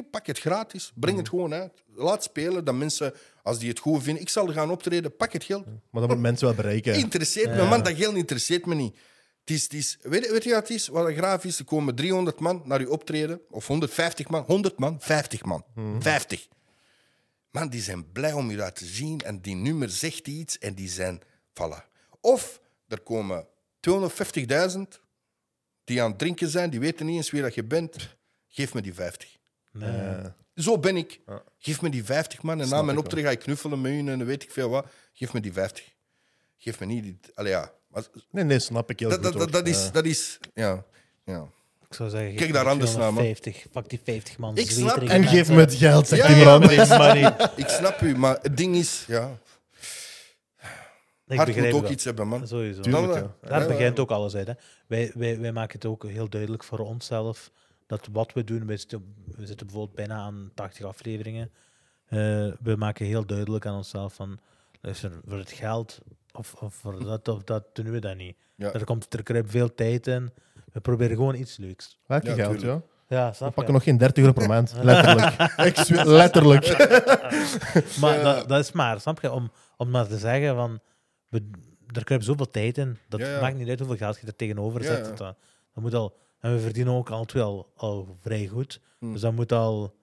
Pak 0.00 0.26
het 0.26 0.38
gratis, 0.38 0.92
breng 0.94 1.16
het 1.16 1.28
gewoon 1.28 1.54
uit. 1.54 1.82
Laat 1.94 2.22
spelen, 2.22 2.64
dat 2.64 2.74
mensen, 2.74 3.14
als 3.42 3.58
die 3.58 3.68
het 3.68 3.78
goed 3.78 4.02
vinden, 4.02 4.22
ik 4.22 4.28
zal 4.28 4.52
gaan 4.52 4.70
optreden, 4.70 5.16
pak 5.16 5.32
het 5.32 5.44
geld. 5.44 5.64
Maar 5.90 6.00
dat 6.00 6.08
moet 6.08 6.20
mensen 6.20 6.46
wel 6.46 6.56
bereiken. 6.56 6.94
Interesseert 7.06 7.54
me, 7.54 7.64
man. 7.64 7.82
Dat 7.82 7.96
geld 7.96 8.16
interesseert 8.16 8.66
me 8.66 8.74
niet. 8.74 8.96
Het 9.40 9.50
is, 9.50 9.62
het 9.62 9.72
is, 9.72 9.98
weet, 10.02 10.30
weet 10.30 10.44
je 10.44 10.50
wat 10.50 10.68
het 10.68 10.70
is? 10.70 10.88
Wat 10.88 11.06
een 11.06 11.14
graaf 11.14 11.44
is? 11.44 11.58
Er 11.58 11.64
komen 11.64 11.94
300 11.94 12.40
man 12.40 12.62
naar 12.64 12.80
je 12.80 12.90
optreden. 12.90 13.40
Of 13.50 13.66
150 13.66 14.28
man. 14.28 14.44
100 14.46 14.78
man. 14.78 14.96
50 15.00 15.44
man. 15.44 15.64
50. 15.98 16.48
Man, 17.50 17.68
die 17.68 17.80
zijn 17.80 18.12
blij 18.12 18.32
om 18.32 18.50
je 18.50 18.56
dat 18.56 18.76
te 18.76 18.86
zien. 18.86 19.20
En 19.20 19.40
die 19.40 19.54
nummer 19.54 19.90
zegt 19.90 20.28
iets. 20.28 20.58
En 20.58 20.74
die 20.74 20.88
zijn... 20.88 21.20
Voilà. 21.50 21.90
Of 22.20 22.60
er 22.88 23.00
komen 23.00 23.46
250.000 23.90 24.80
die 25.84 26.02
aan 26.02 26.10
het 26.10 26.18
drinken 26.18 26.48
zijn. 26.48 26.70
Die 26.70 26.80
weten 26.80 27.06
niet 27.06 27.16
eens 27.16 27.30
wie 27.30 27.42
dat 27.42 27.54
je 27.54 27.64
bent. 27.64 28.16
Geef 28.48 28.74
me 28.74 28.82
die 28.82 28.94
50. 28.94 29.36
Nee. 29.72 30.14
Zo 30.54 30.78
ben 30.78 30.96
ik. 30.96 31.20
Geef 31.58 31.82
me 31.82 31.90
die 31.90 32.04
50 32.04 32.42
man. 32.42 32.60
En 32.60 32.68
na 32.68 32.82
mijn 32.82 32.98
optreden 32.98 33.24
ga 33.24 33.30
ik 33.30 33.38
knuffelen 33.38 33.80
met 33.80 33.92
u 33.92 33.98
en 33.98 34.06
dan 34.06 34.24
weet 34.24 34.42
ik 34.42 34.50
veel 34.50 34.68
wat. 34.68 34.86
Geef 35.12 35.32
me 35.32 35.40
die 35.40 35.52
50. 35.52 35.84
Geef 36.58 36.80
me 36.80 36.86
niet 36.86 37.02
die. 37.02 37.18
Allee, 37.34 37.52
ja. 37.52 37.72
Maar 37.88 38.02
Nee, 38.30 38.44
nee, 38.44 38.58
snap 38.58 38.90
ik 38.90 38.98
heel 39.00 39.08
dat, 39.08 39.26
goed. 39.36 39.52
dat, 39.52 39.66
is. 39.66 39.84
Ja. 39.84 39.90
Dat 39.90 40.04
is 40.04 40.38
ja. 40.54 40.84
Ja. 41.24 41.46
Ik 41.88 41.94
zou 41.98 42.10
zeggen, 42.10 42.34
Kijk 42.36 42.52
daar 42.52 42.68
anders 42.68 42.96
naar, 42.96 43.12
man. 43.12 43.22
50. 43.24 43.66
Pak 43.72 43.88
die 43.88 44.00
50 44.04 44.38
man. 44.38 44.56
Ik 44.56 44.70
snap- 44.70 44.96
En 44.96 45.04
mensen. 45.06 45.28
geef 45.28 45.48
me 45.48 45.60
het 45.60 45.74
geld, 45.74 46.08
Ja, 46.08 46.28
ja. 46.30 47.50
Ik 47.56 47.68
snap 47.68 48.00
u, 48.00 48.16
maar 48.16 48.38
het 48.42 48.56
ding 48.56 48.76
is. 48.76 49.04
Ja, 49.06 49.38
Ik 51.26 51.36
hart 51.38 51.56
moet 51.56 51.72
ook 51.72 51.88
iets 51.88 52.04
hebben, 52.04 52.28
man. 52.28 52.46
Sowieso. 52.48 52.80
Tuurlijk, 52.80 53.14
eh, 53.14 53.22
Daar 53.48 53.60
ja, 53.60 53.66
begint 53.66 53.98
ook 53.98 54.10
alles 54.10 54.34
uit. 54.34 54.46
Hè. 54.46 54.52
Wij, 54.86 55.12
wij, 55.14 55.38
wij 55.40 55.52
maken 55.52 55.74
het 55.74 55.84
ook 55.86 56.04
heel 56.06 56.28
duidelijk 56.28 56.64
voor 56.64 56.78
onszelf 56.78 57.50
dat 57.92 58.08
wat 58.12 58.32
we 58.32 58.44
doen, 58.44 58.66
we 58.66 58.76
zitten, 58.76 59.14
we 59.36 59.46
zitten 59.46 59.66
bijvoorbeeld 59.66 59.96
bijna 59.96 60.14
aan 60.14 60.50
80 60.54 60.84
afleveringen. 60.86 61.50
Eh, 62.06 62.18
we 62.62 62.74
maken 62.76 63.06
heel 63.06 63.26
duidelijk 63.26 63.66
aan 63.66 63.74
onszelf 63.76 64.14
van, 64.14 64.38
luister, 64.80 65.12
voor 65.26 65.38
het 65.38 65.50
geld 65.52 65.98
of, 66.32 66.54
of 66.54 66.74
voor 66.74 67.04
dat 67.04 67.28
of 67.28 67.42
dat 67.42 67.64
doen 67.72 67.90
we 67.90 67.98
dat 67.98 68.16
niet. 68.16 68.36
Ja. 68.56 68.72
Er, 68.72 68.84
komt, 68.84 69.14
er 69.28 69.44
veel 69.46 69.74
tijd 69.74 70.06
in. 70.06 70.30
We 70.72 70.80
proberen 70.80 71.16
gewoon 71.16 71.34
iets 71.34 71.56
leuks. 71.56 71.98
Welke 72.06 72.26
Ja, 72.28 72.34
geld, 72.34 72.58
tuurlijk. 72.58 72.82
ja? 73.08 73.16
Ja, 73.16 73.28
We 73.28 73.34
snap 73.34 73.54
pakken 73.54 73.66
je? 73.66 73.72
nog 73.72 73.82
geen 73.82 73.96
30 73.98 74.18
euro 74.24 74.32
per 74.32 74.48
maand. 74.48 74.72
Letterlijk. 74.82 76.06
Letterlijk. 76.06 76.66
Maar 78.00 78.22
dat, 78.22 78.48
dat 78.48 78.58
is 78.58 78.72
maar, 78.72 79.00
snap 79.00 79.20
je? 79.20 79.32
Om, 79.32 79.50
om 79.76 79.90
maar 79.90 80.06
te 80.06 80.18
zeggen 80.18 80.54
van, 80.54 80.80
we, 81.28 81.50
er 81.92 82.04
kruipt 82.04 82.24
zoveel 82.24 82.50
tijd 82.50 82.78
in, 82.78 82.98
dat 83.08 83.20
Ja, 83.20 83.26
ja. 83.28 83.40
maakt 83.40 83.56
niet 83.56 83.68
uit 83.68 83.78
hoeveel 83.78 83.96
geld 83.96 84.20
je 84.20 84.26
er 84.26 84.36
tegenover 84.36 84.80
Ja, 84.82 84.86
zet. 84.86 85.06
ja. 85.06 85.14
Dat, 85.14 85.36
dat 85.74 85.82
moet 85.82 85.94
al, 85.94 86.16
en 86.42 86.52
we 86.54 86.60
verdienen 86.60 86.92
ook 86.94 87.10
al 87.10 87.24
twee 87.24 87.42
al, 87.42 87.72
al 87.76 88.16
vrij 88.20 88.46
goed. 88.46 88.80
Hmm. 88.98 89.12
Dus 89.12 89.20
dat 89.20 89.32
moet 89.32 89.52
al... 89.52 89.94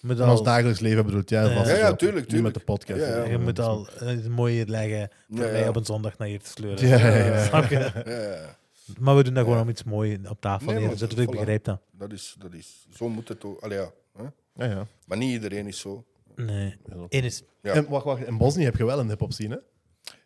Moet 0.00 0.20
al 0.20 0.42
dagelijks 0.42 0.80
leven 0.80 1.04
bedoelt, 1.04 1.28
ja. 1.30 1.42
Ja, 1.42 1.54
vast 1.56 1.70
ja, 1.70 1.76
wel. 1.76 1.96
tuurlijk, 1.96 2.32
Niet 2.32 2.42
met 2.42 2.52
tuurlijk. 2.52 2.54
de 2.54 2.60
podcast. 2.64 3.00
Ja, 3.00 3.16
ja. 3.16 3.24
je 3.24 3.38
moet 3.38 3.58
al 3.58 3.88
een 3.98 4.32
mooie 4.32 4.66
leggen 4.66 5.10
voor 5.28 5.44
Ja, 5.44 5.50
mij 5.50 5.60
ja. 5.60 5.68
op 5.68 5.76
een 5.76 5.84
zondag 5.84 6.18
naar 6.18 6.28
hier 6.28 6.40
te 6.42 6.48
sleuren. 6.50 6.88
Ja, 6.88 6.96
ja, 6.98 7.24
ja. 7.26 7.44
Snap 7.48 7.64
je? 7.68 7.78
Ja, 8.04 8.20
ja. 8.22 8.56
Maar 8.98 9.16
we 9.16 9.22
doen 9.24 9.34
dat 9.34 9.44
gewoon 9.44 9.60
om 9.60 9.68
iets 9.68 9.84
moois 9.84 10.18
op 10.28 10.40
tafel 10.40 10.72
Nee, 10.72 10.86
neer 10.86 10.96
zetten. 10.96 11.18
Ik 11.18 11.28
voilà. 11.28 11.30
begrijp 11.30 11.64
dat. 11.64 11.80
Dat 11.90 12.12
is, 12.12 12.36
dat 12.38 12.52
is. 12.54 12.86
Zo 12.94 13.08
moet 13.08 13.28
het 13.28 13.44
ook. 13.44 13.60
Allee, 13.60 13.78
ja. 13.78 13.90
hè. 14.16 14.22
Ja, 14.54 14.70
ja. 14.74 14.86
Maar 15.06 15.18
niet 15.18 15.32
iedereen 15.32 15.66
is 15.66 15.78
zo. 15.78 16.04
Nee. 16.36 16.76
Eén 17.08 17.24
is... 17.24 17.42
En 17.62 17.88
wacht, 17.88 18.04
wacht. 18.04 18.26
In 18.26 18.38
Bosnië 18.38 18.64
heb 18.64 18.76
je 18.76 18.84
wel 18.84 18.98
een 18.98 19.08
hip-hop 19.08 19.32
scene, 19.32 19.54
hè? 19.54 19.60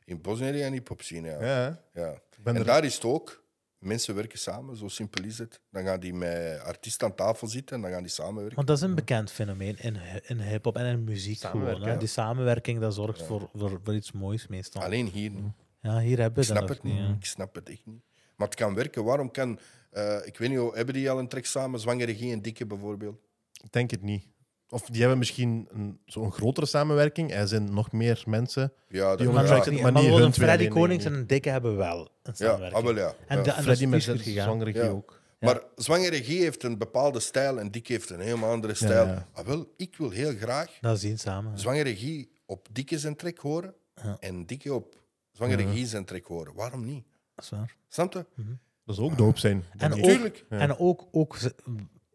In 0.05 0.21
Bosnië 0.21 0.47
heb 0.47 0.55
je 0.55 0.65
een 0.65 0.73
hip-hop 0.73 1.03
scene, 1.03 1.29
ja. 1.29 1.81
Ja. 1.95 2.15
En 2.45 2.57
er- 2.57 2.65
daar 2.65 2.85
is 2.85 2.95
het 2.95 3.05
ook. 3.05 3.40
Mensen 3.81 4.15
werken 4.15 4.39
samen, 4.39 4.77
zo 4.77 4.89
simpel 4.89 5.25
is 5.25 5.39
het. 5.39 5.61
Dan 5.71 5.85
gaan 5.85 6.01
die 6.01 6.15
met 6.15 6.61
artiesten 6.61 7.07
aan 7.09 7.15
tafel 7.15 7.47
zitten 7.49 7.77
en 7.77 7.83
dan 7.83 7.91
gaan 7.91 8.03
die 8.03 8.11
samenwerken. 8.11 8.55
Want 8.57 8.67
dat 8.69 8.77
is 8.77 8.83
een 8.83 8.95
bekend 8.95 9.31
fenomeen 9.31 9.79
in, 9.79 9.97
in 10.27 10.41
hip-hop 10.41 10.77
en 10.77 10.87
in 10.87 11.05
muziek 11.05 11.39
Samenwerken, 11.39 11.77
gewoon. 11.77 11.93
Hè. 11.93 11.99
Die 11.99 12.09
samenwerking 12.09 12.81
dat 12.81 12.95
zorgt 12.95 13.23
voor, 13.23 13.51
voor, 13.55 13.81
voor 13.85 13.95
iets 13.95 14.13
moois 14.13 14.47
meestal. 14.47 14.83
Alleen 14.83 15.07
hier 15.07 15.31
niet. 15.31 15.53
Ja, 15.81 15.99
hier 15.99 16.19
hebben 16.19 16.43
Ik 16.43 16.49
we 16.49 16.55
dat 16.55 16.63
snap 16.65 16.69
het 16.69 16.83
niet. 16.83 16.97
ja. 16.99 17.15
Ik 17.19 17.25
snap 17.25 17.55
het 17.55 17.69
echt 17.69 17.87
niet. 17.87 18.01
Maar 18.37 18.47
het 18.49 18.57
kan 18.57 18.75
werken. 18.75 19.05
Waarom 19.05 19.31
kan... 19.31 19.59
eh, 19.91 20.17
ik 20.27 20.39
weet 20.39 20.49
niet, 20.49 20.59
hoe- 20.59 20.75
hebben 20.77 20.95
die 20.95 21.11
al 21.11 21.19
een 21.19 21.29
trek 21.29 21.47
samen? 21.47 21.81
Zwangere 21.81 22.15
G 22.15 22.21
en 22.21 22.43
Dikke 22.43 22.67
bijvoorbeeld? 22.67 23.21
Ik 23.63 23.73
denk 23.73 23.91
het 23.91 24.03
niet. 24.03 24.25
Of 24.71 24.83
die 24.87 25.01
hebben 25.01 25.19
misschien 25.19 25.69
een, 25.71 26.01
zo'n 26.07 26.33
grotere 26.33 26.67
samenwerking. 26.67 27.33
Er 27.33 27.49
zijn 27.49 27.75
nog 27.75 27.93
meer 27.93 28.23
mensen. 28.27 28.73
Ja, 28.89 29.17
Die 29.17 29.27
Maar, 29.27 29.35
maar, 29.35 29.73
maar, 29.73 29.93
maar 29.93 30.03
niet 30.03 30.11
hun 30.13 30.23
een 30.23 30.31
twee 30.33 30.47
Freddy 30.47 30.65
alleen, 30.65 30.79
Konings 30.81 31.05
en 31.05 31.15
een 31.15 31.27
Dikke 31.27 31.49
hebben 31.51 31.77
wel 31.77 31.99
een 31.99 32.09
Ja, 32.23 32.33
samenwerking. 32.35 32.75
ah, 32.81 32.85
wel 32.95 32.97
ja. 32.97 33.15
En, 33.27 33.37
Ja. 33.37 33.43
de, 33.43 33.51
en 33.51 33.63
Freddy 33.63 33.87
met 33.87 33.99
is 33.99 34.05
zijn 34.05 34.17
goed 34.17 34.25
gegaan. 34.27 34.45
zwangere 34.45 34.73
Ja. 34.85 34.89
ook. 34.89 35.19
Maar 35.39 35.61
Zwangere 35.77 36.23
G 36.23 36.27
heeft 36.27 36.63
een 36.63 36.79
bepaalde 36.79 37.21
stijl 37.21 37.59
en 37.61 37.71
Dikke 37.71 37.93
heeft 37.93 38.11
een 38.11 38.21
helemaal 38.21 38.51
andere 38.51 38.75
stijl. 38.75 39.07
ja. 39.07 39.27
Ah, 39.33 39.47
wel, 39.47 39.73
ik 39.77 39.97
wil 39.97 40.11
heel 40.11 40.35
graag 40.37 40.79
Dat 40.81 40.99
zien 41.01 41.19
samen. 41.19 41.59
Zwangere 41.59 41.95
G 41.97 42.25
op 42.47 42.69
Dikke 42.73 42.99
zijn 42.99 43.17
trek 43.17 43.39
horen 43.39 43.75
Ja. 44.03 44.17
en 44.21 44.47
Dikke 44.47 44.75
op 44.75 44.97
Zwangere 45.33 45.63
G 45.75 45.87
zijn 45.89 46.05
trek 46.05 46.27
horen. 46.27 46.55
Waarom 46.55 46.85
niet? 46.85 47.05
Dat 47.35 47.45
is 47.45 47.51
waar. 47.51 47.77
Snap 47.89 48.13
je? 48.13 48.25
Dat 48.85 48.95
zou 48.97 49.11
ook 49.11 49.19
doop 49.19 49.39
zijn. 49.39 49.65
En 49.79 49.91
denk 49.91 50.05
ook. 50.05 50.11
Tuurlijk. 50.11 50.45
en 50.49 50.79
ook, 50.79 51.07
ook, 51.13 51.37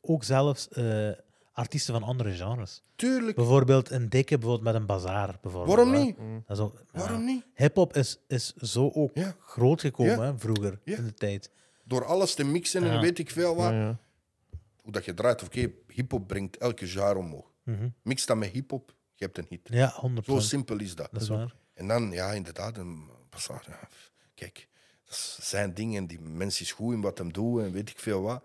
ook 0.02 0.24
zelfs 0.24 0.68
eh, 0.70 1.10
artiesten 1.56 1.94
van 1.94 2.04
andere 2.04 2.32
genres. 2.32 2.84
Tuurlijk. 2.96 3.36
Bijvoorbeeld 3.36 3.90
een 3.92 4.10
dikke 4.10 4.38
bijvoorbeeld 4.38 4.74
met 4.74 4.76
een 4.82 4.86
bazaar. 4.88 5.38
Bijvoorbeeld, 5.42 5.76
Waarom 5.76 5.94
hè. 5.94 6.00
niet? 6.04 6.18
Dat 6.48 6.58
is 6.58 6.64
ook- 6.64 6.84
ja. 6.94 7.00
Waarom 7.00 7.26
niet? 7.26 7.46
Hip-hop 7.54 7.96
is, 7.96 8.20
is 8.28 8.54
zo 8.56 8.90
ook 8.94 9.16
Ja. 9.16 9.36
groot 9.40 9.82
gekomen 9.82 10.14
Ja. 10.16 10.22
hè, 10.22 10.40
vroeger 10.40 10.80
Ja. 10.84 10.98
in 10.98 11.04
de 11.06 11.14
tijd. 11.14 11.52
Door 11.84 12.06
alles 12.06 12.34
te 12.34 12.44
mixen 12.44 12.84
en 12.84 13.02
weet 13.02 13.20
ik 13.20 13.30
veel 13.30 13.56
wat. 13.56 13.70
Ja, 13.70 13.80
ja. 13.80 13.98
Hoe 14.82 14.92
dat 14.92 15.06
je 15.06 15.14
draait, 15.14 15.44
oké, 15.44 15.72
hip-hop 15.88 16.28
brengt 16.28 16.58
elke 16.58 16.88
jaar 16.92 17.16
omhoog. 17.18 17.52
Mhm. 17.64 17.90
Mix 18.04 18.26
dat 18.26 18.38
met 18.38 18.50
hip-hop, 18.50 18.94
je 19.16 19.24
hebt 19.26 19.38
een 19.38 19.46
hit. 19.50 19.62
Ja, 19.64 19.94
100%. 19.96 20.42
Zo 20.42 20.48
simpel 20.48 20.80
is 20.80 20.96
dat. 20.96 21.10
Dat 21.12 21.22
is 21.22 21.28
waar. 21.28 21.56
En 21.74 21.88
dan, 21.88 22.12
ja, 22.12 22.32
inderdaad, 22.32 22.78
een 22.78 23.10
bazaar. 23.30 23.64
Ja. 23.68 23.88
Kijk, 24.36 24.68
dat 25.06 25.16
zijn 25.42 25.74
ding 25.74 25.96
en 25.96 26.08
die 26.08 26.20
mens 26.22 26.62
is 26.62 26.72
goed 26.72 26.94
in 26.94 27.02
wat 27.02 27.18
hem 27.18 27.34
doet 27.34 27.62
en 27.62 27.72
weet 27.72 27.90
ik 27.90 28.00
veel 28.00 28.22
wat. 28.22 28.44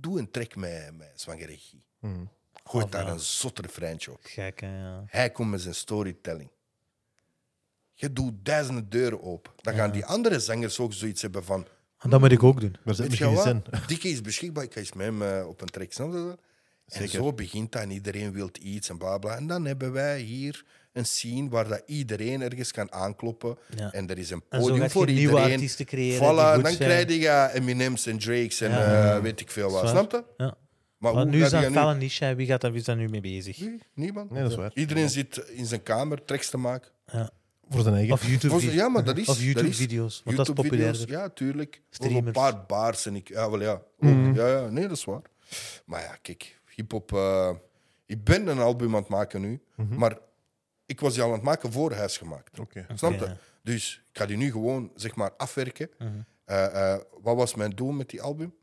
Doe 0.00 0.18
een 0.18 0.30
trek 0.30 0.56
met, 0.56 0.96
met 0.96 1.12
Zwangere 1.14 1.56
G. 1.56 1.72
Mhm. 2.00 2.24
Gooi 2.64 2.84
Of, 2.84 2.90
daar 2.90 3.04
ja. 3.04 3.12
een 3.12 3.20
zot 3.20 3.58
refreintje 3.58 4.12
op. 4.12 4.20
Gek, 4.22 4.60
hè, 4.60 4.78
ja. 4.78 5.04
Hij 5.06 5.30
komt 5.30 5.50
met 5.50 5.60
zijn 5.60 5.74
storytelling. 5.74 6.50
Je 7.94 8.12
doet 8.12 8.32
duizenden 8.44 8.88
deuren 8.88 9.22
open. 9.22 9.52
Dan 9.56 9.74
gaan 9.74 9.90
die 9.90 10.04
andere 10.04 10.40
zangers 10.40 10.78
ook 10.78 10.92
zoiets 10.92 11.22
hebben 11.22 11.44
van... 11.44 11.66
En 11.98 12.10
dat 12.10 12.20
moet 12.20 12.32
ik 12.32 12.42
ook 12.42 12.60
doen. 12.60 12.76
Maar 12.84 12.94
zit 12.94 13.04
je 13.04 13.10
misschien 13.10 13.36
geen 13.36 13.62
zin. 13.70 13.86
Dikke 13.86 14.08
is 14.08 14.20
beschikbaar, 14.20 14.64
ik 14.64 14.72
ga 14.72 14.80
eens 14.80 14.92
met 14.92 15.06
hem 15.06 15.22
eh, 15.22 15.48
op 15.48 15.60
een 15.60 15.66
trek. 15.66 15.92
Snap 15.92 16.12
je 16.12 16.14
dat? 16.14 16.40
En 16.86 16.98
Zeker. 16.98 17.08
zo 17.08 17.32
begint 17.32 17.72
dat 17.72 17.82
en 17.82 17.90
iedereen 17.90 18.32
wil 18.32 18.50
iets 18.60 18.88
en 18.88 18.98
bla 18.98 19.18
bla. 19.18 19.36
En 19.36 19.46
dan 19.46 19.64
hebben 19.64 19.92
wij 19.92 20.20
hier 20.20 20.64
een 20.98 21.06
scene 21.06 21.48
waar 21.48 21.68
dat 21.68 21.82
iedereen 21.86 22.42
ergens 22.42 22.70
kan 22.72 22.92
aankloppen. 22.92 23.58
Ja. 23.76 23.92
En 23.92 24.08
er 24.10 24.18
is 24.18 24.30
een 24.30 24.42
En 24.48 24.58
zo 24.60 24.66
podium 24.66 24.82
gaat 24.82 24.92
voor 24.92 25.06
je 25.08 25.12
nieuwe 25.14 25.32
iedereen. 25.32 25.52
artiesten 25.52 25.86
creëren 25.86 26.18
Voilà, 26.18 26.34
die 26.36 26.54
goed 26.54 26.62
dan 26.62 26.72
zijn. 26.72 27.04
krijg 27.06 27.20
je 27.52 27.58
Eminems 27.60 28.06
en 28.06 28.18
Drakes 28.18 28.60
en 28.60 28.70
Ja. 28.70 29.14
eh, 29.16 29.22
weet 29.22 29.40
ik 29.40 29.50
veel 29.50 29.70
wat. 29.70 29.88
Snap 29.88 30.10
je? 30.12 30.24
Ja. 30.36 30.54
Maar 30.98 31.26
nu 31.26 31.42
is 31.44 31.50
dat 31.50 31.60
je 31.60 31.66
een 31.78 31.98
niche. 31.98 32.34
Wie, 32.34 32.46
gaat 32.46 32.60
daar, 32.60 32.70
wie 32.70 32.80
is 32.80 32.86
daar 32.86 32.96
nu 32.96 33.08
mee 33.08 33.20
bezig? 33.20 33.58
Niemand? 33.94 34.30
Nee, 34.30 34.42
dat 34.42 34.50
is 34.50 34.56
waar. 34.56 34.70
Iedereen 34.74 35.10
zit 35.10 35.36
in 35.36 35.66
zijn 35.66 35.82
kamer 35.82 36.24
tracks 36.24 36.50
te 36.50 36.56
maken. 36.56 36.90
Ja. 37.06 37.30
Voor 37.70 37.82
zijn 37.82 37.94
eigen. 37.94 38.12
Of 38.14 38.28
YouTube 38.28 38.72
Ja, 38.74 38.88
maar 38.88 39.04
dat 39.04 39.18
is... 39.18 39.28
Of 39.28 39.34
dat 39.36 39.44
YouTube-video's. 39.44 40.20
Want 40.24 40.36
dat 40.36 40.48
is 40.48 40.54
populairder. 40.54 41.10
Ja, 41.10 41.28
tuurlijk. 41.28 41.70
Nog 41.70 41.80
een 42.00 42.06
Streamers. 42.06 42.36
paar 42.38 42.64
bars 42.66 43.06
en 43.06 43.16
ik... 43.16 43.28
Ja, 43.28 43.50
wel 43.50 43.60
ja. 43.60 43.82
Mhm. 43.98 44.34
ja, 44.34 44.46
ja. 44.48 44.68
Nee, 44.68 44.88
dat 44.88 44.96
is 44.96 45.04
waar. 45.04 45.22
Maar 45.84 46.00
ja, 46.00 46.16
kijk. 46.22 46.60
Hip-hop... 46.74 47.12
eh, 47.12 47.50
ik 48.06 48.24
ben 48.24 48.46
een 48.46 48.58
album 48.58 48.94
aan 48.94 49.00
het 49.00 49.10
maken 49.10 49.40
nu. 49.40 49.60
Mhm. 49.76 49.98
Maar 49.98 50.18
ik 50.88 51.00
was 51.00 51.14
die 51.14 51.22
al 51.22 51.28
aan 51.28 51.34
het 51.34 51.42
maken 51.42 51.72
voor 51.72 51.92
Huisgemaakt. 51.92 52.58
Oké. 52.58 52.86
Snap 52.94 53.12
je? 53.12 53.24
ja. 53.24 53.36
Dus 53.62 54.02
ik 54.10 54.18
ga 54.18 54.26
die 54.26 54.36
nu 54.36 54.50
gewoon, 54.50 54.92
zeg 54.94 55.14
maar, 55.14 55.32
afwerken. 55.36 55.90
Mhm. 55.98 56.10
Eh, 56.44 56.92
eh, 56.92 57.00
wat 57.20 57.36
was 57.36 57.54
mijn 57.54 57.70
doel 57.70 57.90
met 57.90 58.10
die 58.10 58.22
album? 58.22 58.54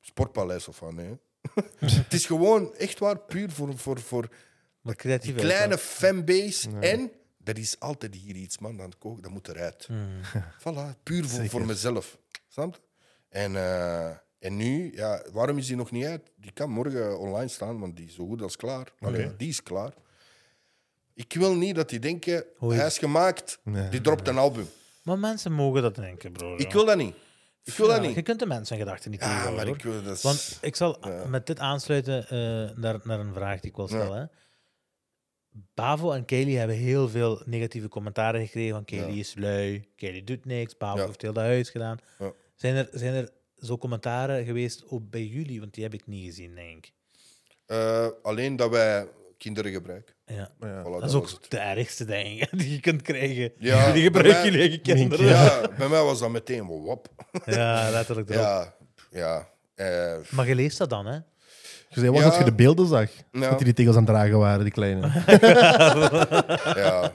Sportpaleis 0.00 0.68
of 0.68 0.80
wat? 0.80 0.92
Nee. 0.92 1.18
Het 1.78 2.12
is 2.12 2.26
gewoon 2.26 2.74
echt 2.74 2.98
waar 2.98 3.18
puur 3.18 3.50
voor, 3.50 3.78
voor, 3.78 4.00
voor 4.00 4.28
Maar 4.80 4.94
creatief 4.94 5.34
kleine 5.34 5.78
fanbase. 5.78 6.78
En 6.80 7.12
er 7.44 7.58
is 7.58 7.80
altijd 7.80 8.14
hier 8.14 8.34
iets, 8.34 8.58
man. 8.58 8.76
Dan 8.76 8.92
kook, 8.98 9.22
dat 9.22 9.30
moet 9.30 9.48
eruit. 9.48 9.88
Mhm. 9.88 10.42
Voilà, 10.62 11.02
puur 11.02 11.24
voor, 11.24 11.48
voor 11.48 11.66
mezelf. 11.66 12.18
Snap 12.48 12.74
je? 12.74 12.80
En, 13.28 13.56
eh, 13.56 14.10
en 14.38 14.56
nu, 14.56 14.92
ja, 14.94 15.24
waarom 15.32 15.58
is 15.58 15.66
die 15.66 15.76
nog 15.76 15.90
niet 15.90 16.04
uit? 16.04 16.30
Die 16.36 16.52
kan 16.52 16.70
morgen 16.70 17.18
online 17.18 17.48
staan, 17.48 17.80
want 17.80 17.96
die 17.96 18.06
is 18.06 18.14
zo 18.14 18.26
goed 18.26 18.42
als 18.42 18.56
klaar. 18.56 18.92
Allee, 19.00 19.36
die 19.36 19.48
is 19.48 19.62
klaar. 19.62 19.92
Ik 21.20 21.32
wil 21.32 21.54
niet 21.54 21.74
dat 21.74 21.88
die 21.88 21.98
denken, 21.98 22.44
hij 22.58 22.86
is 22.86 22.98
gemaakt, 22.98 23.58
Nee. 23.64 23.88
die 23.88 24.00
dropt 24.00 24.28
een 24.28 24.38
album. 24.38 24.68
Maar 25.02 25.18
mensen 25.18 25.52
mogen 25.52 25.82
dat 25.82 25.94
denken, 25.94 26.32
bro. 26.32 26.56
Ik 26.56 26.72
wil 26.72 26.84
dat 26.84 26.96
niet. 26.96 27.14
Ik 27.64 27.72
wil 27.74 27.86
dat 27.86 27.96
Ja, 27.96 28.02
niet. 28.02 28.14
Je 28.14 28.22
kunt 28.22 28.38
de 28.38 28.46
mensen 28.46 28.76
hun 28.76 28.84
gedachten 28.86 29.10
niet 29.10 29.20
Ja, 29.20 29.26
tegenhouden. 29.26 29.56
maar 29.56 29.66
hoor. 29.66 29.76
ik 29.76 29.82
wil 29.82 30.02
dat. 30.02 30.16
is- 30.16 30.22
Want 30.22 30.58
ik 30.60 30.76
zal 30.76 30.98
met 31.28 31.46
dit 31.46 31.58
aansluiten 31.58 32.28
eh, 32.28 32.76
naar, 32.76 33.00
naar 33.02 33.20
een 33.20 33.32
vraag 33.34 33.60
die 33.60 33.70
ik 33.70 33.76
wil 33.76 33.88
stellen. 33.88 34.18
Hè. 34.20 34.24
Bavo 35.74 36.12
en 36.12 36.24
Kelly 36.24 36.54
hebben 36.54 36.76
heel 36.76 37.08
veel 37.08 37.42
negatieve 37.44 37.88
commentaren 37.88 38.44
gekregen 38.46 38.74
van 38.74 38.84
Kelly 38.84 39.12
Ja. 39.12 39.18
is 39.20 39.34
lui, 39.38 39.88
Kelly 39.96 40.24
doet 40.24 40.44
niks, 40.44 40.76
Bavo 40.76 40.98
Ja. 40.98 41.06
heeft 41.06 41.22
heel 41.22 41.32
dat 41.32 41.44
huis 41.44 41.70
gedaan. 41.70 41.98
Ja. 42.18 42.32
Zijn, 42.54 42.74
er, 42.74 42.88
zijn 42.92 43.14
er 43.14 43.30
zo 43.58 43.78
commentaren 43.78 44.44
geweest 44.44 44.84
ook 44.88 45.10
bij 45.10 45.24
jullie? 45.26 45.60
Want 45.60 45.74
die 45.74 45.82
heb 45.84 45.94
ik 45.94 46.06
niet 46.06 46.24
gezien, 46.24 46.54
denk 46.54 46.86
ik. 46.86 46.92
Eh, 47.66 48.06
alleen 48.22 48.56
dat 48.56 48.70
wij 48.70 49.08
kinderen 49.40 49.72
gebruiken. 49.72 50.14
Ja. 50.26 50.50
Ja. 50.60 50.80
Voilà, 50.82 50.90
Dat 51.00 51.02
is 51.08 51.14
ook 51.14 51.28
het. 51.28 51.46
de 51.48 51.58
ergste, 51.58 52.04
ik, 52.04 52.48
die 52.58 52.70
je 52.72 52.80
kunt 52.80 53.02
krijgen. 53.02 53.52
Ja, 53.58 53.86
jullie 53.86 54.02
gebruiken 54.02 54.42
bij 54.42 54.50
mij- 54.50 54.50
jullie 54.50 54.60
eigen 54.60 54.80
kinderen. 54.82 55.26
Ja, 55.26 55.60
bij 55.78 55.88
mij 55.88 56.02
was 56.02 56.18
dat 56.18 56.30
meteen 56.30 56.64
wop. 56.66 57.08
Ja, 57.44 57.90
letterlijk 57.90 58.30
erop. 58.30 58.42
Ja, 58.42 58.74
ja. 59.10 59.48
eh, 59.74 60.16
Maar 60.30 60.46
je 60.48 60.54
leest 60.54 60.78
dat 60.78 60.90
dan, 60.90 61.06
hè? 61.06 61.14
Je 61.88 62.00
zei, 62.00 62.10
was 62.10 62.20
Ja. 62.20 62.28
dat 62.28 62.38
je 62.38 62.44
de 62.44 62.52
beelden 62.54 62.86
zag? 62.86 63.10
Ja. 63.32 63.40
Dat 63.40 63.56
die 63.56 63.64
die 63.64 63.74
tegels 63.74 63.96
aan 63.96 64.04
het 64.04 64.12
dragen 64.14 64.38
waren, 64.38 64.62
die 64.62 64.72
kleine. 64.72 65.10
ja. 66.74 67.12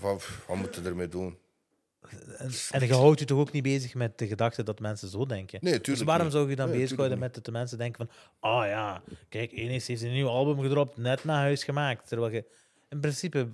Wat, 0.00 0.24
wat 0.46 0.56
moeten 0.56 0.82
we 0.82 0.88
ermee 0.88 1.08
doen? 1.08 1.38
En, 2.70 2.86
je 2.86 2.94
houdt 2.94 3.18
je 3.18 3.24
toch 3.24 3.38
ook 3.38 3.52
niet 3.52 3.62
bezig 3.62 3.94
met 3.94 4.18
de 4.18 4.26
gedachte 4.26 4.62
dat 4.62 4.80
mensen 4.80 5.08
zo 5.08 5.26
denken? 5.26 5.58
Nee, 5.62 5.72
Dus 5.72 5.82
tuurlijk 5.82 6.06
waarom 6.06 6.26
niet. 6.26 6.34
zou 6.34 6.50
je 6.50 6.56
dan 6.56 6.68
Nee, 6.68 6.78
bezighouden 6.78 7.18
tuurlijk 7.18 7.34
met 7.34 7.44
dat 7.44 7.54
de 7.54 7.60
mensen 7.60 7.78
denken 7.78 8.06
van... 8.06 8.50
Oh 8.50 8.66
ja, 8.66 9.02
kijk, 9.28 9.52
Enes 9.52 9.86
heeft 9.86 10.02
een 10.02 10.12
nieuw 10.12 10.28
album 10.28 10.60
gedropt, 10.60 10.96
net 10.96 11.24
naar 11.24 11.40
huis 11.40 11.64
gemaakt. 11.64 12.08
Terwijl 12.08 12.32
je... 12.32 12.44
In 12.88 13.00
principe, 13.00 13.48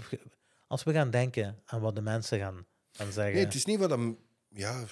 als 0.67 0.83
we 0.83 0.93
gaan 0.93 1.11
denken 1.11 1.59
aan 1.65 1.81
wat 1.81 1.95
de 1.95 2.01
mensen 2.03 2.39
gaan, 2.39 2.67
gaan 2.93 3.13
zeggen... 3.13 3.35
Nee, 3.35 3.45
het 3.45 3.55
is 3.55 3.65
niet 3.65 3.79
wat 3.79 3.91
hem. 3.91 4.19
Ja, 4.49 4.85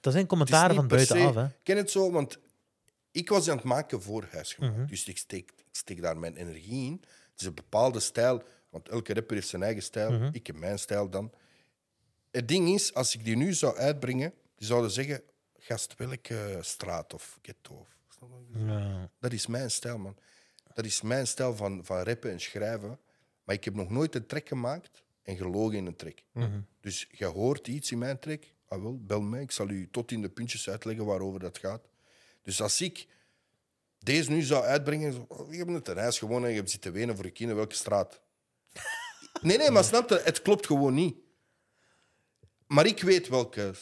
dat 0.00 0.12
zijn 0.12 0.26
commentaren 0.26 0.74
van 0.74 0.88
buitenaf, 0.88 1.34
hè? 1.34 1.44
Ik 1.44 1.50
ken 1.62 1.76
het 1.76 1.90
zo, 1.90 2.10
want 2.10 2.38
ik 3.10 3.28
was 3.28 3.48
aan 3.48 3.56
het 3.56 3.64
maken 3.64 4.02
voor 4.02 4.26
huisgemaakt. 4.30 4.76
Mhm. 4.76 4.86
Dus 4.86 5.06
ik 5.08 5.18
steek, 5.18 5.50
ik 5.56 5.64
steek 5.76 6.02
daar 6.02 6.18
mijn 6.18 6.36
energie 6.36 6.84
in. 6.86 7.00
Het 7.30 7.40
is 7.40 7.46
een 7.46 7.54
bepaalde 7.54 8.00
stijl, 8.00 8.42
want 8.70 8.88
elke 8.88 9.14
rapper 9.14 9.34
heeft 9.34 9.48
zijn 9.48 9.62
eigen 9.62 9.82
stijl. 9.82 10.12
Mhm. 10.12 10.28
Ik 10.32 10.46
heb 10.46 10.56
mijn 10.56 10.78
stijl 10.78 11.10
dan. 11.10 11.32
Het 12.30 12.48
ding 12.48 12.68
is, 12.68 12.94
als 12.94 13.14
ik 13.14 13.24
die 13.24 13.36
nu 13.36 13.52
zou 13.52 13.76
uitbrengen, 13.76 14.34
die 14.56 14.66
zouden 14.66 14.90
zeggen: 14.90 15.22
Gast, 15.58 15.94
welke 15.96 16.58
straat 16.60 17.14
of 17.14 17.38
ghetto? 17.42 17.74
Of? 17.74 17.98
Ja. 18.54 19.10
Dat 19.18 19.32
is 19.32 19.46
mijn 19.46 19.70
stijl, 19.70 19.98
man. 19.98 20.16
Dat 20.74 20.84
is 20.84 21.02
mijn 21.02 21.26
stijl 21.26 21.56
van, 21.56 21.84
van 21.84 22.02
rappen 22.02 22.30
en 22.30 22.40
schrijven. 22.40 22.98
Maar 23.44 23.54
ik 23.54 23.64
heb 23.64 23.74
nog 23.74 23.90
nooit 23.90 24.14
een 24.14 24.26
track 24.26 24.48
gemaakt 24.48 25.02
en 25.22 25.36
gelogen 25.36 25.76
in 25.76 25.86
een 25.86 25.96
track. 25.96 26.18
Mhm. 26.32 26.60
Dus 26.80 27.06
je 27.10 27.24
hoort 27.24 27.68
iets 27.68 27.90
in 27.90 27.98
mijn 27.98 28.18
track, 28.18 28.44
ah 28.68 28.82
wel, 28.82 28.98
bel 29.04 29.20
mij. 29.20 29.42
Ik 29.42 29.50
zal 29.50 29.68
u 29.68 29.88
tot 29.90 30.12
in 30.12 30.22
de 30.22 30.28
puntjes 30.28 30.70
uitleggen 30.70 31.04
waarover 31.04 31.40
dat 31.40 31.58
gaat. 31.58 31.88
Dus 32.42 32.62
als 32.62 32.80
ik 32.80 33.06
deze 33.98 34.30
nu 34.30 34.42
zou 34.42 34.64
uitbrengen, 34.64 35.12
zo, 35.12 35.24
oh, 35.28 35.52
je 35.52 35.58
hebt 35.58 35.70
het 35.70 35.88
een 35.88 35.96
huis 35.96 36.18
gewonnen 36.18 36.44
en 36.44 36.50
je 36.50 36.60
hebt 36.60 36.70
zitten 36.70 36.92
wenen 36.92 37.16
voor 37.16 37.24
je 37.24 37.30
kinderen, 37.30 37.60
welke 37.60 37.76
straat? 37.76 38.20
Nee, 39.42 39.58
nee, 39.58 39.70
maar 39.70 39.84
snap 39.84 40.08
je, 40.08 40.20
het 40.24 40.42
klopt 40.42 40.66
gewoon 40.66 40.94
niet. 40.94 41.16
Maar 42.70 42.86
ik 42.86 43.02
weet 43.02 43.28
welke 43.28 43.72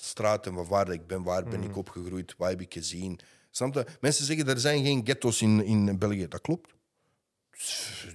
straat 0.00 0.46
en 0.46 0.66
waar 0.68 0.88
ik 0.92 1.06
ben, 1.06 1.22
waar 1.22 1.44
ben 1.44 1.62
ik 1.62 1.76
opgegroeid, 1.76 2.34
waar 2.38 2.50
heb 2.50 2.60
ik 2.60 2.72
gezien. 2.72 3.18
Snap 3.50 3.74
je? 3.74 3.86
Mensen 4.00 4.24
zeggen 4.24 4.48
er 4.48 4.60
zijn 4.60 4.84
geen 4.84 5.00
ghetto's 5.06 5.42
in, 5.42 5.64
in 5.64 5.98
België. 5.98 6.28
Dat 6.28 6.40
klopt. 6.40 6.74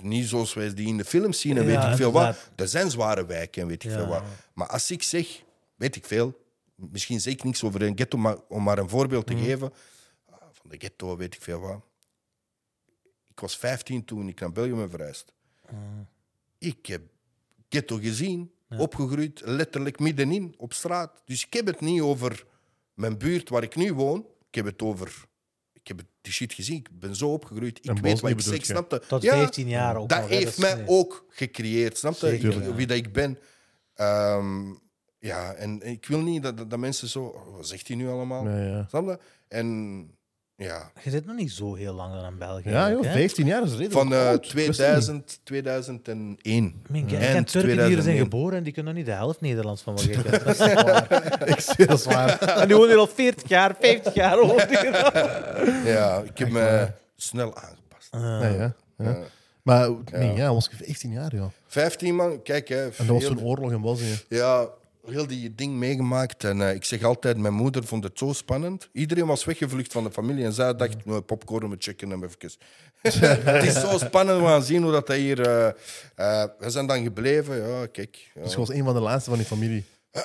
Niet 0.01 0.27
zoals 0.27 0.53
wij 0.53 0.73
die 0.73 0.87
in 0.87 0.97
de 0.97 1.05
films 1.05 1.39
zien 1.39 1.57
en 1.57 1.65
Ja, 1.67 1.81
weet 1.81 1.91
ik 1.91 1.95
veel 1.97 2.11
wat. 2.11 2.49
Er 2.55 2.67
zijn 2.67 2.91
zware 2.91 3.25
wijken 3.25 3.61
en 3.61 3.67
weet 3.67 3.83
ik 3.83 3.89
Ja. 3.91 3.97
veel 3.97 4.07
wat. 4.07 4.23
Maar 4.53 4.67
als 4.67 4.91
ik 4.91 5.03
zeg, 5.03 5.43
weet 5.75 5.95
ik 5.95 6.05
veel, 6.05 6.43
misschien 6.75 7.21
zeg 7.21 7.33
ik 7.33 7.43
niks 7.43 7.63
over 7.63 7.81
een 7.81 7.95
ghetto, 7.97 8.17
maar 8.17 8.37
om 8.47 8.63
maar 8.63 8.77
een 8.77 8.89
voorbeeld 8.89 9.27
te 9.27 9.33
Mhm. 9.33 9.43
geven, 9.43 9.73
ah, 10.29 10.41
van 10.51 10.69
de 10.69 10.77
ghetto 10.77 11.17
weet 11.17 11.35
ik 11.35 11.41
veel 11.41 11.59
wat. 11.59 11.81
Ik 13.29 13.39
was 13.39 13.57
15 13.57 14.05
toen 14.05 14.27
ik 14.27 14.39
naar 14.39 14.51
België 14.51 14.73
ben 14.73 14.89
verhuisd. 14.89 15.33
Ik 16.57 16.85
heb 16.85 17.01
ghetto 17.69 17.97
gezien, 17.97 18.51
opgegroeid, 18.77 19.41
letterlijk 19.45 19.99
middenin, 19.99 20.53
op 20.57 20.73
straat. 20.73 21.21
Dus 21.25 21.45
ik 21.45 21.53
heb 21.53 21.65
het 21.65 21.79
niet 21.81 22.01
over 22.01 22.45
mijn 22.93 23.17
buurt 23.17 23.49
waar 23.49 23.63
ik 23.63 23.75
nu 23.75 23.93
woon. 23.93 24.25
Ik 24.49 24.55
heb 24.55 24.65
het 24.65 24.81
over... 24.81 25.23
Ik 25.73 25.87
heb 25.87 25.97
het- 25.97 26.07
die 26.21 26.33
shit 26.33 26.53
gezien. 26.53 26.77
Ik 26.77 26.99
ben 26.99 27.15
zo 27.15 27.31
opgegroeid. 27.33 27.77
Ik 27.77 27.85
En 27.85 28.01
weet 28.01 28.19
wat 28.19 28.31
ik 28.31 28.41
zeg, 28.41 28.65
snapte? 28.65 29.01
Tot 29.07 29.25
15 29.25 29.67
jaar 29.67 29.95
ook 29.95 30.09
Dat 30.09 30.25
heeft 30.27 30.57
mij 30.57 30.75
nee. 30.75 30.87
ook 30.87 31.25
gecreëerd, 31.29 31.97
snap 31.97 32.13
je? 32.13 32.19
Zeker, 32.27 32.53
Ik- 32.57 32.63
ja. 32.63 32.73
Wie 32.75 32.87
dat 32.87 32.97
ik 32.97 33.13
ben. 33.13 33.37
Ehm, 33.93 34.73
ja, 35.19 35.53
en 35.53 35.81
ik 35.81 36.05
wil 36.05 36.21
niet 36.21 36.43
dat, 36.43 36.69
dat 36.69 36.79
mensen 36.79 37.07
zo... 37.07 37.51
Wat 37.55 37.67
zegt 37.67 37.87
hij 37.87 37.97
nu 37.97 38.07
allemaal? 38.09 38.47
Ja, 38.49 38.57
ja. 38.65 38.85
Snap 38.89 39.05
je? 39.05 39.19
En 39.47 40.14
ja, 40.57 40.91
Je 41.03 41.09
zit 41.09 41.25
nog 41.25 41.35
niet 41.35 41.51
zo 41.51 41.73
heel 41.75 41.93
lang 41.93 42.13
dan 42.13 42.25
in 42.25 42.37
België. 42.37 42.69
ja 42.69 42.89
joh, 42.91 43.03
hè? 43.03 43.11
15 43.11 43.45
jaar 43.45 43.63
is 43.63 43.69
redelijk 43.71 43.91
van 43.93 44.13
eh, 44.13 44.27
oud. 44.27 44.45
Ik 44.45 44.51
wist 44.51 44.67
het 44.79 45.11
niet. 45.13 45.39
2000, 45.39 45.39
2001. 45.43 46.81
Mijn 46.87 47.03
Ja. 47.09 47.13
ik 47.15 47.19
ken 47.19 47.27
Eind 47.27 47.51
Turken 47.51 47.69
die 47.69 47.77
hier 47.77 48.01
zijn 48.01 48.01
2001. 48.01 48.23
geboren 48.23 48.57
en 48.57 48.63
die 48.63 48.73
kunnen 48.73 48.93
nog 48.93 49.03
niet 49.03 49.11
de 49.11 49.17
helft 49.17 49.41
Nederlands 49.41 49.81
van 49.81 49.93
wat 49.95 50.03
ik 50.03 50.11
ken. 50.23 50.43
Dat 50.43 50.59
is 50.59 50.73
waar. 50.73 51.47
Ik 51.49 51.59
zweer, 51.59 51.87
dat 51.87 51.99
is 51.99 52.05
waar. 52.05 52.39
En 52.41 52.67
die 52.67 52.75
wonen 52.75 52.89
hier 52.91 52.99
al 52.99 53.07
40 53.07 53.49
jaar, 53.49 53.75
50 53.79 54.13
jaar. 54.13 54.37
Ja, 55.85 56.21
ik 56.21 56.37
heb 56.37 56.49
me 56.49 56.91
snel 57.15 57.55
aangepast. 57.55 58.11
Nee, 58.11 58.57
ja. 58.57 58.73
Ja. 58.97 59.17
Maar 59.61 59.89
nee, 60.11 60.33
ja, 60.35 60.53
was 60.53 60.69
ik 60.69 60.77
15 60.85 61.11
jaar, 61.11 61.35
ja. 61.35 61.49
15 61.67 62.15
man, 62.15 62.41
kijk 62.41 62.67
hè. 62.67 62.83
En 62.83 62.91
dat 62.97 63.07
was 63.07 63.23
toen 63.23 63.41
oorlog 63.41 63.71
in 63.71 63.81
Bosnië. 63.81 64.19
Ja, 64.29 64.67
heel 65.07 65.27
die 65.27 65.55
ding 65.55 65.73
meegemaakt. 65.73 66.43
En 66.43 66.61
eh, 66.61 66.73
ik 66.73 66.83
zeg 66.83 67.03
altijd, 67.03 67.37
mijn 67.37 67.53
moeder 67.53 67.83
vond 67.83 68.03
het 68.03 68.17
zo 68.17 68.33
spannend. 68.33 68.89
Iedereen 68.91 69.25
was 69.25 69.45
weggevlucht 69.45 69.91
van 69.91 70.03
de 70.03 70.11
familie. 70.11 70.45
En 70.45 70.53
zij 70.53 70.75
dacht, 70.75 71.05
nou, 71.05 71.21
popcorn 71.21 71.69
met 71.69 71.83
chicken 71.83 72.11
en 72.11 72.23
even. 72.23 72.51
het 73.51 73.63
is 73.63 73.79
zo 73.79 73.97
spannend. 73.97 74.39
We 74.39 74.45
gaan 74.45 74.63
zien 74.63 74.83
hoe 74.83 74.91
dat 74.91 75.07
hier... 75.07 75.41
eh, 75.41 75.67
eh, 76.15 76.49
we 76.59 76.69
zijn 76.69 76.87
dan 76.87 77.03
gebleven. 77.03 77.67
Ja, 77.67 77.85
kijk. 77.85 78.31
Ja. 78.33 78.41
Dus 78.41 78.51
ik 78.51 78.57
was 78.57 78.69
een 78.69 78.83
van 78.83 78.93
de 78.93 78.99
laatste 78.99 79.29
van 79.29 79.39
die 79.39 79.47
familie. 79.47 79.85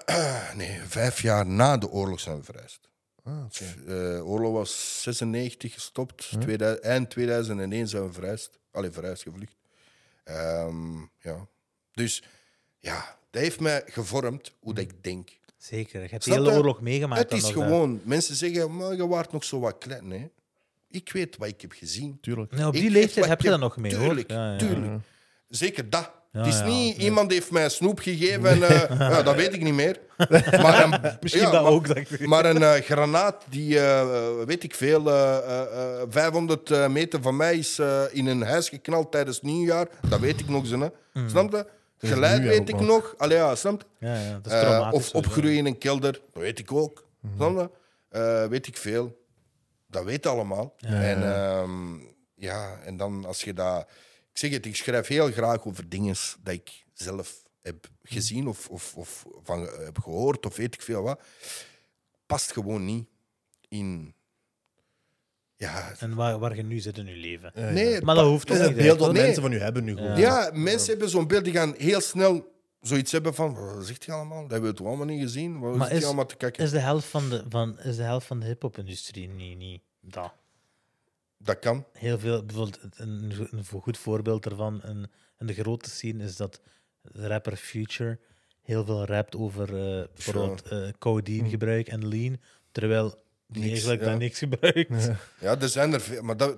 Nee, 0.56 0.80
vijf 0.86 1.22
jaar 1.22 1.46
na 1.46 1.76
de 1.76 1.88
oorlog 1.90 2.20
zijn 2.20 2.36
we 2.36 2.44
verhuisd. 2.44 2.88
Ah, 3.24 3.44
oké. 3.44 3.64
De 3.86 4.22
oorlog 4.24 4.52
was 4.52 5.02
96 5.02 5.74
gestopt. 5.74 6.30
2000 6.40 6.84
eind 6.84 7.10
2001 7.10 7.88
zijn 7.88 8.06
we 8.06 8.12
verhuisd. 8.12 8.58
Allee, 8.72 8.90
verhuisd, 8.90 9.22
gevlucht. 9.22 9.56
Ehm, 10.24 10.98
ja. 11.18 11.46
Dus 11.92 12.22
ja, 12.78 13.18
dat 13.30 13.42
heeft 13.42 13.60
mij 13.60 13.82
gevormd 13.86 14.52
hoe 14.60 14.74
dat 14.74 14.84
ik 14.84 14.92
denk. 15.04 15.28
Zeker, 15.56 16.02
je 16.02 16.08
hebt 16.10 16.24
de 16.24 16.30
hele 16.32 16.52
oorlog 16.52 16.80
meegemaakt. 16.80 17.20
Het 17.20 17.30
dan 17.30 17.38
is 17.38 17.50
gewoon, 17.50 18.00
mensen 18.04 18.34
zeggen, 18.34 18.76
maar 18.76 18.94
je 18.96 19.06
waart 19.06 19.32
nog 19.32 19.44
zo 19.44 19.60
wat 19.60 19.76
klein. 19.78 20.08
Nee, 20.08 20.30
ik 20.90 21.12
weet 21.12 21.36
wat 21.36 21.48
ik 21.48 21.60
heb 21.60 21.72
gezien. 21.72 22.18
Tuurlijk. 22.20 22.52
Nee, 22.52 22.66
op 22.66 22.72
die 22.72 22.90
leeftijd 22.90 23.26
heb 23.26 23.40
je 23.40 23.48
dat 23.48 23.60
nog 23.60 23.76
mee, 23.76 23.96
hoor. 23.96 24.04
Tuurlijk, 24.06 24.30
Ja, 24.30 24.52
ja. 24.52 24.58
tuurlijk. 24.58 25.02
Zeker 25.48 25.90
dat. 25.90 26.10
Ja, 26.32 26.38
het 26.38 26.48
is 26.54 26.58
ja, 26.58 26.66
niet, 26.66 26.96
nee. 26.96 27.06
iemand 27.06 27.30
heeft 27.32 27.50
mij 27.50 27.68
snoep 27.68 27.98
gegeven 27.98 28.44
en 28.50 28.62
eh, 28.62 28.98
ja, 29.10 29.22
dat 29.22 29.34
weet 29.36 29.54
ik 29.54 29.62
niet 29.62 29.74
meer. 29.74 29.98
Maar 30.62 30.82
een, 30.84 31.00
Misschien 31.22 31.44
ja, 31.44 31.50
dat 31.50 31.62
maar- 31.62 31.72
ook. 31.72 31.86
Dat 31.86 31.96
ik... 31.96 32.26
Maar 32.26 32.44
een 32.44 32.62
eh, 32.62 32.72
granaat 32.82 33.44
die, 33.48 33.78
eh, 33.80 34.32
weet 34.46 34.62
ik 34.62 34.74
veel, 34.74 35.10
eh, 35.10 35.36
eh, 35.38 36.00
eh, 36.00 36.06
500 36.08 36.70
eh, 36.70 36.88
meter 36.88 37.22
van 37.22 37.36
mij 37.36 37.56
is 37.56 37.78
in 38.12 38.26
een 38.26 38.42
huis 38.42 38.68
geknald 38.68 39.12
tijdens 39.12 39.42
nieuwjaar. 39.42 39.86
Dat 40.08 40.20
weet 40.20 40.40
ik 40.40 40.48
nog 40.48 40.66
zo. 40.66 40.80
Hè. 40.80 40.88
Mm. 41.12 41.28
Snap 41.28 41.52
je? 41.52 41.66
Geluid 42.08 42.40
nieuwjaar 42.40 42.58
weet 42.58 42.68
ik 42.68 42.74
nog. 42.74 42.86
nog. 42.86 43.14
Allee, 43.18 43.36
ja, 43.36 43.54
snap? 43.54 43.86
Ja, 43.98 44.14
ja, 44.14 44.38
dat 44.40 44.52
is 44.52 44.58
Eh, 44.58 44.88
of 44.92 45.14
opgroeien 45.14 45.56
in 45.56 45.66
een 45.66 45.78
kelder, 45.78 46.12
dat 46.32 46.42
weet 46.42 46.58
ik 46.58 46.72
ook. 46.72 47.06
Eh, 48.08 48.46
weet 48.46 48.66
ik 48.66 48.76
veel. 48.76 49.18
Dat 49.86 50.04
weet 50.04 50.26
allemaal. 50.26 50.74
En, 50.78 51.22
ehm, 51.34 51.98
ja, 52.34 52.78
en 52.84 52.96
dan 52.96 53.24
als 53.24 53.42
je 53.42 53.52
dat... 53.52 53.88
Ik 54.30 54.38
zeg 54.38 54.50
het, 54.50 54.66
ik 54.66 54.76
schrijf 54.76 55.06
heel 55.06 55.30
graag 55.30 55.66
over 55.66 55.88
dingen 55.88 56.14
dat 56.42 56.54
ik 56.54 56.84
zelf 56.92 57.42
heb 57.62 57.88
gezien 58.02 58.48
of, 58.48 58.68
of, 58.68 58.96
of 58.96 59.26
van 59.42 59.60
heb 59.84 59.98
gehoord 59.98 60.46
of 60.46 60.56
weet 60.56 60.74
ik 60.74 60.82
veel 60.82 61.02
wat. 61.02 61.20
Past 62.26 62.52
gewoon 62.52 62.84
niet 62.84 63.06
in... 63.68 64.14
Ja, 65.60 65.92
En 65.98 66.14
waar, 66.14 66.38
waar 66.38 66.56
je 66.56 66.62
nu 66.62 66.78
zit 66.78 66.98
in 66.98 67.06
je 67.06 67.16
leven. 67.16 67.52
Ja, 67.54 67.70
nee, 67.70 67.88
ja. 67.88 68.00
Maar 68.02 68.14
dat 68.14 68.24
hoeft 68.26 68.50
is 68.50 68.58
het 68.58 68.68
niet. 68.68 68.76
beeld 68.76 68.98
dat 68.98 69.12
Nee. 69.12 69.22
mensen 69.22 69.42
van 69.42 69.52
u 69.52 69.58
hebben 69.58 69.84
nu 69.84 69.96
gewoon. 69.96 70.18
Ja, 70.18 70.50
mensen 70.54 70.90
hebben 70.90 71.08
zo'n 71.08 71.26
beeld, 71.26 71.44
die 71.44 71.52
gaan 71.52 71.74
heel 71.76 72.00
snel 72.00 72.52
zoiets 72.80 73.12
hebben 73.12 73.34
van, 73.34 73.54
wat 73.54 73.86
zegt 73.86 74.06
hij 74.06 74.14
allemaal? 74.14 74.42
Dat 74.42 74.50
hebben 74.50 74.70
we 74.70 74.76
toch 74.76 74.86
allemaal 74.86 75.06
niet 75.06 75.20
gezien? 75.22 75.58
Wat 75.58 75.76
Maar 75.76 75.88
hij 75.88 75.96
is- 75.96 76.04
allemaal 76.04 76.26
te 76.26 76.36
kijken? 76.36 76.64
Is 76.64 76.70
de 76.70 76.78
helft 76.78 77.06
van 77.06 77.28
de, 77.30 77.44
van, 77.48 77.78
is 77.80 77.96
de, 77.96 78.02
helft 78.02 78.26
van 78.26 78.40
de 78.40 78.46
hip-hop-industrie 78.46 79.28
niet, 79.28 79.58
niet 79.58 79.80
dat? 80.00 80.32
Dat 81.38 81.58
kan. 81.58 81.84
Heel 81.92 82.18
veel, 82.18 82.44
bijvoorbeeld 82.44 82.78
een, 82.96 83.32
een 83.50 83.64
goed 83.82 83.98
voorbeeld 83.98 84.42
daarvan 84.42 84.82
in, 84.82 85.06
in 85.38 85.46
de 85.46 85.54
grote 85.54 85.90
scene 85.90 86.24
is 86.24 86.36
dat 86.36 86.60
de 87.02 87.26
rapper 87.26 87.56
Future 87.56 88.18
heel 88.62 88.84
veel 88.84 89.04
rapt 89.04 89.36
over 89.36 89.64
eh, 89.68 90.04
bijvoorbeeld 90.14 90.62
eh, 90.62 90.78
codeine 90.98 91.48
gebruik 91.48 91.88
en 91.88 92.08
lean, 92.08 92.40
terwijl 92.72 93.14
Niks, 93.52 93.68
eigenlijk 93.68 94.00
ja. 94.02 94.08
dat 94.10 94.18
niks 94.18 94.38
gebruikt. 94.38 95.10
Ja, 95.40 95.58
er 95.60 95.68
zijn 95.68 95.92
er 95.92 96.00
veel. 96.00 96.22
Maar 96.22 96.36
dat, 96.36 96.56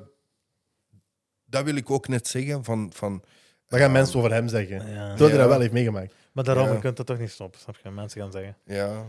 dat 1.45 1.65
wil 1.65 1.75
ik 1.77 1.91
ook 1.91 2.09
net 2.09 2.29
zeggen. 2.29 2.65
Van, 2.65 2.91
van, 2.95 3.23
Dat 3.69 3.81
gaan 3.81 3.93
mensen 3.93 4.19
over 4.19 4.33
hem 4.33 4.49
zeggen. 4.49 4.77
Ja. 4.77 4.83
Terwijl 5.09 5.19
hij 5.19 5.29
Ja. 5.29 5.37
dat 5.37 5.49
wel 5.49 5.61
heeft 5.61 5.73
meegemaakt. 5.73 6.15
Maar 6.33 6.45
daarom, 6.45 6.67
Ja. 6.67 6.73
je 6.73 6.79
kunt 6.79 6.97
dat 6.97 7.07
toch 7.07 7.19
niet 7.19 7.31
stoppen, 7.31 7.61
snap 7.61 7.77
je? 7.83 7.91
Mensen 7.91 8.21
gaan 8.21 8.33
zeggen. 8.33 8.57
ja, 8.65 9.05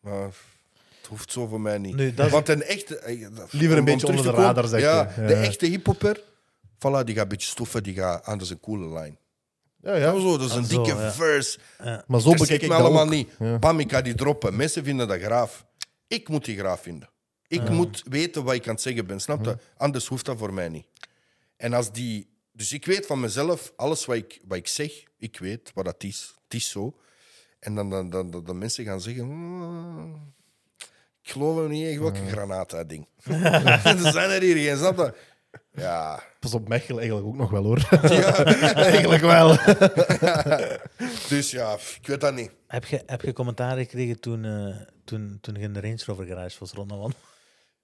maar 0.00 0.22
het 0.22 1.06
hoeft 1.08 1.32
zo 1.32 1.46
voor 1.46 1.60
mij 1.60 1.78
niet. 1.78 1.94
Nu, 1.96 2.14
dat 2.14 2.26
is- 2.26 2.32
Want 2.32 2.48
een 2.48 2.62
echte... 2.62 2.98
eh, 2.98 3.26
Liever 3.50 3.78
een 3.78 3.84
beetje 3.84 4.06
onder 4.06 4.24
de 4.24 4.30
komen, 4.30 4.44
radar, 4.44 4.66
zeg 4.66 4.80
ja. 4.80 5.04
De 5.16 5.22
Ja. 5.22 5.28
echte 5.42 5.66
hiphopper, 5.66 6.20
voilà, 6.76 7.04
die 7.04 7.14
gaat 7.14 7.22
een 7.22 7.28
beetje 7.28 7.48
stoffen, 7.48 7.82
die 7.82 7.94
gaat 7.94 8.40
is 8.40 8.50
een 8.50 8.60
coole 8.60 8.86
line. 9.00 9.16
Ja, 9.80 9.94
Ja, 9.94 10.12
ja. 10.12 10.20
zo, 10.20 10.36
dat 10.38 10.48
is 10.48 10.54
een 10.54 10.62
Ah, 10.62 10.68
zo, 10.70 10.82
dikke 10.84 11.00
ja. 11.00 11.12
verse. 11.12 11.58
Maar 12.06 12.20
zo 12.20 12.30
bekijk 12.30 12.62
ik 12.62 12.68
me 12.68 12.74
allemaal 12.74 13.04
ook. 13.04 13.10
niet. 13.10 13.28
Ja. 13.38 13.58
Bam, 13.58 13.80
ik 13.80 13.90
ga 13.92 14.00
die 14.02 14.14
droppen. 14.14 14.56
Mensen 14.56 14.84
vinden 14.84 15.08
dat 15.08 15.20
graaf. 15.20 15.64
Ik 16.12 16.28
moet 16.28 16.44
die 16.44 16.58
graaf 16.58 16.80
vinden. 16.82 17.10
Ik 17.46 17.68
moet 17.70 18.02
weten 18.08 18.44
wat 18.44 18.54
ik 18.54 18.66
aan 18.68 18.74
het 18.74 18.82
zeggen 18.82 19.06
ben, 19.06 19.20
snap 19.20 19.44
je? 19.44 19.56
Anders 19.76 20.06
hoeft 20.06 20.24
dat 20.24 20.38
voor 20.38 20.52
mij 20.52 20.68
niet. 20.68 20.86
En 21.56 21.72
als 21.72 21.92
die... 21.92 22.30
Dus 22.52 22.72
ik 22.72 22.84
weet 22.84 23.06
van 23.06 23.20
mezelf, 23.20 23.72
alles 23.76 24.04
wat 24.04 24.16
ik, 24.16 24.40
wat 24.46 24.58
ik 24.58 24.66
zeg, 24.66 24.92
ik 25.18 25.38
weet 25.38 25.70
wat 25.74 25.84
dat 25.84 26.02
is. 26.02 26.34
Het 26.44 26.54
is 26.54 26.68
zo. 26.70 26.98
En 27.58 27.74
dan, 27.74 27.90
dan, 27.90 28.10
dan, 28.10 28.30
dan, 28.30 28.44
dan 28.44 28.58
mensen 28.58 28.84
gaan 28.84 29.00
zeggen... 29.00 29.26
"Mm, 29.26 30.34
ik 31.22 31.30
geloof 31.30 31.68
niet 31.68 31.86
echt, 31.86 31.98
welke 31.98 32.26
granaat 32.26 32.70
dat 32.70 32.88
ding. 32.88 33.06
er 33.84 34.12
zijn 34.12 34.30
er 34.30 34.42
hier 34.42 34.56
geen, 34.56 34.76
snap 34.76 34.96
je? 34.96 35.14
Ja, 35.74 36.22
Pas 36.40 36.54
op 36.54 36.68
Mechelen 36.68 36.98
eigenlijk 36.98 37.28
ook 37.28 37.36
nog 37.36 37.50
wel, 37.50 37.62
hoor. 37.64 37.88
eigenlijk 38.92 39.22
wel. 39.22 39.56
dus 41.28 41.50
ja, 41.50 41.72
ik 42.00 42.06
weet 42.06 42.20
dat 42.20 42.34
niet. 42.34 42.50
Heb 42.66 42.84
je, 42.84 43.02
heb 43.06 43.22
je 43.22 43.32
commentaar 43.32 43.76
gekregen 43.76 44.20
toen, 44.20 44.44
eh, 44.44 44.76
toen, 45.04 45.38
toen 45.40 45.54
je 45.54 45.60
in 45.60 45.72
de 45.72 45.80
Range 45.80 46.02
Rover 46.06 46.26
garage 46.26 46.56
was 46.58 46.72
rondom? 46.72 47.12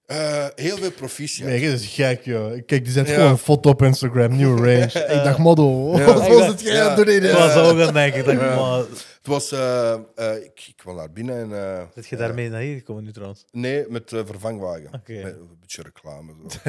Eh, 0.09 0.45
heel 0.55 0.77
veel 0.77 0.91
proficiat. 0.91 1.47
Nee, 1.47 1.59
dit 1.59 1.79
is 1.79 1.87
gek, 1.87 2.21
joh. 2.23 2.51
Kijk, 2.65 2.83
die 2.83 2.93
zet 2.93 3.07
Ja. 3.07 3.13
gewoon 3.13 3.29
een 3.29 3.37
foto 3.37 3.69
op 3.69 3.81
Instagram, 3.81 4.35
nieuwe 4.35 4.57
range. 4.57 5.05
ik 5.17 5.23
dacht, 5.23 5.37
model, 5.37 5.97
Ja. 5.97 6.05
wat 6.13 6.27
was 6.27 6.47
het 6.47 6.61
ja. 6.61 6.95
het? 6.95 7.07
Ik 7.07 7.31
was 7.31 7.55
ook 7.55 7.71
aan 7.71 7.77
het 7.77 7.93
denken, 7.93 8.23
dat 8.25 8.33
ik, 8.33 8.39
maar, 8.39 8.77
Het 8.77 8.97
was... 9.23 9.51
eh, 9.51 9.93
eh, 9.93 10.35
ik, 10.35 10.63
ik 10.67 10.73
kwam 10.75 10.95
naar 10.95 11.11
binnen 11.11 11.53
en... 11.53 11.89
zit 11.95 12.07
je 12.07 12.15
daarmee 12.15 12.49
naar 12.49 12.61
hier 12.61 12.77
gekomen 12.77 13.03
nu 13.03 13.11
trouwens? 13.11 13.45
Nee, 13.51 13.85
met 13.89 14.03
vervangwagen. 14.25 14.89
Oké. 14.93 15.13
Met 15.23 15.33
een 15.33 15.57
beetje 15.61 15.81
reclame. 15.81 16.31
Zo. 16.47 16.59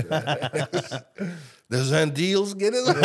er 1.78 1.84
zijn 1.84 2.12
deals, 2.12 2.54
get 2.56 2.74
it? 2.74 3.00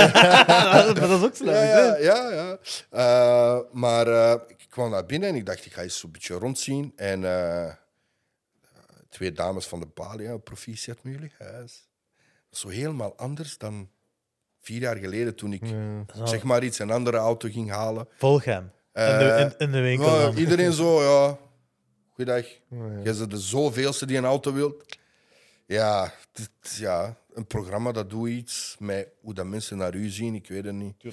maar 0.47 0.93
dat 0.93 1.09
is 1.09 1.23
ook 1.25 1.35
slim. 1.35 1.53
ja, 1.53 1.97
ja, 1.97 2.31
ja. 2.31 2.57
Eh, 2.89 3.59
maar 3.71 4.07
eh, 4.07 4.35
ik 4.47 4.65
kwam 4.69 4.89
naar 4.89 5.05
binnen 5.05 5.29
en 5.29 5.35
ik 5.35 5.45
dacht, 5.45 5.65
ik 5.65 5.73
ga 5.73 5.81
eens 5.81 5.99
zo'n 5.99 6.11
beetje 6.11 6.33
rondzien. 6.33 6.93
En 6.95 7.23
eh, 7.25 7.73
twee 9.15 9.31
dames 9.31 9.65
van 9.65 9.79
de 9.79 9.87
Balia, 9.93 10.37
proficiat 10.37 11.03
met 11.03 11.13
jullie 11.13 11.31
huis. 11.37 11.87
Zo 12.51 12.67
helemaal 12.67 13.17
anders 13.17 13.57
dan 13.57 13.89
vier 14.61 14.81
jaar 14.81 14.95
geleden 14.97 15.35
toen 15.35 15.53
ik, 15.53 15.61
zeg 16.23 16.43
maar 16.43 16.63
iets, 16.63 16.79
een 16.79 16.91
andere 16.91 17.17
auto 17.17 17.49
ging 17.49 17.69
halen. 17.69 18.07
Volg 18.17 18.43
hem. 18.45 18.63
in, 18.63 18.69
de, 18.93 19.01
Eh, 19.01 19.41
in, 19.41 19.53
in 19.57 19.71
de 19.71 19.79
winkel. 19.79 20.15
Ja, 20.15 20.21
dan. 20.21 20.37
iedereen 20.37 20.73
zo, 20.73 21.01
ja. 21.03 21.37
Goeiedag. 22.13 22.45
Jij 23.03 23.15
bent 23.17 23.31
de 23.31 23.39
zoveelste 23.39 24.05
die 24.05 24.17
een 24.17 24.25
auto 24.25 24.53
wilt. 24.53 24.97
Ja, 25.65 26.13
ja, 26.77 27.17
een 27.35 27.45
programma 27.47 27.91
dat 27.91 28.09
doet 28.09 28.29
iets 28.29 28.75
met 28.79 29.07
hoe 29.21 29.33
dat 29.33 29.45
mensen 29.45 29.77
naar 29.77 29.95
u 29.95 30.09
zien. 30.09 30.35
Ik 30.35 30.47
weet 30.47 30.63
het 30.65 30.73
niet. 30.73 31.03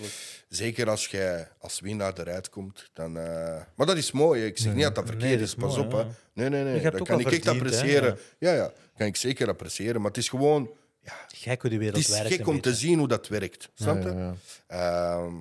Zeker 0.48 0.88
als 0.88 1.06
jij 1.06 1.48
als 1.58 1.80
winnaar 1.80 2.18
eruit 2.18 2.48
komt. 2.48 2.90
Dan, 2.92 3.18
eh, 3.18 3.62
Maar 3.74 3.86
dat 3.86 3.96
is 3.96 4.12
mooi. 4.12 4.40
hè. 4.40 4.46
Ik 4.46 4.58
zeg 4.58 4.74
niet 4.74 4.82
dat 4.82 4.94
dat 4.94 5.04
verkeerd 5.06 5.28
Nee, 5.28 5.38
dat 5.38 5.46
is. 5.46 5.54
Pas 5.54 5.76
mooi, 5.76 5.86
op. 5.86 5.92
ja. 5.92 5.98
Hè. 5.98 6.04
Nee, 6.32 6.48
nee, 6.48 6.64
nee. 6.64 6.80
Dat 6.90 6.94
kan 7.02 7.06
wel 7.06 7.18
ik 7.26 7.32
echt 7.32 7.44
hè, 7.44 7.50
appreciëren. 7.50 8.18
Ja, 8.38 8.52
ja. 8.52 8.72
kan 8.96 9.06
ik 9.06 9.16
zeker 9.16 9.48
appreciëren. 9.48 10.00
Maar 10.00 10.10
het 10.10 10.16
is 10.18 10.28
gewoon... 10.28 10.70
Ja, 11.04 11.12
Gek 11.28 11.60
hoe 11.60 11.70
die 11.70 11.78
wereld 11.78 11.96
het 11.98 12.08
is 12.08 12.18
werkt. 12.18 12.34
gek 12.34 12.46
om 12.46 12.60
te 12.60 12.74
zien 12.74 12.98
hoe 12.98 13.08
dat 13.08 13.28
werkt. 13.28 13.70
Snap 13.74 14.02
je? 14.02 14.08
Ja, 14.08 14.34
ja. 14.68 15.16
Ehm, 15.16 15.34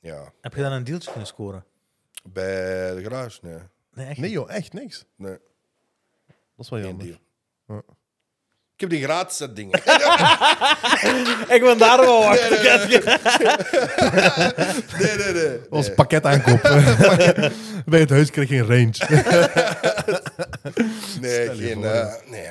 ja. 0.00 0.32
Heb 0.40 0.54
je 0.54 0.60
dan 0.62 0.72
een 0.72 0.84
deeltje 0.84 1.08
kunnen 1.10 1.26
scoren? 1.28 1.64
Bij 2.24 2.94
de 2.94 3.02
garage? 3.02 3.38
Nee. 3.42 3.58
Nee, 3.94 4.06
echt 4.06 4.18
Nee, 4.18 4.30
joh, 4.30 4.50
echt 4.52 4.72
niks. 4.72 5.04
nee. 5.16 5.38
Dat 6.26 6.64
is 6.64 6.68
wel 6.68 6.80
Geen 6.80 7.18
jammer. 7.66 7.82
Ik 8.74 8.80
heb 8.80 8.90
die 8.90 9.02
gratis 9.02 9.36
dat 9.38 9.56
dingen. 9.56 9.78
Ik 11.56 11.60
ben 11.62 11.78
daar 11.78 11.98
wel 12.00 12.22
wacht. 12.22 12.50
Nee, 15.00 15.16
nee, 15.16 15.32
nee. 15.32 15.58
Was 15.70 15.94
pakket 15.94 16.24
aankopen. 16.24 16.84
Bij 17.86 18.00
het 18.00 18.10
huis 18.10 18.30
kreeg 18.30 18.48
je 18.48 18.64
geen 18.64 18.66
range. 18.66 18.92
Nee, 21.20 21.42
Stel 21.44 21.56
geen. 21.56 21.84
eh, 21.84 22.14
nee. 22.30 22.50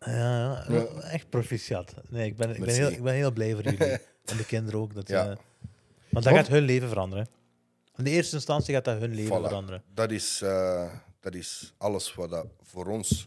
Ja, 0.00 0.64
ja, 0.68 0.86
echt 1.10 1.28
proficiat. 1.30 1.94
Nee, 2.08 2.26
ik 2.26 2.36
ben, 2.36 2.50
ik, 2.54 2.64
ben 2.64 2.74
heel, 2.74 2.90
ik 2.90 3.02
ben 3.02 3.14
heel 3.14 3.32
blij 3.32 3.52
voor 3.54 3.62
jullie. 3.62 3.78
En 4.24 4.36
de 4.36 4.44
kinderen 4.46 4.80
ook. 4.80 4.94
Dat, 4.94 5.08
Ja. 5.08 5.20
eh, 5.30 5.36
want 6.10 6.24
dat 6.24 6.34
gaat 6.34 6.48
hun 6.48 6.62
leven 6.62 6.88
veranderen. 6.88 7.28
In 7.96 8.04
de 8.04 8.10
eerste 8.10 8.34
instantie 8.36 8.74
gaat 8.74 8.84
dat 8.84 8.98
hun 8.98 9.14
leven 9.14 9.38
Voilà. 9.38 9.44
veranderen. 9.44 9.82
Dat 9.94 10.10
is, 10.10 10.40
eh, 10.42 10.84
dat 11.20 11.34
is 11.34 11.74
alles 11.78 12.14
wat 12.14 12.30
dat 12.30 12.46
voor 12.62 12.86
ons... 12.86 13.26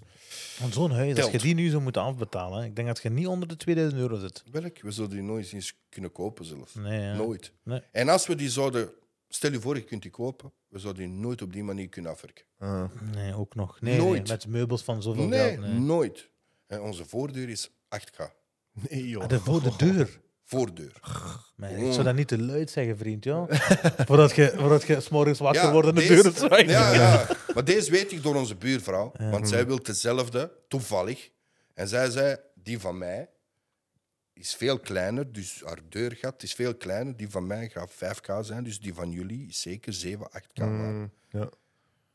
Want 0.60 0.74
zo'n 0.74 0.92
huis, 0.92 1.22
als 1.22 1.32
je 1.32 1.38
die 1.38 1.54
nu 1.56 1.70
zou 1.70 1.82
moeten 1.84 2.02
afbetalen, 2.02 2.64
ik 2.64 2.76
denk 2.76 2.88
dat 2.88 3.02
je 3.02 3.10
niet 3.10 3.28
onder 3.28 3.48
de 3.48 3.56
2000 3.56 4.02
euro 4.02 4.18
zit. 4.20 4.44
Welk? 4.52 4.82
We 4.82 4.92
zullen 4.92 5.10
die 5.10 5.22
nooit 5.22 5.54
eens 5.54 5.80
kunnen 5.90 6.12
kopen 6.12 6.46
zelfs. 6.46 6.74
Nee, 6.74 7.02
ja. 7.02 7.14
Nooit. 7.16 7.52
Nee. 7.64 7.82
En 7.92 8.10
als 8.10 8.28
we 8.28 8.36
die 8.36 8.50
zouden... 8.50 8.90
Stel 9.30 9.52
je 9.52 9.60
voor, 9.60 9.76
je 9.76 9.84
kunt 9.84 10.02
die 10.02 10.12
kopen. 10.12 10.52
We 10.68 10.80
zouden 10.80 11.04
die 11.04 11.14
nooit 11.14 11.42
op 11.42 11.54
die 11.54 11.64
manier 11.64 11.90
kunnen 11.90 12.12
afwerken. 12.12 12.46
Ah. 12.58 12.84
Nee, 13.14 13.34
ook 13.36 13.56
nog. 13.56 13.82
Nee, 13.82 13.98
Nooit. 13.98 14.22
nee, 14.24 14.32
met 14.32 14.48
meubels 14.48 14.84
van 14.84 15.02
zoveel 15.02 15.28
Nee, 15.28 15.40
geld. 15.40 15.60
Nee. 15.60 15.80
nooit. 15.80 16.30
En 16.68 16.82
onze 16.82 17.06
voordeur 17.06 17.50
is 17.50 17.70
8K. 17.70 18.32
Nee, 18.72 19.08
joh. 19.08 19.24
Ah, 19.24 19.30
de 19.30 19.40
voor 19.40 19.62
de 19.64 19.74
deur. 19.78 20.20
Voordeur. 20.50 20.94
Maar 21.56 21.72
ik 21.72 21.92
zou 21.94 22.04
dat 22.04 22.16
niet 22.16 22.28
te 22.28 22.42
luid 22.42 22.70
zeggen, 22.72 22.98
vriend. 22.98 23.24
Ja. 23.24 23.46
voordat 24.08 24.36
je, 24.36 24.54
voordat 24.56 24.84
je 24.84 25.00
's 25.02 25.10
morgens 25.10 25.40
wakker 25.40 25.72
wordt 25.72 25.88
en 25.88 25.96
de 25.96 26.08
deze- 26.08 26.32
deur. 26.48 26.70
Ja, 26.70 26.94
ja. 26.94 27.28
Maar 27.54 27.66
deze 27.66 27.92
weet 27.92 28.12
ik 28.12 28.24
door 28.24 28.36
onze 28.36 28.56
buurvrouw. 28.56 29.12
Want 29.18 29.50
zij 29.50 29.66
wil 29.66 29.80
hetzelfde, 29.84 30.52
toevallig. 30.68 31.30
En 31.74 31.88
zij 31.88 32.10
zei, 32.10 32.38
die 32.56 32.80
van 32.80 32.98
mij 32.98 33.30
is 34.34 34.54
veel 34.56 34.80
kleiner. 34.80 35.32
Dus 35.34 35.62
haar 35.66 35.80
deurgat 35.90 36.44
is 36.44 36.54
veel 36.54 36.76
kleiner. 36.76 37.18
Die 37.18 37.30
van 37.30 37.48
mij 37.48 37.70
gaat 37.70 37.92
5k 37.92 38.40
zijn. 38.42 38.64
Dus 38.64 38.80
die 38.80 38.94
van 38.94 39.12
jullie 39.12 39.48
is 39.48 39.62
zeker 39.62 39.94
7, 39.94 40.28
8k. 40.32 40.54
waard. 40.54 41.10
Ja. 41.30 41.50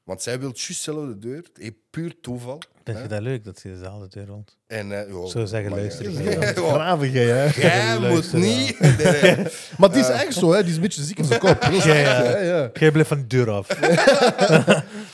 Want 0.04 0.22
zij 0.22 0.38
wil 0.38 0.48
juist 0.54 0.66
dezelfde 0.66 1.18
deur. 1.18 1.44
Eh, 1.60 1.70
Puur 1.90 2.20
toeval. 2.20 2.62
Vind 2.84 2.98
je 2.98 3.06
dat 3.08 3.20
leuk 3.20 3.44
dat 3.44 3.60
je 3.62 3.68
dezelfde 3.70 4.08
deur 4.08 4.26
rond? 4.26 4.56
En, 4.66 5.00
eh, 5.00 5.08
joh, 5.08 5.26
Zou 5.26 5.46
zeggen, 5.46 5.70
maar, 5.70 5.78
luister. 5.80 6.10
ja. 6.22 6.30
Ja, 6.30 6.52
Gravig, 6.52 7.12
hè. 7.12 7.44
Jij 7.44 7.98
moet 7.98 8.32
niet... 8.32 8.78
Nee, 8.80 8.96
nee. 8.96 9.36
Maar 9.78 9.88
het 9.88 9.96
is 9.96 10.08
echt 10.08 10.34
zo, 10.34 10.52
hè. 10.52 10.60
Die 10.60 10.70
is 10.70 10.76
een 10.76 10.82
beetje 10.82 11.02
ziek 11.02 11.18
in 11.18 11.24
zijn 11.24 11.40
kop. 11.40 11.58
Echt, 11.60 11.84
ja. 11.84 11.94
ja. 12.40 12.70
Jij 12.74 12.90
blijft 12.90 13.08
van 13.08 13.18
de 13.20 13.26
deur 13.26 13.50
af. 13.50 13.68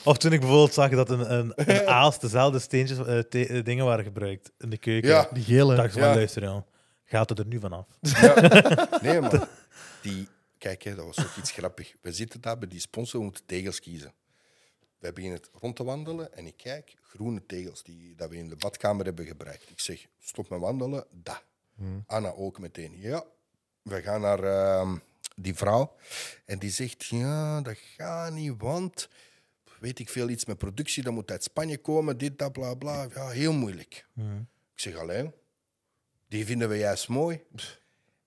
of 0.05 0.19
toen 0.19 0.33
ik 0.33 0.41
bijvoorbeeld 0.41 0.73
zag 0.73 0.91
dat 0.91 1.11
een, 1.11 1.33
een, 1.35 1.53
een 1.57 1.87
aas 1.87 2.21
dezelfde 2.21 2.59
steentjes, 2.59 2.99
eh, 2.99 3.19
te- 3.19 3.47
eh, 3.47 3.65
dingen 3.65 3.85
waren 3.85 4.05
gebruikt 4.05 4.51
in 4.59 4.71
de 4.71 4.79
keuken. 4.79 5.11
Ja. 5.11 5.29
Die 5.33 5.45
gele. 5.45 5.75
dacht 5.75 5.87
ik 5.87 5.93
van, 5.93 6.03
Ja. 6.03 6.15
luister, 6.15 6.43
joh, 6.43 6.63
gaat 7.05 7.29
het 7.29 7.39
er 7.39 7.47
nu 7.47 7.59
vanaf? 7.61 7.87
Ja. 8.01 8.35
Nee, 9.03 9.21
maar 9.21 9.49
die, 10.03 10.29
kijk, 10.59 10.83
hè, 10.83 10.95
dat 10.95 11.05
was 11.05 11.19
ook 11.21 11.37
iets 11.39 11.51
grappig. 11.51 11.93
We 12.03 12.13
zitten 12.13 12.41
daar 12.41 12.59
bij 12.59 12.69
die 12.69 12.81
sponsor, 12.81 13.19
we 13.19 13.25
moeten 13.25 13.43
tegels 13.47 13.81
kiezen. 13.81 14.13
We 15.01 15.13
beginnen 15.13 15.39
het 15.39 15.51
rond 15.61 15.77
te 15.77 15.85
wandelen 15.85 16.35
en 16.35 16.47
ik 16.47 16.57
kijk, 16.57 16.97
groene 17.03 17.47
tegels 17.47 17.83
die 17.83 18.15
dat 18.15 18.31
we 18.31 18.37
in 18.37 18.49
de 18.49 18.57
badkamer 18.57 19.05
hebben 19.05 19.27
gebruikt. 19.27 19.71
Ik 19.71 19.81
zeg, 19.81 20.07
stop 20.19 20.49
met 20.49 20.61
wandelen, 20.61 21.05
da. 21.11 21.43
Anna 22.07 22.33
ook 22.33 22.59
meteen. 22.59 22.99
Ja, 22.99 23.25
we 23.83 24.03
gaan 24.03 24.21
naar 24.21 24.45
ehm, 24.45 24.97
die 25.37 25.55
vrouw 25.55 25.97
en 26.45 26.59
die 26.59 26.71
zegt, 26.71 27.05
ja, 27.07 27.61
dat 27.61 27.77
gaat 27.79 28.33
niet, 28.33 28.55
want 28.59 29.09
weet 29.79 29.99
ik 29.99 30.09
veel, 30.09 30.29
iets 30.29 30.45
met 30.45 30.59
productie, 30.59 31.03
dat 31.03 31.13
moet 31.13 31.31
uit 31.31 31.43
Spanje 31.43 31.79
komen, 31.79 32.19
dit, 32.19 32.39
dat, 32.39 32.53
bla, 32.53 32.75
bla. 32.75 33.07
Ja, 33.15 33.29
heel 33.29 33.53
moeilijk. 33.53 34.07
Ik 34.75 34.81
zeg, 34.81 34.97
alleen, 34.97 35.33
die 36.29 36.45
vinden 36.47 36.69
we 36.69 36.77
juist 36.77 37.09
mooi. 37.09 37.43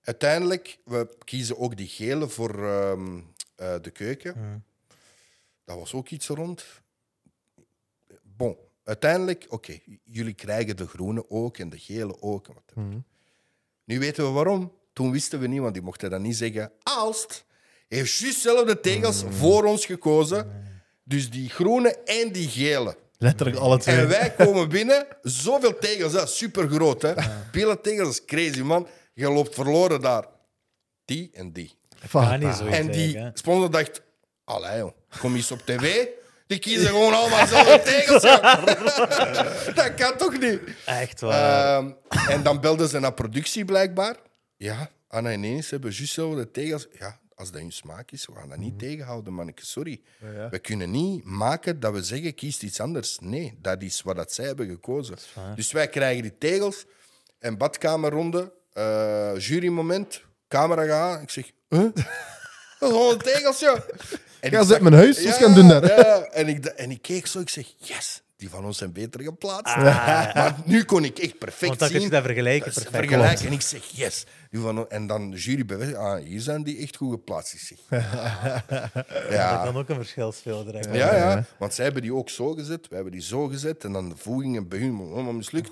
Uiteindelijk, 0.01 0.79
we 0.85 1.15
kiezen 1.23 1.57
ook 1.57 1.77
die 1.77 1.87
gele 1.87 2.29
voor 2.29 2.65
ehm, 2.67 3.19
eh, 3.55 3.75
de 3.81 3.91
keuken. 3.91 4.63
Dat 5.65 5.77
was 5.77 5.93
ook 5.93 6.09
iets 6.09 6.27
rond. 6.27 6.65
Bon, 8.21 8.57
uiteindelijk, 8.83 9.45
oké, 9.49 9.79
jullie 10.03 10.33
krijgen 10.33 10.77
de 10.77 10.87
groene 10.87 11.29
ook 11.29 11.57
en 11.57 11.69
de 11.69 11.79
gele 11.79 12.21
ook. 12.21 12.47
Wat 12.47 12.63
heb 12.65 12.75
je. 12.91 13.01
Nu 13.83 13.99
weten 13.99 14.25
we 14.25 14.29
waarom. 14.29 14.71
Toen 14.93 15.11
wisten 15.11 15.39
we 15.39 15.47
niet, 15.47 15.59
want 15.59 15.73
die 15.73 15.83
mochten 15.83 16.09
dat 16.09 16.19
niet 16.19 16.35
zeggen. 16.35 16.71
Aalst 16.83 17.45
heeft 17.87 18.17
juist 18.17 18.43
dezelfde 18.43 18.79
tegels 18.79 19.23
voor 19.29 19.63
ons 19.63 19.85
gekozen. 19.85 20.51
Dus 21.03 21.29
die 21.29 21.49
groene 21.49 21.89
en 22.03 22.31
die 22.31 22.47
gele. 22.47 22.97
Letterlijk 23.17 23.57
alle 23.57 23.77
twee. 23.77 23.95
En 23.95 24.07
wij 24.07 24.33
komen 24.33 24.69
binnen, 24.69 25.07
zoveel 25.21 25.77
tegels, 25.77 26.13
hè, 26.13 26.27
super 26.27 26.69
groot. 26.69 27.01
Hè. 27.01 27.13
Pillen 27.51 27.81
tegels, 27.81 28.07
dat 28.07 28.13
is 28.13 28.25
crazy, 28.25 28.61
man. 28.61 28.87
Je 29.13 29.29
loopt 29.29 29.55
verloren 29.55 30.01
daar. 30.01 30.27
Die 31.05 31.29
en 31.33 31.51
die. 31.51 31.77
Niet 32.01 32.59
En 32.59 32.91
die 32.91 33.29
sponsor 33.33 33.71
dacht, 33.71 34.01
allee 34.43 34.77
joh, 34.77 34.91
kom 35.19 35.35
eens 35.35 35.51
op 35.51 35.59
tv. 35.65 36.05
Die 36.47 36.59
kiezen 36.59 36.87
gewoon 36.87 37.13
allemaal 37.13 37.39
dezelfde 37.41 37.81
tegels. 37.91 38.21
dat 39.75 39.93
kan 39.93 40.17
toch 40.17 40.39
niet? 40.39 40.59
Echt 40.85 41.21
waar. 41.21 41.77
Ehm, 41.77 41.91
en 42.29 42.43
dan 42.43 42.61
belden 42.61 42.87
ze 42.89 42.99
naar 42.99 43.13
productie 43.13 43.65
blijkbaar. 43.65 44.15
Ja, 44.57 44.89
Anna 45.07 45.29
en 45.31 45.43
Enis 45.43 45.69
hebben 45.69 45.89
juist 45.89 46.15
dezelfde 46.15 46.51
tegels. 46.51 46.87
Ja, 46.99 47.19
als 47.35 47.51
dat 47.51 47.61
hun 47.61 47.71
smaak 47.71 48.11
is, 48.11 48.25
we 48.25 48.33
gaan 48.33 48.49
dat 48.49 48.57
niet 48.57 48.79
tegenhouden, 48.79 49.33
manneke. 49.33 49.65
Sorry. 49.65 50.01
ja. 50.35 50.49
We 50.49 50.59
kunnen 50.59 50.91
niet 50.91 51.23
maken 51.23 51.79
dat 51.79 51.93
we 51.93 52.03
zeggen, 52.03 52.35
kies 52.35 52.59
iets 52.59 52.79
anders. 52.79 53.17
Nee, 53.21 53.57
dat 53.61 53.81
is 53.81 54.01
wat 54.01 54.15
dat 54.15 54.33
zij 54.33 54.45
hebben 54.45 54.67
gekozen. 54.67 55.15
Dus 55.55 55.71
wij 55.71 55.87
krijgen 55.87 56.21
die 56.21 56.37
tegels 56.37 56.85
en 57.39 57.57
badkamerronde, 57.57 58.53
eh 58.73 59.31
jurymoment, 59.37 60.21
camera 60.47 60.85
gaan. 60.85 61.21
Ik 61.21 61.29
zeg, 61.29 61.51
huh? 61.69 61.79
Dat 62.79 62.91
is 62.91 62.97
gewoon 62.97 63.17
tegels, 63.17 63.59
ja. 63.59 63.83
Ik 64.43 64.57
zet 64.67 64.81
mijn 64.81 64.93
huis, 64.95 65.15
dus 65.17 65.35
gaan 65.35 65.53
doen 65.53 65.67
daar. 65.67 65.85
Ja, 65.85 66.21
en 66.21 66.47
ik, 66.47 66.65
en 66.65 66.91
ik 66.91 67.01
keek 67.01 67.27
zo, 67.27 67.39
ik 67.39 67.49
zeg, 67.49 67.65
yes, 67.77 68.21
die 68.37 68.49
van 68.49 68.65
ons 68.65 68.77
zijn 68.77 68.91
beter 68.91 69.21
geplaatst. 69.21 69.75
Maar 69.75 70.55
nu 70.65 70.83
kon 70.83 71.03
ik 71.05 71.17
echt 71.19 71.37
perfect 71.37 71.67
Want 71.67 71.79
dan 71.79 71.87
kun 71.87 71.97
je 71.97 72.03
zien. 72.03 72.11
dat 72.13 72.23
vergelijken 72.23 72.73
Dat 72.73 72.83
perfect. 72.83 73.05
vergelijken. 73.07 73.45
En 73.45 73.51
ik 73.53 73.61
zeg, 73.61 73.81
yes. 73.91 74.23
Die 74.53 74.61
van, 74.61 74.89
en 74.89 75.07
dan 75.07 75.31
de 75.31 75.37
jury 75.37 75.65
bevestigt, 75.65 75.97
ah, 75.97 76.23
hier 76.23 76.39
zijn 76.39 76.63
die 76.63 76.77
echt 76.77 76.95
goed 76.95 77.11
geplaatst. 77.11 77.53
Ik 77.53 77.59
zeg, 77.59 77.77
Dat 78.89 79.05
ja. 79.29 79.63
kan 79.63 79.77
ook 79.77 79.89
een 79.89 79.95
verschil 79.95 80.31
spelen. 80.31 80.93
Ja, 80.93 81.15
ja, 81.15 81.45
want 81.57 81.73
zij 81.73 81.83
hebben 81.83 82.01
die 82.01 82.13
ook 82.13 82.29
zo 82.29 82.53
gezet, 82.53 82.87
wij 82.87 82.95
hebben 82.95 83.11
die 83.11 83.21
zo 83.21 83.47
gezet. 83.47 83.83
En 83.83 83.91
dan 83.93 84.09
de 84.09 84.15
voegingen 84.15 84.67
bij 84.67 84.79
hun 84.79 84.99
allemaal 84.99 85.33
mislukt. 85.33 85.71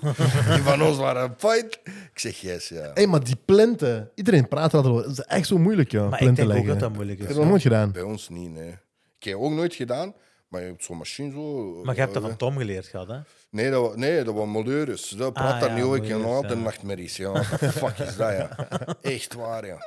Die 0.54 0.62
van 0.62 0.82
ons 0.82 0.96
waren 0.96 1.22
een 1.22 1.34
fight. 1.36 1.80
Ik 1.84 2.18
zeg, 2.18 2.40
yes, 2.40 2.68
ja. 2.68 2.90
Hé, 2.94 3.06
maar 3.06 3.24
die 3.24 3.36
plinten. 3.44 4.10
Iedereen 4.14 4.48
praat 4.48 4.74
erover. 4.74 5.02
Het 5.08 5.18
is 5.18 5.24
echt 5.24 5.46
zo 5.46 5.58
moeilijk, 5.58 5.90
ja. 5.90 6.02
Maar 6.02 6.12
ik 6.12 6.18
plinten 6.18 6.36
denk 6.36 6.48
ook 6.48 6.54
leggen. 6.54 6.72
dat 6.72 6.80
dat 6.88 6.92
moeilijk 6.92 7.18
Ik 7.18 7.22
is. 7.24 7.30
heb 7.30 7.40
dat 7.42 7.50
nooit 7.50 7.62
gedaan. 7.62 7.92
Bij 7.92 8.02
ons 8.02 8.28
niet, 8.28 8.50
nee. 8.50 8.78
Ik 9.18 9.24
heb 9.24 9.36
ook 9.36 9.52
nooit 9.52 9.74
gedaan, 9.74 10.14
maar 10.48 10.60
je 10.60 10.66
hebt 10.66 10.84
zo'n 10.84 10.96
machine 10.96 11.30
zo... 11.30 11.74
Maar 11.82 11.94
je 11.94 12.00
hebt 12.00 12.14
dat 12.14 12.22
eh, 12.22 12.28
van 12.28 12.38
Tom 12.38 12.56
geleerd 12.56 12.86
gehad, 12.86 13.08
hè? 13.08 13.18
Nee, 13.52 13.70
dat 13.70 13.86
was, 13.86 13.96
nee, 13.96 14.24
dat 14.24 14.34
was 14.34 14.46
Moldeurus. 14.46 15.08
Dat 15.08 15.32
praat 15.32 15.54
Ah, 15.54 15.60
daar 15.60 15.68
ja, 15.68 15.74
niet 15.74 15.84
over. 15.84 16.04
Ik 16.04 16.24
altijd 16.24 16.52
ja. 16.52 16.58
nachtmerries. 16.58 17.16
Ja. 17.16 17.30
What 17.32 17.58
the 17.58 17.72
fuck 17.72 17.98
is 17.98 18.16
dat, 18.16 18.32
ja? 18.32 18.68
Echt 19.00 19.34
waar, 19.34 19.66
ja. 19.66 19.86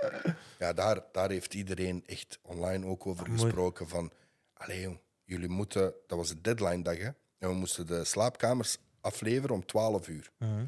Ja, 0.60 0.74
daar, 0.74 1.04
daar 1.12 1.30
heeft 1.30 1.54
iedereen 1.54 2.04
echt 2.06 2.40
online 2.42 2.86
ook 2.86 3.08
over 3.08 3.28
Mooi. 3.28 3.40
gesproken. 3.40 3.88
Van, 3.88 4.12
allee, 4.54 4.82
jong, 4.82 5.00
jullie 5.24 5.50
moeten... 5.50 5.94
Dat 6.08 6.18
was 6.18 6.28
de 6.30 6.42
deadline 6.42 6.84
dag, 6.84 6.98
hè. 6.98 7.10
En 7.38 7.50
we 7.50 7.54
moesten 7.54 7.88
de 7.88 8.04
slaapkamers 8.04 8.78
afleveren 9.02 9.56
om 9.56 9.66
12 9.66 10.08
uur. 10.08 10.32
Mhm. 10.38 10.66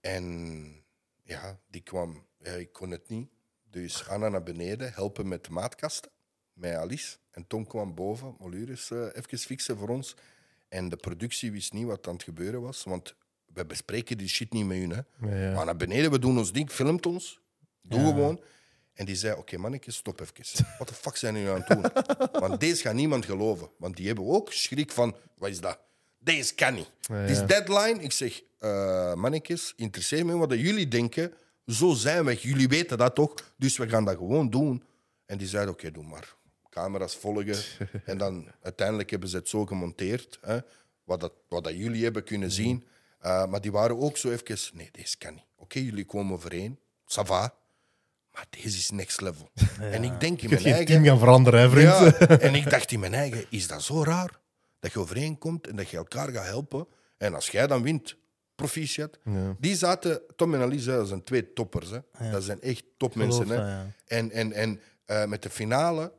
En 0.00 0.84
ja, 1.22 1.58
die 1.70 1.82
kwam... 1.82 2.24
Ja, 2.38 2.52
ik 2.52 2.72
kon 2.72 2.90
het 2.90 3.08
niet. 3.08 3.28
Dus 3.70 4.08
Anna 4.08 4.28
naar 4.28 4.42
beneden, 4.42 4.92
helpen 4.92 5.28
met 5.28 5.44
de 5.44 5.50
maatkasten. 5.50 6.10
Met 6.52 6.74
Alice. 6.74 7.16
En 7.30 7.46
Tom 7.46 7.66
kwam 7.66 7.94
boven, 7.94 8.36
Molurus 8.38 8.90
eh 8.90 9.06
even 9.12 9.38
fixen 9.38 9.78
voor 9.78 9.88
ons. 9.88 10.16
En 10.76 10.88
de 10.88 10.96
productie 10.96 11.52
wist 11.52 11.72
niet 11.72 11.86
wat 11.86 12.06
aan 12.06 12.14
het 12.14 12.22
gebeuren 12.22 12.60
was. 12.60 12.84
Want 12.84 13.14
we 13.52 13.66
bespreken 13.66 14.18
die 14.18 14.28
shit 14.28 14.52
niet 14.52 14.66
met 14.66 14.78
hun. 14.78 14.90
Hè. 14.90 15.28
Ja, 15.28 15.48
ja. 15.48 15.54
Maar 15.54 15.64
naar 15.64 15.76
beneden, 15.76 16.10
we 16.10 16.18
doen 16.18 16.38
ons 16.38 16.52
ding, 16.52 16.70
filmt 16.70 17.06
ons. 17.06 17.40
Doe 17.82 18.00
gewoon. 18.00 18.40
En 18.94 19.04
die 19.04 19.16
zei, 19.16 19.38
oké 19.38 19.56
mannetjes, 19.56 19.96
stop 19.96 20.20
even. 20.20 20.66
Wat 20.78 20.88
de 20.88 20.94
fuck 20.94 21.16
zijn 21.16 21.34
jullie 21.34 21.50
aan 21.50 21.64
het 21.66 21.68
doen? 21.68 22.40
Want 22.40 22.60
deze 22.60 22.82
gaat 22.82 22.94
niemand 22.94 23.24
geloven. 23.24 23.68
Want 23.76 23.96
die 23.96 24.06
hebben 24.06 24.26
ook 24.26 24.52
schrik 24.52 24.90
van, 24.92 25.16
wat 25.38 25.50
is 25.50 25.60
dat? 25.60 25.78
Deze 26.18 26.54
kan 26.54 26.74
niet. 26.74 26.90
Dit 27.08 27.30
is 27.30 27.46
deadline. 27.46 28.02
Ik 28.02 28.12
zeg, 28.12 28.42
mannetjes, 29.14 29.72
interesseer 29.76 30.26
me 30.26 30.36
wat 30.36 30.52
jullie 30.52 30.88
denken. 30.88 31.32
Zo 31.66 31.92
zijn 31.92 32.24
we. 32.24 32.38
Jullie 32.40 32.68
weten 32.68 32.98
dat 32.98 33.14
toch? 33.14 33.34
Dus 33.56 33.76
we 33.76 33.88
gaan 33.88 34.04
dat 34.04 34.16
gewoon 34.16 34.50
doen. 34.50 34.82
En 35.26 35.38
die 35.38 35.48
zeiden, 35.48 35.72
oké, 35.72 35.90
doe 35.90 36.04
maar. 36.04 36.35
Camera's 36.76 37.16
volgen. 37.16 37.56
en 38.04 38.18
dan 38.18 38.46
uiteindelijk 38.62 39.10
hebben 39.10 39.28
ze 39.28 39.36
het 39.36 39.48
zo 39.48 39.66
gemonteerd. 39.66 40.38
Hè, 40.40 40.58
wat, 41.04 41.20
dat, 41.20 41.32
wat 41.48 41.64
dat 41.64 41.76
jullie 41.76 42.04
hebben 42.04 42.24
kunnen 42.24 42.50
zien. 42.50 42.86
Uh, 43.24 43.46
maar 43.46 43.60
die 43.60 43.72
waren 43.72 43.98
ook 43.98 44.16
zo 44.16 44.30
even, 44.30 44.76
nee, 44.76 44.88
deze 44.92 45.18
kan 45.18 45.34
niet. 45.34 45.44
Oké, 45.56 45.78
jullie 45.78 46.04
komen 46.04 46.32
overeen. 46.32 46.78
Ça 47.06 47.22
va. 47.24 47.54
Maar 48.32 48.46
deze 48.50 48.78
is 48.78 48.90
next 48.90 49.20
level. 49.20 49.50
En 49.80 50.04
ik 50.04 50.20
denk 50.20 50.42
in 50.42 50.42
Je 50.42 50.48
mijn 50.48 50.60
geen 50.60 50.72
eigen... 50.72 50.86
team 50.94 51.04
gaan 51.04 51.18
veranderen, 51.18 51.60
hè, 51.60 51.70
vriend. 51.70 52.18
Ja, 52.18 52.38
en 52.48 52.54
ik 52.54 52.70
dacht 52.70 52.92
in 52.92 53.00
mijn 53.00 53.14
eigen, 53.14 53.44
is 53.50 53.66
dat 53.68 53.82
zo 53.82 54.02
raar? 54.02 54.40
Dat 54.80 54.92
je 54.92 54.98
overeenkomt 54.98 55.66
en 55.66 55.76
dat 55.76 55.88
je 55.88 55.96
elkaar 55.96 56.28
gaat 56.32 56.44
helpen. 56.44 56.86
En 57.18 57.34
als 57.34 57.48
jij 57.50 57.66
dan 57.66 57.82
wint, 57.82 58.16
proficiat. 58.54 59.18
Die 59.58 59.76
zaten, 59.76 60.22
Tom 60.36 60.54
en 60.54 60.60
Alice, 60.60 60.90
dat 60.90 61.08
zijn 61.08 61.24
twee 61.24 61.52
toppers. 61.52 61.90
Hè. 61.90 62.30
Dat 62.30 62.42
zijn 62.42 62.60
echt 62.60 62.84
topmensen. 62.96 63.46
Geloof 63.46 63.60
Hè. 63.60 63.70
ja. 63.70 63.86
En, 64.06 64.30
en, 64.30 64.52
en 64.52 64.80
eh, 65.04 65.24
met 65.24 65.42
de 65.42 65.50
finale, 65.50 66.12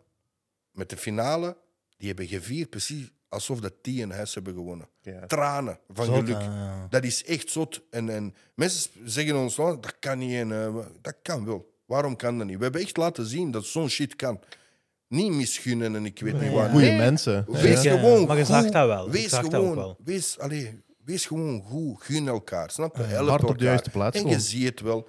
met 0.77 0.89
de 0.89 0.97
finale, 0.97 1.57
die 1.97 2.07
hebben 2.07 2.27
gevierd 2.27 2.69
precies 2.69 3.11
alsof 3.29 3.59
dat 3.59 3.73
die 3.81 4.03
een 4.03 4.11
huis 4.11 4.33
hebben 4.33 4.53
gewonnen. 4.53 4.89
Ja. 5.01 5.25
Tranen 5.25 5.79
van 5.89 6.05
Zot, 6.05 6.15
geluk. 6.15 6.41
ja. 6.41 6.87
Dat 6.89 7.03
is 7.03 7.23
echt 7.25 7.49
zot. 7.51 7.81
En, 7.89 8.09
en 8.09 8.35
mensen 8.55 8.89
zeggen 9.05 9.35
ons, 9.35 9.55
wel, 9.55 9.79
dat 9.81 9.95
kan 9.99 10.17
niet. 10.17 10.33
En, 10.33 10.73
dat 11.01 11.15
kan 11.21 11.45
wel. 11.45 11.75
Waarom 11.85 12.15
kan 12.15 12.37
dat 12.37 12.47
niet? 12.47 12.57
We 12.57 12.63
hebben 12.63 12.81
echt 12.81 12.97
laten 12.97 13.25
zien 13.25 13.51
dat 13.51 13.65
zo'n 13.65 13.89
shit 13.89 14.15
kan. 14.15 14.39
Niet 15.07 15.31
misgunnen 15.31 15.95
en 15.95 16.05
ik 16.05 16.19
weet 16.19 16.41
niet 16.41 16.51
wat. 16.51 16.69
Goeie 16.69 16.89
Nee, 16.89 16.97
mensen. 16.97 17.45
Wees 17.47 17.81
Ja, 17.81 17.97
gewoon 17.97 18.27
maar 18.27 18.37
je 18.37 18.45
goed. 18.45 18.53
zag 18.53 18.69
dat 18.69 18.87
wel. 18.87 19.09
Wees 19.09 19.29
zag 19.29 19.41
dat 19.43 19.53
ook 19.53 19.59
gewoon, 19.61 19.75
wel. 19.75 19.97
Wees, 20.03 20.39
allee, 20.39 20.81
wees 21.03 21.25
gewoon 21.25 21.61
goed. 21.61 22.01
Gun 22.03 22.27
elkaar. 22.27 22.71
Snap 22.71 22.95
je? 22.97 23.03
Help 23.03 23.29
hart 23.29 23.41
op 23.41 23.47
de 23.47 23.53
elkaar. 23.53 23.67
juiste 23.67 23.89
plaats 23.89 24.19
En 24.21 24.27
je 24.27 24.39
ziet 24.39 24.65
het 24.69 24.79
wel. 24.81 25.07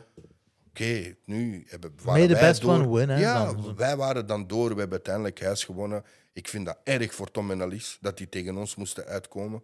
Oké, 0.81 1.15
nu 1.25 1.65
hebben 1.69 1.93
waren 2.03 2.19
May 2.21 2.29
the 2.29 2.35
wij 2.41 2.49
best 2.49 2.61
door. 2.61 2.73
one 2.73 2.89
win, 2.99 3.09
hè, 3.09 3.19
Ja, 3.19 3.45
dan. 3.45 3.77
wij 3.77 3.97
waren 3.97 4.27
dan 4.27 4.47
door. 4.47 4.69
We 4.69 4.79
hebben 4.79 4.91
uiteindelijk 4.91 5.41
huis 5.43 5.65
gewonnen. 5.65 6.05
Ik 6.33 6.49
vind 6.49 6.67
dat 6.67 6.79
erg 6.85 7.15
voor 7.15 7.31
Tom 7.31 7.51
en 7.51 7.63
Alice 7.63 7.97
dat 8.01 8.17
die 8.17 8.29
tegen 8.29 8.57
ons 8.57 8.75
moesten 8.77 9.05
uitkomen. 9.07 9.63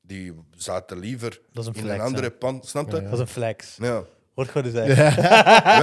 Die 0.00 0.34
zaten 0.56 0.98
liever 0.98 1.40
Dat 1.52 1.64
is 1.64 1.68
een 1.68 1.74
in 1.88 1.90
een 1.90 2.00
andere 2.00 2.26
hè. 2.26 2.30
pan. 2.30 2.60
Snap 2.64 2.90
je? 2.90 3.02
Dat 3.02 3.12
is 3.12 3.18
een 3.18 3.26
flex. 3.26 3.76
Ja. 3.80 4.04
Hoort 4.34 4.48
gewoon 4.48 4.66
eens 4.72 4.76
zeggen. 4.76 5.22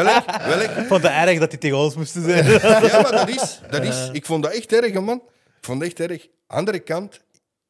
Welk? 0.04 0.26
Welk? 0.46 0.78
Ik 0.78 0.86
vond 0.88 1.04
het 1.04 1.12
erg 1.12 1.40
dat 1.40 1.50
die 1.50 1.60
tegen 1.60 1.78
ons 1.78 1.96
moesten 1.96 2.24
zijn. 2.24 2.46
Ja, 2.90 3.02
maar 3.02 3.12
dat 3.12 3.30
is, 3.30 3.60
dat 3.70 3.84
is. 3.84 4.10
Ik 4.12 4.26
vond 4.26 4.44
dat 4.44 4.54
echt 4.54 4.74
erg, 4.74 4.94
man. 5.02 5.18
Ik 5.58 5.66
vond 5.66 5.80
dat 5.80 5.90
echt 5.90 6.00
erg. 6.10 6.28
Andere 6.48 6.80
kant, 6.80 7.22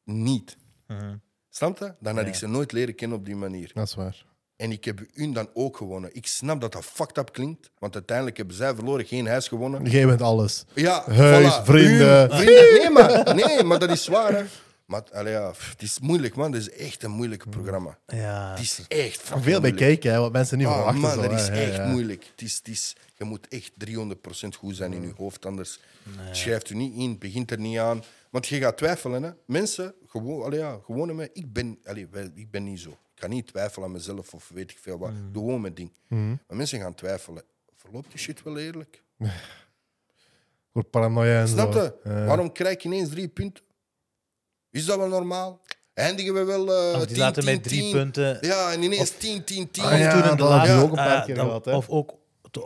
niet. 0.04 0.56
Snap 1.50 1.78
je? 1.78 1.94
Dan 2.00 2.16
had 2.16 2.26
ik 2.26 2.34
ze 2.34 2.46
nooit 2.48 2.72
leren 2.72 2.94
kennen 2.94 3.18
op 3.18 3.24
die 3.24 3.36
manier. 3.36 3.70
Dat 3.74 3.86
is 3.86 3.94
waar. 3.94 4.24
En 4.62 4.72
ik 4.72 4.84
heb 4.84 5.00
hun 5.14 5.32
dan 5.32 5.48
ook 5.54 5.76
gewonnen. 5.76 6.10
Ik 6.14 6.26
snap 6.26 6.60
dat 6.60 6.72
dat 6.72 6.84
fucked 6.84 7.18
up 7.18 7.32
klinkt, 7.32 7.70
want 7.78 7.94
uiteindelijk 7.94 8.36
hebben 8.36 8.56
zij 8.56 8.74
verloren, 8.74 9.04
geen 9.06 9.26
huis 9.26 9.48
gewonnen. 9.48 9.84
Jij 9.84 10.06
bent 10.06 10.22
alles. 10.22 10.64
Ja, 10.74 11.04
Huis, 11.10 11.58
voilà. 11.60 11.64
vrienden. 11.64 12.30
Hun, 12.36 12.38
vrienden. 12.46 12.72
Nee, 12.80 12.90
maar, 12.90 13.34
nee, 13.34 13.62
maar 13.62 13.78
dat 13.78 13.90
is 13.90 14.04
zwaar. 14.04 14.32
Hè. 14.36 14.44
Maar 14.86 15.02
allee, 15.12 15.32
ja, 15.32 15.50
pff, 15.50 15.70
het 15.70 15.82
is 15.82 15.98
moeilijk, 16.00 16.34
man. 16.34 16.52
Het 16.52 16.60
is 16.60 16.70
echt 16.70 17.02
een 17.02 17.10
moeilijk 17.10 17.50
programma. 17.50 17.98
Ja. 18.06 18.50
Het 18.50 18.60
is 18.60 18.84
echt 18.88 19.16
fucking 19.20 19.42
Veel 19.44 19.60
bij 19.60 19.70
moeilijk. 19.70 19.76
kijken, 19.76 20.12
hè, 20.12 20.18
wat 20.18 20.32
mensen 20.32 20.58
niet 20.58 20.66
Ah, 20.66 20.74
verwachten. 20.74 21.00
man, 21.00 21.10
zo, 21.12 21.20
dat 21.20 21.32
is 21.40 21.46
Ja, 21.46 21.52
echt 21.52 21.76
ja. 21.76 21.86
moeilijk. 21.86 22.24
Het 22.30 22.42
is, 22.42 22.56
het 22.56 22.68
is, 22.68 22.96
je 23.18 23.24
moet 23.24 23.48
echt 23.48 23.72
300% 23.76 24.56
goed 24.58 24.76
zijn 24.76 24.92
in 24.92 25.02
je 25.02 25.12
hoofd, 25.16 25.46
anders 25.46 25.80
schrijft 26.32 26.70
u 26.70 26.74
niet 26.74 26.94
in, 26.96 27.18
begint 27.18 27.50
er 27.50 27.58
niet 27.58 27.78
aan. 27.78 28.02
Want 28.30 28.46
je 28.46 28.58
gaat 28.60 28.76
twijfelen. 28.76 29.22
Hè. 29.22 29.30
Mensen, 29.46 29.94
gewoon, 30.08 30.42
allee, 30.44 30.58
ja, 30.58 30.78
gewoon 30.84 31.16
met, 31.16 31.30
ik 31.32 31.52
ben, 31.52 31.78
allee, 31.84 32.06
ik 32.34 32.50
ben 32.50 32.64
niet 32.64 32.80
zo. 32.80 32.98
Ik 33.22 33.28
ga 33.28 33.34
niet 33.34 33.46
twijfelen 33.46 33.86
aan 33.86 33.92
mezelf 33.92 34.34
of 34.34 34.50
weet 34.54 34.70
ik 34.70 34.78
veel 34.80 34.98
wat. 34.98 35.10
Doe 35.32 35.44
gewoon 35.44 35.60
mijn 35.60 35.74
ding. 35.74 35.90
Maar 36.08 36.56
mensen 36.56 36.80
gaan 36.80 36.94
twijfelen. 36.94 37.42
Verloopt 37.76 38.10
die 38.10 38.18
shit 38.18 38.42
wel 38.42 38.58
eerlijk? 38.58 39.02
Voor 40.72 40.84
paranoia 40.84 41.40
en 41.40 41.48
Snap 41.48 41.72
zo. 41.72 41.82
je? 41.82 41.94
Ja. 42.04 42.24
Waarom 42.24 42.52
krijg 42.52 42.82
je 42.82 42.88
ineens 42.88 43.08
drie 43.08 43.28
punten? 43.28 43.64
Is 44.70 44.84
dat 44.84 44.96
wel 44.98 45.08
normaal? 45.08 45.60
Eindigen 45.94 46.34
we 46.34 46.44
wel 46.44 46.74
eh 46.74 46.92
Of 46.94 46.98
die 46.98 47.06
10, 47.06 47.16
zaten 47.16 47.42
10, 47.42 47.52
met 47.54 47.62
drie 47.62 47.80
10? 47.80 47.92
punten. 47.92 48.38
Ja, 48.40 48.72
en 48.72 48.82
ineens 48.82 49.10
10, 49.10 49.44
10, 49.44 49.70
10. 49.70 49.84
Ah, 49.84 49.98
ja, 49.98 50.10
toen 50.12 50.22
in 50.22 50.30
de 50.30 50.36
dat 50.36 50.50
had 50.50 50.66
je 50.66 50.72
laatste- 50.72 50.82
ook 50.84 50.90
een 50.90 50.94
paar 51.04 51.16
ah, 51.18 51.24
keer 51.24 51.34
dat- 51.34 51.44
gehad, 51.44 51.64
hè. 51.64 51.74
Of 51.76 51.88
ook 51.88 52.14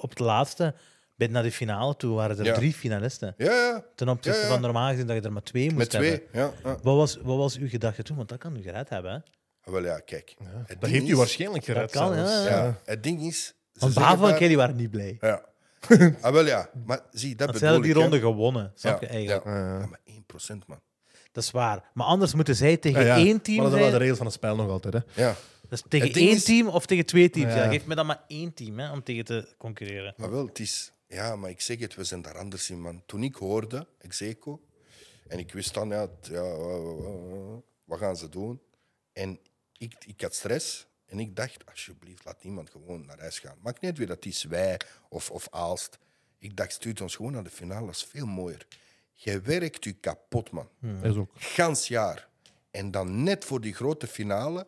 op 0.03 0.11
het 0.11 0.19
laatste, 0.19 0.75
bij 1.15 1.27
naar 1.27 1.43
de 1.43 1.53
finale 1.53 1.97
toe, 1.97 2.15
waren 2.15 2.39
er 2.39 2.45
Ja. 2.45 2.55
drie 2.55 2.73
finalisten. 2.73 3.35
Ja, 3.37 3.53
ja. 3.53 3.85
Ten 3.95 4.09
opzichte 4.09 4.39
Ja, 4.39 4.45
ja. 4.47 4.53
van 4.53 4.61
normaal 4.61 4.91
gezien 4.91 5.07
dat 5.07 5.17
je 5.17 5.23
er 5.23 5.33
maar 5.33 5.43
twee 5.43 5.65
moest 5.65 5.77
Met 5.77 5.91
twee. 5.91 6.11
hebben. 6.11 6.29
Ja, 6.33 6.53
ja. 6.65 6.71
Wat 6.83 6.97
was, 6.97 7.17
wat 7.23 7.37
was 7.37 7.57
uw 7.59 7.69
gedachte 7.69 8.03
toen? 8.03 8.17
Want 8.17 8.29
dat 8.29 8.39
kan 8.39 8.57
u 8.57 8.63
gered 8.63 8.89
hebben. 8.89 9.13
Hè? 9.13 9.19
Ah, 9.67 9.73
Wel 9.73 9.85
ja, 9.85 9.99
kijk. 9.99 10.35
Het 10.39 10.69
Dat 10.69 10.81
ding 10.81 10.93
heeft 10.93 11.07
u 11.07 11.11
is- 11.11 11.17
waarschijnlijk 11.17 11.65
gered 11.65 11.91
kan, 11.91 12.15
zelfs. 12.15 12.31
ja, 12.31 12.49
Ja, 12.65 12.81
het 12.85 13.03
ding 13.03 13.23
is... 13.23 13.47
ze 13.47 13.55
Want 13.81 13.93
zeggen 13.93 14.13
Bavo 14.13 14.25
en 14.25 14.31
vaak- 14.31 14.39
Kelly 14.39 14.57
waren 14.57 14.77
niet 14.77 14.91
blij. 14.91 15.17
Ja. 15.21 15.45
ah, 16.21 16.33
wel 16.33 16.47
ja. 16.47 16.71
Maar 16.87 17.01
zie, 17.13 17.35
dat 17.37 17.39
Want 17.39 17.53
bedoel 17.53 17.59
zij 17.59 17.69
hadden 17.69 17.83
die 17.83 17.93
hè. 17.95 18.01
ronde 18.01 18.19
gewonnen. 18.19 18.73
Snap 18.75 19.01
Ja, 19.03 19.09
je 19.09 19.15
eigenlijk? 19.15 19.45
ja. 19.45 19.79
Ja, 19.79 19.87
maar 19.87 20.01
1% 20.05 20.67
man. 20.67 20.81
Dat 21.33 21.45
is 21.45 21.51
waar. 21.51 21.91
Maar 21.95 22.07
anders 22.07 22.35
moeten 22.35 22.57
zij 22.57 22.77
tegen 22.77 23.01
Ja, 23.01 23.07
ja. 23.07 23.17
één 23.25 23.33
Maar 23.33 23.43
team 23.43 23.63
dat 23.65 23.73
is 23.73 23.79
wel 23.79 23.91
de 23.91 23.97
regels 23.97 24.17
van 24.17 24.27
het 24.27 24.35
spel 24.35 24.57
nog 24.57 24.69
altijd. 24.71 24.95
Hè. 24.95 25.23
Ja. 25.27 25.35
Dus 25.69 25.83
tegen 25.89 26.07
Het 26.07 26.15
ding 26.17 26.27
één 26.29 26.37
is- 26.37 26.45
team 26.45 26.69
of 26.69 26.87
tegen 26.87 27.07
twee 27.07 27.31
teams. 27.31 27.53
Ja. 27.55 27.63
Ja. 27.65 27.71
Geef 27.71 27.87
me 27.87 27.95
dan 27.95 28.07
maar 28.07 28.25
één 28.29 28.55
team 28.55 28.79
hè, 28.79 28.93
om 28.93 29.03
tegen 29.03 29.25
te 29.25 29.55
concurreren. 29.59 30.15
Maar 30.17 30.31
wel, 30.31 30.47
het 30.47 30.59
is... 30.59 30.93
Ja, 31.09 31.37
maar 31.37 31.51
ik 31.51 31.61
zeg 31.61 31.79
het, 31.79 31.95
we 31.95 32.05
zijn 32.05 32.23
daar 32.23 32.39
anders 32.39 32.71
in, 32.71 32.81
man. 32.81 33.03
Toen 33.07 33.23
ik 33.23 33.35
hoorde, 33.35 33.87
Execo, 33.99 34.61
en 35.29 35.39
ik 35.39 35.53
wist 35.53 35.75
dan, 35.75 35.89
ja, 35.89 36.01
het- 36.01 36.29
ja 36.31 36.41
wa- 36.43 36.79
wa- 36.81 37.01
wa- 37.01 37.61
wat 37.85 37.99
gaan 37.99 38.17
ze 38.17 38.29
doen? 38.29 38.61
En 39.13 39.41
ik, 39.79 39.95
ik 40.07 40.21
had 40.21 40.35
stress 40.35 40.87
en 41.07 41.19
ik 41.19 41.37
dacht, 41.37 41.67
alsjeblieft, 41.71 42.25
laat 42.25 42.45
niemand 42.45 42.71
gewoon 42.71 43.07
naar 43.07 43.19
huis 43.19 43.39
gaan. 43.39 43.57
Maakt 43.63 43.81
niet 43.81 43.91
uit 43.91 43.99
wie 43.99 44.07
dat 44.07 44.25
is, 44.25 44.45
wij 44.45 44.81
of, 45.09 45.31
of 45.31 45.49
Aalst. 45.51 45.99
Ik 46.39 46.57
dacht, 46.57 46.73
stuurt 46.73 47.01
ons 47.01 47.17
gewoon 47.17 47.33
naar 47.33 47.45
de 47.45 47.51
finale, 47.51 47.87
dat 47.87 47.95
is 47.95 48.07
veel 48.11 48.27
mooier. 48.27 48.67
Je 49.15 49.41
werkt 49.41 49.85
je 49.85 49.93
kapot, 49.93 50.51
man. 50.51 50.69
Dat 50.81 51.11
is 51.11 51.17
ook. 51.17 51.31
Gans 51.35 51.89
jaar. 51.89 52.29
En 52.71 52.91
dan 52.91 53.23
net 53.23 53.45
voor 53.45 53.61
die 53.61 53.75
grote 53.75 54.07
finale, 54.07 54.67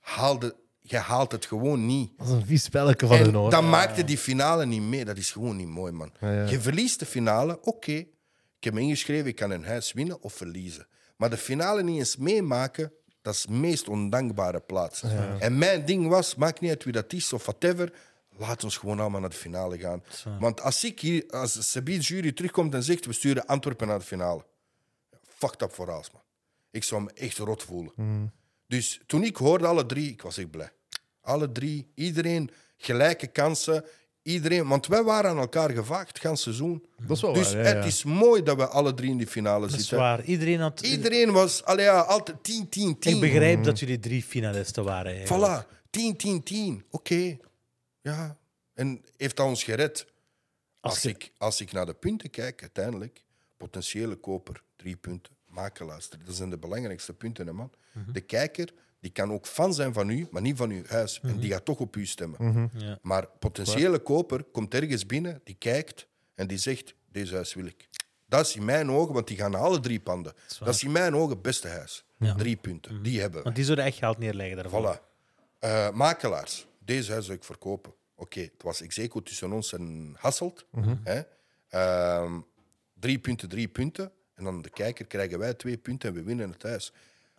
haalde, 0.00 0.56
je 0.80 0.96
haalt 0.96 1.32
het 1.32 1.46
gewoon 1.46 1.86
niet. 1.86 2.12
Dat 2.18 2.26
is 2.26 2.32
een 2.32 2.46
vies 2.46 2.62
spelletje 2.62 3.06
van 3.06 3.16
En 3.16 3.22
hun 3.24 3.34
hoor. 3.34 3.50
dan 3.50 3.70
maakte 3.70 4.04
die 4.04 4.18
finale 4.18 4.66
niet 4.66 4.82
mee. 4.82 5.04
Dat 5.04 5.16
is 5.16 5.30
gewoon 5.30 5.56
niet 5.56 5.68
mooi, 5.68 5.92
man. 5.92 6.12
Ja, 6.20 6.32
ja. 6.32 6.48
Je 6.48 6.60
verliest 6.60 6.98
de 6.98 7.06
finale, 7.06 7.60
oké. 7.62 7.92
Ik 7.92 8.64
heb 8.64 8.74
me 8.74 8.80
ingeschreven, 8.80 9.26
ik 9.26 9.36
kan 9.36 9.50
een 9.50 9.64
huis 9.64 9.92
winnen 9.92 10.22
of 10.22 10.32
verliezen. 10.32 10.86
Maar 11.16 11.30
de 11.30 11.36
finale 11.36 11.82
niet 11.82 11.98
eens 11.98 12.16
meemaken, 12.16 12.92
dat 13.22 13.34
is 13.34 13.42
de 13.42 13.52
meest 13.52 13.88
ondankbare 13.88 14.60
plaats. 14.60 15.02
En 15.38 15.58
mijn 15.58 15.84
ding 15.84 16.08
was, 16.08 16.34
maakt 16.34 16.60
niet 16.60 16.70
uit 16.70 16.84
wie 16.84 16.92
dat 16.92 17.12
is 17.12 17.32
of 17.32 17.42
whatever, 17.42 17.92
laat 18.36 18.64
ons 18.64 18.76
gewoon 18.76 19.00
allemaal 19.00 19.20
naar 19.20 19.30
de 19.30 19.36
finale 19.36 19.78
gaan. 19.78 20.02
Want 20.38 20.60
als 20.60 20.84
ik 20.84 21.00
hier, 21.00 21.24
als 21.30 21.70
Sabine 21.70 22.00
jury 22.00 22.32
terugkomt 22.32 22.74
en 22.74 22.82
zegt, 22.82 23.06
we 23.06 23.12
sturen 23.12 23.46
Antwerpen 23.46 23.86
naar 23.86 23.98
de 23.98 24.04
finale. 24.04 24.44
Fucked 25.28 25.62
up 25.62 25.72
voor 25.72 25.90
alles, 25.90 26.10
man. 26.10 26.22
Ik 26.70 26.84
zou 26.84 27.02
me 27.02 27.10
echt 27.14 27.38
rot 27.38 27.62
voelen. 27.62 28.32
Dus 28.66 29.00
toen 29.06 29.24
ik 29.24 29.36
hoorde 29.36 29.66
alle 29.66 29.86
drie, 29.86 30.10
ik 30.10 30.22
was 30.22 30.38
echt 30.38 30.50
blij. 30.50 30.72
Alle 31.20 31.52
drie, 31.52 31.90
iedereen 31.94 32.50
gelijke 32.76 33.26
kansen. 33.26 33.84
Iedereen, 34.22 34.68
want 34.68 34.86
wij 34.86 35.02
waren 35.02 35.30
aan 35.30 35.38
elkaar 35.38 35.70
gevaagd 35.70 36.08
het 36.08 36.22
hele 36.22 36.36
seizoen. 36.36 36.84
Dat 37.06 37.16
is 37.16 37.22
wel 37.22 37.32
Dus 37.32 37.52
waar, 37.52 37.62
ja, 37.62 37.68
ja. 37.68 37.74
het 37.76 37.84
is 37.84 38.04
mooi 38.04 38.42
dat 38.42 38.56
we 38.56 38.66
alle 38.66 38.94
drie 38.94 39.10
in 39.10 39.16
die 39.16 39.26
finale 39.26 39.60
Dat 39.60 39.70
is 39.70 39.76
zitten. 39.80 39.98
waar. 39.98 40.24
Iedereen 40.24 40.60
had... 40.60 40.80
Iedereen 40.80 41.32
was 41.32 41.64
allee, 41.64 41.84
ja, 41.84 42.00
altijd 42.00 42.44
10, 42.44 42.68
10, 42.68 42.98
10. 42.98 43.14
Ik 43.14 43.20
begrijp 43.20 43.64
dat 43.64 43.78
jullie 43.78 43.98
drie 43.98 44.22
finalisten 44.22 44.84
waren. 44.84 45.12
eigenlijk. 45.14 45.66
Voilà, 45.66 45.90
10, 45.90 46.16
10, 46.16 46.42
10. 46.42 46.84
Oké. 46.90 47.36
Ja. 48.02 48.36
En 48.74 49.04
heeft 49.16 49.36
dat 49.36 49.46
ons 49.46 49.64
gered? 49.64 50.06
Als 50.80 50.92
Als, 50.94 51.02
je- 51.02 51.08
ik, 51.08 51.32
als 51.38 51.60
ik 51.60 51.72
naar 51.72 51.86
de 51.86 51.94
punten 51.94 52.30
kijk, 52.30 52.60
uiteindelijk, 52.60 53.22
potentiële 53.56 54.14
koper, 54.16 54.62
drie 54.76 54.96
punten. 54.96 55.32
Makelaars, 55.46 56.08
dat 56.10 56.34
zijn 56.34 56.50
de 56.50 56.58
belangrijkste 56.58 57.12
punten, 57.14 57.46
hè, 57.46 57.52
man. 57.52 57.70
Mhm. 57.92 58.12
De 58.12 58.20
kijker, 58.20 58.68
die 59.02 59.10
kan 59.10 59.32
ook 59.32 59.46
fan 59.46 59.74
zijn 59.74 59.92
van 59.92 60.08
u, 60.08 60.26
maar 60.30 60.42
niet 60.42 60.56
van 60.56 60.70
uw 60.70 60.82
huis. 60.86 61.20
En 61.22 61.38
die 61.38 61.50
gaat 61.50 61.64
toch 61.64 61.78
op 61.78 61.96
u 61.96 62.06
stemmen. 62.06 62.44
Mhm. 62.44 62.66
Ja. 62.84 62.98
Maar 63.02 63.26
potentiële 63.38 63.98
koper 63.98 64.44
komt 64.44 64.74
ergens 64.74 65.06
binnen, 65.06 65.40
die 65.44 65.54
kijkt 65.54 66.06
en 66.34 66.46
die 66.46 66.58
zegt: 66.58 66.94
Deze 67.12 67.34
huis 67.34 67.54
wil 67.54 67.66
ik. 67.66 67.88
Dat 68.26 68.46
is 68.46 68.56
in 68.56 68.64
mijn 68.64 68.90
ogen, 68.90 69.14
want 69.14 69.26
die 69.26 69.36
gaan 69.36 69.50
naar 69.50 69.60
alle 69.60 69.80
drie 69.80 70.00
panden. 70.00 70.32
Dat 70.58 70.74
is 70.74 70.82
in 70.82 70.92
mijn 70.92 71.14
ogen 71.14 71.30
het 71.30 71.42
beste 71.42 71.68
huis. 71.68 72.04
Drie 72.36 72.56
punten, 72.56 73.02
die 73.02 73.20
hebben 73.20 73.38
we. 73.38 73.44
Want 73.44 73.56
die 73.56 73.64
zouden 73.64 73.84
echt 73.84 73.96
geld 73.96 74.18
neerleggen 74.18 74.56
daarvoor. 74.56 74.96
Voilà. 74.96 75.00
Eh, 75.58 75.90
makelaars, 75.90 76.66
deze 76.78 77.10
huis 77.12 77.24
zou 77.24 77.36
ik 77.36 77.44
verkopen. 77.44 77.94
Oké, 78.14 78.40
het 78.40 78.62
was 78.62 78.80
execo 78.80 79.22
tussen 79.22 79.52
ons 79.52 79.72
en 79.72 80.14
Hasselt. 80.18 80.66
Hè? 81.04 81.20
Ehm, 81.68 82.40
drie 82.94 83.18
punten, 83.18 83.48
drie 83.48 83.68
punten. 83.68 84.12
En 84.34 84.44
dan 84.44 84.62
de 84.62 84.70
kijker 84.70 85.06
krijgen 85.06 85.38
wij 85.38 85.54
twee 85.54 85.76
punten 85.76 86.08
en 86.08 86.14
we 86.14 86.22
winnen 86.22 86.50
het 86.50 86.62
huis. 86.62 86.92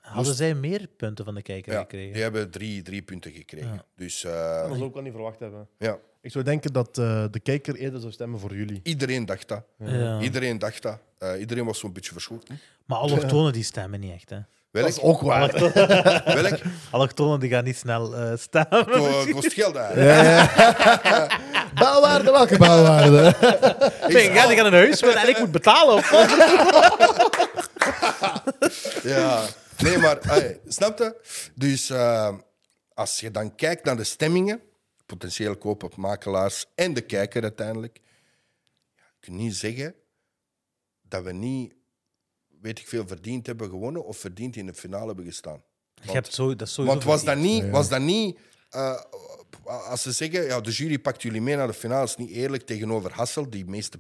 Hadden 0.04 0.36
zij 0.36 0.54
meer 0.54 0.88
punten 0.98 1.26
van 1.26 1.36
de 1.36 1.42
kijker 1.42 1.74
Ja, 1.74 1.80
gekregen? 1.80 2.14
die 2.14 2.22
hebben 2.22 2.50
drie, 2.52 2.82
drie 2.82 3.02
punten 3.02 3.32
gekregen. 3.32 3.84
Dus 3.96 4.24
eh, 4.24 4.32
Dat 4.68 4.76
zou 4.76 4.86
ik 4.88 4.94
wel 4.94 5.04
niet 5.04 5.12
verwacht 5.14 5.40
hebben. 5.40 5.68
ja, 5.78 5.98
Ik 6.22 6.32
zou 6.32 6.44
denken 6.44 6.74
dat 6.74 6.98
eh, 6.98 7.24
de 7.32 7.40
kijker 7.40 7.76
eerder 7.76 8.00
zou 8.00 8.12
stemmen 8.12 8.40
voor 8.40 8.56
jullie. 8.56 8.80
iedereen 8.84 9.26
dacht 9.26 9.48
dat. 9.48 9.64
Ja. 9.78 10.20
Iedereen 10.20 10.60
dacht 10.60 10.82
dat. 10.82 11.00
Eh, 11.18 11.40
iedereen 11.40 11.66
was 11.66 11.80
zo'n 11.80 11.94
beetje 11.94 12.12
verschoten. 12.12 12.60
Maar 12.86 12.98
allochtonen 12.98 13.54
die 13.54 13.64
stemmen 13.64 14.00
niet 14.00 14.14
echt. 14.14 14.30
Hè. 14.30 14.38
Dat 14.72 14.88
is 14.88 15.00
ook 15.00 15.22
waar. 15.22 15.52
Welk? 16.42 16.60
Allochtonen 16.92 17.40
die 17.40 17.50
gaan 17.50 17.64
niet 17.64 17.78
snel 17.78 18.16
eh 18.16 18.32
stemmen. 18.38 18.86
Ko- 18.86 19.26
Kost 19.32 19.54
geld 19.54 19.78
uit. 19.78 19.96
Bouwwaarde, 21.80 22.32
welke 22.32 22.58
bouwwaarde? 22.58 23.36
Nee, 24.08 24.32
ja, 24.38 24.48
die 24.48 24.58
gaan 24.58 24.66
een 24.66 24.74
huis 24.74 25.02
en 25.02 25.30
ik 25.30 25.40
moet 25.40 25.52
betalen. 25.52 25.94
Of? 25.96 26.12
Ja, 29.04 29.42
nee, 29.84 29.97
maar 29.97 30.18
ey, 30.18 30.60
snap 30.68 30.97
je? 30.97 31.15
Dus 31.55 31.89
eh, 31.89 32.38
als 32.93 33.19
je 33.19 33.31
dan 33.31 33.55
kijkt 33.55 33.84
naar 33.85 33.97
de 33.97 34.03
stemmingen, 34.03 34.61
potentieel 35.05 35.57
kopen 35.57 35.89
makelaars 35.95 36.65
en 36.76 36.93
de 36.93 37.01
kijker 37.01 37.41
uiteindelijk, 37.41 37.99
ja, 38.95 39.03
je 39.03 39.19
kunt 39.19 39.38
niet 39.38 39.55
zeggen 39.55 39.95
dat 41.01 41.23
we 41.23 41.31
niet, 41.31 41.73
weet 42.61 42.80
ik 42.80 42.88
veel, 42.88 43.07
verdiend 43.07 43.47
hebben 43.47 43.69
gewonnen 43.69 44.05
of 44.05 44.18
verdiend 44.18 44.55
in 44.55 44.65
de 44.65 44.73
finale 44.73 45.07
hebben 45.07 45.26
gestaan. 45.26 45.64
Je 46.01 46.11
hebt 46.11 46.34
zo, 46.34 46.55
dat 46.55 46.68
is 46.68 46.73
sowieso 46.73 46.95
Want 46.95 47.07
was 47.07 47.23
dat 47.23 47.38
niet, 47.38 47.69
was 47.69 47.89
dat 47.89 48.01
niet 48.01 48.38
eh, 48.69 49.01
als 49.64 50.01
ze 50.01 50.11
zeggen, 50.11 50.43
ja, 50.43 50.61
de 50.61 50.72
jury 50.72 50.99
pakt 50.99 51.22
jullie 51.22 51.41
mee 51.41 51.55
naar 51.55 51.68
de 51.68 51.73
finale, 51.73 52.03
is 52.03 52.15
niet 52.15 52.30
eerlijk 52.30 52.65
tegenover 52.65 53.11
Hassel, 53.11 53.49
die 53.49 53.65
meeste 53.65 53.99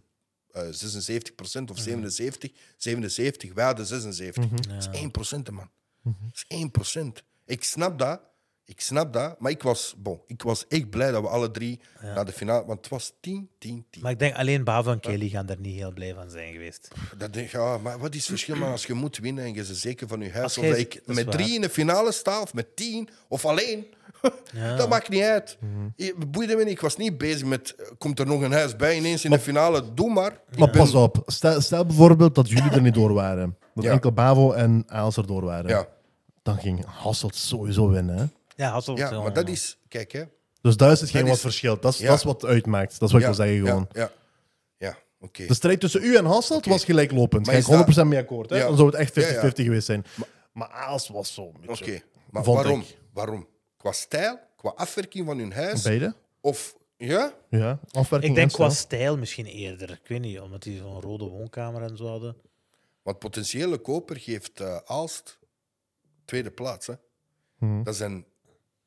eh 0.53 0.61
76% 0.61 1.71
of 1.71 1.77
77, 1.79 2.51
77, 2.77 3.53
wij 3.53 3.65
hadden 3.65 3.85
76. 3.85 4.45
Dat 4.49 4.89
is 4.91 5.33
1%, 5.33 5.51
man. 5.51 5.69
Dat 6.03 6.45
is 6.47 6.95
1%. 6.95 7.07
Ik 7.45 7.63
snap 7.63 7.99
dat. 7.99 8.21
Ik 8.65 8.81
snap 8.81 9.13
dat, 9.13 9.39
maar 9.39 9.51
ik 9.51 9.63
was, 9.63 9.93
bon, 9.97 10.21
ik 10.27 10.41
was 10.41 10.67
echt 10.67 10.89
blij 10.89 11.11
dat 11.11 11.21
we 11.21 11.27
alle 11.27 11.51
drie 11.51 11.79
naar 12.01 12.25
de 12.25 12.31
finale... 12.31 12.65
Want 12.65 12.79
het 12.79 12.89
was 12.89 13.13
10, 13.19 13.49
10, 13.59 13.85
10. 13.89 14.01
Maar 14.01 14.11
ik 14.11 14.19
denk 14.19 14.35
alleen 14.35 14.63
Bavo 14.63 14.91
en 14.91 14.99
Kelly 14.99 15.29
gaan 15.29 15.49
er 15.49 15.59
niet 15.59 15.75
heel 15.75 15.91
blij 15.91 16.13
van 16.13 16.29
zijn 16.29 16.51
geweest. 16.53 16.87
Dat 17.17 17.33
denk, 17.33 17.45
ik, 17.45 17.51
ja, 17.51 17.77
maar 17.77 17.99
wat 17.99 18.13
is 18.13 18.19
het 18.19 18.29
verschil 18.29 18.55
man, 18.55 18.71
als 18.71 18.85
je 18.85 18.93
moet 18.93 19.17
winnen 19.17 19.43
en 19.43 19.53
je 19.53 19.65
ze 19.65 19.75
zeker 19.75 20.07
van 20.07 20.21
je 20.21 20.31
huis... 20.31 20.43
Als 20.43 20.57
Of 20.57 20.65
dat 20.65 20.77
ik 20.77 20.93
dat 21.05 21.15
met 21.15 21.25
waar. 21.25 21.35
drie 21.35 21.53
in 21.53 21.61
de 21.61 21.69
finale 21.69 22.11
sta, 22.11 22.41
of 22.41 22.53
met 22.53 22.75
tien, 22.75 23.09
of 23.27 23.45
alleen... 23.45 23.87
Ja. 24.53 24.75
Dat 24.75 24.89
maakt 24.89 25.09
niet 25.09 25.21
uit. 25.23 25.57
Het 25.95 26.31
boeide 26.31 26.55
me 26.55 26.63
niet. 26.63 26.71
Ik 26.73 26.81
was 26.81 26.97
niet 26.97 27.17
bezig 27.17 27.45
met... 27.47 27.75
Komt 27.97 28.19
er 28.19 28.25
nog 28.25 28.41
een 28.41 28.51
huis 28.51 28.75
bij 28.75 28.97
ineens 28.97 29.25
in 29.25 29.31
de 29.31 29.39
finale? 29.39 29.93
Doe 29.93 30.09
maar. 30.13 30.31
Ik 30.51 30.57
Maar 30.59 30.69
ben- 30.69 30.79
pas 30.79 30.93
op. 30.93 31.23
Stel, 31.25 31.61
stel 31.61 31.85
bijvoorbeeld 31.85 32.35
dat 32.35 32.49
jullie 32.49 32.71
er 32.71 32.81
niet 32.81 32.93
door 32.93 33.13
waren. 33.13 33.57
Dat 33.75 33.83
Ja. 33.83 33.91
enkel 33.91 34.11
Bavo 34.11 34.51
en 34.51 34.83
Aals 34.87 35.17
er 35.17 35.27
door 35.27 35.43
waren. 35.45 35.69
Ja, 35.69 35.87
Dan 36.43 36.57
ging 36.57 36.85
Hasselt 36.85 37.35
sowieso 37.35 37.89
winnen. 37.89 38.17
Hè? 38.17 38.25
Ja, 38.63 38.71
Hasselt, 38.71 38.97
ja, 38.97 39.21
maar 39.21 39.33
dat 39.33 39.47
is... 39.49 39.77
Kijk, 39.87 40.11
hè. 40.11 40.23
Dus 40.61 40.77
daar 40.77 40.91
is 40.91 40.99
hetgeen 41.01 41.21
Dat 41.21 41.29
wat 41.29 41.39
verschilt. 41.39 41.81
Dat 41.81 41.93
is, 41.93 41.99
Ja. 41.99 42.07
dat 42.07 42.17
is 42.17 42.23
wat 42.23 42.45
uitmaakt. 42.45 42.99
Dat 42.99 43.07
is 43.07 43.13
wat 43.13 43.21
ik 43.21 43.27
wil 43.27 43.35
zeggen 43.35 43.57
gewoon. 43.65 43.87
Ja, 43.91 44.11
oké. 45.19 45.45
De 45.45 45.53
strijd 45.53 45.79
tussen 45.79 46.03
u 46.03 46.15
en 46.15 46.25
Hasselt 46.25 46.65
was 46.65 46.83
gelijklopend. 46.85 47.47
Ga 47.47 47.53
is 47.53 47.67
ik 47.67 47.85
100% 48.03 48.07
mee 48.07 48.19
akkoord. 48.19 48.49
Hè? 48.49 48.57
Ja. 48.57 48.63
Dan 48.67 48.75
zou 48.75 48.87
het 48.89 48.97
echt 48.97 49.11
50-50 49.13 49.15
Ja, 49.41 49.41
ja. 49.55 49.63
geweest 49.63 49.85
zijn. 49.85 50.05
Maar 50.53 50.67
Aals 50.69 51.07
was 51.09 51.33
zo. 51.33 51.41
een 51.41 51.49
Oké, 51.49 51.65
beetje- 51.67 52.01
maar 52.29 52.43
Vond 52.43 52.57
waarom? 52.57 52.79
ik. 52.79 52.97
Waarom? 53.13 53.47
Qua 53.83 53.91
stijl, 53.91 54.39
qua 54.55 54.69
afwerking 54.69 55.25
van 55.25 55.37
hun 55.37 55.53
huis? 55.53 55.81
Beide? 55.81 56.15
Of... 56.41 56.77
Ja? 56.97 57.33
Ja, 57.49 57.79
afwerking 57.91 58.31
Ik 58.31 58.35
denk 58.35 58.49
en 58.51 58.55
qua 58.55 58.69
stijl. 58.69 59.01
stijl 59.01 59.17
misschien 59.17 59.45
eerder. 59.45 59.89
Ik 59.89 60.07
weet 60.07 60.19
niet, 60.19 60.39
omdat 60.39 60.63
die 60.63 60.77
zo'n 60.77 61.01
rode 61.01 61.25
woonkamer 61.25 61.81
en 61.81 61.97
zo 61.97 62.07
hadden. 62.07 62.35
Want 63.01 63.19
potentiële 63.19 63.77
koper 63.77 64.17
geeft 64.17 64.59
eh 64.59 64.77
Aalst 64.85 65.39
tweede 66.25 66.51
plaats. 66.51 66.87
Hè? 66.87 66.93
Mhm. 67.57 67.83
Dat 67.83 67.95
zijn 67.95 68.25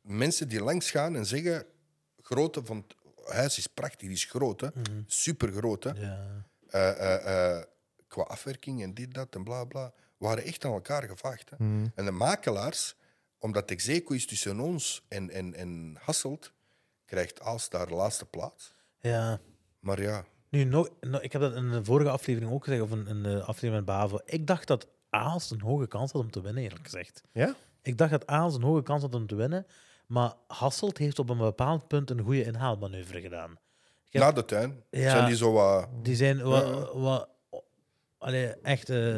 mensen 0.01 0.49
die 0.49 0.61
langs 0.63 0.91
gaan 0.91 1.17
en 1.17 1.27
zeggen... 1.27 1.67
Grootte 2.23 2.65
van 2.65 2.77
het 2.77 2.95
huis 3.35 3.59
is 3.59 3.67
prachtig, 3.67 4.01
die 4.01 4.11
is 4.11 4.25
groot. 4.25 4.61
Hè? 4.61 4.69
Super 5.07 5.53
groot. 5.53 5.85
Hè? 5.85 5.91
Ja. 5.91 6.47
Eh, 6.69 6.91
eh, 6.91 7.57
eh, 7.57 7.63
qua 8.09 8.23
afwerking 8.23 8.83
en 8.83 8.95
dit, 8.95 9.15
dat 9.15 9.35
en 9.35 9.45
bla 9.45 9.65
bla. 9.65 9.93
waren 10.19 10.45
echt 10.45 10.65
aan 10.65 10.73
elkaar 10.73 11.03
gevaagd. 11.03 11.51
Hè? 11.51 11.57
Mhm. 11.65 11.87
En 11.95 12.05
de 12.05 12.11
makelaars, 12.11 12.97
omdat 13.47 13.71
Execo 13.71 14.15
is 14.15 14.27
tussen 14.27 14.61
ons 14.61 15.05
en, 15.09 15.31
en, 15.31 15.55
en 15.55 15.97
Hasselt, 16.01 16.53
krijgt 17.05 17.41
Aalst 17.41 17.71
daar 17.71 17.87
de 17.87 17.95
laatste 17.95 18.25
plaats. 18.27 18.75
ja. 19.01 19.41
Maar 19.81 20.01
ja, 20.03 20.25
Nu, 20.49 20.65
nog, 20.65 20.89
nog- 21.01 21.21
ik 21.21 21.33
heb 21.33 21.41
dat 21.41 21.55
in 21.55 21.71
de 21.71 21.85
vorige 21.85 22.11
aflevering 22.11 22.53
ook 22.53 22.65
gezegd, 22.65 22.83
of 22.83 22.91
in, 22.91 23.07
in 23.07 23.23
de 23.23 23.41
aflevering 23.41 23.75
met 23.75 23.85
Bavo. 23.85 24.19
Ik 24.25 24.47
dacht 24.47 24.67
dat 24.69 24.87
Aalst 25.11 25.51
een 25.51 25.61
hoge 25.61 25.87
kans 25.87 26.13
had 26.13 26.23
om 26.23 26.31
te 26.31 26.41
winnen, 26.41 26.63
eerlijk 26.63 26.85
gezegd. 26.85 27.23
Ja? 27.33 27.55
Ik 27.83 27.99
dacht 27.99 28.11
dat 28.11 28.27
Aalst 28.27 28.57
een 28.57 28.63
hoge 28.63 28.83
kans 28.83 29.03
had 29.03 29.15
om 29.15 29.27
te 29.27 29.35
winnen, 29.35 29.67
maar 30.07 30.35
Hasselt 30.47 30.99
heeft 30.99 31.19
op 31.19 31.31
een 31.31 31.39
bepaald 31.39 31.89
punt 31.89 32.11
een 32.11 32.21
goede 32.21 32.45
inhaalmanoeuvre 32.45 33.21
gedaan. 33.21 33.59
Heb- 34.11 34.23
na 34.23 34.33
de 34.33 34.45
tuin 34.45 34.83
Ja. 34.91 35.11
zijn 35.11 35.27
die 35.27 35.37
zo 35.37 35.53
wat... 35.53 35.89
Die 36.03 36.17
zijn 36.17 36.43
wat, 36.43 36.93
wat, 36.95 37.29
allee, 38.19 38.47
echt 38.47 38.89
eh, 38.91 39.17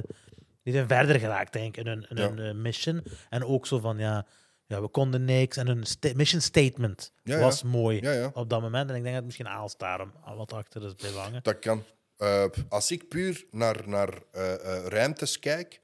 die 0.69 0.77
zijn 0.77 0.89
verder 0.89 1.21
geraakt, 1.21 1.53
denk 1.53 1.77
ik, 1.77 1.85
in 1.85 1.91
hun, 1.91 2.07
in 2.09 2.17
Ja. 2.17 2.29
hun 2.35 2.39
eh, 2.39 2.55
mission. 2.55 3.03
En 3.29 3.45
ook 3.45 3.67
zo 3.67 3.79
van, 3.79 3.99
ja, 3.99 4.27
ja 4.67 4.81
we 4.81 4.89
konden 4.89 5.25
niks. 5.25 5.57
En 5.57 5.67
hun 5.67 5.85
sta- 5.87 6.13
mission 6.15 6.41
statement 6.41 7.13
Ja, 7.23 7.37
ja. 7.37 7.43
was 7.43 7.63
mooi 7.63 8.01
Ja, 8.01 8.31
op 8.35 8.51
dat 8.51 8.61
moment. 8.61 8.91
En 8.91 8.97
ik 8.97 9.03
denk 9.03 9.15
dat 9.15 9.25
misschien 9.25 9.49
Aalst 9.49 9.79
daarom 9.79 10.13
wat 10.37 10.53
achter 10.53 10.85
is 10.85 10.95
blijven 10.95 11.21
hangen. 11.21 11.43
Dat 11.43 11.59
kan. 11.59 11.83
Eh, 12.17 12.45
als 12.69 12.91
ik 12.91 13.09
puur 13.09 13.45
naar, 13.51 13.89
naar 13.89 14.23
eh, 14.33 14.55
ruimtes 14.87 15.39
kijk, 15.39 15.81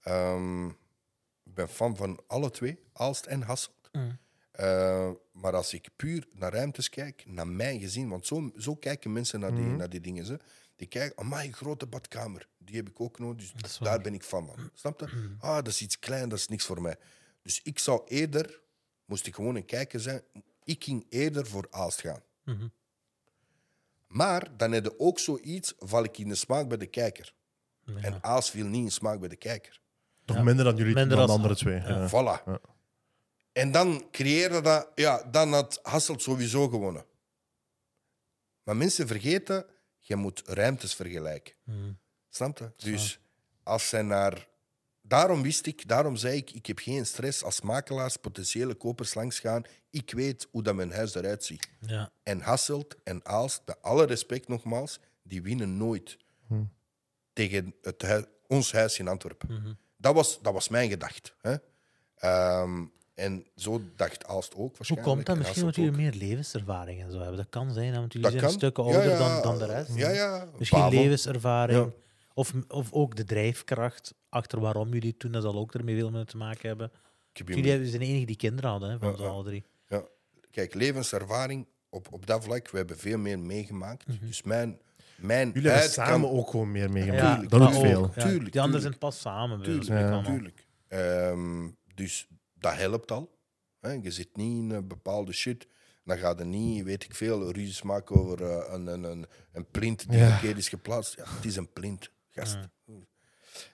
ehm, 0.00 0.66
ik 1.44 1.54
ben 1.54 1.68
fan 1.68 1.96
van 1.96 2.20
alle 2.26 2.50
twee, 2.50 2.78
Aalst 2.92 3.26
en 3.26 3.42
Hasselt. 3.42 3.74
Mm. 3.92 4.18
Maar 5.32 5.54
als 5.54 5.74
ik 5.74 5.88
puur 5.96 6.26
naar 6.32 6.52
ruimtes 6.52 6.88
kijk, 6.88 7.22
naar 7.26 7.46
mijn 7.48 7.80
gezin, 7.80 8.08
want 8.08 8.26
zo, 8.26 8.50
zo 8.56 8.74
kijken 8.74 9.12
mensen 9.12 9.40
naar 9.40 9.54
die, 9.54 9.64
naar 9.64 9.88
die 9.88 10.00
dingen. 10.00 10.24
Ze. 10.24 10.38
Die 10.76 10.88
kijken, 10.88 11.18
oh 11.18 11.42
een 11.44 11.52
grote 11.52 11.86
badkamer, 11.86 12.48
die 12.58 12.76
heb 12.76 12.88
ik 12.88 13.00
ook 13.00 13.18
nodig, 13.18 13.52
dus 13.52 13.78
daar 13.78 14.00
ben 14.00 14.14
ik 14.14 14.22
van. 14.22 14.70
Snap 14.74 15.00
je? 15.00 15.36
Ah, 15.38 15.54
dat 15.54 15.66
is 15.66 15.82
iets 15.82 15.98
klein, 15.98 16.28
dat 16.28 16.38
is 16.38 16.48
niks 16.48 16.64
voor 16.64 16.82
mij. 16.82 16.96
Dus 17.42 17.62
ik 17.62 17.78
zou 17.78 18.02
eerder, 18.06 18.60
moest 19.04 19.26
ik 19.26 19.34
gewoon 19.34 19.54
een 19.54 19.64
kijker 19.64 20.00
zijn, 20.00 20.22
ik 20.64 20.84
ging 20.84 21.06
eerder 21.08 21.46
voor 21.46 21.66
Aalst 21.70 22.00
gaan. 22.00 22.22
Mhm. 22.44 22.68
Maar 24.06 24.56
dan 24.56 24.72
heb 24.72 24.84
je 24.84 24.98
ook 24.98 25.18
zoiets, 25.18 25.74
val 25.78 26.04
ik 26.04 26.18
in 26.18 26.28
de 26.28 26.34
smaak 26.34 26.68
bij 26.68 26.76
de 26.76 26.86
kijker. 26.86 27.34
Ja. 27.84 28.00
En 28.00 28.22
Aals 28.22 28.50
viel 28.50 28.66
niet 28.66 28.84
in 28.84 28.90
smaak 28.90 29.20
bij 29.20 29.28
de 29.28 29.36
kijker. 29.36 29.80
Toch 30.24 30.36
Ja. 30.36 30.42
minder 30.42 30.64
dan 30.64 30.76
jullie 30.76 30.94
Minder 30.94 31.16
dan 31.16 31.26
de 31.26 31.32
andere 31.32 31.56
twee. 31.56 31.80
Ja. 31.80 32.08
Voilà. 32.08 32.44
Ja. 32.44 32.60
En 33.52 33.72
dan 33.72 34.08
creëerde 34.10 34.60
dat... 34.60 34.90
Ja, 34.94 35.22
dan 35.30 35.52
had 35.52 35.78
Hasselt 35.82 36.22
sowieso 36.22 36.68
gewonnen. 36.68 37.04
Maar 38.62 38.76
mensen 38.76 39.06
vergeten, 39.06 39.66
je 40.06 40.16
moet 40.16 40.42
ruimtes 40.44 40.94
vergelijken. 40.94 41.54
Mhm. 41.64 41.92
Snap 42.30 42.58
je? 42.58 42.72
Dus 42.76 43.18
als 43.62 43.88
zij 43.88 44.02
naar... 44.02 44.48
Daarom 45.00 45.42
wist 45.42 45.66
ik, 45.66 45.88
daarom 45.88 46.16
zei 46.16 46.36
ik, 46.36 46.50
ik 46.50 46.66
heb 46.66 46.78
geen 46.78 47.06
stress 47.06 47.42
als 47.42 47.60
makelaars 47.60 48.16
potentiële 48.16 48.74
kopers 48.74 49.14
langs 49.14 49.38
gaan. 49.40 49.62
Ik 49.90 50.10
weet 50.10 50.48
hoe 50.50 50.62
dat 50.62 50.74
mijn 50.74 50.92
huis 50.92 51.14
eruit 51.14 51.44
ziet. 51.44 51.68
Ja. 51.80 52.10
En 52.22 52.40
Hasselt 52.40 52.96
en 53.04 53.26
Aalst, 53.26 53.64
bij 53.64 53.74
alle 53.80 54.06
respect 54.06 54.48
nogmaals, 54.48 55.00
die 55.22 55.42
winnen 55.42 55.76
nooit 55.76 56.16
tegen 57.32 57.74
het 57.82 58.02
hui- 58.02 58.26
ons 58.46 58.72
huis 58.72 58.98
in 58.98 59.08
Antwerpen. 59.08 59.54
Mhm. 59.54 59.72
dat, 59.96 60.14
was, 60.14 60.40
dat 60.42 60.52
was 60.52 60.68
mijn 60.68 60.88
gedachte. 60.90 61.32
Hè? 61.40 61.56
Ehm, 62.16 62.84
en 63.16 63.44
zo 63.56 63.80
dacht 63.96 64.26
Aalst 64.26 64.52
ook 64.54 64.58
Hoe 64.60 64.70
waarschijnlijk. 64.76 65.08
komt 65.08 65.26
dat? 65.26 65.34
en 65.36 65.40
Misschien 65.42 65.60
omdat 65.62 65.76
jullie 65.76 65.90
meer 65.92 66.12
levenservaring 66.12 67.02
en 67.02 67.10
zo 67.10 67.18
hebben. 67.18 67.36
Dat 67.36 67.48
kan 67.48 67.72
zijn, 67.72 67.92
want 67.94 68.12
jullie 68.12 68.30
Dat 68.30 68.30
zijn 68.30 68.44
kan. 68.44 68.52
stukken 68.52 68.84
Ja, 68.84 68.90
ouder 68.94 69.10
ja, 69.10 69.18
dan, 69.18 69.42
dan 69.42 69.58
de 69.58 69.74
rest. 69.74 69.94
Ja, 69.96 70.10
ja. 70.10 70.48
Misschien 70.58 70.88
levenservaring. 70.88 71.84
Ja. 71.84 71.90
Of, 72.34 72.52
of 72.68 72.92
ook 72.92 73.16
de 73.16 73.24
drijfkracht 73.24 74.14
achter 74.28 74.60
waarom 74.60 74.92
jullie 74.92 75.10
het 75.10 75.20
doen. 75.20 75.32
Dat 75.32 75.42
zal 75.42 75.54
ook 75.56 75.74
ermee 75.74 75.96
veel 75.96 76.10
mee 76.10 76.24
te 76.24 76.36
maken 76.36 76.68
hebben. 76.68 76.90
Jullie 77.32 77.70
hebben- 77.70 77.88
zijn 77.88 78.00
de 78.00 78.06
enige 78.06 78.26
die 78.26 78.36
kinderen 78.36 78.70
hadden, 78.70 78.90
hè, 78.90 78.98
van 78.98 79.14
Ja, 79.16 79.22
ja. 79.22 79.28
alle 79.28 79.44
drie. 79.44 79.64
Ja. 79.88 80.02
Kijk, 80.50 80.74
levenservaring 80.74 81.66
op, 81.88 82.08
op 82.12 82.26
dat 82.26 82.44
vlak, 82.44 82.70
we 82.70 82.76
hebben 82.76 82.98
veel 82.98 83.18
meer 83.18 83.38
meegemaakt. 83.38 84.06
Mhm. 84.06 84.26
Dus 84.26 84.42
mijn, 84.42 84.78
mijn 85.16 85.50
Jullie 85.54 85.70
hebben 85.70 85.90
samen 85.90 86.20
kan- 86.28 86.38
ook 86.38 86.50
gewoon 86.50 86.72
meer 86.72 86.82
Ja, 86.86 86.90
meegemaakt. 86.92 87.40
tuurlijk. 87.40 87.50
dat 87.50 87.80
veel. 87.80 88.04
ook, 88.04 88.14
ja. 88.14 88.22
Tuurlijk, 88.26 88.52
Die 88.52 88.60
anderen 88.60 88.82
zijn 88.82 88.98
pas 88.98 89.20
samen. 89.20 89.62
Tuurlijk, 89.62 89.88
Ja. 89.88 90.22
tuurlijk. 90.22 90.66
Ehm, 90.88 91.68
dus 91.94 92.26
dat 92.70 92.78
helpt 92.78 93.10
al. 93.10 93.38
Hè? 93.80 93.92
Je 93.92 94.10
zit 94.10 94.36
niet 94.36 94.58
in 94.58 94.70
een 94.70 94.88
bepaalde 94.88 95.32
shit. 95.32 95.66
Dan 96.04 96.18
ga 96.18 96.34
je 96.38 96.44
niet, 96.44 96.84
weet 96.84 97.04
ik 97.04 97.14
veel, 97.14 97.52
ruzies 97.52 97.82
maken 97.82 98.16
over 98.16 98.42
eh, 98.42 98.72
een, 98.72 98.86
een, 98.86 99.02
een, 99.04 99.26
een 99.52 99.70
plint 99.70 100.08
die 100.10 100.18
Ja. 100.18 100.32
een 100.34 100.40
keer 100.40 100.56
is 100.56 100.68
geplaatst. 100.68 101.16
Ja, 101.16 101.24
het 101.26 101.44
is 101.44 101.56
een 101.56 101.72
plint, 101.72 102.10
gast. 102.30 102.58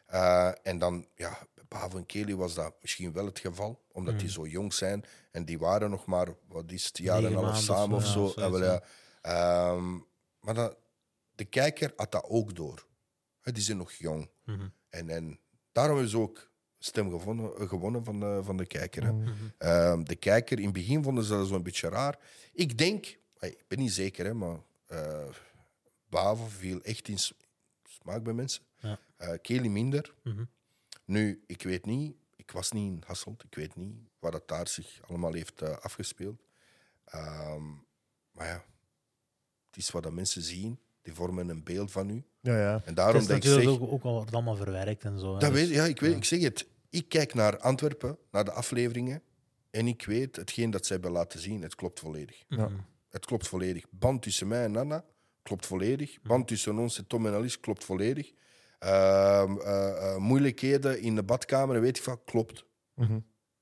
Eh, 0.07 0.51
en 0.63 0.79
dan, 0.79 1.07
ja, 1.15 1.39
bij 1.55 1.65
Bavo 1.69 1.97
en 1.99 2.07
Kelly 2.07 2.35
was 2.35 2.55
dat 2.55 2.75
misschien 2.81 3.13
wel 3.13 3.27
het 3.27 3.39
geval, 3.39 3.85
omdat 3.93 4.19
die 4.19 4.31
zo 4.31 4.47
jong 4.47 4.75
zijn. 4.75 5.05
En 5.31 5.45
die 5.45 5.59
waren 5.59 5.91
nog 5.91 6.07
maar, 6.07 6.29
wat 6.49 6.71
is 6.71 6.85
het, 6.87 6.99
jaar 6.99 7.25
en 7.25 7.33
half 7.35 7.57
samen 7.57 7.97
of 7.97 8.07
zo, 8.07 8.33
ja. 8.37 8.83
Ehm, 9.23 9.99
maar 10.41 10.55
dat, 10.55 10.77
de 11.35 11.45
kijker 11.45 11.93
had 11.97 12.13
dat 12.13 12.25
ook 12.25 12.55
door. 12.55 12.87
Die 13.43 13.63
zijn 13.63 13.77
nog 13.77 13.93
jong. 13.93 14.31
Mhm. 14.45 14.69
En, 14.89 15.09
en 15.11 15.41
daarom 15.73 15.99
is 15.99 16.15
ook 16.15 16.51
stem 16.85 17.11
gewonnen, 17.11 17.69
gewonnen 17.69 18.05
van, 18.05 18.21
de, 18.21 18.41
van 18.43 18.57
de 18.57 18.67
kijker. 18.67 19.05
Hè. 19.05 19.13
Mhm. 19.13 19.33
Ehm, 19.59 20.03
de 20.03 20.17
kijker, 20.17 20.59
in 20.59 20.65
het 20.65 20.73
begin 20.73 21.03
vonden 21.03 21.25
ze 21.25 21.33
dat 21.33 21.47
zo'n 21.47 21.63
beetje 21.63 21.89
raar. 21.89 22.19
Ik 22.53 22.79
denk, 22.79 23.19
hey, 23.39 23.51
ik 23.51 23.65
ben 23.69 23.79
niet 23.79 23.93
zeker, 23.93 24.25
hè, 24.25 24.35
maar 24.35 24.59
eh 24.87 25.25
Bavo 26.09 26.47
viel 26.47 26.81
echt 26.83 27.09
in 27.09 27.19
smaak 27.83 28.23
bij 28.23 28.33
mensen. 28.33 28.63
Ja. 28.79 28.99
Eh, 29.17 29.33
Kelly 29.43 29.69
minder. 29.69 30.15
Mhm. 30.23 30.45
Nu, 31.05 31.43
ik 31.47 31.63
weet 31.63 31.87
niet, 31.87 32.17
ik 32.37 32.51
was 32.51 32.73
niet 32.73 32.93
in 32.93 33.03
Hasselt, 33.07 33.45
ik 33.45 33.55
weet 33.55 33.77
niet 33.77 33.97
waar 34.19 34.31
dat 34.31 34.49
daar 34.49 34.69
zich 34.69 35.01
allemaal 35.09 35.33
heeft 35.33 35.63
eh, 35.63 35.77
afgespeeld. 35.77 36.41
Ehm, 37.05 37.65
maar 38.33 38.47
ja, 38.47 38.65
het 39.67 39.77
is 39.77 39.91
wat 39.91 40.03
dat 40.03 40.13
mensen 40.13 40.43
zien, 40.43 40.79
die 41.03 41.15
vormen 41.15 41.49
een 41.49 41.63
beeld 41.63 41.91
van 41.91 42.11
u. 42.11 42.25
Ja, 42.41 42.59
ja. 42.59 42.75
En 42.75 42.83
Het 42.85 42.97
daarom 42.97 43.21
is 43.21 43.27
dat 43.27 43.37
ik 43.37 43.43
zeg... 43.43 43.67
ook, 43.67 43.83
ook 43.83 44.03
al 44.03 44.13
wordt 44.13 44.33
allemaal 44.33 44.57
verwerkt 44.57 45.05
en 45.05 45.19
zo. 45.19 45.33
Dat 45.33 45.41
dus- 45.41 45.51
weet, 45.51 45.69
ja, 45.69 45.85
ik, 45.85 46.01
weet, 46.01 46.17
ik 46.17 46.25
zeg 46.25 46.41
het. 46.41 46.67
Ik 46.93 47.09
kijk 47.09 47.35
naar 47.35 47.59
Antwerpen, 47.59 48.19
naar 48.31 48.45
de 48.45 48.53
afleveringen. 48.53 49.23
En 49.71 49.87
ik 49.87 50.05
weet, 50.05 50.37
hetgeen 50.37 50.71
dat 50.71 50.87
zij 50.87 50.97
hebben 50.97 51.15
laten 51.15 51.41
zien, 51.41 51.63
het 51.63 51.75
klopt 51.75 52.01
volledig. 52.01 52.45
Mhm. 52.49 52.77
Het 53.09 53.27
klopt 53.27 53.49
volledig. 53.49 53.85
Band 53.91 54.23
tussen 54.23 54.49
mij 54.49 54.65
en 54.65 54.73
Nana 54.73 55.05
klopt 55.43 55.67
volledig. 55.67 56.23
Band 56.23 56.49
tussen 56.49 56.79
ons 56.79 56.99
en 56.99 57.07
Tom 57.07 57.27
en 57.27 57.33
Alice 57.33 57.61
klopt 57.61 57.85
volledig. 57.85 58.33
Ehm, 58.79 59.59
eh, 59.59 59.89
eh, 59.89 60.17
moeilijkheden 60.17 61.01
in 61.01 61.15
de 61.15 61.23
badkamer, 61.23 61.81
weet 61.81 61.97
ik 61.97 62.03
van, 62.03 62.25
klopt. 62.25 62.65
Mhm. 62.95 63.21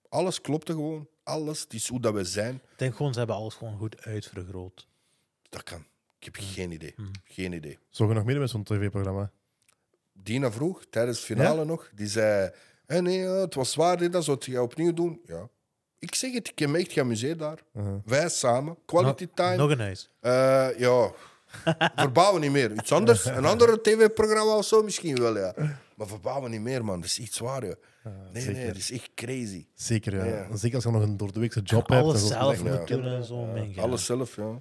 Alles 0.09 0.41
klopte 0.41 0.73
gewoon. 0.73 1.09
Alles. 1.23 1.61
Het 1.61 1.73
is 1.73 1.89
hoe 1.89 2.01
dat 2.01 2.15
we 2.15 2.25
zijn. 2.25 2.55
Ik 2.55 2.79
denk 2.79 2.97
gewoon, 2.97 3.13
ze 3.13 3.19
hebben 3.19 3.37
alles 3.37 3.55
gewoon 3.55 3.79
goed 3.79 4.03
uitvergroot. 4.03 4.89
Dat 5.49 5.63
kan. 5.63 5.87
Ik 6.19 6.25
heb 6.25 6.37
geen 6.39 6.71
idee. 6.71 6.95
Geen 7.25 7.53
idee. 7.53 7.79
Zou 7.89 8.09
je 8.09 8.15
nog 8.15 8.25
meer 8.25 8.39
met 8.39 8.51
zo'n 8.51 8.65
tv-programma? 8.65 9.31
Dina 10.13 10.53
vroeg, 10.53 10.85
tijdens 10.91 11.19
de 11.19 11.25
finale 11.25 11.65
nog, 11.65 11.91
die 11.95 12.07
zei... 12.07 12.53
"Eh, 12.91 13.01
nee, 13.01 13.19
het 13.19 13.55
was 13.55 13.71
zwaar, 13.71 13.97
dit, 13.97 14.13
dat 14.13 14.25
zou 14.25 14.39
je 14.41 14.63
opnieuw 14.63 14.95
doen? 14.95 15.21
Ja. 15.25 15.49
Ik 15.99 16.15
zeg 16.15 16.33
het, 16.33 16.49
ik 16.49 16.59
heb 16.59 16.69
me 16.69 16.79
echt 16.79 16.93
geamuseerd 16.93 17.39
daar. 17.39 17.59
Uh-huh. 17.75 17.95
Wij 18.05 18.29
samen. 18.29 18.77
Quality 18.87 19.29
time. 19.35 19.57
Nog 19.57 19.71
een 19.71 19.81
huis. 19.81 20.11
Eh, 20.21 20.79
ja, 20.79 21.13
verbouwen 21.97 22.41
niet 22.41 22.51
meer. 22.51 22.73
Iets 22.73 22.93
anders. 22.93 23.25
Een 23.25 23.45
ander 23.55 23.83
tv-programma 23.83 24.57
of 24.57 24.65
zo 24.65 24.83
misschien 24.83 25.17
wel, 25.17 25.39
ja. 25.39 25.55
Maar 25.97 26.07
verbouwen 26.07 26.51
niet 26.51 26.61
meer, 26.61 26.85
man. 26.85 27.01
Dat 27.01 27.11
is 27.11 27.19
iets 27.19 27.37
zwaar, 27.37 27.67
ja. 27.67 27.75
Nee, 28.33 28.43
zeker. 28.43 28.59
nee, 28.59 28.67
dat 28.67 28.77
is 28.77 28.91
echt 28.91 29.11
crazy. 29.15 29.67
Zeker, 29.75 30.15
ja. 30.17 30.25
Ja. 30.25 30.57
Zeker 30.57 30.75
als 30.75 30.85
je 30.85 30.91
nog 30.91 31.03
een 31.03 31.17
doordeweekse 31.17 31.61
job 31.61 31.89
hebt. 31.89 32.03
Alles 32.03 32.21
zo 32.21 32.27
zelf 32.27 32.63
moet 32.63 32.89
ja. 32.89 32.97
doen 32.97 33.05
en 33.05 33.25
zo. 33.25 33.45
mijn 33.45 33.75
god. 33.75 33.85
Alles 33.85 34.05
zelf, 34.05 34.37
ja. 34.37 34.61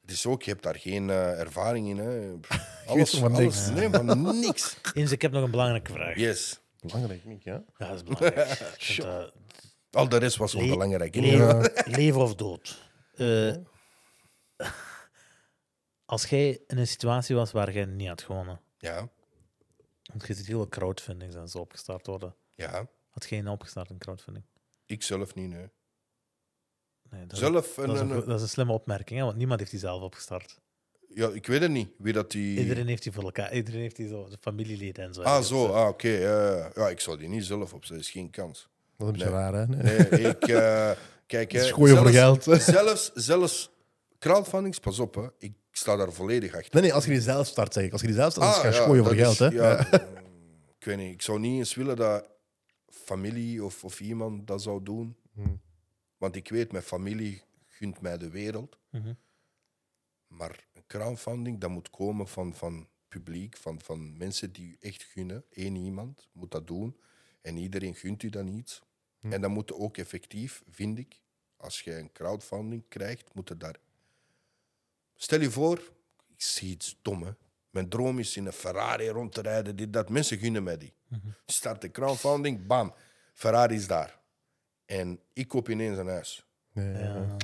Het 0.00 0.10
is 0.10 0.26
ook, 0.26 0.42
je 0.42 0.50
hebt 0.50 0.62
daar 0.62 0.76
geen 0.76 1.10
eh, 1.10 1.40
ervaring 1.40 1.88
in, 1.88 1.98
hè. 1.98 2.32
Alles, 2.92 3.10
van 3.10 3.34
alles. 3.34 3.38
niks. 3.38 3.70
Nee, 3.70 3.88
van 3.90 4.40
niks. 4.40 4.76
Eens, 4.94 5.12
ik 5.12 5.22
heb 5.22 5.32
nog 5.32 5.44
een 5.44 5.50
belangrijke 5.50 5.92
vraag. 5.92 6.16
Yes. 6.16 6.60
Belangrijk, 6.92 7.24
niet, 7.24 7.42
ja. 7.44 7.64
Ja, 7.76 7.88
dat 7.88 7.94
is 7.96 8.02
belangrijk. 8.02 8.48
Eh, 9.04 9.24
Al 9.90 10.08
de 10.08 10.16
rest 10.16 10.36
was 10.36 10.52
Le- 10.52 10.60
onbelangrijk. 10.60 11.14
hè. 11.14 11.20
leven, 11.20 11.72
leven 11.84 12.20
of 12.20 12.34
dood. 12.34 12.90
Eh, 13.14 13.56
als 16.04 16.26
jij 16.26 16.60
in 16.66 16.78
een 16.78 16.86
situatie 16.86 17.34
was 17.36 17.52
waar 17.52 17.72
jij 17.72 17.84
niet 17.84 18.08
had 18.08 18.22
gewonnen, 18.22 18.60
Ja, 18.78 19.08
want 20.02 20.26
je 20.26 20.34
ziet 20.34 20.46
heel 20.46 20.56
veel 20.56 20.68
crowdfundings 20.68 21.34
en 21.34 21.48
zo 21.48 21.58
opgestart 21.58 22.06
worden, 22.06 22.34
ja. 22.54 22.86
had 23.10 23.28
jij 23.28 23.38
een 23.38 23.48
opgestart 23.48 23.90
in 23.90 23.98
crowdfunding? 23.98 24.44
Ik 24.86 25.02
zelf 25.02 25.34
niet, 25.34 25.48
nee. 25.48 25.68
Nee, 27.10 27.26
dat, 27.26 27.38
Zelf 27.38 27.66
is, 27.70 27.76
een... 27.76 27.86
dat, 27.86 27.94
is 27.94 28.00
een, 28.00 28.08
dat 28.08 28.28
is 28.36 28.42
een 28.42 28.48
slimme 28.48 28.72
opmerking, 28.72 29.18
hè, 29.18 29.24
want 29.24 29.36
niemand 29.36 29.58
heeft 29.58 29.70
die 29.70 29.80
zelf 29.80 30.02
opgestart. 30.02 30.60
Ja, 31.14 31.28
ik 31.28 31.46
weet 31.46 31.60
het 31.60 31.70
niet. 31.70 31.88
Wie 31.98 32.12
dat 32.12 32.30
die... 32.30 32.58
Iedereen 32.58 32.86
heeft 32.86 33.02
die 33.02 33.12
voor 33.12 33.22
elkaar, 33.22 33.54
iedereen 33.54 33.80
heeft 33.80 33.96
die 33.96 34.08
zo, 34.08 34.28
de 34.28 34.36
familieleden 34.40 35.04
en 35.04 35.14
zo. 35.14 35.22
Ah, 35.22 35.42
zo. 35.42 35.66
Ah, 35.66 35.88
oké. 35.88 36.08
ja, 36.08 36.56
ja. 36.56 36.70
ja, 36.74 36.88
ik 36.88 37.00
zou 37.00 37.18
die 37.18 37.28
niet 37.28 37.44
zelf 37.44 37.62
opzetten. 37.72 37.96
Dat 37.96 38.04
is 38.04 38.10
geen 38.10 38.30
kans. 38.30 38.68
Dat 38.96 39.14
is 39.14 39.22
een 39.22 39.28
beetje 39.28 39.30
Nee. 39.40 39.40
raar, 39.40 39.52
hè? 39.54 39.66
Nee. 39.66 39.82
Nee, 40.10 40.20
ik... 40.30 40.42
eh, 40.48 40.90
kijk, 41.26 41.52
hè. 41.52 41.58
Het 41.58 41.66
is 41.66 41.72
gooien 41.72 41.96
voor 41.96 42.10
zelfs- 42.10 42.44
geld. 42.44 42.62
Zelfs, 42.76 43.10
zelfs 43.14 43.70
crowdfundings, 44.18 44.78
pas 44.80 44.98
op, 44.98 45.14
hè. 45.14 45.26
Ik 45.38 45.52
sta 45.72 45.96
daar 45.96 46.12
volledig 46.12 46.54
achter. 46.54 46.70
Nee, 46.74 46.82
nee, 46.82 46.92
als 46.94 47.04
je 47.04 47.10
die 47.10 47.20
zelf 47.20 47.46
start, 47.46 47.72
zeg 47.72 47.84
ik. 47.84 47.92
Als 47.92 48.00
je 48.00 48.06
die 48.06 48.16
zelf 48.16 48.30
start, 48.32 48.46
dan 48.46 48.54
Ah, 48.54 48.60
ga 48.60 48.68
je 48.68 48.74
ja, 48.74 48.84
gooien 48.84 49.04
voor 49.04 49.14
geld, 49.14 49.38
hè? 49.38 49.46
Ja, 49.46 49.92
ik 50.78 50.84
weet 50.84 50.96
niet. 50.96 51.12
Ik 51.12 51.22
zou 51.22 51.38
niet 51.40 51.58
eens 51.58 51.74
willen 51.74 51.96
dat 51.96 52.28
familie 52.88 53.64
of, 53.64 53.84
of 53.84 54.00
iemand 54.00 54.46
dat 54.46 54.62
zou 54.62 54.82
doen. 54.82 55.16
Hmm. 55.34 55.60
Want 56.16 56.36
ik 56.36 56.48
weet, 56.48 56.72
mijn 56.72 56.84
familie 56.84 57.42
gunt 57.66 58.00
mij 58.00 58.18
de 58.18 58.30
wereld. 58.30 58.78
Mhm. 58.90 59.12
Maar 60.26 60.66
crowdfunding, 60.88 61.60
dat 61.60 61.70
moet 61.70 61.90
komen 61.90 62.28
van, 62.28 62.54
van 62.54 62.88
publiek, 63.08 63.56
van, 63.56 63.80
van 63.80 64.16
mensen 64.16 64.52
die 64.52 64.68
u 64.68 64.76
echt 64.80 65.02
gunnen. 65.02 65.44
Eén 65.50 65.76
iemand 65.76 66.28
moet 66.32 66.50
dat 66.50 66.66
doen. 66.66 66.96
En 67.42 67.56
iedereen 67.56 67.94
gunt 67.94 68.22
u 68.22 68.28
dan 68.28 68.46
iets. 68.46 68.82
En 69.20 69.40
dan 69.40 69.50
moet 69.50 69.72
ook 69.72 69.96
effectief, 69.96 70.62
vind 70.68 70.98
ik, 70.98 71.20
als 71.56 71.80
je 71.80 71.96
een 71.96 72.12
crowdfunding 72.12 72.84
krijgt, 72.88 73.34
moet 73.34 73.48
het 73.48 73.60
daar... 73.60 73.76
Stel 75.14 75.40
je 75.40 75.50
voor, 75.50 75.78
ik 76.26 76.42
zie 76.42 76.70
iets 76.70 76.98
dom, 77.02 77.22
hè. 77.22 77.32
Mijn 77.70 77.88
droom 77.88 78.18
is 78.18 78.36
in 78.36 78.46
een 78.46 78.52
Ferrari 78.52 79.08
rond 79.08 79.32
te 79.32 79.40
rijden, 79.40 79.76
dit, 79.76 79.92
dat. 79.92 80.08
Mensen 80.08 80.38
gunnen 80.38 80.62
mij 80.62 80.76
die. 80.76 80.92
Start 81.46 81.80
de 81.80 81.90
crowdfunding, 81.90 82.66
bam, 82.66 82.94
Ferrari 83.34 83.74
is 83.74 83.86
daar. 83.86 84.20
En 84.84 85.20
ik 85.32 85.48
koop 85.48 85.68
ineens 85.68 85.98
een 85.98 86.06
huis. 86.06 86.46
Nee, 86.72 86.92
ja. 86.92 87.14
ja. 87.14 87.36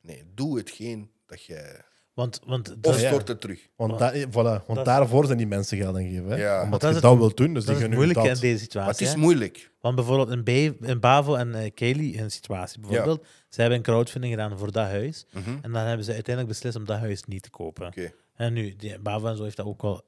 Nee, 0.00 0.24
doe 0.34 0.56
hetgeen 0.58 1.12
dat 1.26 1.44
jij... 1.44 1.84
Want, 2.14 2.40
want 2.46 2.76
Of 2.82 3.00
ja. 3.00 3.08
stort 3.08 3.28
het 3.28 3.40
terug. 3.40 3.68
Want, 3.76 3.98
da- 3.98 4.12
eh, 4.12 4.26
voilà, 4.28 4.32
want 4.66 4.74
Dat- 4.74 4.84
daarvoor 4.84 5.26
zijn 5.26 5.38
die 5.38 5.46
mensen 5.46 5.78
geld 5.78 5.96
aan 5.96 6.02
geven. 6.08 6.28
Hè? 6.28 6.36
Ja. 6.36 6.62
Omdat 6.62 6.80
dat 6.80 6.90
je 6.90 6.96
is 6.96 7.02
dat 7.02 7.16
wilt 7.16 7.36
doen, 7.36 7.54
dus 7.54 7.64
dat 7.64 7.64
die 7.64 7.74
is 7.74 7.80
gaan 7.80 7.90
nu 7.90 7.94
moeilijk 7.96 8.18
dat. 8.18 8.26
in 8.34 8.40
deze 8.40 8.48
Maar 8.52 8.58
situatie. 8.62 8.90
het 8.90 9.00
is 9.00 9.12
hè. 9.12 9.16
moeilijk. 9.18 9.70
Want 9.80 9.94
bijvoorbeeld 9.94 10.48
in, 10.80 11.00
Bavo 11.00 11.34
en 11.34 11.54
eh 11.54 11.70
Kelly 11.74 12.18
een 12.18 12.30
situatie 12.30 12.80
bijvoorbeeld, 12.80 13.26
ze 13.48 13.60
hebben 13.60 13.78
een 13.78 13.84
crowdfunding 13.84 14.32
gedaan 14.32 14.58
voor 14.58 14.72
dat 14.72 14.86
huis. 14.86 15.26
Mhm. 15.30 15.50
En 15.62 15.72
dan 15.72 15.82
hebben 15.84 16.04
ze 16.04 16.12
uiteindelijk 16.12 16.54
beslist 16.54 16.76
om 16.76 16.84
dat 16.84 16.98
huis 16.98 17.24
niet 17.24 17.42
te 17.42 17.50
kopen. 17.50 17.86
Oké. 17.86 18.12
En 18.34 18.52
nu, 18.52 18.76
die, 18.76 18.98
Bavo 18.98 19.26
en 19.26 19.36
zo 19.36 19.42
heeft 19.42 19.56
dat 19.56 19.66
ook 19.66 19.82
wel 19.82 20.02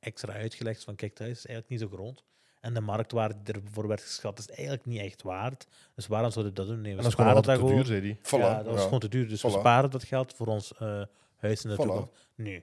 extra 0.00 0.32
uitgelegd 0.32 0.84
van 0.84 0.94
kijk, 0.94 1.10
dat 1.16 1.26
huis 1.26 1.38
is 1.38 1.46
eigenlijk 1.46 1.80
niet 1.80 1.90
zo 1.90 1.96
groot. 1.96 2.24
En 2.60 2.74
de 2.74 2.80
marktwaarde 2.80 3.34
die 3.42 3.54
ervoor 3.54 3.88
werd 3.88 4.00
geschat 4.00 4.38
is 4.38 4.48
eigenlijk 4.48 4.86
niet 4.86 5.00
echt 5.00 5.22
waard. 5.22 5.66
Dus 5.94 6.06
waarom 6.06 6.30
zouden 6.30 6.54
we 6.54 6.58
dat 6.60 6.68
doen? 6.68 6.80
Nee, 6.80 6.92
we 6.92 6.96
En 6.98 7.02
dat 7.02 7.06
is 7.06 7.14
gewoon 7.14 7.30
sparen 7.30 7.56
altijd 7.56 7.58
dat 7.60 7.68
te 7.68 7.74
duur, 7.74 8.00
zei 8.00 8.00
die. 8.00 8.16
Voilà. 8.16 8.44
ja, 8.50 8.56
dat 8.56 8.66
was 8.66 8.76
ja. 8.76 8.82
gewoon 8.82 9.00
te 9.00 9.08
duur. 9.08 9.28
Dus 9.28 9.42
we 9.42 9.50
sparen 9.50 9.90
dat 9.90 10.04
geld 10.04 10.32
voor 10.36 10.46
ons 10.46 10.72
eh, 10.78 11.02
huis 11.42 11.64
in 11.64 11.70
de 11.70 11.76
Voilà. 11.76 11.78
toekomst. 11.78 12.10
Nu, 12.34 12.62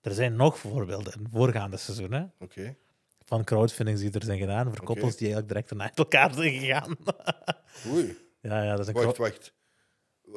er 0.00 0.12
zijn 0.14 0.36
nog 0.36 0.58
voorbeelden 0.58 1.12
in 1.18 1.26
voorgaande 1.32 1.76
seizoenen 1.76 2.32
Oké. 2.40 2.76
van 3.24 3.44
crowdfundings 3.44 4.00
die 4.00 4.10
er 4.10 4.24
zijn 4.24 4.38
gedaan 4.38 4.64
voor 4.64 4.74
Oké. 4.74 4.84
koppels 4.84 5.16
die 5.16 5.26
eigenlijk 5.32 5.48
direct 5.48 5.74
naar 5.74 5.92
elkaar 5.94 6.34
zijn 6.34 6.52
gegaan. 6.60 6.96
Oei. 7.92 8.16
ja, 8.40 8.62
ja, 8.62 8.70
dat 8.70 8.80
is 8.80 8.86
een 8.86 8.94
Wacht, 9.04 9.16
wacht. 9.16 9.52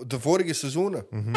De 0.08 0.20
vorige 0.20 0.54
seizoenen. 0.54 1.04
Oké. 1.04 1.16
En 1.18 1.36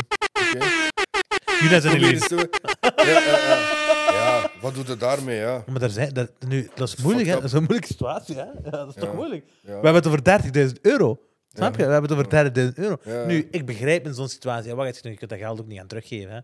Probeer 1.68 1.86
Elise. 1.94 2.12
eens 2.12 2.26
te- 2.28 2.50
Ja, 2.96 3.02
ja, 3.04 3.20
ja. 3.20 3.70
Ja, 4.12 4.50
wat 4.60 4.74
doet 4.74 4.88
het 4.88 5.00
daarmee? 5.00 5.38
Ja. 5.38 5.64
Maar 5.66 5.82
er 5.82 5.90
zijn, 5.90 6.12
dat, 6.14 6.30
nu, 6.46 6.70
dat 6.74 6.88
is 6.88 6.96
moeilijk, 6.96 7.26
hè? 7.28 7.34
Dat 7.34 7.44
is 7.44 7.52
een 7.52 7.58
moeilijke 7.62 7.86
situatie, 7.86 8.34
hè? 8.36 8.42
Ja, 8.44 8.70
dat 8.70 8.88
is 8.88 8.94
toch 8.94 9.14
moeilijk? 9.14 9.44
Ja. 9.60 9.66
We 9.80 9.88
hebben 9.88 9.94
het 9.94 10.06
over 10.06 10.70
30.000 10.74 10.80
euro. 10.80 11.20
Snap 11.54 11.76
je? 11.76 11.86
We 11.86 11.92
hebben 11.92 12.18
het 12.18 12.34
over 12.34 12.72
30.000 12.72 12.74
euro. 12.74 13.26
Nu, 13.26 13.48
ik 13.50 13.66
begrijp 13.66 14.06
in 14.06 14.14
zo'n 14.14 14.28
situatie, 14.28 14.70
ja, 14.70 14.76
wacht, 14.76 15.02
je 15.02 15.14
kunt 15.14 15.30
dat 15.30 15.38
geld 15.38 15.60
ook 15.60 15.66
niet 15.66 15.80
aan 15.80 15.86
teruggeven. 15.86 16.32
Hè? 16.32 16.40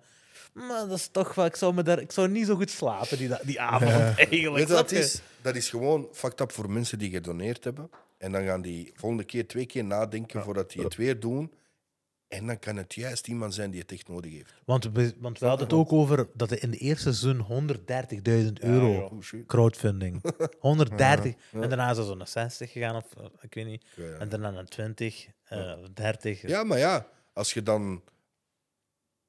Maar 0.52 0.89
dat 0.89 0.98
is 0.98 1.09
toch 1.12 1.35
wel, 1.35 1.44
ik 1.44 1.56
zou, 1.56 1.74
me 1.74 1.82
daar, 1.82 2.01
ik 2.01 2.12
zou 2.12 2.28
niet 2.28 2.47
zo 2.47 2.55
goed 2.55 2.70
slapen 2.70 3.18
die, 3.18 3.30
die 3.43 3.60
avond 3.60 3.90
eigenlijk. 3.90 4.55
Weet 4.55 4.68
wat 4.68 4.90
je? 4.90 4.98
is? 4.98 5.20
Dat 5.43 5.56
is 5.56 5.70
gewoon 5.70 6.09
fucked 6.12 6.40
up 6.40 6.52
voor 6.52 6.70
mensen 6.70 6.98
die 6.98 7.10
gedoneerd 7.10 7.64
hebben. 7.64 7.90
En 8.18 8.32
dan 8.32 8.44
gaan 8.44 8.62
die 8.62 8.93
volgende 8.94 9.24
keer 9.24 9.47
twee 9.47 9.66
keer 9.66 9.85
nadenken 9.85 10.43
voordat 10.43 10.70
die 10.70 10.82
het 10.82 10.97
weer 10.97 11.20
doen. 11.20 11.51
En 12.29 12.47
dan 12.47 12.59
kan 12.59 12.77
het 12.77 12.95
juist 12.95 13.29
iemand 13.29 13.55
zijn 13.55 13.71
die 13.71 13.81
het 13.81 13.93
echt 13.93 14.09
nodig 14.09 14.33
heeft. 14.33 14.53
Want 14.65 14.85
we, 14.93 15.15
want 15.19 15.39
we 15.39 15.47
hadden 15.47 15.67
het 15.67 15.77
ook 15.77 15.93
over 15.93 16.29
dat 16.35 16.51
er 16.51 16.63
in 16.63 16.71
de 16.71 16.77
eerste 16.77 17.13
seizoen 17.13 17.73
130.000 17.77 18.53
euro 18.53 18.93
ja. 18.93 19.01
Oh 19.01 19.47
crowdfunding. 19.47 20.23
130. 20.59 21.35
En 21.53 21.61
daarna 21.61 21.91
is 21.91 21.97
dat 21.97 22.07
zo 22.07 22.15
naar 22.15 22.29
60 22.29 22.73
gegaan, 22.73 22.97
of 22.97 23.05
eh, 23.19 23.25
ik 23.41 23.55
weet 23.55 23.67
niet. 23.67 23.85
Ja, 23.95 24.05
ja. 24.05 24.17
En 24.17 24.29
daarna 24.29 24.51
naar 24.51 24.65
20, 24.65 25.27
eh 25.45 25.73
30. 25.95 26.43
Ja, 26.43 26.65
maar 26.65 26.79
ja, 26.79 27.07
als 27.33 27.53
je 27.53 27.63
dan. 27.63 28.03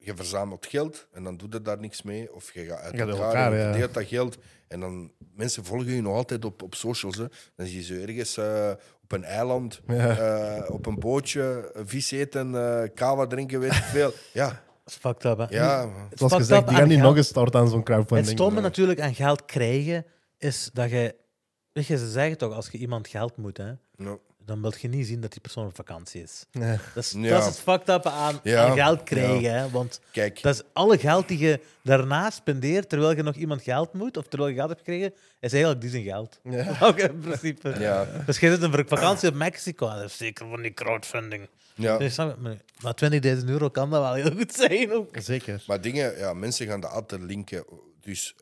Je 0.01 0.15
verzamelt 0.15 0.65
geld 0.65 1.07
en 1.11 1.23
dan 1.23 1.37
doet 1.37 1.53
het 1.53 1.65
daar 1.65 1.79
niks 1.79 2.01
mee. 2.01 2.33
Of 2.33 2.53
je 2.53 2.65
gaat 2.65 2.79
uit 2.79 2.99
elkaar, 2.99 3.17
elkaar, 3.17 3.51
en 3.51 3.57
je 3.57 3.63
ja. 3.63 3.69
verdeelt 3.69 3.93
dat 3.93 4.05
geld. 4.05 4.37
En 4.67 4.79
dan 4.79 5.11
mensen 5.35 5.65
volgen 5.65 5.91
je 5.91 6.01
nog 6.01 6.15
altijd 6.15 6.45
op, 6.45 6.61
op 6.61 6.75
socials. 6.75 7.17
Hè. 7.17 7.25
Dan 7.55 7.65
zie 7.65 7.75
je 7.75 7.83
ze 7.83 8.01
ergens 8.01 8.37
eh, 8.37 8.71
op 9.11 9.17
een 9.17 9.23
eiland, 9.23 9.81
Ja. 9.87 10.17
eh, 10.17 10.73
op 10.73 10.85
een 10.85 10.99
bootje, 10.99 11.71
vis 11.85 12.11
eten, 12.11 12.55
eh 12.55 12.89
kava 12.93 13.27
drinken, 13.27 13.59
weet 13.59 13.71
ik 13.71 13.83
veel. 13.83 14.11
Ja, 14.33 14.45
Dat 14.47 14.57
is 14.85 14.95
fucked 14.95 15.23
up, 15.25 15.37
hè? 15.37 15.45
ja. 15.49 15.81
Zoals 15.81 15.93
fucked 16.33 16.33
gezegd, 16.37 16.61
up 16.61 16.67
die 16.67 16.75
aan 16.75 16.81
gaan 16.81 16.87
niet 16.89 16.99
nog 16.99 17.15
eens 17.15 17.27
starten 17.27 17.59
aan 17.59 17.67
zo'n 17.69 17.77
Het 17.77 17.85
crowdfunding. 17.87 18.29
stomme 18.29 18.61
natuurlijk 18.61 18.99
aan 18.99 19.15
geld 19.15 19.45
krijgen 19.45 20.05
is 20.37 20.69
dat 20.73 20.89
je. 20.89 21.15
Weet 21.71 21.85
je, 21.87 21.97
ze 21.97 22.09
zeggen 22.11 22.37
toch, 22.37 22.53
als 22.53 22.69
je 22.69 22.77
iemand 22.77 23.07
geld 23.07 23.37
moet, 23.37 23.57
hè, 23.57 23.67
Ja. 23.95 24.17
Dan 24.49 24.61
wil 24.61 24.73
je 24.79 24.87
niet 24.87 25.07
zien 25.07 25.21
dat 25.21 25.31
die 25.31 25.41
persoon 25.41 25.65
op 25.65 25.75
vakantie 25.75 26.21
is. 26.23 26.45
Nee. 26.51 26.77
Dat 26.95 27.03
is, 27.03 27.11
Ja. 27.11 27.29
dat 27.29 27.39
is 27.41 27.45
het 27.45 27.59
fucked 27.59 27.89
up 27.89 28.05
aan, 28.05 28.39
Ja. 28.43 28.65
aan 28.65 28.75
geld 28.75 29.03
krijgen. 29.03 29.53
Hè, 29.53 29.69
want 29.69 29.99
Kijk, 30.11 30.41
dat 30.41 30.53
is 30.53 30.61
alle 30.73 30.97
geld 30.97 31.27
die 31.27 31.37
je 31.37 31.59
daarna 31.83 32.29
spendeert 32.29 32.89
terwijl 32.89 33.15
je 33.15 33.23
nog 33.23 33.35
iemand 33.35 33.61
geld 33.61 33.93
moet, 33.93 34.17
of 34.17 34.27
terwijl 34.27 34.49
je 34.49 34.55
geld 34.55 34.69
hebt 34.69 34.81
gekregen, 34.81 35.13
is 35.39 35.51
eigenlijk 35.51 35.81
die 35.81 35.89
zijn 35.89 36.03
geld. 36.03 36.39
Ja. 36.43 36.77
Ook 36.87 36.97
in 36.97 37.19
principe. 37.19 37.75
ja, 37.79 38.05
Dus 38.25 38.39
je 38.39 38.49
zit 38.49 38.61
een 38.61 38.87
vakantie 38.87 39.29
op 39.29 39.35
Mexico, 39.35 39.87
dat 39.89 40.03
is 40.03 40.17
zeker 40.17 40.47
van 40.49 40.61
die 40.61 40.73
crowdfunding. 40.73 41.47
ja. 41.75 41.97
Dus, 41.97 42.17
maar 42.17 42.35
maar 42.81 42.93
20.000 42.95 43.45
euro 43.45 43.69
kan 43.69 43.89
dat 43.89 44.01
wel 44.01 44.13
heel 44.13 44.31
goed 44.37 44.53
zijn 44.53 44.91
ook. 44.91 45.15
Zeker. 45.19 45.63
Maar 45.67 45.81
dingen, 45.81 46.17
ja, 46.17 46.33
mensen 46.33 46.67
gaan 46.67 46.79
dat 46.81 46.91
altijd 46.91 47.21
linken. 47.21 47.63
Dus 48.01 48.35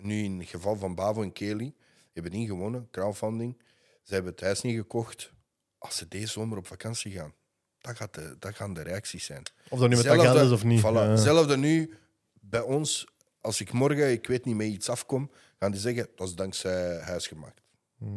nu 0.00 0.22
in 0.24 0.38
het 0.38 0.48
geval 0.48 0.76
van 0.76 0.94
Bavo 0.94 1.22
en 1.22 1.32
Kelly, 1.32 1.72
hebben 2.12 2.32
niet 2.32 2.48
gewonnen, 2.48 2.88
crowdfunding. 2.90 3.56
Ze 4.04 4.14
hebben 4.14 4.32
het 4.32 4.40
huis 4.40 4.62
niet 4.62 4.76
gekocht. 4.76 5.32
Als 5.78 5.96
ze 5.96 6.08
deze 6.08 6.26
zomer 6.26 6.58
op 6.58 6.66
vakantie 6.66 7.12
gaan, 7.12 7.34
dat, 7.80 7.96
gaat 7.96 8.14
de, 8.14 8.36
dat 8.38 8.54
gaan 8.54 8.74
de 8.74 8.82
reacties 8.82 9.24
zijn. 9.24 9.42
Of 9.68 9.78
dat 9.78 9.88
nu 9.88 9.96
met 9.96 10.04
dat 10.04 10.20
Zelfde- 10.20 10.44
is 10.44 10.50
of 10.50 10.64
niet. 10.64 10.80
Voilà. 10.80 10.84
Ja. 10.84 11.08
Hetzelfde 11.08 11.56
nu 11.56 11.94
bij 12.40 12.60
ons. 12.60 13.06
Als 13.40 13.60
ik 13.60 13.72
morgen, 13.72 14.10
ik 14.12 14.26
weet 14.26 14.44
niet, 14.44 14.56
met 14.56 14.66
iets 14.66 14.88
afkom, 14.88 15.30
gaan 15.58 15.70
die 15.70 15.80
zeggen, 15.80 16.08
dat 16.16 16.28
is 16.28 16.34
dankzij 16.34 16.98
huisgemaakt. 17.00 17.60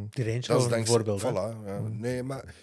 Die 0.09 0.25
Range 0.25 0.39
Dat 0.39 0.61
is 0.61 0.67
dankzij... 0.69 1.01
hè. 1.05 1.19
Voilà, 1.19 1.65
ja. 1.65 1.79
Nee, 1.79 2.23
maar... 2.23 2.53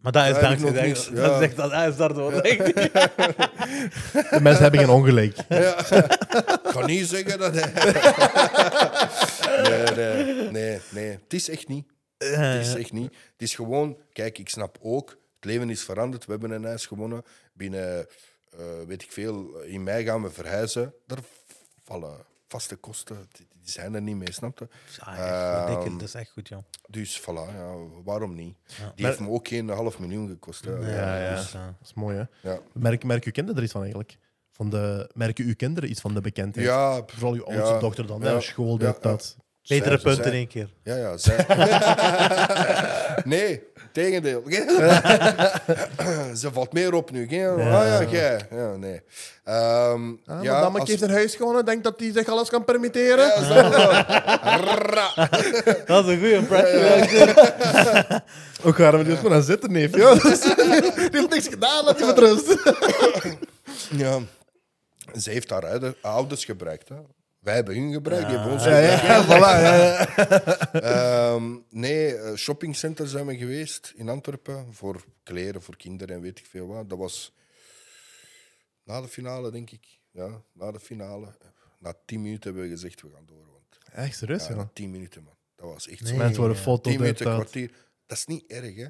Maar 0.00 0.12
dat 0.12 0.26
is 0.26 0.32
Daar 0.32 0.40
dankzij... 0.42 0.66
nog 0.68 0.74
Dat, 0.78 0.84
niks, 0.86 1.08
dat 1.08 1.16
ja. 1.16 1.36
is 1.36 1.42
echt 1.42 1.56
dat 1.56 1.72
is 1.72 1.96
daardoor. 1.96 2.30
De 2.42 4.38
mensen 4.42 4.62
hebben 4.62 4.80
geen 4.80 4.88
ongelijk. 4.88 5.38
Ik 5.48 6.70
kan 6.72 6.86
niet 6.86 7.06
zeggen 7.06 7.38
dat 7.38 7.54
hij... 7.54 7.72
nee, 9.68 9.94
nee, 10.24 10.50
nee, 10.50 10.80
nee. 10.90 11.10
Het 11.10 11.32
is 11.32 11.48
echt 11.48 11.68
niet. 11.68 11.86
Het 12.22 12.66
is 12.66 12.74
echt 12.74 12.92
niet. 12.92 13.10
Het 13.32 13.42
is 13.42 13.54
gewoon... 13.54 13.96
Kijk, 14.12 14.38
ik 14.38 14.48
snap 14.48 14.78
ook, 14.80 15.10
het 15.10 15.44
leven 15.44 15.70
is 15.70 15.82
veranderd. 15.82 16.24
We 16.24 16.30
hebben 16.32 16.50
een 16.50 16.64
huis 16.64 16.86
gewonnen. 16.86 17.24
Binnen, 17.52 18.06
eh, 18.50 18.82
weet 18.86 19.02
ik 19.02 19.12
veel, 19.12 19.60
in 19.60 19.82
mei 19.82 20.04
gaan 20.04 20.22
we 20.22 20.30
verhuizen. 20.30 20.94
Daar 21.06 21.18
vallen 21.84 22.16
vaste 22.52 22.76
kosten, 22.76 23.28
die, 23.32 23.46
zijn 23.62 23.94
er 23.94 24.02
niet 24.02 24.16
mee, 24.16 24.32
snap 24.32 24.58
je? 24.58 24.68
Ah, 24.98 25.18
echt 25.18 25.58
goed, 25.58 25.66
dikke, 25.66 25.90
Ehm, 25.90 25.98
dat 25.98 26.08
is 26.08 26.14
echt 26.14 26.30
goed, 26.30 26.48
joh. 26.48 26.62
Dus 26.88 27.20
voilà, 27.20 27.54
ja, 27.56 27.74
waarom 28.04 28.34
niet? 28.34 28.56
Ja. 28.64 28.92
Die 28.94 29.06
heeft 29.06 29.20
me 29.20 29.28
ook 29.28 29.48
geen 29.48 29.68
half 29.68 29.98
miljoen 29.98 30.28
gekost. 30.28 30.64
Ja, 30.64 31.18
ja. 31.18 31.34
Dus, 31.34 31.54
eh, 31.54 31.64
Dat 31.64 31.88
is 31.88 31.94
mooi, 31.94 32.16
hè? 32.16 32.50
Ja. 32.50 32.58
Merk, 32.72 33.04
merk 33.04 33.24
uw 33.24 33.32
kinderen 33.32 33.58
er 33.58 33.64
iets 33.64 33.72
van 33.72 33.82
eigenlijk? 33.82 34.18
Van 34.50 34.70
de, 34.70 35.10
merken 35.14 35.44
uw 35.44 35.54
kinderen 35.54 35.90
iets 35.90 36.00
van 36.00 36.14
de 36.14 36.20
bekendheid? 36.20 36.66
Ja, 36.66 37.02
Vooral 37.06 37.32
uw 37.32 37.44
oudste 37.44 37.72
Ja, 37.72 37.78
dochter 37.78 38.06
dan, 38.06 38.20
ja, 38.20 38.34
hè? 38.34 38.40
School, 38.40 38.80
ja, 38.80 38.92
dit, 38.92 39.02
dat. 39.02 39.36
Betere 39.68 39.90
Zij- 39.90 39.98
punten 39.98 40.22
zij- 40.24 40.32
in 40.32 40.38
één 40.38 40.48
keer. 40.48 40.68
Ja, 40.84 40.96
ja. 40.96 41.16
Zij... 41.16 41.46
nee, 43.24 43.62
tegendeel. 43.92 44.42
Ze 46.40 46.48
valt 46.52 46.72
meer 46.72 46.94
op 46.94 47.10
nu. 47.10 47.26
Geen... 47.28 47.48
Ah 47.48 47.60
ja, 47.60 48.04
jij. 48.10 48.40
Ja, 48.50 48.76
nee. 48.76 49.00
Ehm, 49.44 50.10
Ah, 50.26 50.42
ja, 50.42 50.60
als- 50.60 50.88
heeft 50.88 51.02
een 51.02 51.10
huis 51.10 51.34
gewonnen, 51.34 51.64
denkt 51.64 51.84
dat 51.84 52.00
hij 52.00 52.12
zich 52.12 52.28
alles 52.28 52.48
kan 52.48 52.64
permitteren. 52.64 53.26
Ja, 53.26 53.40
je? 53.40 54.56
Ra. 54.66 55.28
Dat 55.86 56.06
is 56.08 56.12
een 56.14 56.18
goede 56.20 56.34
impression. 56.34 57.28
Ook 58.64 58.76
gaan 58.76 58.98
we 58.98 59.04
die 59.04 59.16
gewoon 59.16 59.32
aan 59.32 59.42
zitten, 59.42 59.72
neef. 59.72 59.96
Ja. 59.96 60.14
die 60.14 61.08
heeft 61.10 61.30
niks 61.30 61.48
gedaan, 61.48 61.84
laat 61.84 61.98
hij 61.98 62.06
met 62.06 62.18
rust. 62.18 62.56
Ja. 63.96 64.18
Ze 65.20 65.30
heeft 65.30 65.50
haar 65.50 65.66
ouder- 65.66 65.94
ouders 66.02 66.44
gebruikt. 66.44 66.88
Hè. 66.88 66.94
Wij 67.42 67.54
hebben 67.54 67.74
hun 67.74 67.92
gebruikt. 67.92 68.26
Die 68.28 68.36
hebben 68.36 68.52
ons 68.54 68.64
Ja, 68.64 68.78
ja, 68.78 69.04
ja, 69.04 69.24
voilà, 69.24 69.62
ja, 69.62 69.74
ja. 69.76 70.06
Ehm, 71.34 71.56
nee, 71.70 72.36
shoppingcenter 72.36 73.08
zijn 73.08 73.26
we 73.26 73.36
geweest 73.36 73.92
in 73.96 74.08
Antwerpen 74.08 74.66
voor 74.74 75.04
kleren 75.22 75.62
voor 75.62 75.76
kinderen 75.76 76.14
en 76.16 76.22
weet 76.22 76.38
ik 76.38 76.46
veel 76.46 76.66
wat. 76.66 76.88
Dat 76.88 76.98
was 76.98 77.32
na 78.84 79.00
de 79.00 79.08
finale, 79.08 79.50
denk 79.50 79.70
ik. 79.70 79.86
Ja, 80.10 80.42
na 80.52 80.70
de 80.72 80.80
finale. 80.80 81.26
Na 81.78 81.94
tien 82.06 82.22
minuten 82.22 82.42
hebben 82.42 82.62
we 82.62 82.68
gezegd, 82.68 83.02
we 83.02 83.08
gaan 83.14 83.26
door. 83.26 83.36
Want, 83.52 83.78
Echt 84.06 84.16
serieus, 84.16 84.46
ja, 84.46 84.54
na 84.54 84.70
tien 84.72 84.90
minuten, 84.90 85.22
man. 85.22 85.34
Dat 85.56 85.66
was 85.72 85.88
echt 85.88 86.00
Nee. 86.00 86.10
zo. 86.12 86.16
Mensen 86.18 86.38
worden 86.38 86.56
ja. 86.56 86.62
foto's 86.62 86.92
Tien 86.92 87.00
minuten, 87.00 87.26
kwartier. 87.26 87.70
Dat 88.06 88.16
is 88.18 88.26
niet 88.26 88.44
erg, 88.46 88.76
hè. 88.76 88.86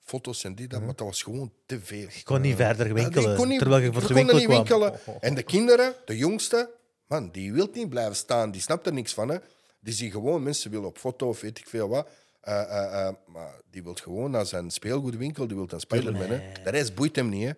Foto's 0.00 0.44
en 0.44 0.54
dit, 0.54 0.70
dat, 0.70 0.80
maar 0.80 0.94
dat 0.94 1.06
was 1.06 1.22
gewoon 1.22 1.52
te 1.66 1.80
veel. 1.80 2.06
Ik 2.08 2.20
kon 2.24 2.40
niet 2.40 2.56
verder 2.56 2.86
Ja, 2.86 2.92
winkelen, 2.92 3.28
die 3.28 3.36
kon 3.36 3.48
niet- 3.48 3.58
terwijl 3.58 3.82
je 3.82 3.92
voor 3.92 4.06
de 4.06 4.14
winkel 4.14 4.36
niet 4.36 4.44
kwam. 4.44 4.56
winkelen. 4.56 5.00
En 5.20 5.34
de 5.34 5.42
kinderen, 5.42 5.94
de 6.04 6.16
jongste, 6.16 6.70
man, 7.06 7.30
die 7.30 7.52
wil 7.52 7.68
niet 7.72 7.88
blijven 7.88 8.16
staan. 8.16 8.50
Die 8.50 8.60
snapt 8.60 8.86
er 8.86 8.92
niks 8.92 9.14
van. 9.14 9.28
Hè. 9.28 9.36
Die 9.80 9.94
zien 9.94 10.10
gewoon 10.10 10.42
mensen 10.42 10.70
willen 10.70 10.86
op 10.88 10.98
foto 10.98 11.28
of 11.28 11.40
weet 11.40 11.58
ik 11.58 11.68
veel 11.68 11.88
wat. 11.88 12.08
Eh, 12.40 12.60
eh, 12.62 13.06
eh, 13.06 13.14
maar 13.26 13.60
die 13.70 13.82
wil 13.82 13.94
gewoon 13.94 14.30
naar 14.30 14.46
zijn 14.46 14.70
speelgoedwinkel, 14.70 15.46
die 15.46 15.56
wil 15.56 15.66
een 15.70 15.80
Spider-Man. 15.80 16.28
hè. 16.30 16.52
De 16.64 16.70
rest 16.70 16.94
boeit 16.94 17.16
hem 17.16 17.28
niet. 17.28 17.44
Hè. 17.46 17.52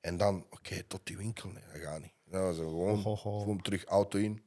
En 0.00 0.16
dan, 0.16 0.46
oké, 0.50 0.82
tot 0.82 1.00
die 1.04 1.16
winkel. 1.16 1.48
Nee, 1.48 1.62
dat 1.72 1.82
gaat 1.82 2.00
niet. 2.00 2.12
Dan 2.30 2.54
zo 2.54 2.68
gewoon, 2.68 3.00
Ho, 3.02 3.14
ho, 3.16 3.30
ho. 3.30 3.38
gewoon 3.40 3.62
terug 3.62 3.84
auto 3.84 4.18
in, 4.18 4.42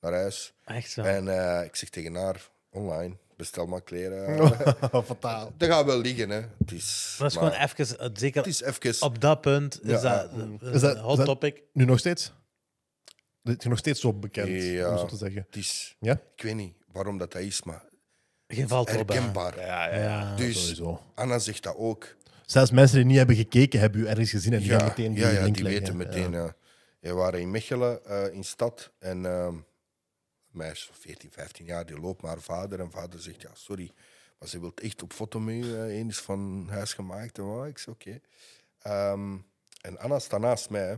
naar 0.00 0.12
huis. 0.12 0.54
Echt 0.64 0.90
zo. 0.90 1.02
En 1.02 1.28
eh, 1.58 1.64
ik 1.64 1.76
zeg 1.76 1.88
tegen 1.88 2.14
haar, 2.14 2.50
online, 2.70 3.16
bestel 3.36 3.66
maar 3.66 3.82
kleren. 3.82 4.40
Oh, 4.92 5.04
Fataal. 5.04 5.52
dat 5.56 5.68
gaat 5.68 5.84
wel 5.84 5.98
liggen, 5.98 6.30
hè. 6.30 6.40
Het 6.58 6.72
is, 6.72 7.14
Dat 7.18 7.30
is 7.30 7.38
maar 7.38 7.50
gewoon 7.52 7.64
even, 7.68 8.10
zeker 8.18 8.42
Het 8.42 8.50
is 8.50 8.62
even... 8.62 9.02
op 9.06 9.20
dat 9.20 9.40
punt, 9.40 9.82
is 9.82 10.00
Ja, 10.02 10.26
dat 10.60 10.74
Is 10.74 10.82
hot 10.82 11.10
is 11.10 11.16
dat- 11.16 11.24
topic. 11.26 11.62
Nu 11.72 11.84
nog 11.84 11.98
steeds? 11.98 12.32
Dit 13.42 13.58
is 13.58 13.64
nog 13.64 13.78
steeds 13.78 14.00
zo 14.00 14.12
bekend, 14.12 14.48
Ja. 14.62 14.90
om 14.90 14.98
zo 14.98 15.06
te 15.06 15.16
zeggen. 15.16 15.42
Het 15.46 15.56
is... 15.56 15.96
Ja? 16.00 16.20
Ik 16.36 16.42
weet 16.42 16.54
niet 16.54 16.74
waarom 16.92 17.18
dat, 17.18 17.32
dat 17.32 17.42
is, 17.42 17.62
maar 17.62 17.84
Je 18.46 18.68
valt 18.68 18.90
herkenbaar. 18.90 19.60
Ja, 19.60 19.94
Ja. 19.96 20.36
Dus 20.36 20.60
Sowieso. 20.60 21.00
Anna 21.14 21.38
zegt 21.38 21.62
dat 21.62 21.76
ook. 21.76 22.16
Zelfs 22.46 22.70
mensen 22.70 22.96
die 22.96 23.06
niet 23.06 23.16
hebben 23.16 23.36
gekeken, 23.36 23.80
hebben 23.80 24.00
u 24.00 24.06
ergens 24.06 24.30
gezien 24.30 24.52
en 24.52 24.58
die 24.60 24.68
gaan 24.70 24.78
Ja, 24.78 24.84
meteen 24.86 25.12
die 25.14 25.22
ja, 25.22 25.30
ja, 25.30 25.42
link 25.42 25.54
die 25.56 25.64
weten 25.64 25.96
meteen. 25.96 26.32
Ja. 26.32 26.54
We 27.00 27.12
waren 27.12 27.40
in 27.40 27.50
Mechelen, 27.50 28.04
eh, 28.04 28.34
in 28.34 28.44
stad. 28.44 28.92
En 28.98 29.26
ehm 29.26 29.46
een 29.54 29.64
meisje 30.58 30.86
van 30.86 30.94
14, 30.98 31.30
15 31.30 31.66
jaar, 31.66 31.86
die 31.86 32.00
loopt 32.00 32.22
naar 32.22 32.30
haar 32.30 32.40
vader. 32.40 32.80
En 32.80 32.90
vader 32.90 33.20
zegt, 33.20 33.42
ja, 33.42 33.50
sorry, 33.52 33.90
maar 34.38 34.48
ze 34.48 34.60
wil 34.60 34.72
echt 34.74 35.02
op 35.02 35.12
foto 35.12 35.40
mee. 35.40 35.62
eh, 35.76 35.98
Eén 35.98 36.08
is 36.08 36.18
van 36.18 36.66
huis 36.70 36.92
gemaakt. 36.94 37.38
En 37.38 37.46
wat, 37.46 37.66
ik 37.66 37.78
zeg, 37.78 37.94
oké. 37.94 38.20
Ehm, 38.78 39.36
en 39.80 39.98
Anna 39.98 40.18
staat 40.18 40.40
naast 40.40 40.70
mij. 40.70 40.86
hè. 40.86 40.92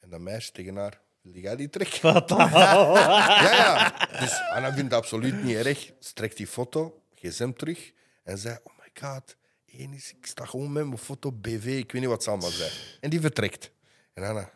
En 0.00 0.08
dat 0.10 0.20
meisje 0.20 0.52
tegen 0.52 0.76
haar, 0.76 1.00
wil 1.24 1.42
jij 1.42 1.56
die? 1.56 1.68
Fataal. 1.86 2.48
Ja, 2.96 3.52
ja. 3.52 4.08
Dus 4.20 4.40
Anna 4.50 4.66
vindt 4.72 4.90
het 4.90 5.00
absoluut 5.00 5.42
niet 5.42 5.56
erg. 5.56 5.92
Strekt 5.98 6.36
die 6.36 6.46
foto, 6.46 7.02
gsm 7.14 7.52
terug 7.52 7.92
en 8.24 8.38
zei: 8.38 8.58
Oh 8.62 8.72
my 8.78 8.90
god, 9.08 9.36
één 9.66 9.92
is, 9.92 10.12
ik 10.18 10.26
sta 10.26 10.44
gewoon 10.44 10.72
met 10.72 10.86
mijn 10.86 10.98
foto 10.98 11.32
BV. 11.32 11.66
Ik 11.66 11.92
weet 11.92 12.00
niet 12.00 12.10
wat 12.10 12.22
ze 12.22 12.30
allemaal 12.30 12.50
zei. 12.50 12.70
En 13.00 13.10
die 13.10 13.20
vertrekt. 13.20 13.70
En 14.14 14.22
Anna, 14.22 14.50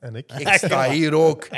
En 0.00 0.14
ik? 0.14 0.32
ik 0.32 0.48
sta 0.48 0.90
hier 0.90 1.14
ook. 1.14 1.48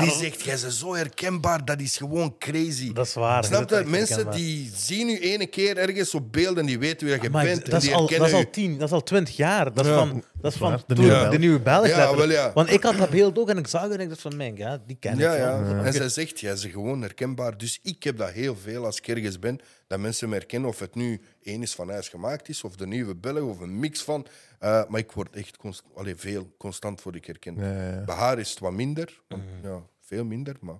Die 0.00 0.10
zegt: 0.10 0.42
Jij 0.42 0.56
bent 0.60 0.72
zo 0.72 0.94
herkenbaar, 0.94 1.64
dat 1.64 1.80
is 1.80 1.96
gewoon 1.96 2.38
crazy. 2.38 2.92
Dat 2.92 3.06
is 3.06 3.14
waar. 3.14 3.44
Snap 3.44 3.68
dat 3.68 3.84
je? 3.84 3.90
Mensen 3.90 4.14
herkenbaar. 4.14 4.40
die 4.40 4.70
zien 4.74 5.08
u 5.08 5.18
ene 5.18 5.46
keer 5.46 5.76
ergens 5.76 6.14
op 6.14 6.32
beeld 6.32 6.58
en 6.58 6.66
die 6.66 6.78
weten 6.78 7.06
wie 7.06 7.14
dat 7.14 7.24
je 7.24 7.30
bent. 7.30 7.62
en 7.64 7.70
dat, 7.70 7.80
die 7.80 7.90
is 7.90 7.96
al, 7.96 8.08
dat 8.08 8.26
is 8.26 8.32
al 8.32 8.50
tien, 8.50 8.78
dat 8.78 8.88
is 8.88 8.94
al 8.94 9.02
twintig 9.02 9.36
jaar. 9.36 9.72
Dat 9.74 9.84
is 9.84 9.90
Ja, 9.90 9.98
van, 9.98 10.24
dat 10.40 10.52
is 10.52 10.58
van 10.58 10.82
De 10.86 10.94
toen, 10.94 11.04
Nieuwe 11.04 11.18
Belg. 11.18 11.30
de 11.30 11.38
nieuwe 11.38 11.60
Belg. 11.60 11.86
Ja, 11.86 11.96
letterlijk. 11.96 12.26
wel, 12.28 12.44
ja. 12.44 12.52
Want 12.52 12.70
ik 12.70 12.82
had 12.82 12.96
dat 12.96 13.10
beeld 13.10 13.38
ook 13.38 13.48
en 13.48 13.58
ik 13.58 13.66
zag 13.66 13.82
het 13.82 13.92
en 13.92 14.00
ik 14.00 14.08
dacht 14.08 14.20
van, 14.20 14.36
mijn 14.36 14.58
god, 14.62 14.78
die 14.86 14.96
ken 15.00 15.12
ik. 15.12 15.18
Ja, 15.18 15.30
wel. 15.36 15.76
ja. 15.76 15.82
En 15.84 15.92
zij 15.92 16.08
zegt, 16.08 16.40
jij 16.40 16.56
ze 16.56 16.70
gewoon 16.70 17.00
herkenbaar. 17.02 17.56
Dus 17.58 17.78
ik 17.82 18.02
heb 18.02 18.16
dat 18.16 18.30
heel 18.30 18.56
veel 18.62 18.84
als 18.84 18.98
ik 18.98 19.08
ergens 19.08 19.38
ben, 19.38 19.60
dat 19.92 20.00
mensen 20.00 20.28
me 20.28 20.34
herkennen 20.34 20.68
of 20.68 20.78
het 20.78 20.94
nu 20.94 21.20
één 21.42 21.62
is 21.62 21.74
van 21.74 21.90
huis 21.90 22.08
gemaakt 22.08 22.48
is, 22.48 22.64
of 22.64 22.76
de 22.76 22.86
nieuwe 22.86 23.14
Belg, 23.14 23.42
of 23.42 23.60
een 23.60 23.78
mix 23.78 24.02
van. 24.02 24.26
Eh, 24.58 24.84
maar 24.88 25.00
ik 25.00 25.12
word 25.12 25.36
echt 25.36 25.56
const 25.56 25.82
allee, 25.94 26.16
veel 26.16 26.54
constant 26.58 27.02
word 27.02 27.16
ik 27.16 27.24
herkend. 27.24 27.58
Ja, 27.58 27.72
ja, 27.72 27.90
ja. 27.90 28.04
Bij 28.04 28.14
haar 28.14 28.38
is 28.38 28.50
het 28.50 28.58
wat 28.58 28.72
minder, 28.72 29.22
want, 29.28 29.42
ja, 29.62 29.82
veel 30.00 30.24
minder, 30.24 30.56
maar... 30.60 30.78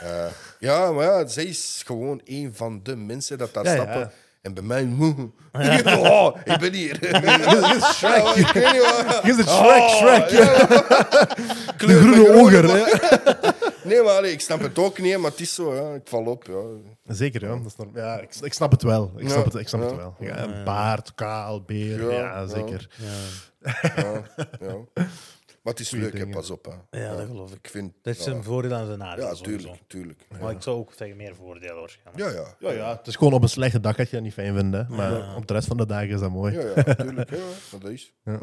eh, 0.00 0.32
ja, 0.58 0.92
maar 0.92 1.04
ja, 1.04 1.26
zij 1.26 1.44
is 1.44 1.82
gewoon 1.86 2.20
een 2.24 2.54
van 2.54 2.82
de 2.82 2.96
mensen 2.96 3.38
dat 3.38 3.54
daar 3.54 3.64
Ja, 3.64 3.74
ja. 3.74 4.12
En 4.46 4.54
bij 4.54 4.62
mij... 4.62 4.88
oh, 5.98 6.36
ik 6.44 6.58
ben 6.58 6.72
hier. 6.72 6.92
Ik 7.04 7.10
weet 7.22 7.36
niet 7.36 7.44
wat- 7.44 9.22
Hier 9.22 9.30
is 9.30 9.36
het 9.36 9.48
Shrek, 9.50 9.78
Oh, 9.80 9.88
Shrek. 9.88 10.28
ja. 10.30 10.66
De 11.86 11.98
groene 12.00 12.34
oger. 12.40 12.64
Nee, 13.82 14.02
maar 14.02 14.12
allee, 14.16 14.32
ik 14.32 14.40
snap 14.40 14.60
het 14.60 14.78
ook 14.78 14.98
niet, 14.98 15.18
maar 15.18 15.30
het 15.30 15.40
is 15.40 15.54
zo. 15.54 15.74
Ja. 15.74 15.94
Ik 15.94 16.00
val 16.04 16.24
op. 16.24 16.44
Ja. 16.46 17.14
Zeker, 17.14 17.42
ja. 17.42 17.48
Dat 17.56 17.66
is 17.66 17.76
norm- 17.76 17.90
ja 17.94 18.18
ik, 18.20 18.28
ik 18.40 18.52
snap 18.54 18.70
het 18.70 18.82
wel. 18.82 19.12
Ik 19.16 19.22
Ja, 19.22 19.28
snap, 19.28 19.44
het, 19.44 19.54
ik 19.54 19.68
snap 19.68 19.80
het 19.80 19.90
ja. 19.90 19.96
wel. 19.96 20.14
Ja, 20.20 20.36
een 20.38 20.64
baard, 20.64 21.14
kaal, 21.14 21.62
beer. 21.62 22.02
Ja, 22.12 22.18
Ja, 22.18 22.40
ja. 22.40 22.46
zeker. 22.46 22.88
Ja, 23.62 23.72
ja. 24.60 25.06
Maar 25.66 25.74
het 25.74 25.84
is 25.84 25.90
leuk, 25.90 26.18
hè, 26.18 26.26
pas 26.26 26.50
op. 26.50 26.76
Hè. 26.90 27.00
Ja, 27.00 27.16
dat 27.16 27.26
geloof 27.26 27.50
ik. 27.50 27.56
Ik 27.56 27.68
vind... 27.70 27.92
Dat 28.02 28.12
is 28.14 28.24
ja, 28.24 28.30
zijn 28.30 28.42
voordeel 28.42 28.72
en 28.72 28.86
zijn 28.86 28.98
nadeel. 28.98 29.26
ja, 29.26 29.34
tuurlijk, 29.34 29.78
tuurlijk. 29.86 30.26
Maar 30.40 30.50
ik 30.50 30.62
zou 30.62 30.76
ook 30.78 30.92
zeggen 30.96 31.16
meer 31.16 31.34
voordelen 31.34 31.74
waarschijnlijk. 31.76 32.18
Ja, 32.30 32.30
ja. 32.60 32.70
Ja, 32.70 32.76
ja. 32.76 32.96
Het 32.96 33.06
is 33.06 33.16
gewoon 33.16 33.32
op 33.32 33.42
een 33.42 33.48
slechte 33.48 33.80
dag 33.80 33.96
dat 33.96 34.06
je 34.08 34.14
dat 34.14 34.24
niet 34.24 34.32
fijn 34.32 34.54
vindt. 34.54 34.76
Hè. 34.76 34.84
Maar 34.88 35.36
op 35.36 35.46
de 35.46 35.52
rest 35.54 35.66
van 35.66 35.76
de 35.76 35.86
dagen 35.86 36.08
is 36.08 36.20
dat 36.20 36.30
mooi. 36.30 36.54
Ja, 36.58 36.72
ja, 36.86 36.94
tuurlijk. 37.04 37.30
Dat 37.80 37.90
is. 37.90 38.12
Ja. 38.24 38.38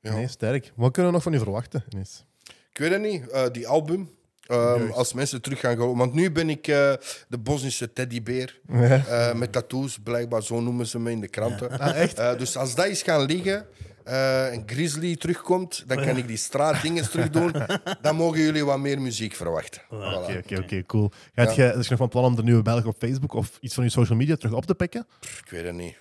Ja. 0.00 0.14
Nee, 0.14 0.28
sterk. 0.28 0.72
Wat 0.76 0.92
kunnen 0.92 1.10
we 1.10 1.16
nog 1.16 1.24
van 1.26 1.34
u 1.34 1.38
verwachten? 1.38 1.84
Ineens? 1.88 2.24
Ik 2.72 2.78
weet 2.78 2.90
het 2.90 3.00
niet, 3.00 3.28
eh, 3.30 3.46
die 3.52 3.68
album. 3.68 4.10
ehm, 4.46 4.90
als 4.90 5.12
mensen 5.12 5.42
terug 5.42 5.60
gaan 5.60 5.76
gaan. 5.76 5.96
Want 5.96 6.12
nu 6.14 6.32
ben 6.32 6.48
ik 6.50 6.68
eh, 6.68 6.92
de 7.28 7.38
Bosnische 7.38 7.92
teddybeer. 7.92 8.60
eh, 8.68 9.34
met 9.34 9.52
tattoos, 9.52 9.98
blijkbaar 9.98 10.42
zo 10.42 10.60
noemen 10.60 10.86
ze 10.86 10.98
me 10.98 11.10
in 11.10 11.20
de 11.20 11.28
kranten. 11.28 11.78
Ah, 11.78 11.96
echt? 12.00 12.18
Eh, 12.18 12.38
dus 12.38 12.56
als 12.56 12.74
dat 12.74 12.86
is 12.86 13.02
gaan 13.02 13.22
liggen 13.24 13.66
eh, 14.04 14.52
en 14.52 14.62
Grizzly 14.66 15.16
terugkomt, 15.16 15.84
dan 15.86 15.96
kan 16.04 16.16
ik 16.16 16.26
die 16.26 16.36
straatdingen 16.36 17.10
terug 17.10 17.30
doen. 17.30 17.52
Dan 18.02 18.16
mogen 18.16 18.40
jullie 18.40 18.64
wat 18.64 18.78
meer 18.78 19.00
muziek 19.00 19.34
verwachten. 19.34 19.82
Voilà. 19.82 19.88
Oké, 20.14 20.40
oké, 20.44 20.56
oké, 20.62 20.82
cool. 20.86 21.10
Gaat 21.34 21.54
je, 21.54 21.64
is 21.64 21.84
je 21.84 21.90
nog 21.90 21.98
van 21.98 22.08
plan 22.08 22.24
om 22.24 22.36
de 22.36 22.42
nieuwe 22.42 22.62
Belg 22.62 22.84
op 22.84 22.96
Facebook 22.98 23.32
of 23.32 23.58
iets 23.60 23.74
van 23.74 23.84
je 23.84 23.90
social 23.90 24.18
media 24.18 24.36
terug 24.36 24.54
op 24.54 24.66
te 24.66 24.74
pikken? 24.74 25.06
Ik 25.44 25.50
weet 25.50 25.64
het 25.64 25.74
niet. 25.74 26.00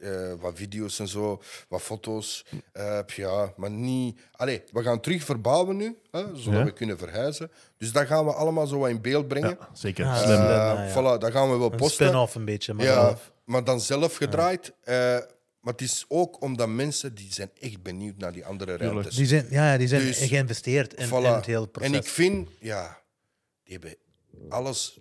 Eh, 0.00 0.32
wat 0.40 0.52
video's 0.54 0.98
en 0.98 1.08
zo, 1.08 1.42
wat 1.68 1.82
foto's. 1.82 2.44
Eh, 2.72 2.98
ja, 3.06 3.52
maar 3.56 3.70
niet. 3.70 4.20
Allee, 4.32 4.62
we 4.72 4.82
gaan 4.82 5.00
terug 5.00 5.24
verbouwen 5.24 5.76
nu, 5.76 5.96
hè, 6.10 6.20
zodat 6.34 6.58
Ja. 6.58 6.64
we 6.64 6.72
kunnen 6.72 6.98
verhuizen. 6.98 7.50
Dus 7.78 7.92
dat 7.92 8.06
gaan 8.06 8.24
we 8.24 8.32
allemaal 8.32 8.66
zo 8.66 8.78
wat 8.78 8.88
in 8.90 9.00
beeld 9.00 9.28
brengen. 9.28 9.56
Ja, 9.60 9.68
zeker. 9.72 10.04
Ja, 10.04 10.14
Slim. 10.16 10.30
Ja, 10.36 10.72
ja. 10.84 10.90
Voilà, 10.90 11.18
dat 11.20 11.32
gaan 11.32 11.50
we 11.50 11.56
wel 11.58 11.70
Een 11.72 11.76
posten. 11.76 12.06
spin-off 12.06 12.34
een 12.34 12.44
beetje. 12.44 12.74
Maar 12.74 12.84
Ja, 12.84 12.92
zelf. 12.92 13.32
maar 13.44 13.64
dan 13.64 13.80
zelf 13.80 14.16
gedraaid. 14.16 14.72
Maar 15.60 15.72
het 15.72 15.82
is 15.82 16.04
ook 16.08 16.42
omdat 16.42 16.68
mensen 16.68 17.14
die 17.14 17.32
zijn 17.32 17.50
echt 17.60 17.82
benieuwd 17.82 18.16
naar 18.16 18.32
die 18.32 18.44
andere 18.46 18.76
ruimtes. 18.76 19.14
Die 19.14 19.26
zijn, 19.26 19.46
ja, 19.50 19.72
ja, 19.72 19.78
die 19.78 19.88
zijn 19.88 20.02
Dus, 20.02 20.18
geïnvesteerd 20.18 20.94
in, 20.94 21.06
Voilà. 21.08 21.10
in 21.10 21.24
het 21.24 21.46
hele 21.46 21.68
proces. 21.68 21.90
En 21.92 21.98
ik 21.98 22.04
vind, 22.04 22.48
ja, 22.60 23.00
die 23.62 23.72
hebben 23.72 23.96
alles 24.48 24.98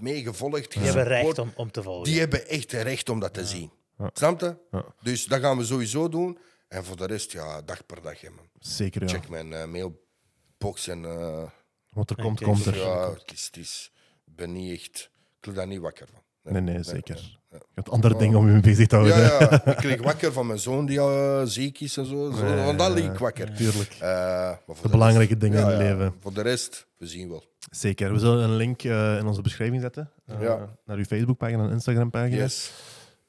meegevolgd. 0.00 0.72
die 0.72 0.82
hebben 0.82 1.04
recht 1.04 1.38
om, 1.38 1.52
om 1.56 1.70
te 1.70 1.82
volgen. 1.82 2.10
Die 2.10 2.18
hebben 2.20 2.48
echt 2.48 2.72
recht 2.72 3.08
om 3.08 3.20
dat 3.20 3.34
te 3.34 3.46
zien. 3.46 3.70
Snap 4.12 4.40
je? 4.40 4.56
Ja. 4.70 4.84
Dus 5.02 5.24
dat 5.24 5.40
gaan 5.40 5.58
we 5.58 5.64
sowieso 5.64 6.08
doen. 6.08 6.38
En 6.68 6.84
voor 6.84 6.96
de 6.96 7.06
rest, 7.06 7.32
ja, 7.32 7.62
dag 7.62 7.86
per 7.86 8.02
dag. 8.02 8.20
Hè, 8.20 8.30
man. 8.30 8.48
Zeker, 8.58 9.02
ja. 9.02 9.08
Check 9.08 9.28
mijn 9.28 9.52
eh, 9.52 9.64
mailbox 9.66 10.88
en 10.88 11.04
eh, 11.04 11.42
Wat 11.90 12.10
er 12.10 12.16
komt, 12.16 12.40
komt 12.42 12.66
er. 12.66 12.76
ja, 12.76 13.12
het 13.12 13.32
is, 13.32 13.44
het 13.46 13.56
is, 13.56 13.92
ik 14.26 14.36
ben 14.36 14.52
niet 14.52 14.78
echt, 14.80 15.10
ik 15.38 15.44
word 15.44 15.56
daar 15.56 15.66
niet 15.66 15.80
wakker 15.80 16.08
van. 16.12 16.52
Nee, 16.52 16.62
nee, 16.62 16.82
zeker. 16.82 17.14
nee. 17.14 17.38
Je 17.58 17.60
hebt 17.74 17.90
andere 17.90 18.16
dingen 18.16 18.38
om 18.38 18.46
je 18.46 18.52
mee 18.52 18.60
bezig 18.60 18.86
te 18.86 18.94
houden. 18.96 19.16
Ja, 19.18 19.38
ja, 19.40 19.64
ik 19.72 19.76
kreeg 19.76 20.02
wakker 20.02 20.32
van 20.32 20.46
mijn 20.46 20.58
zoon 20.58 20.86
die 20.86 20.98
uh, 20.98 21.42
ziek 21.44 21.80
is 21.80 21.96
en 21.96 22.06
zo. 22.06 22.30
zo 22.30 22.46
Ja, 22.46 22.64
want 22.64 22.78
dan 22.78 22.88
ja, 22.88 22.94
liep 22.94 23.12
ik 23.12 23.18
wakker. 23.18 23.54
Tuurlijk. 23.54 23.94
Uh, 23.94 24.00
maar 24.00 24.58
voor 24.66 24.82
De 24.82 24.88
belangrijke 24.88 25.36
dingen 25.36 25.58
ja, 25.58 25.64
in 25.64 25.70
het 25.72 25.80
ja, 25.80 25.88
leven. 25.94 26.14
Voor 26.20 26.32
de 26.34 26.42
rest, 26.42 26.86
we 26.98 27.06
zien 27.06 27.28
wel. 27.28 27.44
Zeker. 27.70 28.12
We 28.12 28.18
zullen 28.18 28.44
een 28.44 28.56
link 28.56 28.82
uh, 28.84 29.16
in 29.18 29.26
onze 29.26 29.40
beschrijving 29.42 29.80
zetten. 29.80 30.10
Uh, 30.30 30.40
Ja. 30.42 30.76
Naar 30.84 30.96
uw 30.96 31.04
Facebookpagina 31.04 31.64
en 31.64 31.70
Instagram-pagina. 31.70 32.36
Yes. 32.36 32.72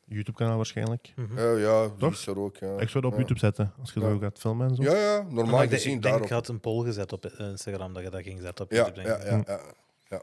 YouTube-kanaal 0.07 0.55
waarschijnlijk. 0.55 1.13
Mhm. 1.15 1.57
Ja, 1.57 1.89
Toch? 1.97 2.13
is 2.13 2.27
er 2.27 2.39
ook. 2.39 2.57
Ja. 2.57 2.77
Ik 2.79 2.89
zou 2.89 3.03
dat 3.03 3.03
op 3.03 3.11
Ja. 3.11 3.17
YouTube 3.17 3.39
zetten, 3.39 3.73
als 3.79 3.93
je 3.93 3.99
Ja. 3.99 4.05
zo 4.09 4.17
gaat 4.19 4.39
filmen 4.39 4.69
en 4.69 4.75
zo. 4.75 4.83
Ja, 4.83 4.95
ja, 4.97 5.25
normaal 5.29 5.61
ik 5.63 5.69
denk, 5.69 5.81
gezien 5.81 5.95
ik 5.95 6.01
daarop. 6.01 6.23
ik 6.23 6.29
had 6.29 6.47
een 6.47 6.59
poll 6.59 6.85
gezet 6.85 7.11
op 7.13 7.25
Instagram 7.25 7.93
dat 7.93 8.03
je 8.03 8.09
dat 8.09 8.21
ging 8.21 8.39
zetten 8.41 8.65
op 8.65 8.71
Ja, 8.71 8.77
YouTube. 8.77 9.07
ja, 9.07 9.17
denk 9.17 9.41
ik. 9.41 9.47
ja, 9.47 9.59
ja. 10.09 10.21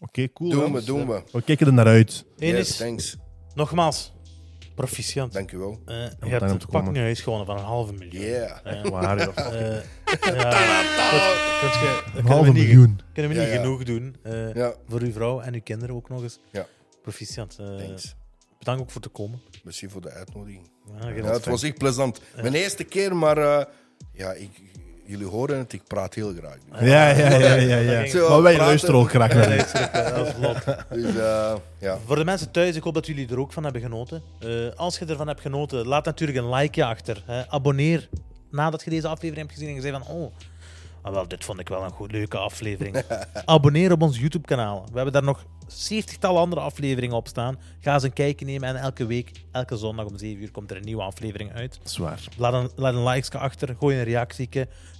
Oké, 0.00 0.32
cool. 0.32 0.50
Doen 0.50 0.72
we, 0.72 0.84
doen 0.84 1.06
we. 1.08 1.22
We 1.32 1.42
kijken 1.42 1.66
er 1.66 1.72
naar 1.72 1.86
uit. 1.86 2.24
Yes, 2.36 2.52
is, 2.68 2.76
thanks. 2.76 3.16
Nogmaals, 3.54 4.12
proficiat. 4.74 5.32
Dank 5.32 5.52
u 5.52 5.58
wel. 5.58 5.80
Eh, 5.86 5.96
je 5.96 6.04
hebt 6.26 6.42
een 6.42 6.48
komen. 6.48 6.58
fucking 6.70 6.96
huis 6.96 7.20
gewonnen 7.20 7.46
van 7.46 7.56
een 7.58 7.64
halve 7.64 7.92
miljoen. 7.92 8.20
Yeah. 8.24 8.58
Eh, 8.84 8.90
Waar, 8.90 9.18
ja. 9.18 9.26
eh, 9.34 9.82
dat- 10.12 10.54
Een 10.54 12.12
kunnen 12.12 12.24
we 12.24 12.28
halve 12.28 12.52
niet, 12.52 12.54
miljoen. 12.62 13.00
kunnen 13.12 13.32
we 13.32 13.38
niet 13.38 13.48
ja. 13.48 13.56
genoeg 13.56 13.82
doen. 13.84 14.16
eh, 14.22 14.54
Ja, 14.54 14.74
Voor 14.88 15.00
uw 15.00 15.12
vrouw 15.12 15.40
en 15.40 15.54
uw 15.54 15.60
kinderen 15.62 15.94
ook 15.94 16.08
nog 16.08 16.22
eens. 16.22 16.38
Ja. 16.52 16.66
Proficiat. 17.02 17.56
eh, 17.60 17.66
thanks. 17.76 18.14
bedankt 18.58 18.80
ook 18.82 18.90
voor 18.90 19.00
te 19.00 19.08
komen. 19.08 19.40
Merci 19.64 19.88
voor 19.88 20.00
de 20.00 20.10
uitnodiging. 20.10 20.70
Ja, 21.00 21.06
het 21.32 21.46
was 21.46 21.62
echt 21.62 21.78
plezant. 21.78 22.20
Mijn 22.36 22.54
eerste 22.54 22.84
keer, 22.84 23.16
maar 23.16 23.38
eh, 23.38 23.64
ja, 24.12 24.32
ik, 24.32 24.50
jullie 25.12 25.26
horen 25.26 25.58
het, 25.58 25.72
ik 25.72 25.82
praat 25.86 26.14
heel 26.14 26.32
graag. 26.38 26.56
Ja, 26.80 27.08
ja, 27.08 27.38
ja, 27.38 27.54
ja. 27.54 27.76
ja. 27.76 28.06
Zo, 28.06 28.28
Maar 28.28 28.42
wij 28.42 28.52
praten. 28.52 28.66
luisteren 28.66 28.94
ook 28.96 29.10
graag 29.10 29.34
naar 29.34 29.48
dat 30.16 30.26
is 30.26 30.32
vlot. 30.32 30.64
Dus 31.02 31.16
eh, 31.16 31.54
ja, 31.78 31.98
Voor 32.06 32.16
de 32.16 32.24
mensen 32.24 32.50
thuis, 32.50 32.76
ik 32.76 32.82
hoop 32.82 32.94
dat 32.94 33.06
jullie 33.06 33.28
er 33.28 33.38
ook 33.38 33.52
van 33.52 33.64
hebben 33.64 33.82
genoten. 33.82 34.22
Eh, 34.38 34.48
als 34.76 34.98
je 34.98 35.04
ervan 35.04 35.26
hebt 35.26 35.40
genoten, 35.40 35.86
laat 35.86 36.04
natuurlijk 36.04 36.38
een 36.38 36.54
likeje 36.54 36.86
achter. 36.86 37.22
Hè. 37.26 37.50
Abonneer 37.50 38.08
nadat 38.50 38.82
je 38.84 38.90
deze 38.90 39.08
aflevering 39.08 39.46
hebt 39.46 39.52
gezien 39.52 39.68
en 39.68 39.74
je 39.74 39.80
zei 39.80 39.92
van... 39.92 40.16
Oh, 40.16 40.32
ah, 41.02 41.12
wel, 41.12 41.28
dit 41.28 41.44
vond 41.44 41.60
ik 41.60 41.68
wel 41.68 41.82
een 41.82 41.90
goed, 41.90 42.12
leuke 42.12 42.38
aflevering. 42.38 43.02
Abonneer 43.44 43.92
op 43.92 44.02
ons 44.02 44.18
YouTube-kanaal. 44.18 44.84
We 44.84 44.94
hebben 44.94 45.12
daar 45.12 45.22
nog 45.22 45.44
70-tal 45.72 46.38
andere 46.38 46.60
afleveringen 46.60 47.16
op 47.16 47.28
staan. 47.28 47.58
Ga 47.80 47.94
eens 47.94 48.02
een 48.02 48.12
kijkje 48.12 48.46
nemen 48.46 48.68
en 48.68 48.76
elke 48.76 49.06
week, 49.06 49.30
elke 49.52 49.76
zondag 49.76 50.06
om 50.06 50.18
7 50.18 50.42
uur 50.42 50.50
komt 50.50 50.70
er 50.70 50.76
een 50.76 50.84
nieuwe 50.84 51.02
aflevering 51.02 51.52
uit. 51.52 51.80
Zwaar. 51.82 52.20
Laat 52.36 52.52
een, 52.52 52.70
laat 52.76 52.94
een 52.94 53.04
likes 53.04 53.30
achter, 53.30 53.76
gooi 53.78 53.96
een 53.98 54.04
reactie. 54.04 54.48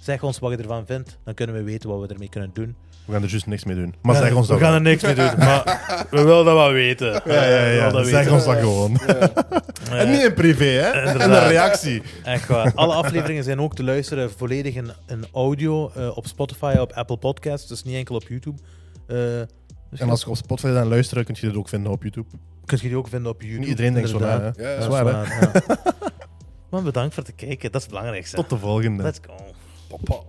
Zeg 0.01 0.23
ons 0.23 0.39
wat 0.39 0.51
je 0.51 0.57
ervan 0.57 0.85
vindt. 0.85 1.17
Dan 1.23 1.33
kunnen 1.33 1.55
we 1.55 1.63
weten 1.63 1.89
wat 1.89 1.99
we 2.07 2.07
ermee 2.13 2.29
kunnen 2.29 2.49
doen. 2.53 2.75
We 3.05 3.13
gaan 3.13 3.23
er 3.23 3.29
juist 3.29 3.45
niks 3.45 3.63
mee 3.63 3.75
doen. 3.75 3.95
Maar 4.01 4.15
zeg 4.15 4.33
ons 4.33 4.47
we 4.47 4.53
dat 4.53 4.61
gaan 4.61 4.71
wel. 4.71 4.77
er 4.77 4.81
niks 4.89 5.03
mee 5.03 5.15
doen, 5.15 5.37
maar 5.37 6.05
we 6.09 6.23
willen 6.23 6.45
dat 6.45 6.55
wel 6.55 6.71
weten. 6.71 7.11
Ja, 7.25 7.43
ja, 7.45 7.63
We 7.63 7.75
ja. 7.75 7.89
dat 7.89 8.07
Zeg 8.07 8.15
weten. 8.19 8.33
ons 8.33 8.45
dat 8.45 8.57
gewoon. 8.57 8.99
En 9.91 10.11
niet 10.11 10.21
in 10.23 10.33
privé, 10.33 10.65
hè? 10.65 10.89
En 10.89 11.21
een 11.21 11.47
reactie. 11.47 12.01
Echt 12.23 12.47
waar. 12.47 12.71
Alle 12.75 12.93
afleveringen 12.93 13.43
zijn 13.43 13.59
ook 13.59 13.75
te 13.75 13.83
luisteren 13.83 14.31
volledig 14.31 14.75
in, 14.75 14.91
in 15.07 15.25
audio 15.33 15.91
eh, 15.95 16.17
op 16.17 16.27
Spotify, 16.27 16.75
op 16.79 16.91
Apple 16.91 17.17
Podcasts, 17.17 17.67
dus 17.67 17.83
niet 17.83 17.95
enkel 17.95 18.15
op 18.15 18.27
YouTube. 18.27 18.57
Eh 19.07 19.15
dus 19.17 19.62
En 19.99 20.09
als 20.09 20.21
je 20.21 20.29
op 20.29 20.35
Spotify 20.35 20.71
dan 20.73 20.87
luistert, 20.87 21.25
kun 21.25 21.35
je 21.39 21.47
dit 21.47 21.55
ook 21.55 21.69
vinden 21.69 21.91
op 21.91 22.01
YouTube. 22.03 22.27
kun 22.65 22.77
je 22.81 22.87
die 22.87 22.97
ook 22.97 23.07
vinden 23.07 23.31
op 23.31 23.41
YouTube. 23.41 23.59
Niet 23.59 23.69
iedereen 23.69 23.93
denkt 23.93 24.09
zo 24.09 24.19
na, 24.19 24.33
inderdaad. 24.33 24.55
hè? 24.57 24.69
Ja, 24.69 24.73
Dat 24.75 24.83
is 24.83 24.89
waar, 24.89 25.05
hè? 25.05 25.11
waar, 25.11 25.63
ja. 25.67 25.77
Maar 26.69 26.83
bedankt 26.83 27.13
voor 27.13 27.23
het 27.23 27.35
kijken, 27.35 27.71
dat 27.71 27.75
is 27.81 27.87
het 27.87 27.89
belangrijkste. 27.95 28.35
Tot 28.35 28.49
de 28.49 28.57
volgende. 28.57 29.03
Let's 29.03 29.19
go. 29.27 29.33
papa. 29.87 30.23